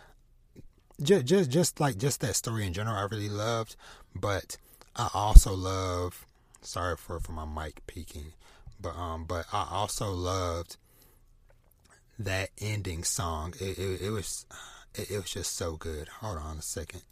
just 1.02 1.24
just 1.24 1.50
just 1.50 1.80
like 1.80 1.96
just 1.96 2.20
that 2.20 2.36
story 2.36 2.66
in 2.66 2.74
general 2.74 2.94
I 2.94 3.04
really 3.04 3.30
loved 3.30 3.74
but 4.14 4.58
I 4.94 5.08
also 5.14 5.54
love 5.54 6.26
sorry 6.60 6.98
for 6.98 7.18
for 7.18 7.32
my 7.32 7.46
mic 7.46 7.86
peaking 7.86 8.34
but 8.78 8.94
um 8.96 9.24
but 9.24 9.46
I 9.50 9.66
also 9.70 10.12
loved 10.12 10.76
that 12.20 12.50
ending 12.60 13.02
song. 13.02 13.54
It, 13.60 13.78
it, 13.78 14.02
it 14.02 14.10
was 14.10 14.46
it, 14.94 15.10
it, 15.10 15.16
was 15.16 15.30
just 15.30 15.56
so 15.56 15.76
good. 15.76 16.08
Hold 16.20 16.38
on 16.38 16.58
a 16.58 16.62
second 16.62 17.02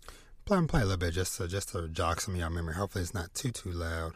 play 0.49 0.67
play 0.67 0.81
a 0.81 0.85
little 0.85 0.97
bit 0.97 1.13
just 1.13 1.37
to, 1.37 1.47
just 1.47 1.69
to 1.69 1.87
jog 1.89 2.21
some 2.23 2.33
of 2.33 2.41
your 2.41 2.49
memory 2.49 2.75
hopefully 2.75 3.03
it's 3.03 3.13
not 3.13 3.35
too 3.35 3.51
too 3.51 3.71
loud 3.71 4.15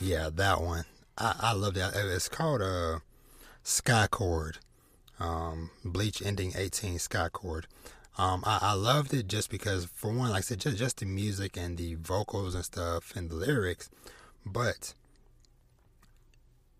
Yeah, 0.00 0.30
that 0.32 0.60
one. 0.60 0.84
I, 1.16 1.34
I 1.40 1.52
love 1.54 1.74
that. 1.74 1.92
It's 1.96 2.28
called 2.28 2.62
uh, 2.62 3.00
Sky 3.64 4.06
Chord. 4.08 4.58
Um, 5.18 5.70
Bleach 5.84 6.22
Ending 6.22 6.52
18 6.56 7.00
Sky 7.00 7.28
Chord. 7.28 7.66
Um, 8.18 8.42
I, 8.44 8.58
I 8.60 8.72
loved 8.74 9.14
it 9.14 9.28
just 9.28 9.48
because, 9.50 9.86
for 9.86 10.12
one, 10.12 10.30
like 10.30 10.38
I 10.38 10.40
said, 10.40 10.60
just, 10.60 10.76
just 10.76 10.98
the 10.98 11.06
music 11.06 11.56
and 11.56 11.76
the 11.76 11.94
vocals 11.94 12.54
and 12.54 12.64
stuff 12.64 13.14
and 13.16 13.30
the 13.30 13.36
lyrics, 13.36 13.88
but 14.44 14.92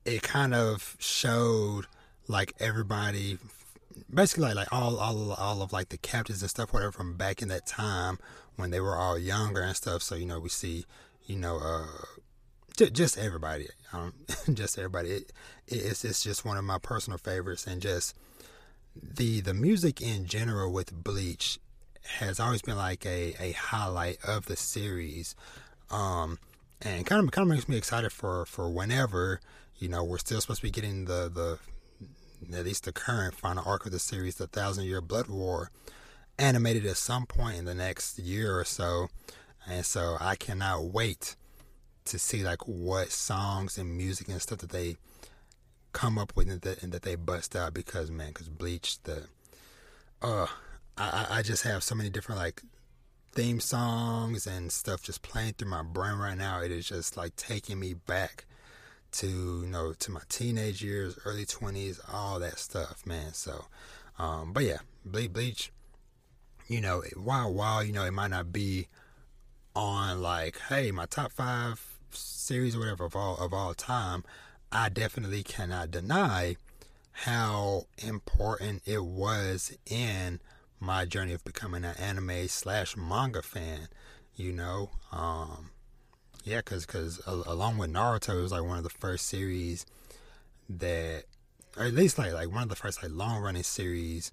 it 0.05 0.23
kind 0.23 0.55
of 0.55 0.97
showed 0.99 1.87
like 2.27 2.55
everybody 2.59 3.39
basically 4.13 4.45
like, 4.45 4.55
like 4.55 4.73
all 4.73 4.99
all 4.99 5.33
all 5.33 5.63
of 5.63 5.73
like 5.73 5.89
the 5.89 5.99
captains 5.99 6.41
and 6.41 6.51
stuff 6.51 6.73
whatever 6.73 6.93
from 6.93 7.17
back 7.17 7.43
in 7.43 7.49
that 7.49 7.67
time 7.67 8.19
when 8.57 8.71
they 8.71 8.81
were 8.81 8.97
all 8.97 9.19
younger 9.19 9.61
and 9.61 9.75
stuff 9.77 10.03
so 10.03 10.15
you 10.15 10.25
know 10.25 10.39
we 10.39 10.49
see 10.49 10.85
you 11.27 11.37
know 11.37 11.59
uh 11.59 11.87
just 12.87 13.19
everybody, 13.19 13.67
um, 13.93 14.13
just 14.55 14.79
everybody. 14.79 15.11
It, 15.11 15.33
it's 15.67 16.05
it's 16.05 16.23
just 16.23 16.45
one 16.45 16.57
of 16.57 16.65
my 16.65 16.79
personal 16.79 17.19
favorites, 17.19 17.67
and 17.67 17.83
just 17.83 18.15
the 19.03 19.41
the 19.41 19.55
music 19.55 20.01
in 20.01 20.27
general 20.27 20.73
with 20.73 20.93
Bleach 20.93 21.59
has 22.19 22.41
always 22.41 22.63
been 22.63 22.77
like 22.77 23.05
a, 23.05 23.35
a 23.39 23.53
highlight 23.53 24.19
of 24.25 24.47
the 24.47 24.57
series, 24.57 25.35
um, 25.91 26.39
and 26.81 27.07
kind 27.07 27.23
of 27.25 27.31
kind 27.31 27.49
of 27.49 27.55
makes 27.55 27.69
me 27.69 27.77
excited 27.77 28.13
for 28.13 28.47
for 28.47 28.69
whenever 28.69 29.41
you 29.79 29.89
know 29.89 30.03
we're 30.03 30.19
still 30.19 30.41
supposed 30.41 30.61
to 30.61 30.67
be 30.67 30.71
getting 30.71 31.05
the 31.05 31.31
the 31.33 31.59
at 32.57 32.65
least 32.65 32.85
the 32.85 32.93
current 32.93 33.35
final 33.35 33.65
arc 33.67 33.85
of 33.85 33.93
the 33.93 33.99
series, 33.99 34.37
the 34.37 34.47
Thousand 34.47 34.85
Year 34.85 35.01
Blood 35.01 35.29
War, 35.29 35.71
animated 36.39 36.87
at 36.87 36.97
some 36.97 37.27
point 37.27 37.59
in 37.59 37.65
the 37.65 37.75
next 37.75 38.19
year 38.19 38.59
or 38.59 38.65
so, 38.65 39.09
and 39.69 39.85
so 39.85 40.17
I 40.21 40.37
cannot 40.37 40.85
wait 40.85 41.37
to 42.07 42.19
see 42.19 42.43
like 42.43 42.67
what 42.67 43.11
songs 43.11 43.77
and 43.77 43.97
music 43.97 44.29
and 44.29 44.41
stuff 44.41 44.59
that 44.59 44.71
they 44.71 44.97
come 45.93 46.19
up 46.19 46.37
with 46.37 46.49
and 46.49 46.61
that, 46.63 46.83
and 46.83 46.93
that 46.93 47.03
they 47.03 47.15
bust 47.15 47.57
out 47.57 47.75
because 47.75 48.11
man, 48.11 48.29
because 48.29 48.49
Bleach 48.49 49.03
the 49.03 49.25
uh 50.23 50.47
I 50.97 51.27
I 51.31 51.43
just 51.43 51.65
have 51.65 51.83
so 51.83 51.95
many 51.95 52.11
different 52.11 52.41
like 52.41 52.63
theme 53.33 53.61
songs 53.61 54.47
and 54.47 54.73
stuff 54.73 55.03
just 55.03 55.23
playing 55.23 55.55
through 55.55 55.71
my 55.71 55.83
brain 55.83 56.15
right 56.19 56.37
now. 56.37 56.61
It 56.61 56.73
is 56.73 56.89
just 56.89 57.17
like 57.17 57.37
taking 57.37 57.79
me 57.79 57.95
back 57.95 58.47
to 59.13 59.27
you 59.27 59.67
know 59.67 59.93
to 59.93 60.11
my 60.11 60.21
teenage 60.29 60.83
years, 60.83 61.19
early 61.25 61.45
twenties, 61.45 62.01
all 62.13 62.39
that 62.41 62.59
stuff, 62.59 63.07
man. 63.07 63.33
So, 63.35 63.67
um, 64.19 64.53
but 64.53 64.65
yeah, 64.65 64.79
Bleach, 65.05 65.33
Bleach, 65.33 65.73
you 66.67 66.81
know, 66.81 67.03
while 67.17 67.53
while 67.53 67.83
you 67.83 67.93
know 67.93 68.05
it 68.05 68.13
might 68.13 68.31
not 68.31 68.53
be 68.53 68.89
on 69.75 70.21
like, 70.21 70.59
hey, 70.69 70.91
my 70.91 71.07
top 71.07 71.33
five 71.33 71.81
series 72.11 72.75
or 72.75 72.81
whatever 72.81 73.05
of 73.05 73.15
all 73.15 73.37
of 73.37 73.55
all 73.55 73.75
time, 73.75 74.25
I 74.71 74.89
definitely 74.89 75.43
cannot 75.43 75.91
deny 75.91 76.57
how 77.13 77.87
important 77.99 78.83
it 78.87 79.05
was 79.05 79.77
in 79.87 80.41
my 80.79 81.05
journey 81.05 81.33
of 81.33 81.45
becoming 81.45 81.85
an 81.85 81.97
anime 81.99 82.49
slash 82.49 82.97
manga 82.97 83.43
fan. 83.43 83.89
You 84.37 84.53
know, 84.53 84.91
um, 85.11 85.71
yeah, 86.45 86.61
cause 86.61 86.87
cause 86.87 87.21
along 87.27 87.79
with 87.79 87.93
Naruto, 87.93 88.39
it 88.39 88.43
was 88.43 88.53
like 88.53 88.63
one 88.63 88.79
of 88.79 88.85
the 88.85 88.91
first 88.91 89.27
series 89.27 89.85
that, 90.69 91.25
or 91.77 91.85
at 91.85 91.95
least 91.95 92.19
like 92.19 92.33
like 92.33 92.53
one 92.53 92.63
of 92.63 92.69
the 92.69 92.77
first 92.77 93.03
like 93.03 93.13
long 93.13 93.43
running 93.43 93.63
series, 93.63 94.31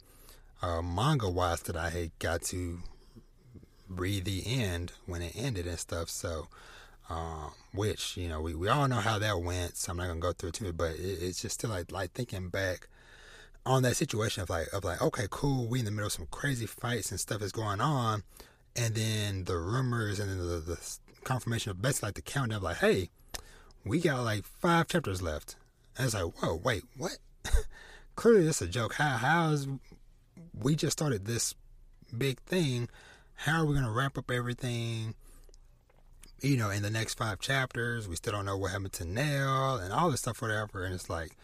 uh, 0.62 0.82
manga 0.82 1.30
wise 1.30 1.62
that 1.62 1.76
I 1.76 1.90
had 1.90 2.12
got 2.20 2.42
to 2.44 2.80
read 3.90 4.26
the 4.26 4.44
end 4.46 4.92
when 5.06 5.22
it 5.22 5.34
ended 5.36 5.66
and 5.68 5.80
stuff. 5.80 6.10
So, 6.10 6.48
um, 7.10 7.52
which 7.74 8.18
you 8.18 8.28
know 8.28 8.42
we, 8.42 8.56
we 8.56 8.68
all 8.68 8.88
know 8.88 8.96
how 8.96 9.20
that 9.20 9.42
went. 9.42 9.78
So 9.78 9.92
I'm 9.92 9.98
not 9.98 10.08
gonna 10.08 10.20
go 10.20 10.34
through 10.34 10.50
it 10.50 10.56
too, 10.56 10.74
but 10.74 10.92
it, 10.96 11.20
it's 11.22 11.42
just 11.42 11.56
still 11.56 11.70
like 11.70 11.92
like 11.92 12.12
thinking 12.14 12.50
back 12.50 12.88
on 13.66 13.84
that 13.84 13.96
situation 13.96 14.44
of 14.44 14.50
like 14.50 14.68
of 14.74 14.84
like 14.84 15.02
okay 15.02 15.28
cool 15.30 15.68
we 15.68 15.80
in 15.80 15.86
the 15.86 15.92
middle 15.92 16.08
of 16.08 16.14
some 16.14 16.28
crazy 16.30 16.66
fights 16.66 17.12
and 17.12 17.20
stuff 17.20 17.42
is 17.42 17.52
going 17.52 17.82
on 17.82 18.24
and 18.76 18.94
then 18.94 19.46
the 19.46 19.58
rumors 19.58 20.20
and 20.20 20.30
then 20.30 20.38
the, 20.38 20.60
the 20.60 20.98
confirmation 21.24 21.72
of 21.72 21.82
basically 21.82 22.08
like 22.08 22.16
the 22.16 22.22
countdown 22.22 22.62
like 22.62 22.78
hey 22.78 23.10
we 23.84 24.00
got 24.00 24.24
like 24.24 24.44
five 24.44 24.88
chapters 24.88 25.22
left. 25.22 25.56
And 25.98 26.06
it's 26.06 26.16
like 26.16 26.42
whoa 26.42 26.56
wait 26.56 26.84
what? 26.98 27.18
Clearly 28.16 28.46
this 28.46 28.62
is 28.62 28.70
a 28.70 28.72
joke. 28.72 28.96
How 28.96 29.18
how's 29.18 29.68
we 30.54 30.76
just 30.76 30.98
started 30.98 31.26
this 31.26 31.56
big 32.16 32.40
thing? 32.42 32.90
How 33.36 33.62
are 33.62 33.66
we 33.66 33.76
to 33.76 33.92
wrap 33.92 34.18
up 34.18 34.32
everything 34.32 35.16
you 36.42 36.58
know 36.58 36.70
in 36.70 36.82
the 36.82 36.90
next 36.90 37.16
five 37.16 37.40
chapters 37.40 38.08
we 38.08 38.16
still 38.16 38.34
don't 38.34 38.46
know 38.46 38.58
what 38.58 38.72
happened 38.72 38.94
to 38.94 39.06
Nail 39.06 39.76
and 39.76 39.94
all 39.94 40.12
this 40.12 40.22
stuff 40.22 40.42
whatever 40.42 40.84
and 40.84 40.94
it's 40.94 41.10
like 41.10 41.36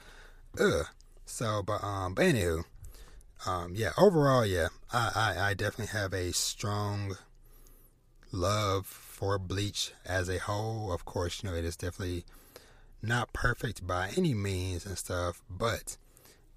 ugh 0.59 0.87
so, 1.31 1.63
but 1.63 1.81
um, 1.81 2.13
but 2.13 2.25
anywho, 2.25 2.65
um, 3.45 3.73
yeah. 3.73 3.91
Overall, 3.97 4.45
yeah, 4.45 4.67
I, 4.91 5.11
I 5.15 5.49
I 5.49 5.53
definitely 5.53 5.97
have 5.97 6.13
a 6.13 6.33
strong 6.33 7.15
love 8.33 8.85
for 8.85 9.39
Bleach 9.39 9.93
as 10.05 10.27
a 10.27 10.39
whole. 10.39 10.91
Of 10.91 11.05
course, 11.05 11.41
you 11.41 11.49
know 11.49 11.55
it 11.55 11.63
is 11.63 11.77
definitely 11.77 12.25
not 13.01 13.31
perfect 13.31 13.87
by 13.87 14.11
any 14.17 14.33
means 14.33 14.85
and 14.85 14.97
stuff, 14.97 15.41
but 15.49 15.95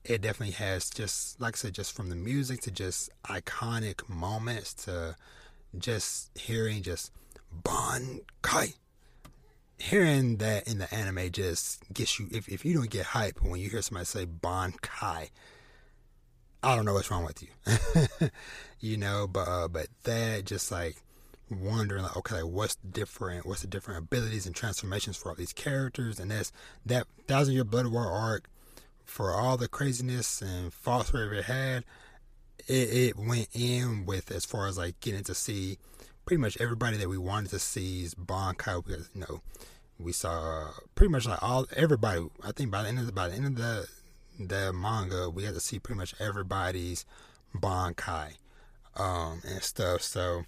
it 0.05 0.21
definitely 0.21 0.55
has 0.55 0.91
just 0.91 1.41
like 1.41 1.55
I 1.55 1.59
said, 1.59 1.75
just 1.75 1.95
from 1.95 2.11
the 2.11 2.17
music 2.17 2.61
to 2.63 2.73
just 2.73 3.11
iconic 3.25 4.09
moments 4.09 4.75
to 4.85 5.17
just 5.79 6.37
hearing 6.37 6.83
just 6.83 7.13
Bon 7.63 8.21
Kai 8.43 8.75
hearing 9.79 10.39
that 10.39 10.67
in 10.67 10.79
the 10.79 10.95
anime 10.95 11.31
just 11.31 11.83
gets 11.93 12.19
you 12.19 12.27
if, 12.33 12.49
if 12.49 12.65
you 12.65 12.75
don't 12.75 12.91
get 12.91 13.05
hype 13.05 13.43
when 13.43 13.61
you 13.61 13.69
hear 13.69 13.83
somebody 13.83 14.07
say 14.07 14.27
Bankai, 14.27 15.29
I 16.63 16.77
don't 16.77 16.85
know 16.85 16.95
what's 16.95 17.11
wrong 17.11 17.25
with 17.25 17.43
you. 17.43 18.29
you 18.81 18.97
know, 18.97 19.27
but 19.27 19.49
uh, 19.49 19.69
but 19.69 19.89
that 20.05 20.47
just 20.47 20.73
like 20.73 20.97
wondering 21.51 22.03
like 22.03 22.17
okay 22.17 22.37
like 22.37 22.51
what's 22.51 22.77
different 22.77 23.45
what's 23.45 23.61
the 23.61 23.67
different 23.67 23.99
abilities 23.99 24.47
and 24.47 24.57
transformations 24.57 25.15
for 25.15 25.29
all 25.29 25.35
these 25.35 25.53
characters 25.53 26.19
and 26.19 26.31
that's 26.31 26.51
that 26.87 27.07
thousand 27.29 27.53
year 27.53 27.63
blood 27.63 27.87
war 27.87 28.11
arc 28.11 28.49
for 29.05 29.31
all 29.31 29.59
the 29.59 29.69
craziness 29.69 30.41
and 30.41 30.73
false 30.73 31.13
it 31.13 31.45
had 31.45 31.85
it, 32.67 32.73
it 32.73 33.17
went 33.17 33.47
in 33.53 34.07
with 34.07 34.33
as 34.33 34.47
far 34.47 34.67
as 34.67 34.79
like 34.79 34.99
getting 35.01 35.23
to 35.23 35.35
see 35.35 35.77
pretty 36.25 36.41
much 36.41 36.61
everybody 36.61 36.97
that 36.97 37.09
we 37.09 37.19
wanted 37.19 37.51
to 37.51 37.59
see 37.59 38.05
is 38.05 38.15
Kai 38.15 38.81
because 38.81 39.09
you 39.15 39.21
know 39.21 39.43
we 39.99 40.13
saw 40.13 40.71
pretty 40.95 41.11
much 41.11 41.27
like 41.27 41.43
all 41.43 41.67
everybody. 41.77 42.27
I 42.43 42.53
think 42.53 42.71
by 42.71 42.83
the 42.83 42.89
end 42.89 42.99
of 42.99 43.07
the, 43.07 43.13
by 43.13 43.29
the 43.29 43.35
end 43.35 43.47
of 43.47 43.57
the 43.57 43.89
the 44.39 44.73
manga, 44.73 45.31
we 45.31 45.45
had 45.45 45.55
to 45.55 45.61
see 45.61 45.79
pretty 45.79 45.99
much 45.99 46.15
everybody's 46.19 47.05
Bankai 47.55 48.35
um, 48.97 49.43
and 49.47 49.63
stuff. 49.63 50.03
So, 50.03 50.45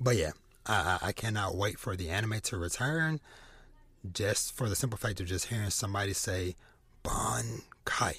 but 0.00 0.16
yeah, 0.16 0.32
I, 0.66 0.98
I 1.02 1.12
cannot 1.12 1.56
wait 1.56 1.78
for 1.78 1.96
the 1.96 2.10
anime 2.10 2.40
to 2.40 2.56
return. 2.56 3.20
Just 4.12 4.56
for 4.56 4.68
the 4.68 4.76
simple 4.76 4.98
fact 4.98 5.20
of 5.20 5.26
just 5.26 5.46
hearing 5.46 5.70
somebody 5.70 6.12
say 6.12 6.54
Bankai 7.02 8.18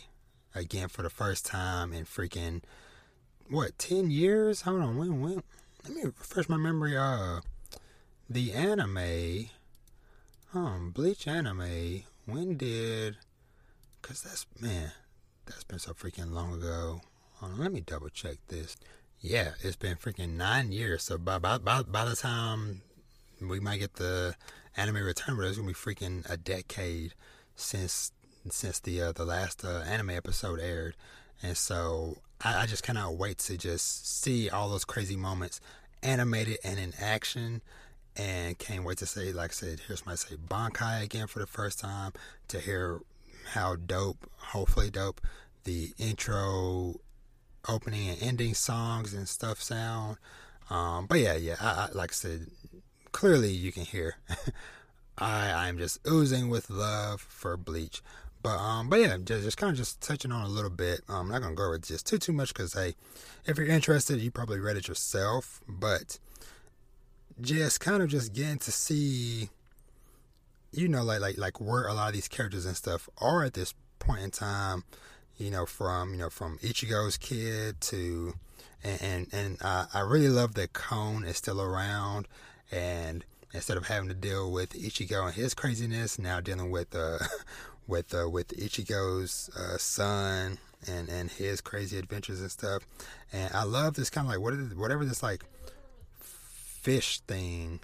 again 0.53 0.89
for 0.89 1.01
the 1.01 1.09
first 1.09 1.45
time 1.45 1.93
in 1.93 2.03
freaking 2.03 2.61
what 3.49 3.77
ten 3.77 4.09
years? 4.09 4.61
Hold 4.63 4.81
on, 4.81 4.97
when 4.97 5.21
when? 5.21 5.43
Let 5.87 5.95
me 5.95 6.03
refresh 6.03 6.49
my 6.49 6.57
memory. 6.57 6.97
Uh, 6.97 7.39
the 8.29 8.51
anime 8.51 9.47
um, 10.53 10.91
Bleach 10.91 11.27
anime. 11.27 12.03
When 12.25 12.57
did? 12.57 13.17
Cause 14.01 14.21
that's 14.21 14.45
man, 14.59 14.91
that's 15.45 15.63
been 15.63 15.79
so 15.79 15.93
freaking 15.93 16.31
long 16.31 16.53
ago. 16.53 17.01
On, 17.41 17.57
let 17.57 17.71
me 17.71 17.81
double 17.81 18.09
check 18.09 18.37
this. 18.47 18.75
Yeah, 19.21 19.51
it's 19.61 19.75
been 19.75 19.95
freaking 19.95 20.35
nine 20.35 20.71
years. 20.71 21.03
So 21.03 21.17
by 21.17 21.39
by 21.39 21.57
by, 21.57 21.83
by 21.83 22.05
the 22.05 22.15
time 22.15 22.81
we 23.41 23.59
might 23.59 23.79
get 23.79 23.93
the 23.93 24.35
anime 24.75 25.03
return, 25.03 25.37
but 25.37 25.45
it's 25.45 25.57
gonna 25.57 25.67
be 25.67 25.73
freaking 25.73 26.29
a 26.29 26.37
decade 26.37 27.13
since 27.55 28.11
since 28.49 28.79
the 28.79 29.01
uh, 29.01 29.11
the 29.13 29.25
last 29.25 29.63
uh, 29.63 29.83
anime 29.87 30.11
episode 30.11 30.59
aired, 30.59 30.95
and 31.41 31.55
so 31.55 32.17
I, 32.43 32.63
I 32.63 32.65
just 32.65 32.83
cannot 32.83 33.15
wait 33.15 33.39
to 33.39 33.57
just 33.57 34.21
see 34.21 34.49
all 34.49 34.69
those 34.69 34.85
crazy 34.85 35.15
moments 35.15 35.59
animated 36.03 36.57
and 36.63 36.79
in 36.79 36.93
action 36.99 37.61
and 38.15 38.57
can't 38.57 38.83
wait 38.83 38.97
to 38.99 39.05
say, 39.05 39.31
like 39.31 39.51
I 39.51 39.53
said, 39.53 39.81
here's 39.87 40.05
my 40.05 40.15
say 40.15 40.35
Bankai 40.35 41.03
again 41.03 41.27
for 41.27 41.39
the 41.39 41.47
first 41.47 41.79
time 41.79 42.13
to 42.47 42.59
hear 42.59 42.99
how 43.53 43.75
dope, 43.75 44.29
hopefully 44.37 44.89
dope, 44.89 45.21
the 45.63 45.93
intro, 45.97 46.95
opening 47.67 48.09
and 48.09 48.21
ending 48.21 48.53
songs 48.53 49.13
and 49.13 49.27
stuff 49.27 49.61
sound. 49.61 50.17
Um, 50.69 51.05
but 51.05 51.19
yeah, 51.19 51.35
yeah, 51.35 51.55
I, 51.61 51.67
I, 51.67 51.89
like 51.93 52.11
I 52.11 52.13
said, 52.13 52.47
clearly 53.11 53.51
you 53.51 53.71
can 53.71 53.83
hear 53.83 54.15
I 55.17 55.51
I'm 55.51 55.77
just 55.77 55.99
oozing 56.07 56.49
with 56.49 56.69
love 56.69 57.21
for 57.21 57.57
Bleach. 57.57 58.01
But 58.47 58.59
um, 58.59 58.87
but 58.87 59.01
yeah, 59.01 59.17
just, 59.21 59.43
just 59.43 59.57
kind 59.57 59.71
of 59.71 59.77
just 59.77 59.99
touching 59.99 60.31
on 60.31 60.45
a 60.45 60.47
little 60.47 60.69
bit. 60.69 61.01
Um, 61.09 61.25
I'm 61.25 61.27
not 61.27 61.41
gonna 61.41 61.53
go 61.53 61.65
over 61.65 61.77
just 61.79 62.07
too 62.07 62.17
too 62.17 62.31
much 62.31 62.53
because 62.53 62.71
hey, 62.71 62.95
if 63.45 63.57
you're 63.57 63.67
interested, 63.67 64.21
you 64.21 64.31
probably 64.31 64.57
read 64.57 64.77
it 64.77 64.87
yourself. 64.87 65.59
But 65.67 66.17
just 67.41 67.81
kind 67.81 68.01
of 68.01 68.07
just 68.07 68.31
getting 68.31 68.57
to 68.59 68.71
see 68.71 69.49
you 70.71 70.87
know 70.87 71.03
like 71.03 71.19
like 71.19 71.37
like 71.37 71.59
where 71.59 71.87
a 71.87 71.93
lot 71.93 72.07
of 72.07 72.13
these 72.13 72.29
characters 72.29 72.65
and 72.65 72.77
stuff 72.77 73.09
are 73.17 73.43
at 73.43 73.53
this 73.53 73.73
point 73.99 74.21
in 74.21 74.31
time 74.31 74.85
you 75.37 75.51
know 75.51 75.65
from 75.65 76.11
you 76.13 76.17
know 76.17 76.29
from 76.29 76.57
ichigo's 76.59 77.17
kid 77.17 77.79
to 77.81 78.33
and 78.81 79.01
and, 79.01 79.27
and 79.33 79.57
i 79.61 79.99
really 79.99 80.29
love 80.29 80.55
that 80.55 80.73
Kon 80.73 81.23
is 81.25 81.37
still 81.37 81.61
around 81.61 82.27
and 82.71 83.23
instead 83.53 83.77
of 83.77 83.87
having 83.87 84.09
to 84.09 84.15
deal 84.15 84.51
with 84.51 84.73
ichigo 84.73 85.25
and 85.25 85.35
his 85.35 85.53
craziness 85.53 86.17
now 86.17 86.39
dealing 86.39 86.71
with 86.71 86.95
uh 86.95 87.19
with 87.87 88.13
uh 88.13 88.29
with 88.29 88.49
ichigo's 88.49 89.49
uh, 89.57 89.77
son 89.77 90.57
and 90.87 91.09
and 91.09 91.31
his 91.31 91.61
crazy 91.61 91.97
adventures 91.97 92.41
and 92.41 92.51
stuff 92.51 92.83
and 93.31 93.53
i 93.53 93.63
love 93.63 93.95
this 93.95 94.09
kind 94.09 94.27
of 94.27 94.31
like 94.31 94.41
what 94.41 94.53
is 94.53 94.75
whatever 94.75 95.05
this 95.05 95.23
like 95.23 95.43
fish 96.87 97.19
thing 97.21 97.79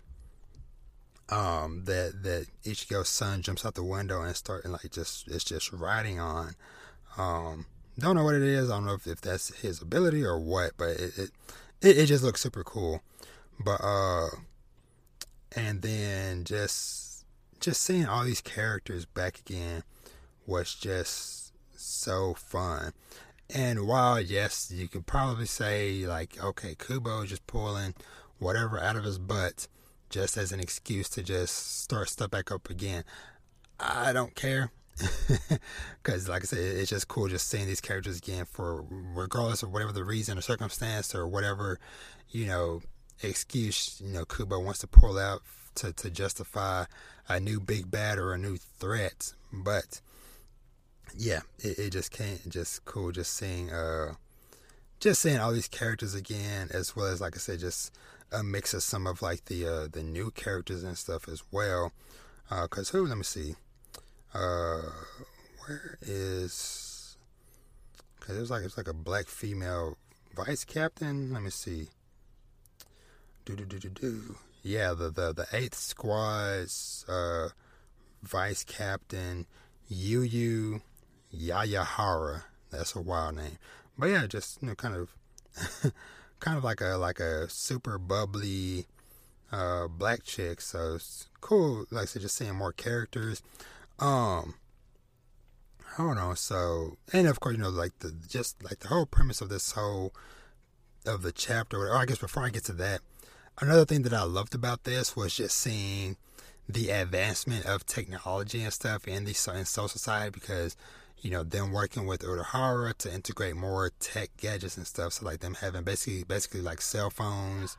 um, 1.30 1.84
that 1.86 2.24
that 2.24 2.48
Ichigo's 2.64 3.10
son 3.10 3.42
jumps 3.42 3.66
out 3.66 3.76
the 3.76 3.84
window 3.84 4.22
and 4.22 4.36
start 4.36 4.64
and 4.64 4.74
like 4.74 4.90
just 4.92 5.28
it's 5.28 5.44
just 5.44 5.72
riding 5.74 6.20
on. 6.20 6.56
Um, 7.18 7.66
don't 7.98 8.16
know 8.16 8.24
what 8.24 8.36
it 8.36 8.44
is. 8.44 8.70
I 8.70 8.76
don't 8.76 8.86
know 8.86 8.94
if, 8.94 9.08
if 9.08 9.22
that's 9.22 9.56
his 9.62 9.82
ability 9.82 10.24
or 10.24 10.40
what, 10.40 10.72
but 10.78 10.90
it, 10.90 11.18
it 11.18 11.30
it, 11.82 11.98
it 11.98 12.06
just 12.08 12.24
looks 12.24 12.42
super 12.42 12.64
cool. 12.64 13.02
But 13.60 13.82
uh, 13.82 14.30
and 15.56 15.82
then 15.82 16.44
just 16.44 17.26
just 17.60 17.82
seeing 17.82 18.06
all 18.06 18.24
these 18.24 18.42
characters 18.42 19.06
back 19.06 19.40
again 19.40 19.84
was 20.46 20.74
just 20.74 21.54
so 21.76 22.34
fun. 22.34 22.94
And 23.54 23.88
while 23.88 24.20
yes, 24.20 24.72
you 24.74 24.88
could 24.88 25.06
probably 25.06 25.46
say 25.46 26.08
like, 26.08 26.42
okay, 26.44 26.76
Kubo 26.78 27.24
is 27.24 27.30
just 27.30 27.46
pulling 27.48 27.94
whatever 28.40 28.80
out 28.80 28.96
of 28.96 29.04
his 29.04 29.20
butt 29.20 29.68
just 30.10 30.38
as 30.38 30.52
an 30.52 30.60
excuse 30.60 31.10
to 31.10 31.24
just 31.24 31.82
start 31.82 32.10
stuff 32.10 32.32
back 32.32 32.52
up 32.52 32.70
again. 32.70 33.04
I 33.80 34.14
don't 34.14 34.36
care. 34.36 34.72
Because, 36.04 36.28
like 36.28 36.44
I 36.44 36.46
said, 36.46 36.60
it's 36.60 36.90
just 36.90 37.08
cool 37.08 37.28
just 37.30 37.48
seeing 37.48 37.66
these 37.66 37.80
characters 37.82 38.18
again 38.18 38.46
for 38.46 38.84
regardless 38.90 39.64
of 39.64 39.72
whatever 39.72 39.94
the 39.94 40.04
reason 40.04 40.38
or 40.38 40.42
circumstance 40.42 41.16
or 41.16 41.26
whatever, 41.28 41.80
you 42.30 42.46
know, 42.46 42.82
excuse, 43.22 44.02
you 44.04 44.12
know, 44.12 44.26
Kubo 44.26 44.60
wants 44.60 44.82
to 44.82 44.88
pull 44.88 45.18
out 45.18 45.42
to, 45.76 45.94
to 45.94 46.10
justify 46.10 46.86
a 47.30 47.40
new 47.40 47.60
big 47.60 47.90
bad 47.90 48.20
or 48.20 48.34
a 48.34 48.38
new 48.38 48.58
threat. 48.58 49.34
But, 49.52 50.02
yeah, 51.18 51.42
it, 51.60 51.80
it 51.80 51.90
just 51.92 52.12
can't, 52.12 52.48
just 52.50 52.86
cool 52.86 53.12
just 53.12 53.34
seeing, 53.34 53.72
uh, 53.72 54.14
just 55.00 55.22
seeing 55.22 55.40
all 55.40 55.52
these 55.52 55.68
characters 55.68 56.16
again, 56.16 56.70
as 56.74 56.96
well 56.96 57.08
as, 57.08 57.22
like 57.22 57.36
I 57.36 57.40
said, 57.40 57.60
just 57.60 57.92
a 58.34 58.44
mix 58.44 58.74
of 58.74 58.84
some 58.84 59.06
of 59.06 59.22
like 59.22 59.46
the 59.46 59.66
uh, 59.66 59.88
the 59.92 60.04
new 60.04 60.32
characters 60.32 60.84
and 60.84 60.98
stuff 60.98 61.28
as 61.30 61.44
well. 61.52 61.94
Uh, 62.50 62.68
Cause 62.68 62.90
who? 62.90 63.06
Let 63.06 63.18
me 63.18 63.24
see. 63.24 63.56
Uh, 64.34 64.82
where 65.66 65.98
is? 66.02 67.16
Cause 68.20 68.38
it 68.38 68.40
was 68.40 68.52
like 68.52 68.64
it's 68.64 68.78
like 68.78 68.88
a 68.88 68.94
black 68.94 69.28
female 69.28 69.98
vice 70.36 70.64
captain. 70.64 71.34
Let 71.34 71.44
me 71.44 71.52
see. 71.52 71.90
Do 73.46 73.56
do 73.56 73.66
do 73.66 73.80
do 73.80 73.90
do. 73.90 74.36
Yeah, 74.64 74.94
the 74.94 75.10
the 75.10 75.34
the 75.34 75.48
eighth 75.54 75.76
squad's 75.76 77.06
uh, 77.08 77.50
vice 78.24 78.64
captain 78.64 79.46
Yu 79.90 80.22
Yu 80.22 80.82
Yayahara. 81.36 82.44
That's 82.72 82.96
a 82.96 83.02
wild 83.02 83.36
name. 83.36 83.58
But 83.98 84.08
yeah, 84.08 84.28
just 84.28 84.62
you 84.62 84.70
know, 84.70 84.76
kind 84.76 84.96
of, 84.96 85.14
kind 86.40 86.58
of 86.58 86.64
like 86.64 86.82
a 86.82 86.98
like 86.98 87.20
a 87.20 87.50
super 87.50 87.98
bubbly 87.98 88.88
uh, 89.52 89.88
black 89.88 90.24
chick. 90.24 90.62
So 90.62 90.96
it's 90.96 91.28
cool. 91.42 91.86
Like 91.92 92.04
I 92.04 92.06
said, 92.06 92.22
just 92.24 92.36
seeing 92.36 92.56
more 92.56 92.74
characters. 92.74 93.42
Um, 94.00 94.56
hold 95.96 96.18
on. 96.18 96.36
So, 96.36 96.98
and 97.12 97.28
of 97.28 97.40
course, 97.40 97.56
you 97.56 97.62
know, 97.62 97.70
like 97.70 98.00
the 98.00 98.12
just 98.28 98.64
like 98.64 98.80
the 98.80 98.88
whole 98.88 99.06
premise 99.06 99.42
of 99.42 99.50
this 99.50 99.72
whole 99.72 100.14
of 101.06 101.22
the 101.22 101.32
chapter. 101.32 101.88
Or 101.88 101.96
I 101.96 102.06
guess 102.06 102.18
before 102.18 102.44
I 102.44 102.50
get 102.50 102.66
to 102.66 102.74
that, 102.74 103.02
another 103.62 103.86
thing 103.86 104.02
that 104.04 104.14
I 104.14 104.24
loved 104.24 104.56
about 104.56 104.84
this 104.84 105.16
was 105.16 105.36
just 105.36 105.58
seeing 105.58 106.18
the 106.68 106.90
advancement 106.90 107.66
of 107.66 107.86
technology 107.86 108.64
and 108.64 108.74
stuff 108.74 109.08
in 109.08 109.26
the 109.26 109.54
in 109.56 109.66
Soul 109.66 109.88
Society 109.88 110.32
because 110.32 110.76
you 111.24 111.32
know 111.32 111.42
them 111.42 111.72
working 111.72 112.06
with 112.06 112.22
Urahara 112.22 112.96
to 113.00 113.12
integrate 113.12 113.56
more 113.56 113.92
tech 114.00 114.30
gadgets 114.38 114.78
and 114.78 114.86
stuff. 114.86 115.14
So 115.14 115.26
like 115.26 115.40
them 115.40 115.56
having 115.56 115.82
basically 115.84 116.24
basically 116.24 116.62
like 116.62 116.82
cell 116.82 117.10
phones 117.10 117.78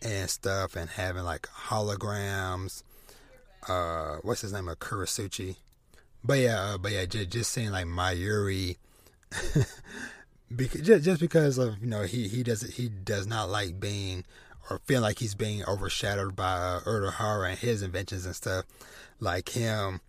and 0.00 0.30
stuff 0.30 0.74
and 0.76 0.88
having 0.88 1.24
like 1.24 1.42
holograms 1.42 2.82
uh, 3.68 4.16
what's 4.22 4.40
his 4.40 4.52
name, 4.52 4.68
a 4.68 4.76
Kurotsuchi. 4.76 5.56
But 6.24 6.38
yeah, 6.38 6.60
uh, 6.60 6.78
but 6.78 6.92
yeah, 6.92 7.04
just, 7.04 7.30
just 7.30 7.52
saying 7.52 7.70
like 7.70 7.86
Mayuri, 7.86 8.76
because 10.54 10.80
just, 10.82 11.04
just 11.04 11.20
because 11.20 11.58
of 11.58 11.80
you 11.80 11.88
know 11.88 12.02
he 12.02 12.28
he 12.28 12.42
does 12.42 12.62
he 12.62 12.88
does 12.88 13.26
not 13.26 13.48
like 13.48 13.80
being 13.80 14.24
or 14.70 14.78
feel 14.84 15.02
like 15.02 15.18
he's 15.18 15.34
being 15.34 15.64
overshadowed 15.64 16.36
by 16.36 16.52
uh, 16.52 16.80
Urahara 16.80 17.50
and 17.50 17.58
his 17.58 17.82
inventions 17.82 18.24
and 18.24 18.36
stuff, 18.36 18.64
like 19.18 19.50
him 19.50 20.00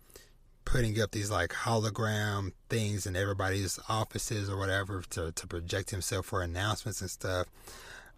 putting 0.64 1.00
up 1.00 1.10
these 1.10 1.30
like 1.30 1.50
hologram 1.50 2.52
things 2.68 3.06
in 3.06 3.16
everybody's 3.16 3.78
offices 3.88 4.48
or 4.48 4.56
whatever 4.56 5.02
to 5.10 5.32
to 5.32 5.46
project 5.46 5.90
himself 5.90 6.26
for 6.26 6.42
announcements 6.42 7.00
and 7.00 7.10
stuff. 7.10 7.46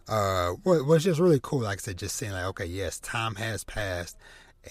Uh, 0.09 0.51
what 0.63 0.87
was 0.87 1.03
just 1.05 1.21
really 1.21 1.41
cool. 1.43 1.61
Like 1.61 1.79
I 1.79 1.81
said, 1.81 1.99
just 1.99 2.17
saying 2.17 2.33
like, 2.33 2.45
okay, 2.45 2.67
yes, 2.67 3.01
time 3.01 3.35
has 3.37 3.65
passed 3.65 4.17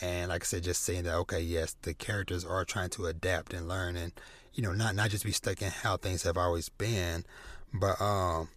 and 0.02 0.30
like 0.30 0.44
I 0.44 0.46
said, 0.46 0.64
just 0.64 0.84
saying 0.84 1.04
that 1.04 1.16
okay, 1.16 1.40
yes, 1.40 1.76
the 1.82 1.94
characters 1.94 2.44
are 2.46 2.66
trying 2.66 2.90
to 2.92 3.06
adapt 3.06 3.54
and 3.54 3.68
learn, 3.68 3.96
and 3.96 4.12
you 4.54 4.64
know, 4.64 4.74
not 4.74 4.96
not 4.96 5.10
just 5.10 5.26
be 5.26 5.32
stuck 5.32 5.62
in 5.62 5.72
how 5.72 5.98
things 5.98 6.24
have 6.24 6.38
always 6.38 6.70
been, 6.70 7.26
but 7.74 8.00
um, 8.02 8.50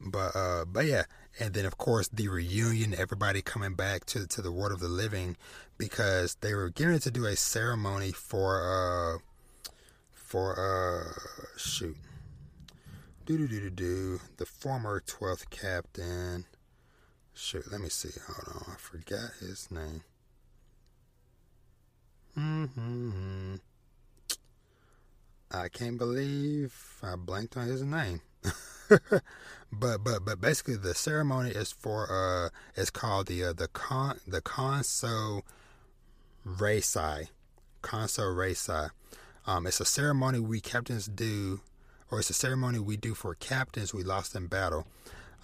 but 0.00 0.34
uh, 0.34 0.64
but 0.66 0.86
yeah, 0.86 1.04
and 1.42 1.54
then 1.54 1.66
of 1.66 1.76
course 1.76 2.08
the 2.08 2.28
reunion, 2.28 2.94
everybody 2.96 3.42
coming 3.42 3.74
back 3.74 4.04
to 4.06 4.28
to 4.28 4.40
the 4.40 4.52
world 4.52 4.70
of 4.70 4.78
the 4.78 4.86
living, 4.86 5.36
because 5.76 6.36
they 6.36 6.54
were 6.54 6.70
getting 6.70 7.00
to 7.00 7.10
do 7.10 7.26
a 7.26 7.34
ceremony 7.34 8.12
for 8.12 8.62
uh 8.62 9.18
for 10.14 10.54
uh 10.54 11.58
shoot. 11.58 11.96
Do 13.26 13.38
do 13.38 13.48
do 13.48 13.60
do 13.60 13.70
do. 13.70 14.20
The 14.36 14.46
former 14.46 15.00
twelfth 15.00 15.50
captain. 15.50 16.44
Shoot, 17.34 17.64
let 17.72 17.80
me 17.80 17.88
see. 17.88 18.10
Hold 18.26 18.56
on. 18.56 18.74
I 18.74 18.76
forgot 18.76 19.30
his 19.40 19.68
name. 19.70 20.02
Mm-hmm. 22.38 23.54
I 25.50 25.68
can't 25.68 25.98
believe 25.98 26.72
I 27.02 27.16
blanked 27.16 27.56
on 27.56 27.66
his 27.66 27.82
name. 27.82 28.20
but 29.72 30.04
but 30.04 30.24
but 30.24 30.40
basically 30.40 30.76
the 30.76 30.94
ceremony 30.94 31.50
is 31.50 31.72
for 31.72 32.06
uh 32.10 32.48
it's 32.80 32.90
called 32.90 33.26
the 33.26 33.44
uh, 33.44 33.52
the 33.52 33.68
con 33.68 34.18
the 34.26 34.40
Konso 34.40 35.42
Reisai. 36.46 37.28
Konso 37.82 38.22
Reisai. 38.22 38.90
Um 39.46 39.66
it's 39.66 39.80
a 39.80 39.84
ceremony 39.84 40.38
we 40.38 40.60
captains 40.60 41.06
do 41.06 41.60
or 42.10 42.18
it's 42.20 42.30
a 42.30 42.34
ceremony 42.34 42.78
we 42.78 42.96
do 42.96 43.14
for 43.14 43.34
captains 43.34 43.94
we 43.94 44.02
lost 44.02 44.34
in 44.34 44.46
battle 44.46 44.86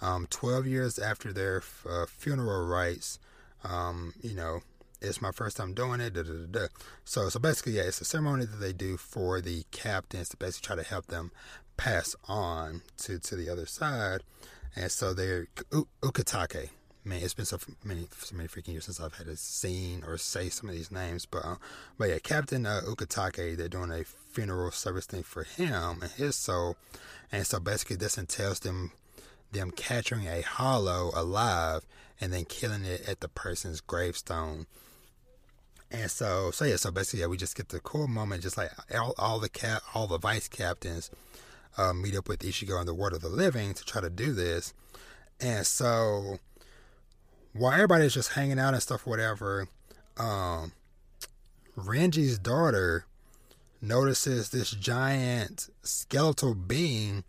um, 0.01 0.27
12 0.29 0.67
years 0.67 0.99
after 0.99 1.33
their 1.33 1.61
uh, 1.87 2.05
funeral 2.05 2.65
rites, 2.65 3.19
um, 3.63 4.13
you 4.21 4.33
know, 4.33 4.61
it's 5.01 5.21
my 5.21 5.31
first 5.31 5.57
time 5.57 5.73
doing 5.73 5.99
it. 6.01 6.13
Da, 6.13 6.23
da, 6.23 6.45
da, 6.49 6.67
so, 7.05 7.29
so 7.29 7.39
basically, 7.39 7.73
yeah, 7.73 7.83
it's 7.83 8.01
a 8.01 8.05
ceremony 8.05 8.45
that 8.45 8.57
they 8.57 8.73
do 8.73 8.97
for 8.97 9.41
the 9.41 9.63
captains 9.71 10.29
to 10.29 10.37
basically 10.37 10.67
try 10.67 10.75
to 10.75 10.87
help 10.89 11.07
them 11.07 11.31
pass 11.79 12.13
on 12.27 12.81
to, 12.97 13.17
to 13.19 13.35
the 13.37 13.49
other 13.49 13.65
side. 13.65 14.21
And 14.75 14.91
so 14.91 15.13
they're 15.13 15.47
Ukitake. 16.03 16.69
Man, 17.05 17.23
it's 17.23 17.33
been 17.33 17.45
so 17.45 17.57
many 17.83 18.07
so 18.19 18.35
many 18.35 18.49
freaking 18.49 18.73
years 18.73 18.85
since 18.85 18.99
I've 18.99 19.15
had 19.15 19.27
a 19.27 19.37
scene 19.37 20.03
or 20.05 20.17
say 20.17 20.49
some 20.49 20.69
of 20.69 20.75
these 20.75 20.91
names, 20.91 21.25
but 21.25 21.45
uh, 21.45 21.55
but 21.97 22.09
yeah, 22.09 22.19
Captain 22.19 22.65
uh, 22.65 22.81
Ukitake, 22.85 23.55
they're 23.55 23.69
doing 23.69 23.89
a 23.89 24.03
funeral 24.03 24.69
service 24.71 25.05
thing 25.05 25.23
for 25.23 25.43
him 25.43 26.01
and 26.01 26.11
his 26.11 26.35
soul, 26.35 26.75
and 27.31 27.47
so 27.47 27.59
basically 27.59 27.95
this 27.95 28.17
entails 28.17 28.59
them 28.59 28.91
them 29.51 29.71
capturing 29.71 30.27
a 30.27 30.41
hollow 30.41 31.11
alive 31.15 31.83
and 32.19 32.33
then 32.33 32.43
killing 32.43 32.83
it 32.83 33.07
at 33.07 33.21
the 33.21 33.29
person's 33.29 33.79
gravestone. 33.79 34.67
And 35.89 36.11
so, 36.11 36.51
so 36.51 36.65
yeah, 36.65 36.75
so 36.75 36.91
basically, 36.91 37.21
yeah, 37.21 37.27
we 37.27 37.37
just 37.37 37.55
get 37.55 37.69
the 37.69 37.79
cool 37.79 38.07
moment, 38.07 38.43
just 38.43 38.57
like 38.57 38.69
all, 38.93 39.15
all 39.17 39.39
the 39.39 39.49
cap, 39.49 39.81
all 39.95 40.05
the 40.05 40.19
vice 40.19 40.47
captains 40.47 41.09
uh, 41.77 41.93
meet 41.93 42.15
up 42.15 42.27
with 42.27 42.39
Ichigo 42.39 42.79
in 42.79 42.85
the 42.85 42.93
world 42.93 43.13
of 43.13 43.21
the 43.21 43.29
living 43.29 43.73
to 43.73 43.85
try 43.85 44.01
to 44.01 44.09
do 44.09 44.33
this. 44.33 44.73
And 45.39 45.65
so, 45.65 46.39
while 47.53 47.73
everybody's 47.73 48.13
just 48.13 48.33
hanging 48.33 48.59
out 48.59 48.73
and 48.73 48.83
stuff, 48.83 49.05
whatever, 49.05 49.67
um, 50.17 50.73
Renji's 51.77 52.37
daughter 52.37 53.05
notices 53.81 54.49
this 54.49 54.71
giant 54.71 55.69
skeletal 55.83 56.53
being 56.53 57.23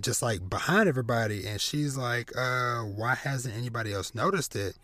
just 0.00 0.22
like 0.22 0.48
behind 0.48 0.88
everybody 0.88 1.44
and 1.44 1.60
she's 1.60 1.96
like 1.96 2.30
uh 2.36 2.82
why 2.82 3.16
hasn't 3.16 3.52
anybody 3.56 3.92
else 3.92 4.14
noticed 4.14 4.54
it? 4.54 4.76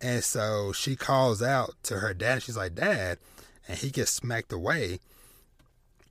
And 0.00 0.22
so 0.22 0.72
she 0.72 0.96
calls 0.96 1.42
out 1.42 1.74
to 1.84 1.98
her 1.98 2.14
dad. 2.14 2.42
She's 2.42 2.56
like 2.56 2.74
dad 2.74 3.18
and 3.66 3.78
he 3.78 3.90
gets 3.90 4.12
smacked 4.12 4.52
away 4.52 5.00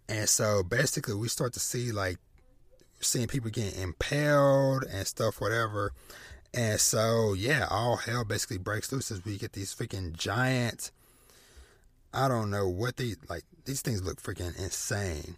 and 0.09 0.27
so 0.27 0.63
basically 0.63 1.15
we 1.15 1.27
start 1.27 1.53
to 1.53 1.59
see 1.59 1.91
like 1.91 2.17
seeing 2.99 3.27
people 3.27 3.49
getting 3.49 3.81
impaled 3.81 4.83
and 4.83 5.07
stuff 5.07 5.41
whatever 5.41 5.91
and 6.53 6.79
so 6.79 7.33
yeah 7.33 7.67
all 7.69 7.97
hell 7.97 8.23
basically 8.23 8.57
breaks 8.57 8.91
loose 8.91 9.11
as 9.11 9.23
we 9.25 9.37
get 9.37 9.53
these 9.53 9.73
freaking 9.73 10.13
giant 10.13 10.91
i 12.13 12.27
don't 12.27 12.49
know 12.49 12.67
what 12.67 12.97
they 12.97 13.15
like 13.29 13.43
these 13.65 13.81
things 13.81 14.03
look 14.03 14.21
freaking 14.21 14.57
insane 14.59 15.37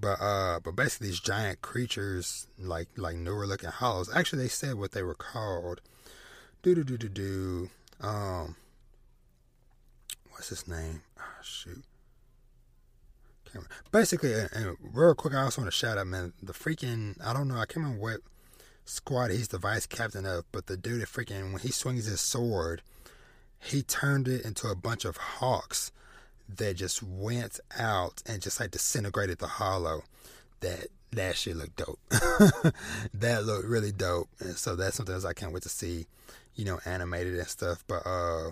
but 0.00 0.20
uh, 0.20 0.60
but 0.60 0.76
basically 0.76 1.08
these 1.08 1.20
giant 1.20 1.60
creatures, 1.60 2.46
like 2.58 2.88
like 2.96 3.16
newer 3.16 3.46
looking 3.46 3.70
hollows. 3.70 4.14
Actually, 4.14 4.42
they 4.42 4.48
said 4.48 4.74
what 4.76 4.92
they 4.92 5.02
were 5.02 5.14
called. 5.14 5.80
Do 6.62 6.74
do 6.74 6.84
do 6.84 6.96
do 6.96 7.08
do. 7.08 7.70
Um, 8.00 8.56
what's 10.30 10.50
his 10.50 10.68
name? 10.68 11.02
Oh, 11.18 11.42
shoot. 11.42 11.82
Basically, 13.92 14.32
and, 14.32 14.48
and 14.52 14.76
real 14.80 15.14
quick, 15.14 15.34
I 15.34 15.42
also 15.42 15.62
want 15.62 15.72
to 15.72 15.76
shout 15.76 15.98
out, 15.98 16.06
man. 16.06 16.32
The 16.42 16.52
freaking 16.52 17.16
I 17.24 17.32
don't 17.32 17.48
know. 17.48 17.56
I 17.56 17.66
can't 17.66 17.78
remember 17.78 18.00
what 18.02 18.20
squad 18.84 19.30
he's 19.30 19.48
the 19.48 19.58
vice 19.58 19.86
captain 19.86 20.24
of, 20.24 20.44
but 20.52 20.66
the 20.66 20.76
dude 20.76 21.02
that 21.02 21.08
freaking 21.08 21.52
when 21.52 21.60
he 21.60 21.70
swings 21.70 22.06
his 22.06 22.20
sword, 22.20 22.82
he 23.60 23.82
turned 23.82 24.28
it 24.28 24.44
into 24.44 24.68
a 24.68 24.74
bunch 24.74 25.04
of 25.04 25.16
hawks 25.16 25.92
that 26.48 26.76
just 26.76 27.02
went 27.02 27.60
out 27.78 28.22
and 28.26 28.40
just 28.40 28.58
like 28.60 28.70
disintegrated 28.70 29.38
the 29.38 29.46
hollow. 29.46 30.02
That 30.60 30.86
that 31.12 31.36
shit 31.36 31.56
looked 31.56 31.76
dope. 31.76 32.00
that 33.14 33.44
looked 33.44 33.66
really 33.66 33.92
dope, 33.92 34.28
and 34.40 34.56
so 34.56 34.76
that's 34.76 34.96
something 34.96 35.14
else 35.14 35.24
I 35.24 35.32
can't 35.32 35.52
wait 35.52 35.62
to 35.62 35.68
see, 35.68 36.06
you 36.54 36.64
know, 36.64 36.80
animated 36.84 37.34
and 37.34 37.48
stuff. 37.48 37.84
But 37.86 38.02
uh, 38.06 38.50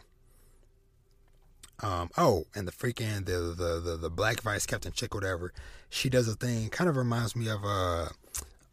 um, 1.82 2.10
oh, 2.16 2.46
and 2.54 2.66
the 2.66 2.72
freaking 2.72 3.26
the 3.26 3.54
the 3.54 3.80
the, 3.80 3.96
the 3.96 4.10
black 4.10 4.40
vice 4.40 4.66
captain 4.66 4.92
chick, 4.92 5.14
whatever, 5.14 5.52
she 5.90 6.08
does 6.08 6.28
a 6.28 6.34
thing. 6.34 6.68
Kind 6.70 6.88
of 6.88 6.96
reminds 6.96 7.36
me 7.36 7.48
of 7.48 7.60
uh, 7.64 8.08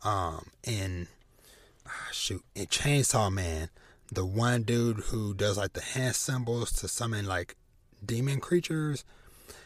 um, 0.08 0.48
in 0.64 1.08
ah, 1.86 2.10
shoot 2.12 2.44
in 2.56 2.68
Chainsaw 2.68 3.32
Man, 3.32 3.70
the 4.12 4.26
one 4.26 4.64
dude 4.64 4.98
who 4.98 5.34
does 5.34 5.58
like 5.58 5.74
the 5.74 5.82
hand 5.82 6.16
symbols 6.16 6.72
to 6.74 6.88
summon 6.88 7.26
like 7.26 7.56
demon 8.06 8.40
creatures. 8.40 9.04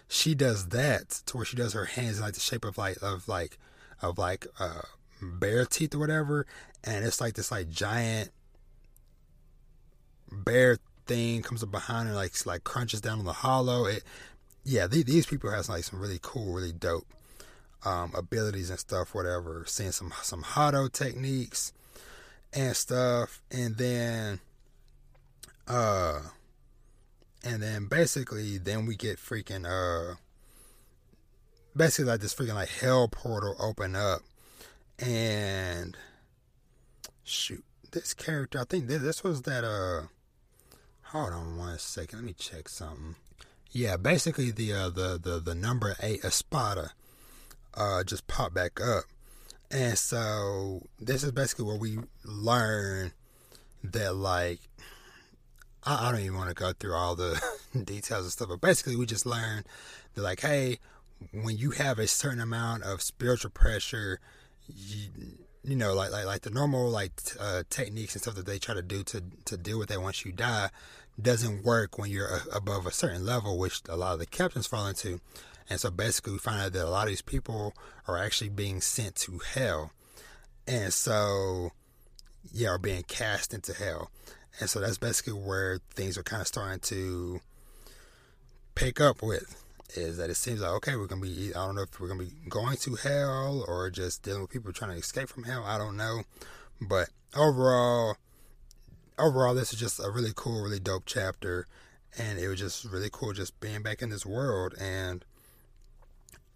She 0.08 0.34
does 0.34 0.70
that 0.70 1.10
to 1.28 1.38
where 1.38 1.46
she 1.46 1.58
does 1.58 1.74
her 1.74 1.86
hands 1.86 2.22
like 2.22 2.34
the 2.34 2.40
shape 2.40 2.66
of 2.66 2.78
like 2.78 2.98
of 3.02 3.28
like 3.28 3.58
of 4.02 4.18
like 4.18 4.48
uh 4.60 4.82
bear 5.22 5.66
teeth 5.66 5.94
or 5.94 6.00
whatever, 6.00 6.48
and 6.84 7.06
it's 7.06 7.22
like 7.22 7.36
this 7.36 7.52
like 7.52 7.70
giant 7.70 8.32
bear 10.32 10.80
thing 11.08 11.42
comes 11.42 11.64
up 11.64 11.72
behind 11.72 12.08
her, 12.10 12.16
like 12.16 12.34
like 12.46 12.64
crunches 12.64 13.02
down 13.02 13.20
on 13.20 13.26
the 13.26 13.34
hollow. 13.34 13.86
It, 13.86 14.04
yeah, 14.64 14.88
these, 14.88 15.06
these 15.06 15.26
people 15.26 15.50
have 15.50 15.70
like 15.70 15.84
some 15.84 16.00
really 16.00 16.20
cool, 16.22 16.54
really 16.54 16.74
dope 16.74 17.08
um, 17.86 18.12
abilities 18.16 18.70
and 18.70 18.80
stuff. 18.80 19.16
Whatever, 19.16 19.64
seeing 19.66 19.92
some 19.92 20.14
some 20.22 20.44
Hado 20.44 20.92
techniques 20.92 21.74
and 22.54 22.76
stuff, 22.76 23.42
and 23.52 23.78
then 23.78 24.40
uh, 25.68 26.20
and 27.44 27.64
then 27.64 27.86
basically 27.86 28.58
then 28.58 28.86
we 28.86 28.96
get 28.96 29.18
freaking 29.18 29.66
uh, 29.66 30.16
basically 31.76 32.12
like 32.12 32.22
this 32.22 32.36
freaking 32.36 32.56
like 32.56 32.70
hell 32.70 33.08
portal 33.08 33.56
open 33.60 33.96
up, 33.96 34.22
and 35.00 35.96
shoot, 37.24 37.64
this 37.92 38.14
character 38.14 38.60
I 38.60 38.64
think 38.66 38.88
this 38.88 39.24
was 39.24 39.44
that 39.44 39.64
uh 39.64 40.08
Hold 41.12 41.32
on 41.32 41.58
one 41.58 41.80
second. 41.80 42.20
Let 42.20 42.26
me 42.26 42.34
check 42.34 42.68
something. 42.68 43.16
Yeah, 43.72 43.96
basically 43.96 44.52
the 44.52 44.74
uh, 44.74 44.90
the 44.90 45.18
the 45.18 45.40
the 45.40 45.56
number 45.56 45.96
eight 46.02 46.26
Espada 46.26 46.92
uh, 47.76 48.04
just 48.04 48.28
popped 48.28 48.54
back 48.54 48.82
up, 48.82 49.06
and 49.72 49.98
so 49.98 50.82
this 51.00 51.24
is 51.24 51.32
basically 51.32 51.64
where 51.64 51.78
we 51.78 52.00
learn 52.26 53.14
that 53.86 54.16
like 54.16 54.60
I, 55.86 56.10
I 56.10 56.12
don't 56.12 56.20
even 56.20 56.36
want 56.36 56.50
to 56.50 56.56
go 56.56 56.74
through 56.74 56.94
all 56.94 57.16
the 57.16 57.42
details 57.86 58.24
and 58.24 58.32
stuff, 58.34 58.50
but 58.50 58.60
basically 58.60 58.98
we 58.98 59.06
just 59.06 59.26
learn 59.26 59.64
that 60.16 60.22
like 60.22 60.42
hey, 60.42 60.80
when 61.32 61.58
you 61.58 61.72
have 61.72 62.00
a 62.00 62.08
certain 62.08 62.42
amount 62.42 62.84
of 62.84 63.02
spiritual 63.02 63.52
pressure, 63.52 64.20
you, 64.68 65.08
you 65.64 65.76
know, 65.76 65.94
like 65.94 66.12
like 66.12 66.26
like 66.26 66.42
the 66.42 66.50
normal 66.50 66.90
like 66.90 67.12
uh, 67.40 67.64
techniques 67.70 68.16
and 68.16 68.22
stuff 68.22 68.36
that 68.36 68.46
they 68.46 68.60
try 68.60 68.74
to 68.74 68.82
do 68.82 69.04
to 69.04 69.24
to 69.46 69.58
deal 69.58 69.80
with 69.80 69.90
that 69.90 70.02
once 70.02 70.26
you 70.26 70.32
die 70.32 70.70
doesn't 71.20 71.64
work 71.64 71.98
when 71.98 72.12
you're 72.12 72.42
above 72.54 72.86
a 72.86 72.92
certain 72.92 73.26
level, 73.26 73.58
which 73.58 73.82
a 73.90 73.98
lot 73.98 74.14
of 74.14 74.20
the 74.20 74.26
captains 74.26 74.68
fall 74.68 74.88
into. 74.88 75.20
And 75.70 75.80
so 75.80 75.90
basically, 75.92 76.34
we 76.34 76.40
find 76.40 76.62
out 76.62 76.74
that 76.74 76.86
a 76.86 76.90
lot 76.90 77.04
of 77.04 77.10
these 77.10 77.22
people 77.22 77.74
are 78.08 78.18
actually 78.18 78.50
being 78.50 78.80
sent 78.80 79.16
to 79.18 79.40
hell, 79.54 79.92
and 80.66 80.94
so 80.94 81.72
yeah, 82.52 82.70
are 82.70 82.78
being 82.78 83.04
cast 83.04 83.54
into 83.54 83.74
hell. 83.74 84.12
And 84.60 84.70
so 84.70 84.80
that's 84.80 84.98
basically 84.98 85.34
where 85.34 85.80
things 85.94 86.18
are 86.18 86.24
kind 86.24 86.42
of 86.42 86.48
starting 86.48 86.80
to 86.80 87.42
pick 88.76 89.02
up 89.02 89.22
with 89.22 89.64
is 89.96 90.18
that 90.18 90.30
it 90.30 90.36
seems 90.36 90.62
like 90.62 90.72
okay, 90.72 90.96
we're 90.96 91.08
gonna 91.08 91.22
be 91.22 91.54
I 91.56 91.66
don't 91.66 91.76
know 91.76 91.84
if 91.84 92.00
we're 92.00 92.08
gonna 92.08 92.24
be 92.24 92.34
going 92.50 92.78
to 92.78 92.96
hell 92.96 93.64
or 93.68 93.90
just 93.90 94.24
dealing 94.24 94.42
with 94.42 94.52
people 94.52 94.72
trying 94.74 94.92
to 94.92 94.98
escape 94.98 95.30
from 95.30 95.44
hell. 95.44 95.64
I 95.66 95.78
don't 95.78 95.98
know, 95.98 96.24
but 96.82 97.10
overall, 97.36 98.18
overall, 99.18 99.54
this 99.54 99.74
is 99.74 99.80
just 99.80 100.00
a 100.00 100.10
really 100.10 100.34
cool, 100.36 100.62
really 100.62 100.80
dope 100.80 101.04
chapter, 101.06 101.68
and 102.18 102.40
it 102.40 102.48
was 102.48 102.60
just 102.60 102.86
really 102.86 103.10
cool 103.12 103.34
just 103.34 103.60
being 103.60 103.82
back 103.82 104.02
in 104.02 104.10
this 104.10 104.26
world. 104.26 104.76
And 104.80 105.24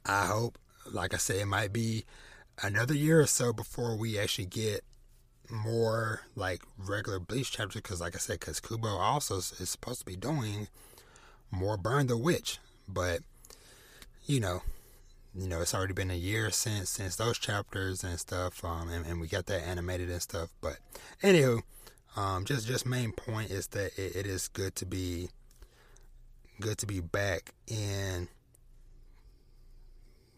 I 0.06 0.26
hope, 0.26 0.58
like 0.92 1.14
I 1.14 1.18
said, 1.18 1.38
it 1.38 1.46
might 1.46 1.74
be 1.74 2.06
another 2.62 2.94
year 2.94 3.22
or 3.22 3.28
so 3.28 3.54
before 3.54 3.96
we 3.96 4.20
actually 4.20 4.46
get 4.46 4.84
more 5.50 6.22
like 6.36 6.64
regular 6.78 7.20
Bleach 7.20 7.52
chapters. 7.52 7.82
Because, 7.82 8.02
like 8.02 8.16
I 8.16 8.20
said, 8.20 8.40
because 8.40 8.60
Kubo 8.60 8.90
also 8.90 9.38
is 9.38 9.70
supposed 9.70 10.00
to 10.00 10.06
be 10.06 10.16
doing 10.16 10.68
more 11.50 11.78
Burn 11.78 12.08
the 12.08 12.18
Witch 12.18 12.60
but 12.94 13.22
you 14.26 14.40
know, 14.40 14.62
you 15.36 15.48
know, 15.48 15.62
it's 15.62 15.74
already 15.74 15.94
been 15.94 16.12
a 16.12 16.16
year 16.16 16.50
since 16.52 16.90
since 16.90 17.16
those 17.16 17.38
chapters 17.38 18.04
and 18.04 18.20
stuff, 18.20 18.64
um, 18.66 18.90
and, 18.90 19.06
and 19.06 19.22
we 19.22 19.28
got 19.28 19.46
that 19.48 19.66
animated 19.66 20.10
and 20.10 20.22
stuff. 20.22 20.50
But 20.62 20.78
anywho, 21.24 21.62
um, 22.16 22.46
just 22.46 22.68
just 22.68 22.86
main 22.86 23.12
point 23.12 23.52
is 23.52 23.68
that 23.68 23.98
it, 23.98 24.16
it 24.16 24.26
is 24.28 24.48
good 24.48 24.76
to 24.76 24.86
be 24.86 25.30
good 26.60 26.78
to 26.80 26.86
be 26.86 27.00
back 27.00 27.54
in 27.68 28.28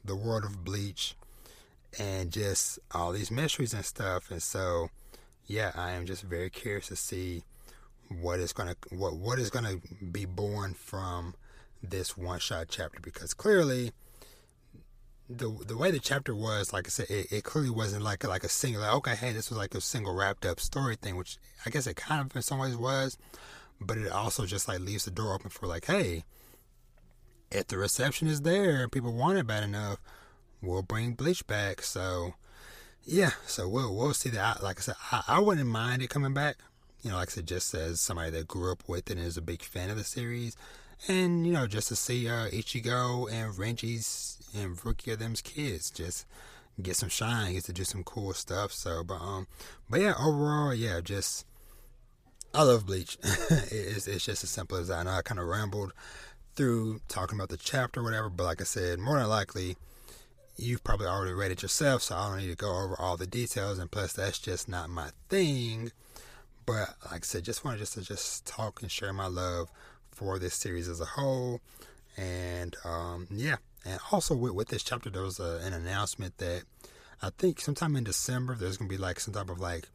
the 0.06 0.16
world 0.16 0.44
of 0.44 0.64
Bleach 0.64 1.16
and 2.00 2.32
just 2.32 2.80
all 2.92 3.12
these 3.12 3.32
mysteries 3.32 3.74
and 3.74 3.86
stuff. 3.86 4.32
And 4.32 4.42
so, 4.42 4.90
yeah, 5.46 5.72
I 5.76 5.92
am 5.92 6.06
just 6.06 6.24
very 6.24 6.50
curious 6.50 6.88
to 6.88 6.96
see 6.96 7.44
what 8.22 8.40
is 8.40 8.54
gonna 8.54 8.76
what 8.92 9.16
what 9.16 9.40
is 9.40 9.50
gonna 9.50 9.78
be 10.12 10.26
born 10.26 10.74
from 10.74 11.34
this 11.84 12.18
one 12.18 12.40
shot 12.40 12.68
chapter 12.70 13.00
because 13.02 13.34
clearly 13.34 13.92
the 15.30 15.50
the 15.68 15.78
way 15.78 15.92
the 15.92 16.00
chapter 16.00 16.36
was, 16.36 16.74
like 16.74 16.88
I 16.88 16.90
said, 16.90 17.10
it, 17.10 17.32
it, 17.32 17.44
clearly 17.44 17.70
wasn't 17.70 18.04
like 18.04 18.24
like 18.26 18.44
a 18.44 18.50
single. 18.50 18.82
Like, 18.82 18.94
okay, 18.96 19.16
hey, 19.16 19.32
this 19.34 19.50
was 19.50 19.58
like 19.58 19.76
a 19.76 19.82
single 19.82 20.14
wrapped 20.14 20.46
up 20.46 20.60
story 20.60 20.96
thing, 20.96 21.16
which 21.16 21.38
I 21.66 21.70
guess 21.70 21.88
it 21.88 21.96
kind 21.96 22.22
of 22.22 22.36
in 22.36 22.42
some 22.42 22.60
ways 22.60 22.76
was, 22.76 23.18
but 23.80 23.98
it 23.98 24.12
also 24.12 24.46
just 24.46 24.68
like 24.68 24.80
leaves 24.80 25.06
the 25.06 25.12
door 25.12 25.34
open 25.34 25.50
for 25.50 25.68
like, 25.68 25.86
hey, 25.86 26.24
if 27.52 27.68
the 27.68 27.78
reception 27.78 28.28
is 28.28 28.42
there 28.42 28.84
and 28.84 28.92
people 28.92 29.14
want 29.14 29.38
it 29.38 29.48
bad 29.48 29.64
enough, 29.64 30.00
we'll 30.62 30.82
bring 30.82 31.14
Bleach 31.14 31.46
back. 31.48 31.82
So 31.82 32.34
yeah, 33.06 33.32
so 33.46 33.68
we'll 33.68 33.96
we'll 33.96 34.14
see 34.14 34.30
that. 34.30 34.62
Like 34.62 34.80
I 34.80 34.82
said, 34.82 34.96
I, 35.12 35.24
I 35.28 35.40
wouldn't 35.40 35.70
mind 35.70 36.02
it 36.02 36.10
coming 36.10 36.34
back. 36.34 36.58
You 37.02 37.12
know, 37.12 37.18
like 37.18 37.30
I 37.30 37.32
said, 37.32 37.48
just 37.48 37.74
as 37.74 38.00
somebody 38.00 38.32
that 38.32 38.48
grew 38.48 38.72
up 38.72 38.84
with 38.88 39.10
it 39.10 39.18
and 39.18 39.26
is 39.26 39.38
a 39.38 39.42
big 39.42 39.62
fan 39.62 39.90
of 39.90 39.98
the 39.98 40.04
series 40.04 40.56
and 41.08 41.46
you 41.46 41.54
know 41.54 41.68
just 41.68 41.90
to 41.90 41.96
see 41.96 42.28
uh, 42.28 42.50
Ichigo 42.50 43.32
and 43.32 43.54
Renji's 43.54 44.38
and 44.56 44.84
Rookie 44.86 45.12
of 45.12 45.20
them's 45.20 45.42
kids 45.42 45.90
just 45.90 46.26
get 46.82 46.96
some 46.96 47.10
shine, 47.10 47.54
get 47.54 47.66
to 47.66 47.74
do 47.74 47.84
some 47.84 48.04
cool 48.04 48.34
stuff. 48.34 48.72
So, 48.72 49.04
but 49.04 49.16
um, 49.22 49.48
but 49.90 50.02
yeah, 50.02 50.14
overall, 50.20 50.74
yeah, 50.74 51.02
just 51.02 51.46
I 52.54 52.64
love 52.64 52.86
Bleach. 52.86 53.18
it's 53.24 54.08
it's 54.08 54.26
just 54.26 54.44
as 54.44 54.50
simple 54.50 54.78
as 54.78 54.88
that. 54.88 55.00
I 55.00 55.04
know 55.04 55.12
I 55.12 55.22
kind 55.22 55.40
of 55.40 55.48
rambled 55.48 55.94
through 56.56 57.02
talking 57.08 57.38
about 57.38 57.50
the 57.50 57.58
chapter, 57.58 58.02
or 58.02 58.04
whatever, 58.04 58.30
but 58.30 58.44
like 58.44 58.62
I 58.62 58.66
said, 58.66 59.00
more 59.00 59.20
than 59.20 59.30
likely. 59.30 59.78
You've 60.56 60.84
probably 60.84 61.08
already 61.08 61.34
read 61.34 61.50
it 61.50 61.64
yourself, 61.64 62.04
so 62.04 62.16
I 62.16 62.30
don't 62.30 62.38
need 62.38 62.52
to 62.52 62.56
go 62.56 62.70
over 62.70 62.96
all 63.00 63.18
the 63.18 63.26
details. 63.26 63.80
And 63.80 63.90
plus, 63.90 64.14
that's 64.14 64.38
just 64.38 64.70
not 64.70 64.88
my 64.88 65.10
thing. 65.28 65.92
But 66.68 66.90
like 67.06 67.24
I 67.24 67.26
said, 67.26 67.44
just 67.44 67.66
wanted 67.66 67.80
just 67.80 67.96
to 67.96 68.02
just 68.02 68.46
talk 68.46 68.84
and 68.84 68.92
share 68.92 69.14
my 69.14 69.26
love 69.26 69.72
for 70.14 70.40
this 70.40 70.54
series 70.54 70.88
as 70.88 71.02
a 71.02 71.06
whole. 71.06 71.62
And 72.18 72.76
um, 72.84 73.28
yeah, 73.32 73.58
and 73.86 74.00
also 74.12 74.36
with, 74.36 74.54
with 74.54 74.68
this 74.70 74.84
chapter, 74.84 75.10
there 75.10 75.24
was 75.24 75.40
a, 75.40 75.60
an 75.64 75.74
announcement 75.74 76.38
that 76.38 76.64
I 77.22 77.30
think 77.38 77.60
sometime 77.60 77.96
in 77.96 78.04
December 78.04 78.56
there's 78.56 78.78
gonna 78.78 78.90
be 78.90 78.98
like 78.98 79.20
some 79.20 79.34
type 79.34 79.50
of 79.50 79.60
like 79.60 79.88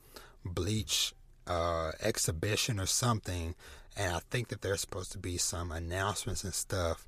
bleach 0.44 1.14
uh, 1.46 1.92
exhibition 2.02 2.80
or 2.80 2.86
something, 2.86 3.54
and 3.96 4.14
I 4.14 4.20
think 4.30 4.48
that 4.48 4.62
there's 4.62 4.80
supposed 4.80 5.12
to 5.12 5.18
be 5.18 5.38
some 5.38 5.70
announcements 5.70 6.44
and 6.44 6.54
stuff 6.54 7.06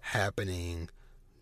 happening 0.00 0.88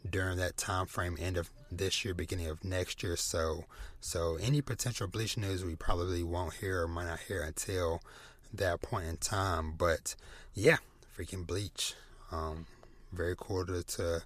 during 0.08 0.38
that 0.38 0.56
time 0.56 0.86
frame, 0.86 1.16
end 1.20 1.36
of 1.36 1.50
this 1.70 2.04
year, 2.04 2.14
beginning 2.14 2.46
of 2.46 2.64
next 2.64 3.02
year. 3.02 3.16
So, 3.16 3.64
so 4.00 4.38
any 4.40 4.62
potential 4.62 5.06
bleach 5.06 5.36
news 5.36 5.64
we 5.64 5.76
probably 5.76 6.22
won't 6.22 6.54
hear 6.54 6.82
or 6.82 6.88
might 6.88 7.06
not 7.06 7.20
hear 7.20 7.42
until 7.42 8.00
that 8.52 8.80
point 8.80 9.06
in 9.06 9.16
time. 9.18 9.74
But 9.76 10.14
yeah, 10.54 10.78
freaking 11.20 11.46
Bleach. 11.46 11.94
Um, 12.32 12.66
very 13.12 13.34
cool 13.36 13.66
to, 13.66 13.82
to 13.82 14.22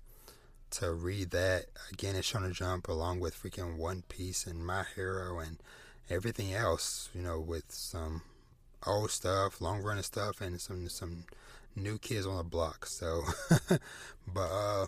to 0.70 0.92
read 0.92 1.30
that 1.30 1.66
again. 1.92 2.16
It's 2.16 2.30
Shonen 2.30 2.52
Jump 2.52 2.88
along 2.88 3.20
with 3.20 3.40
freaking 3.40 3.76
One 3.76 4.02
Piece 4.08 4.46
and 4.46 4.64
My 4.64 4.84
Hero 4.94 5.38
and 5.38 5.58
everything 6.08 6.52
else. 6.54 7.08
You 7.14 7.22
know, 7.22 7.40
with 7.40 7.64
some 7.68 8.22
old 8.86 9.10
stuff, 9.10 9.60
long 9.60 9.82
running 9.82 10.02
stuff, 10.02 10.40
and 10.40 10.60
some 10.60 10.88
some 10.88 11.24
new 11.74 11.98
kids 11.98 12.26
on 12.26 12.36
the 12.36 12.44
block. 12.44 12.86
So, 12.86 13.22
but 14.32 14.50
uh, 14.50 14.86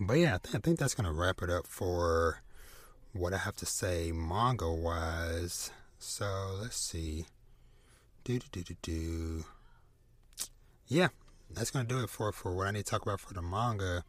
but 0.00 0.14
yeah, 0.14 0.34
I, 0.34 0.38
th- 0.38 0.54
I 0.56 0.58
think 0.58 0.78
that's 0.78 0.94
gonna 0.94 1.12
wrap 1.12 1.42
it 1.42 1.48
up 1.48 1.66
for 1.66 2.42
what 3.12 3.32
I 3.32 3.38
have 3.38 3.56
to 3.56 3.66
say 3.66 4.12
manga 4.12 4.70
wise. 4.70 5.70
So 5.98 6.58
let's 6.60 6.76
see. 6.76 7.26
Do 8.24 8.38
do 8.38 8.46
do 8.52 8.62
do 8.62 8.76
do 8.82 9.44
yeah, 10.92 11.08
that's 11.50 11.70
gonna 11.70 11.88
do 11.88 12.02
it 12.02 12.10
for 12.10 12.30
for 12.32 12.54
what 12.54 12.66
I 12.66 12.70
need 12.70 12.84
to 12.84 12.90
talk 12.90 13.02
about 13.02 13.20
for 13.20 13.34
the 13.34 13.42
manga. 13.42 14.04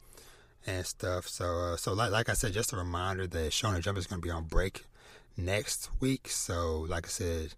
and 0.66 0.86
stuff. 0.86 1.28
So, 1.28 1.44
uh, 1.44 1.76
so 1.76 1.92
like, 1.92 2.10
like 2.10 2.28
I 2.30 2.32
said, 2.32 2.52
just 2.54 2.72
a 2.72 2.76
reminder 2.76 3.26
that 3.26 3.52
Shonen 3.52 3.82
Jump 3.82 3.98
is 3.98 4.06
to 4.06 4.18
be 4.18 4.30
on 4.30 4.44
break 4.44 4.84
next 5.36 5.90
week. 6.00 6.28
So, 6.28 6.86
like 6.88 7.06
I 7.06 7.10
said, 7.10 7.54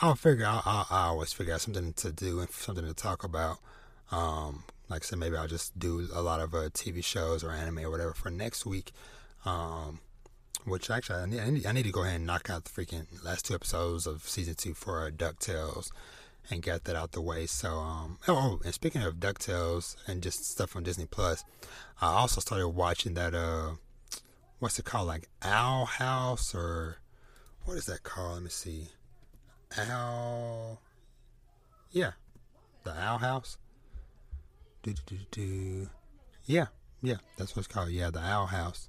I'll 0.00 0.14
figure 0.16 0.44
out. 0.44 0.62
I'll, 0.66 0.86
I'll, 0.90 1.10
always 1.10 1.32
figure 1.32 1.54
out 1.54 1.60
something 1.60 1.92
to 1.94 2.12
do 2.12 2.40
and 2.40 2.50
something 2.50 2.84
to 2.84 2.94
talk 2.94 3.22
about. 3.24 3.58
Um, 4.10 4.64
like 4.88 5.02
I 5.02 5.04
said, 5.04 5.18
maybe 5.18 5.36
I'll 5.36 5.48
just 5.48 5.78
do 5.78 6.08
a 6.12 6.20
lot 6.22 6.40
of 6.40 6.54
uh, 6.54 6.68
TV 6.70 7.04
shows 7.04 7.44
or 7.44 7.50
anime 7.52 7.78
or 7.80 7.90
whatever 7.90 8.12
for 8.12 8.30
next 8.30 8.66
week. 8.66 8.92
Um, 9.44 10.00
which 10.64 10.90
actually, 10.90 11.18
I 11.18 11.26
need, 11.26 11.40
I 11.40 11.50
need, 11.50 11.66
I 11.66 11.72
need 11.72 11.84
to 11.84 11.92
go 11.92 12.02
ahead 12.02 12.16
and 12.16 12.26
knock 12.26 12.48
out 12.48 12.64
the 12.64 12.70
freaking 12.70 13.06
last 13.24 13.46
two 13.46 13.54
episodes 13.54 14.06
of 14.06 14.22
season 14.28 14.54
two 14.54 14.74
for 14.74 15.06
uh, 15.06 15.10
Ducktales 15.10 15.90
and 16.50 16.62
get 16.62 16.84
that 16.84 16.96
out 16.96 17.12
the 17.12 17.20
way. 17.20 17.46
So, 17.46 17.70
um, 17.70 18.18
oh, 18.28 18.34
oh, 18.36 18.60
and 18.64 18.74
speaking 18.74 19.02
of 19.02 19.16
Ducktales 19.16 19.96
and 20.06 20.22
just 20.22 20.44
stuff 20.44 20.76
on 20.76 20.82
Disney 20.82 21.06
Plus, 21.06 21.44
I 22.00 22.06
also 22.06 22.40
started 22.40 22.68
watching 22.68 23.14
that. 23.14 23.34
Uh, 23.34 23.72
what's 24.58 24.78
it 24.78 24.84
called? 24.84 25.08
Like 25.08 25.28
Owl 25.42 25.86
House 25.86 26.54
or 26.54 26.98
what 27.64 27.76
is 27.76 27.86
that 27.86 28.02
called? 28.02 28.34
Let 28.34 28.42
me 28.44 28.50
see. 28.50 28.88
Owl. 29.76 30.80
Yeah, 31.90 32.12
the 32.84 32.92
Owl 32.92 33.18
House. 33.18 33.58
Do 34.82 34.92
do 35.06 35.16
do 35.16 35.24
do. 35.30 35.90
Yeah, 36.44 36.66
yeah, 37.02 37.16
that's 37.36 37.54
what 37.54 37.66
it's 37.66 37.72
called. 37.72 37.90
Yeah, 37.90 38.10
the 38.10 38.20
Owl 38.20 38.46
House. 38.46 38.88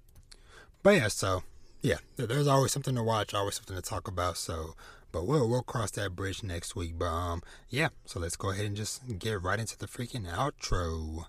But 0.82 0.96
yeah, 0.96 1.08
so 1.08 1.44
yeah, 1.82 1.98
there's 2.16 2.48
always 2.48 2.72
something 2.72 2.96
to 2.96 3.04
watch, 3.04 3.34
always 3.34 3.56
something 3.56 3.76
to 3.76 3.82
talk 3.82 4.08
about. 4.08 4.38
So, 4.38 4.76
but 5.14 5.26
we'll 5.26 5.48
we'll 5.48 5.62
cross 5.62 5.92
that 5.92 6.16
bridge 6.16 6.44
next 6.44 6.76
week. 6.76 6.98
But 6.98 7.06
um, 7.06 7.42
yeah. 7.70 7.90
So 8.06 8.20
let's 8.20 8.36
go 8.36 8.50
ahead 8.50 8.66
and 8.66 8.76
just 8.76 9.20
get 9.20 9.42
right 9.42 9.60
into 9.60 9.78
the 9.78 9.86
freaking 9.86 10.30
outro. 10.30 11.28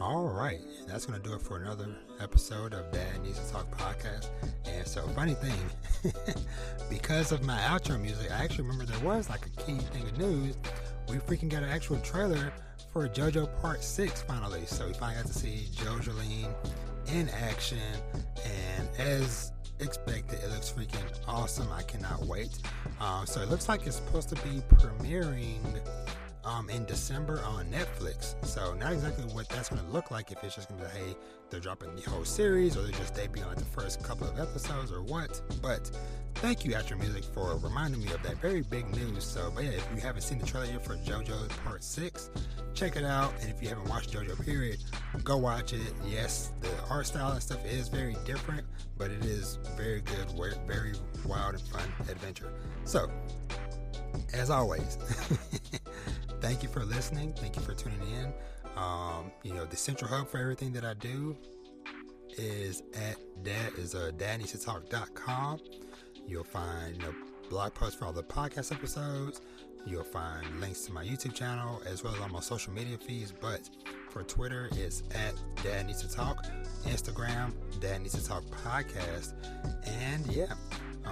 All 0.00 0.28
right, 0.28 0.60
that's 0.86 1.06
gonna 1.06 1.18
do 1.18 1.32
it 1.34 1.42
for 1.42 1.56
another 1.56 1.88
episode 2.20 2.72
of 2.72 2.92
Dad 2.92 3.20
Needs 3.24 3.40
to 3.44 3.52
Talk 3.52 3.68
podcast. 3.76 4.28
And 4.64 4.86
so, 4.86 5.02
funny 5.08 5.34
thing, 5.34 5.58
because 6.90 7.32
of 7.32 7.42
my 7.42 7.58
outro 7.62 8.00
music, 8.00 8.30
I 8.30 8.44
actually 8.44 8.62
remember 8.62 8.84
there 8.84 9.04
was 9.04 9.28
like 9.28 9.44
a 9.46 9.50
key 9.62 9.78
thing 9.78 10.02
of 10.02 10.16
news. 10.16 10.56
We 11.08 11.16
freaking 11.16 11.48
got 11.48 11.64
an 11.64 11.70
actual 11.70 11.98
trailer 11.98 12.52
for 12.92 13.08
JoJo 13.08 13.60
Part 13.60 13.82
6 13.82 14.22
finally. 14.22 14.66
So 14.66 14.86
we 14.86 14.92
finally 14.92 15.22
got 15.22 15.26
to 15.26 15.36
see 15.36 15.66
JoJoline 15.74 16.54
in 17.12 17.28
action. 17.30 17.78
And 18.44 18.88
as 18.98 19.52
expected, 19.80 20.40
it 20.42 20.50
looks 20.50 20.72
freaking 20.72 21.04
awesome. 21.26 21.70
I 21.72 21.82
cannot 21.82 22.24
wait. 22.26 22.58
Um, 23.00 23.26
so 23.26 23.40
it 23.40 23.48
looks 23.48 23.68
like 23.68 23.86
it's 23.86 23.96
supposed 23.96 24.28
to 24.30 24.34
be 24.36 24.62
premiering 24.74 25.60
um, 26.48 26.70
in 26.70 26.84
December 26.86 27.40
on 27.44 27.66
Netflix. 27.66 28.34
So 28.44 28.74
not 28.74 28.92
exactly 28.92 29.24
what 29.34 29.48
that's 29.48 29.68
going 29.68 29.84
to 29.84 29.88
look 29.90 30.10
like. 30.10 30.32
If 30.32 30.42
it's 30.42 30.54
just 30.54 30.68
going 30.68 30.80
to 30.80 30.86
be 30.86 30.92
hey, 30.92 31.16
they're 31.50 31.60
dropping 31.60 31.94
the 31.94 32.02
whole 32.02 32.24
series, 32.24 32.76
or 32.76 32.82
they're 32.82 32.92
just 32.92 33.14
debuting 33.14 33.46
like 33.46 33.58
the 33.58 33.64
first 33.64 34.02
couple 34.02 34.26
of 34.26 34.38
episodes, 34.38 34.90
or 34.90 35.02
what. 35.02 35.40
But 35.60 35.90
thank 36.36 36.64
you, 36.64 36.72
Outro 36.72 36.98
Music, 36.98 37.24
for 37.24 37.56
reminding 37.58 38.02
me 38.02 38.12
of 38.12 38.22
that 38.22 38.36
very 38.38 38.62
big 38.62 38.88
news. 38.96 39.24
So, 39.24 39.50
but 39.54 39.64
yeah, 39.64 39.70
if 39.70 39.86
you 39.94 40.00
haven't 40.00 40.22
seen 40.22 40.38
the 40.38 40.46
trailer 40.46 40.78
for 40.78 40.96
JoJo 40.96 41.48
Part 41.64 41.84
Six, 41.84 42.30
check 42.74 42.96
it 42.96 43.04
out. 43.04 43.32
And 43.40 43.50
if 43.50 43.62
you 43.62 43.68
haven't 43.68 43.88
watched 43.88 44.12
JoJo 44.12 44.44
Period, 44.44 44.78
go 45.24 45.36
watch 45.36 45.72
it. 45.72 45.92
Yes, 46.06 46.52
the 46.60 46.70
art 46.90 47.06
style 47.06 47.32
and 47.32 47.42
stuff 47.42 47.64
is 47.66 47.88
very 47.88 48.16
different, 48.24 48.66
but 48.96 49.10
it 49.10 49.24
is 49.24 49.58
very 49.76 50.00
good, 50.00 50.28
very 50.66 50.94
wild 51.26 51.54
and 51.54 51.62
fun 51.62 51.88
adventure. 52.08 52.52
So, 52.84 53.10
as 54.32 54.50
always. 54.50 54.98
thank 56.40 56.62
you 56.62 56.68
for 56.68 56.84
listening. 56.84 57.32
Thank 57.34 57.56
you 57.56 57.62
for 57.62 57.74
tuning 57.74 58.00
in. 58.00 58.32
Um, 58.76 59.32
you 59.42 59.54
know, 59.54 59.64
the 59.64 59.76
central 59.76 60.10
hub 60.10 60.28
for 60.28 60.38
everything 60.38 60.72
that 60.72 60.84
I 60.84 60.94
do 60.94 61.36
is 62.36 62.82
at 62.94 63.16
dad 63.42 63.72
is 63.76 63.94
uh, 63.94 64.12
dadneedstotalk.com. 64.16 65.60
You'll 66.26 66.44
find 66.44 66.96
you 66.96 67.02
know, 67.02 67.14
blog 67.48 67.74
posts 67.74 67.98
for 67.98 68.04
all 68.04 68.12
the 68.12 68.22
podcast 68.22 68.72
episodes. 68.72 69.40
You'll 69.86 70.04
find 70.04 70.60
links 70.60 70.82
to 70.82 70.92
my 70.92 71.04
YouTube 71.04 71.34
channel 71.34 71.80
as 71.86 72.04
well 72.04 72.14
as 72.14 72.20
all 72.20 72.28
my 72.28 72.40
social 72.40 72.72
media 72.72 72.98
feeds. 72.98 73.32
But 73.32 73.70
for 74.10 74.22
Twitter, 74.22 74.68
it's 74.72 75.02
at 75.14 75.34
Dad 75.62 75.86
Needs 75.86 76.02
to 76.02 76.14
Talk. 76.14 76.44
Instagram, 76.84 77.52
Dad 77.80 78.02
Needs 78.02 78.14
to 78.14 78.26
Talk 78.26 78.44
Podcast. 78.44 79.32
And 79.86 80.26
yeah, 80.26 80.52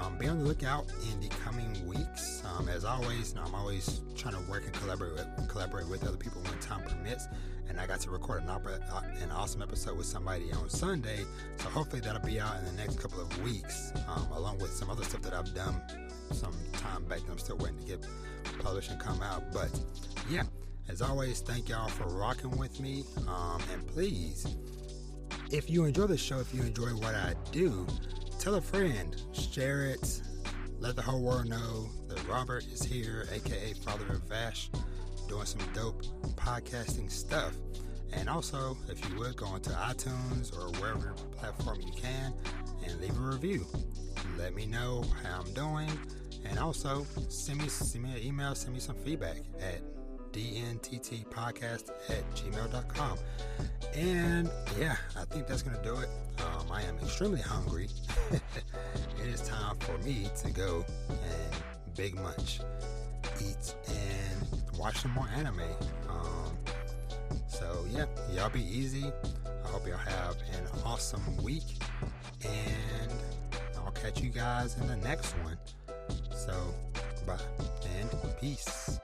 um, 0.00 0.18
be 0.18 0.28
on 0.28 0.38
the 0.38 0.44
lookout 0.44 0.86
in 1.10 1.20
the 1.20 1.28
coming 1.28 1.86
weeks. 1.86 2.42
Um, 2.44 2.68
as 2.68 2.84
always, 2.84 3.30
you 3.30 3.36
know, 3.36 3.46
I'm 3.46 3.54
always 3.54 4.00
trying 4.14 4.34
to 4.34 4.50
work 4.50 4.64
and 4.64 4.72
collaborate 4.74 5.14
with, 5.14 5.48
collaborate 5.48 5.88
with 5.88 6.06
other 6.06 6.16
people 6.16 6.40
when 6.42 6.58
time 6.60 6.82
permits. 6.82 7.26
And 7.68 7.80
I 7.80 7.86
got 7.86 8.00
to 8.00 8.10
record 8.10 8.42
an, 8.42 8.50
opera, 8.50 8.78
uh, 8.92 9.02
an 9.22 9.30
awesome 9.32 9.62
episode 9.62 9.96
with 9.96 10.06
somebody 10.06 10.52
on 10.52 10.68
Sunday. 10.68 11.24
So 11.56 11.68
hopefully 11.68 12.00
that'll 12.00 12.24
be 12.24 12.38
out 12.38 12.58
in 12.58 12.64
the 12.64 12.72
next 12.72 13.00
couple 13.00 13.20
of 13.20 13.42
weeks, 13.42 13.92
um, 14.08 14.28
along 14.32 14.58
with 14.58 14.70
some 14.70 14.88
other 14.88 15.02
stuff 15.02 15.22
that 15.22 15.34
I've 15.34 15.52
done 15.54 15.80
some 16.30 16.54
time 16.74 17.04
back 17.04 17.20
that 17.20 17.30
I'm 17.32 17.38
still 17.38 17.56
waiting 17.56 17.78
to 17.78 17.84
get 17.84 18.06
published 18.60 18.90
and 18.90 19.00
come 19.00 19.20
out. 19.22 19.52
But 19.52 19.70
yeah, 20.30 20.44
as 20.88 21.02
always, 21.02 21.40
thank 21.40 21.68
y'all 21.68 21.88
for 21.88 22.06
rocking 22.06 22.56
with 22.56 22.78
me. 22.80 23.04
Um, 23.26 23.60
and 23.72 23.86
please, 23.88 24.46
if 25.50 25.68
you 25.68 25.84
enjoy 25.84 26.06
the 26.06 26.16
show, 26.16 26.38
if 26.38 26.54
you 26.54 26.62
enjoy 26.62 26.90
what 26.90 27.14
I 27.14 27.34
do, 27.50 27.86
tell 28.38 28.56
a 28.56 28.60
friend, 28.60 29.20
share 29.32 29.86
it, 29.86 30.22
let 30.78 30.96
the 30.96 31.02
whole 31.02 31.22
world 31.22 31.48
know 31.48 31.88
that 32.08 32.26
Robert 32.28 32.64
is 32.72 32.82
here, 32.82 33.26
aka 33.32 33.72
Father 33.84 34.06
of 34.10 34.22
Vash, 34.28 34.70
doing 35.28 35.46
some 35.46 35.62
dope 35.72 36.02
podcasting 36.36 37.10
stuff. 37.10 37.54
And 38.12 38.28
also, 38.28 38.76
if 38.88 39.08
you 39.08 39.16
would, 39.18 39.36
go 39.36 39.46
onto 39.46 39.70
iTunes 39.70 40.56
or 40.56 40.70
wherever 40.80 41.14
platform 41.36 41.80
you 41.80 41.92
can 41.92 42.32
and 42.84 43.00
leave 43.00 43.16
a 43.16 43.20
review. 43.20 43.66
Let 44.38 44.54
me 44.54 44.66
know 44.66 45.04
how 45.22 45.40
I'm 45.40 45.52
doing. 45.54 45.90
And 46.44 46.58
also, 46.58 47.06
send 47.28 47.60
me, 47.60 47.68
send 47.68 48.04
me 48.04 48.12
an 48.12 48.22
email, 48.22 48.54
send 48.54 48.74
me 48.74 48.80
some 48.80 48.96
feedback 48.96 49.38
at 49.60 49.80
dnttpodcast 50.36 51.90
at 52.10 52.30
gmail.com. 52.34 53.18
And 53.94 54.50
yeah, 54.78 54.96
I 55.18 55.24
think 55.24 55.46
that's 55.46 55.62
going 55.62 55.76
to 55.76 55.82
do 55.82 55.96
it. 55.98 56.08
Um, 56.40 56.70
I 56.70 56.82
am 56.82 56.96
extremely 56.98 57.40
hungry. 57.40 57.88
it 58.30 59.26
is 59.26 59.40
time 59.40 59.76
for 59.78 59.96
me 59.98 60.28
to 60.42 60.50
go 60.50 60.84
and 61.08 61.96
big 61.96 62.14
munch, 62.16 62.60
eat, 63.40 63.74
and 63.88 64.78
watch 64.78 64.98
some 64.98 65.12
more 65.12 65.28
anime. 65.34 65.60
Um, 66.10 66.56
so 67.48 67.86
yeah, 67.90 68.04
y'all 68.34 68.50
be 68.50 68.64
easy. 68.64 69.10
I 69.64 69.68
hope 69.68 69.86
y'all 69.86 69.96
have 69.96 70.36
an 70.52 70.66
awesome 70.84 71.42
week. 71.42 71.78
And 72.44 73.12
I'll 73.78 73.92
catch 73.92 74.20
you 74.20 74.28
guys 74.28 74.76
in 74.78 74.86
the 74.86 74.96
next 74.96 75.32
one. 75.38 75.56
So, 76.30 76.52
bye 77.26 77.38
and 77.98 78.10
peace. 78.40 79.00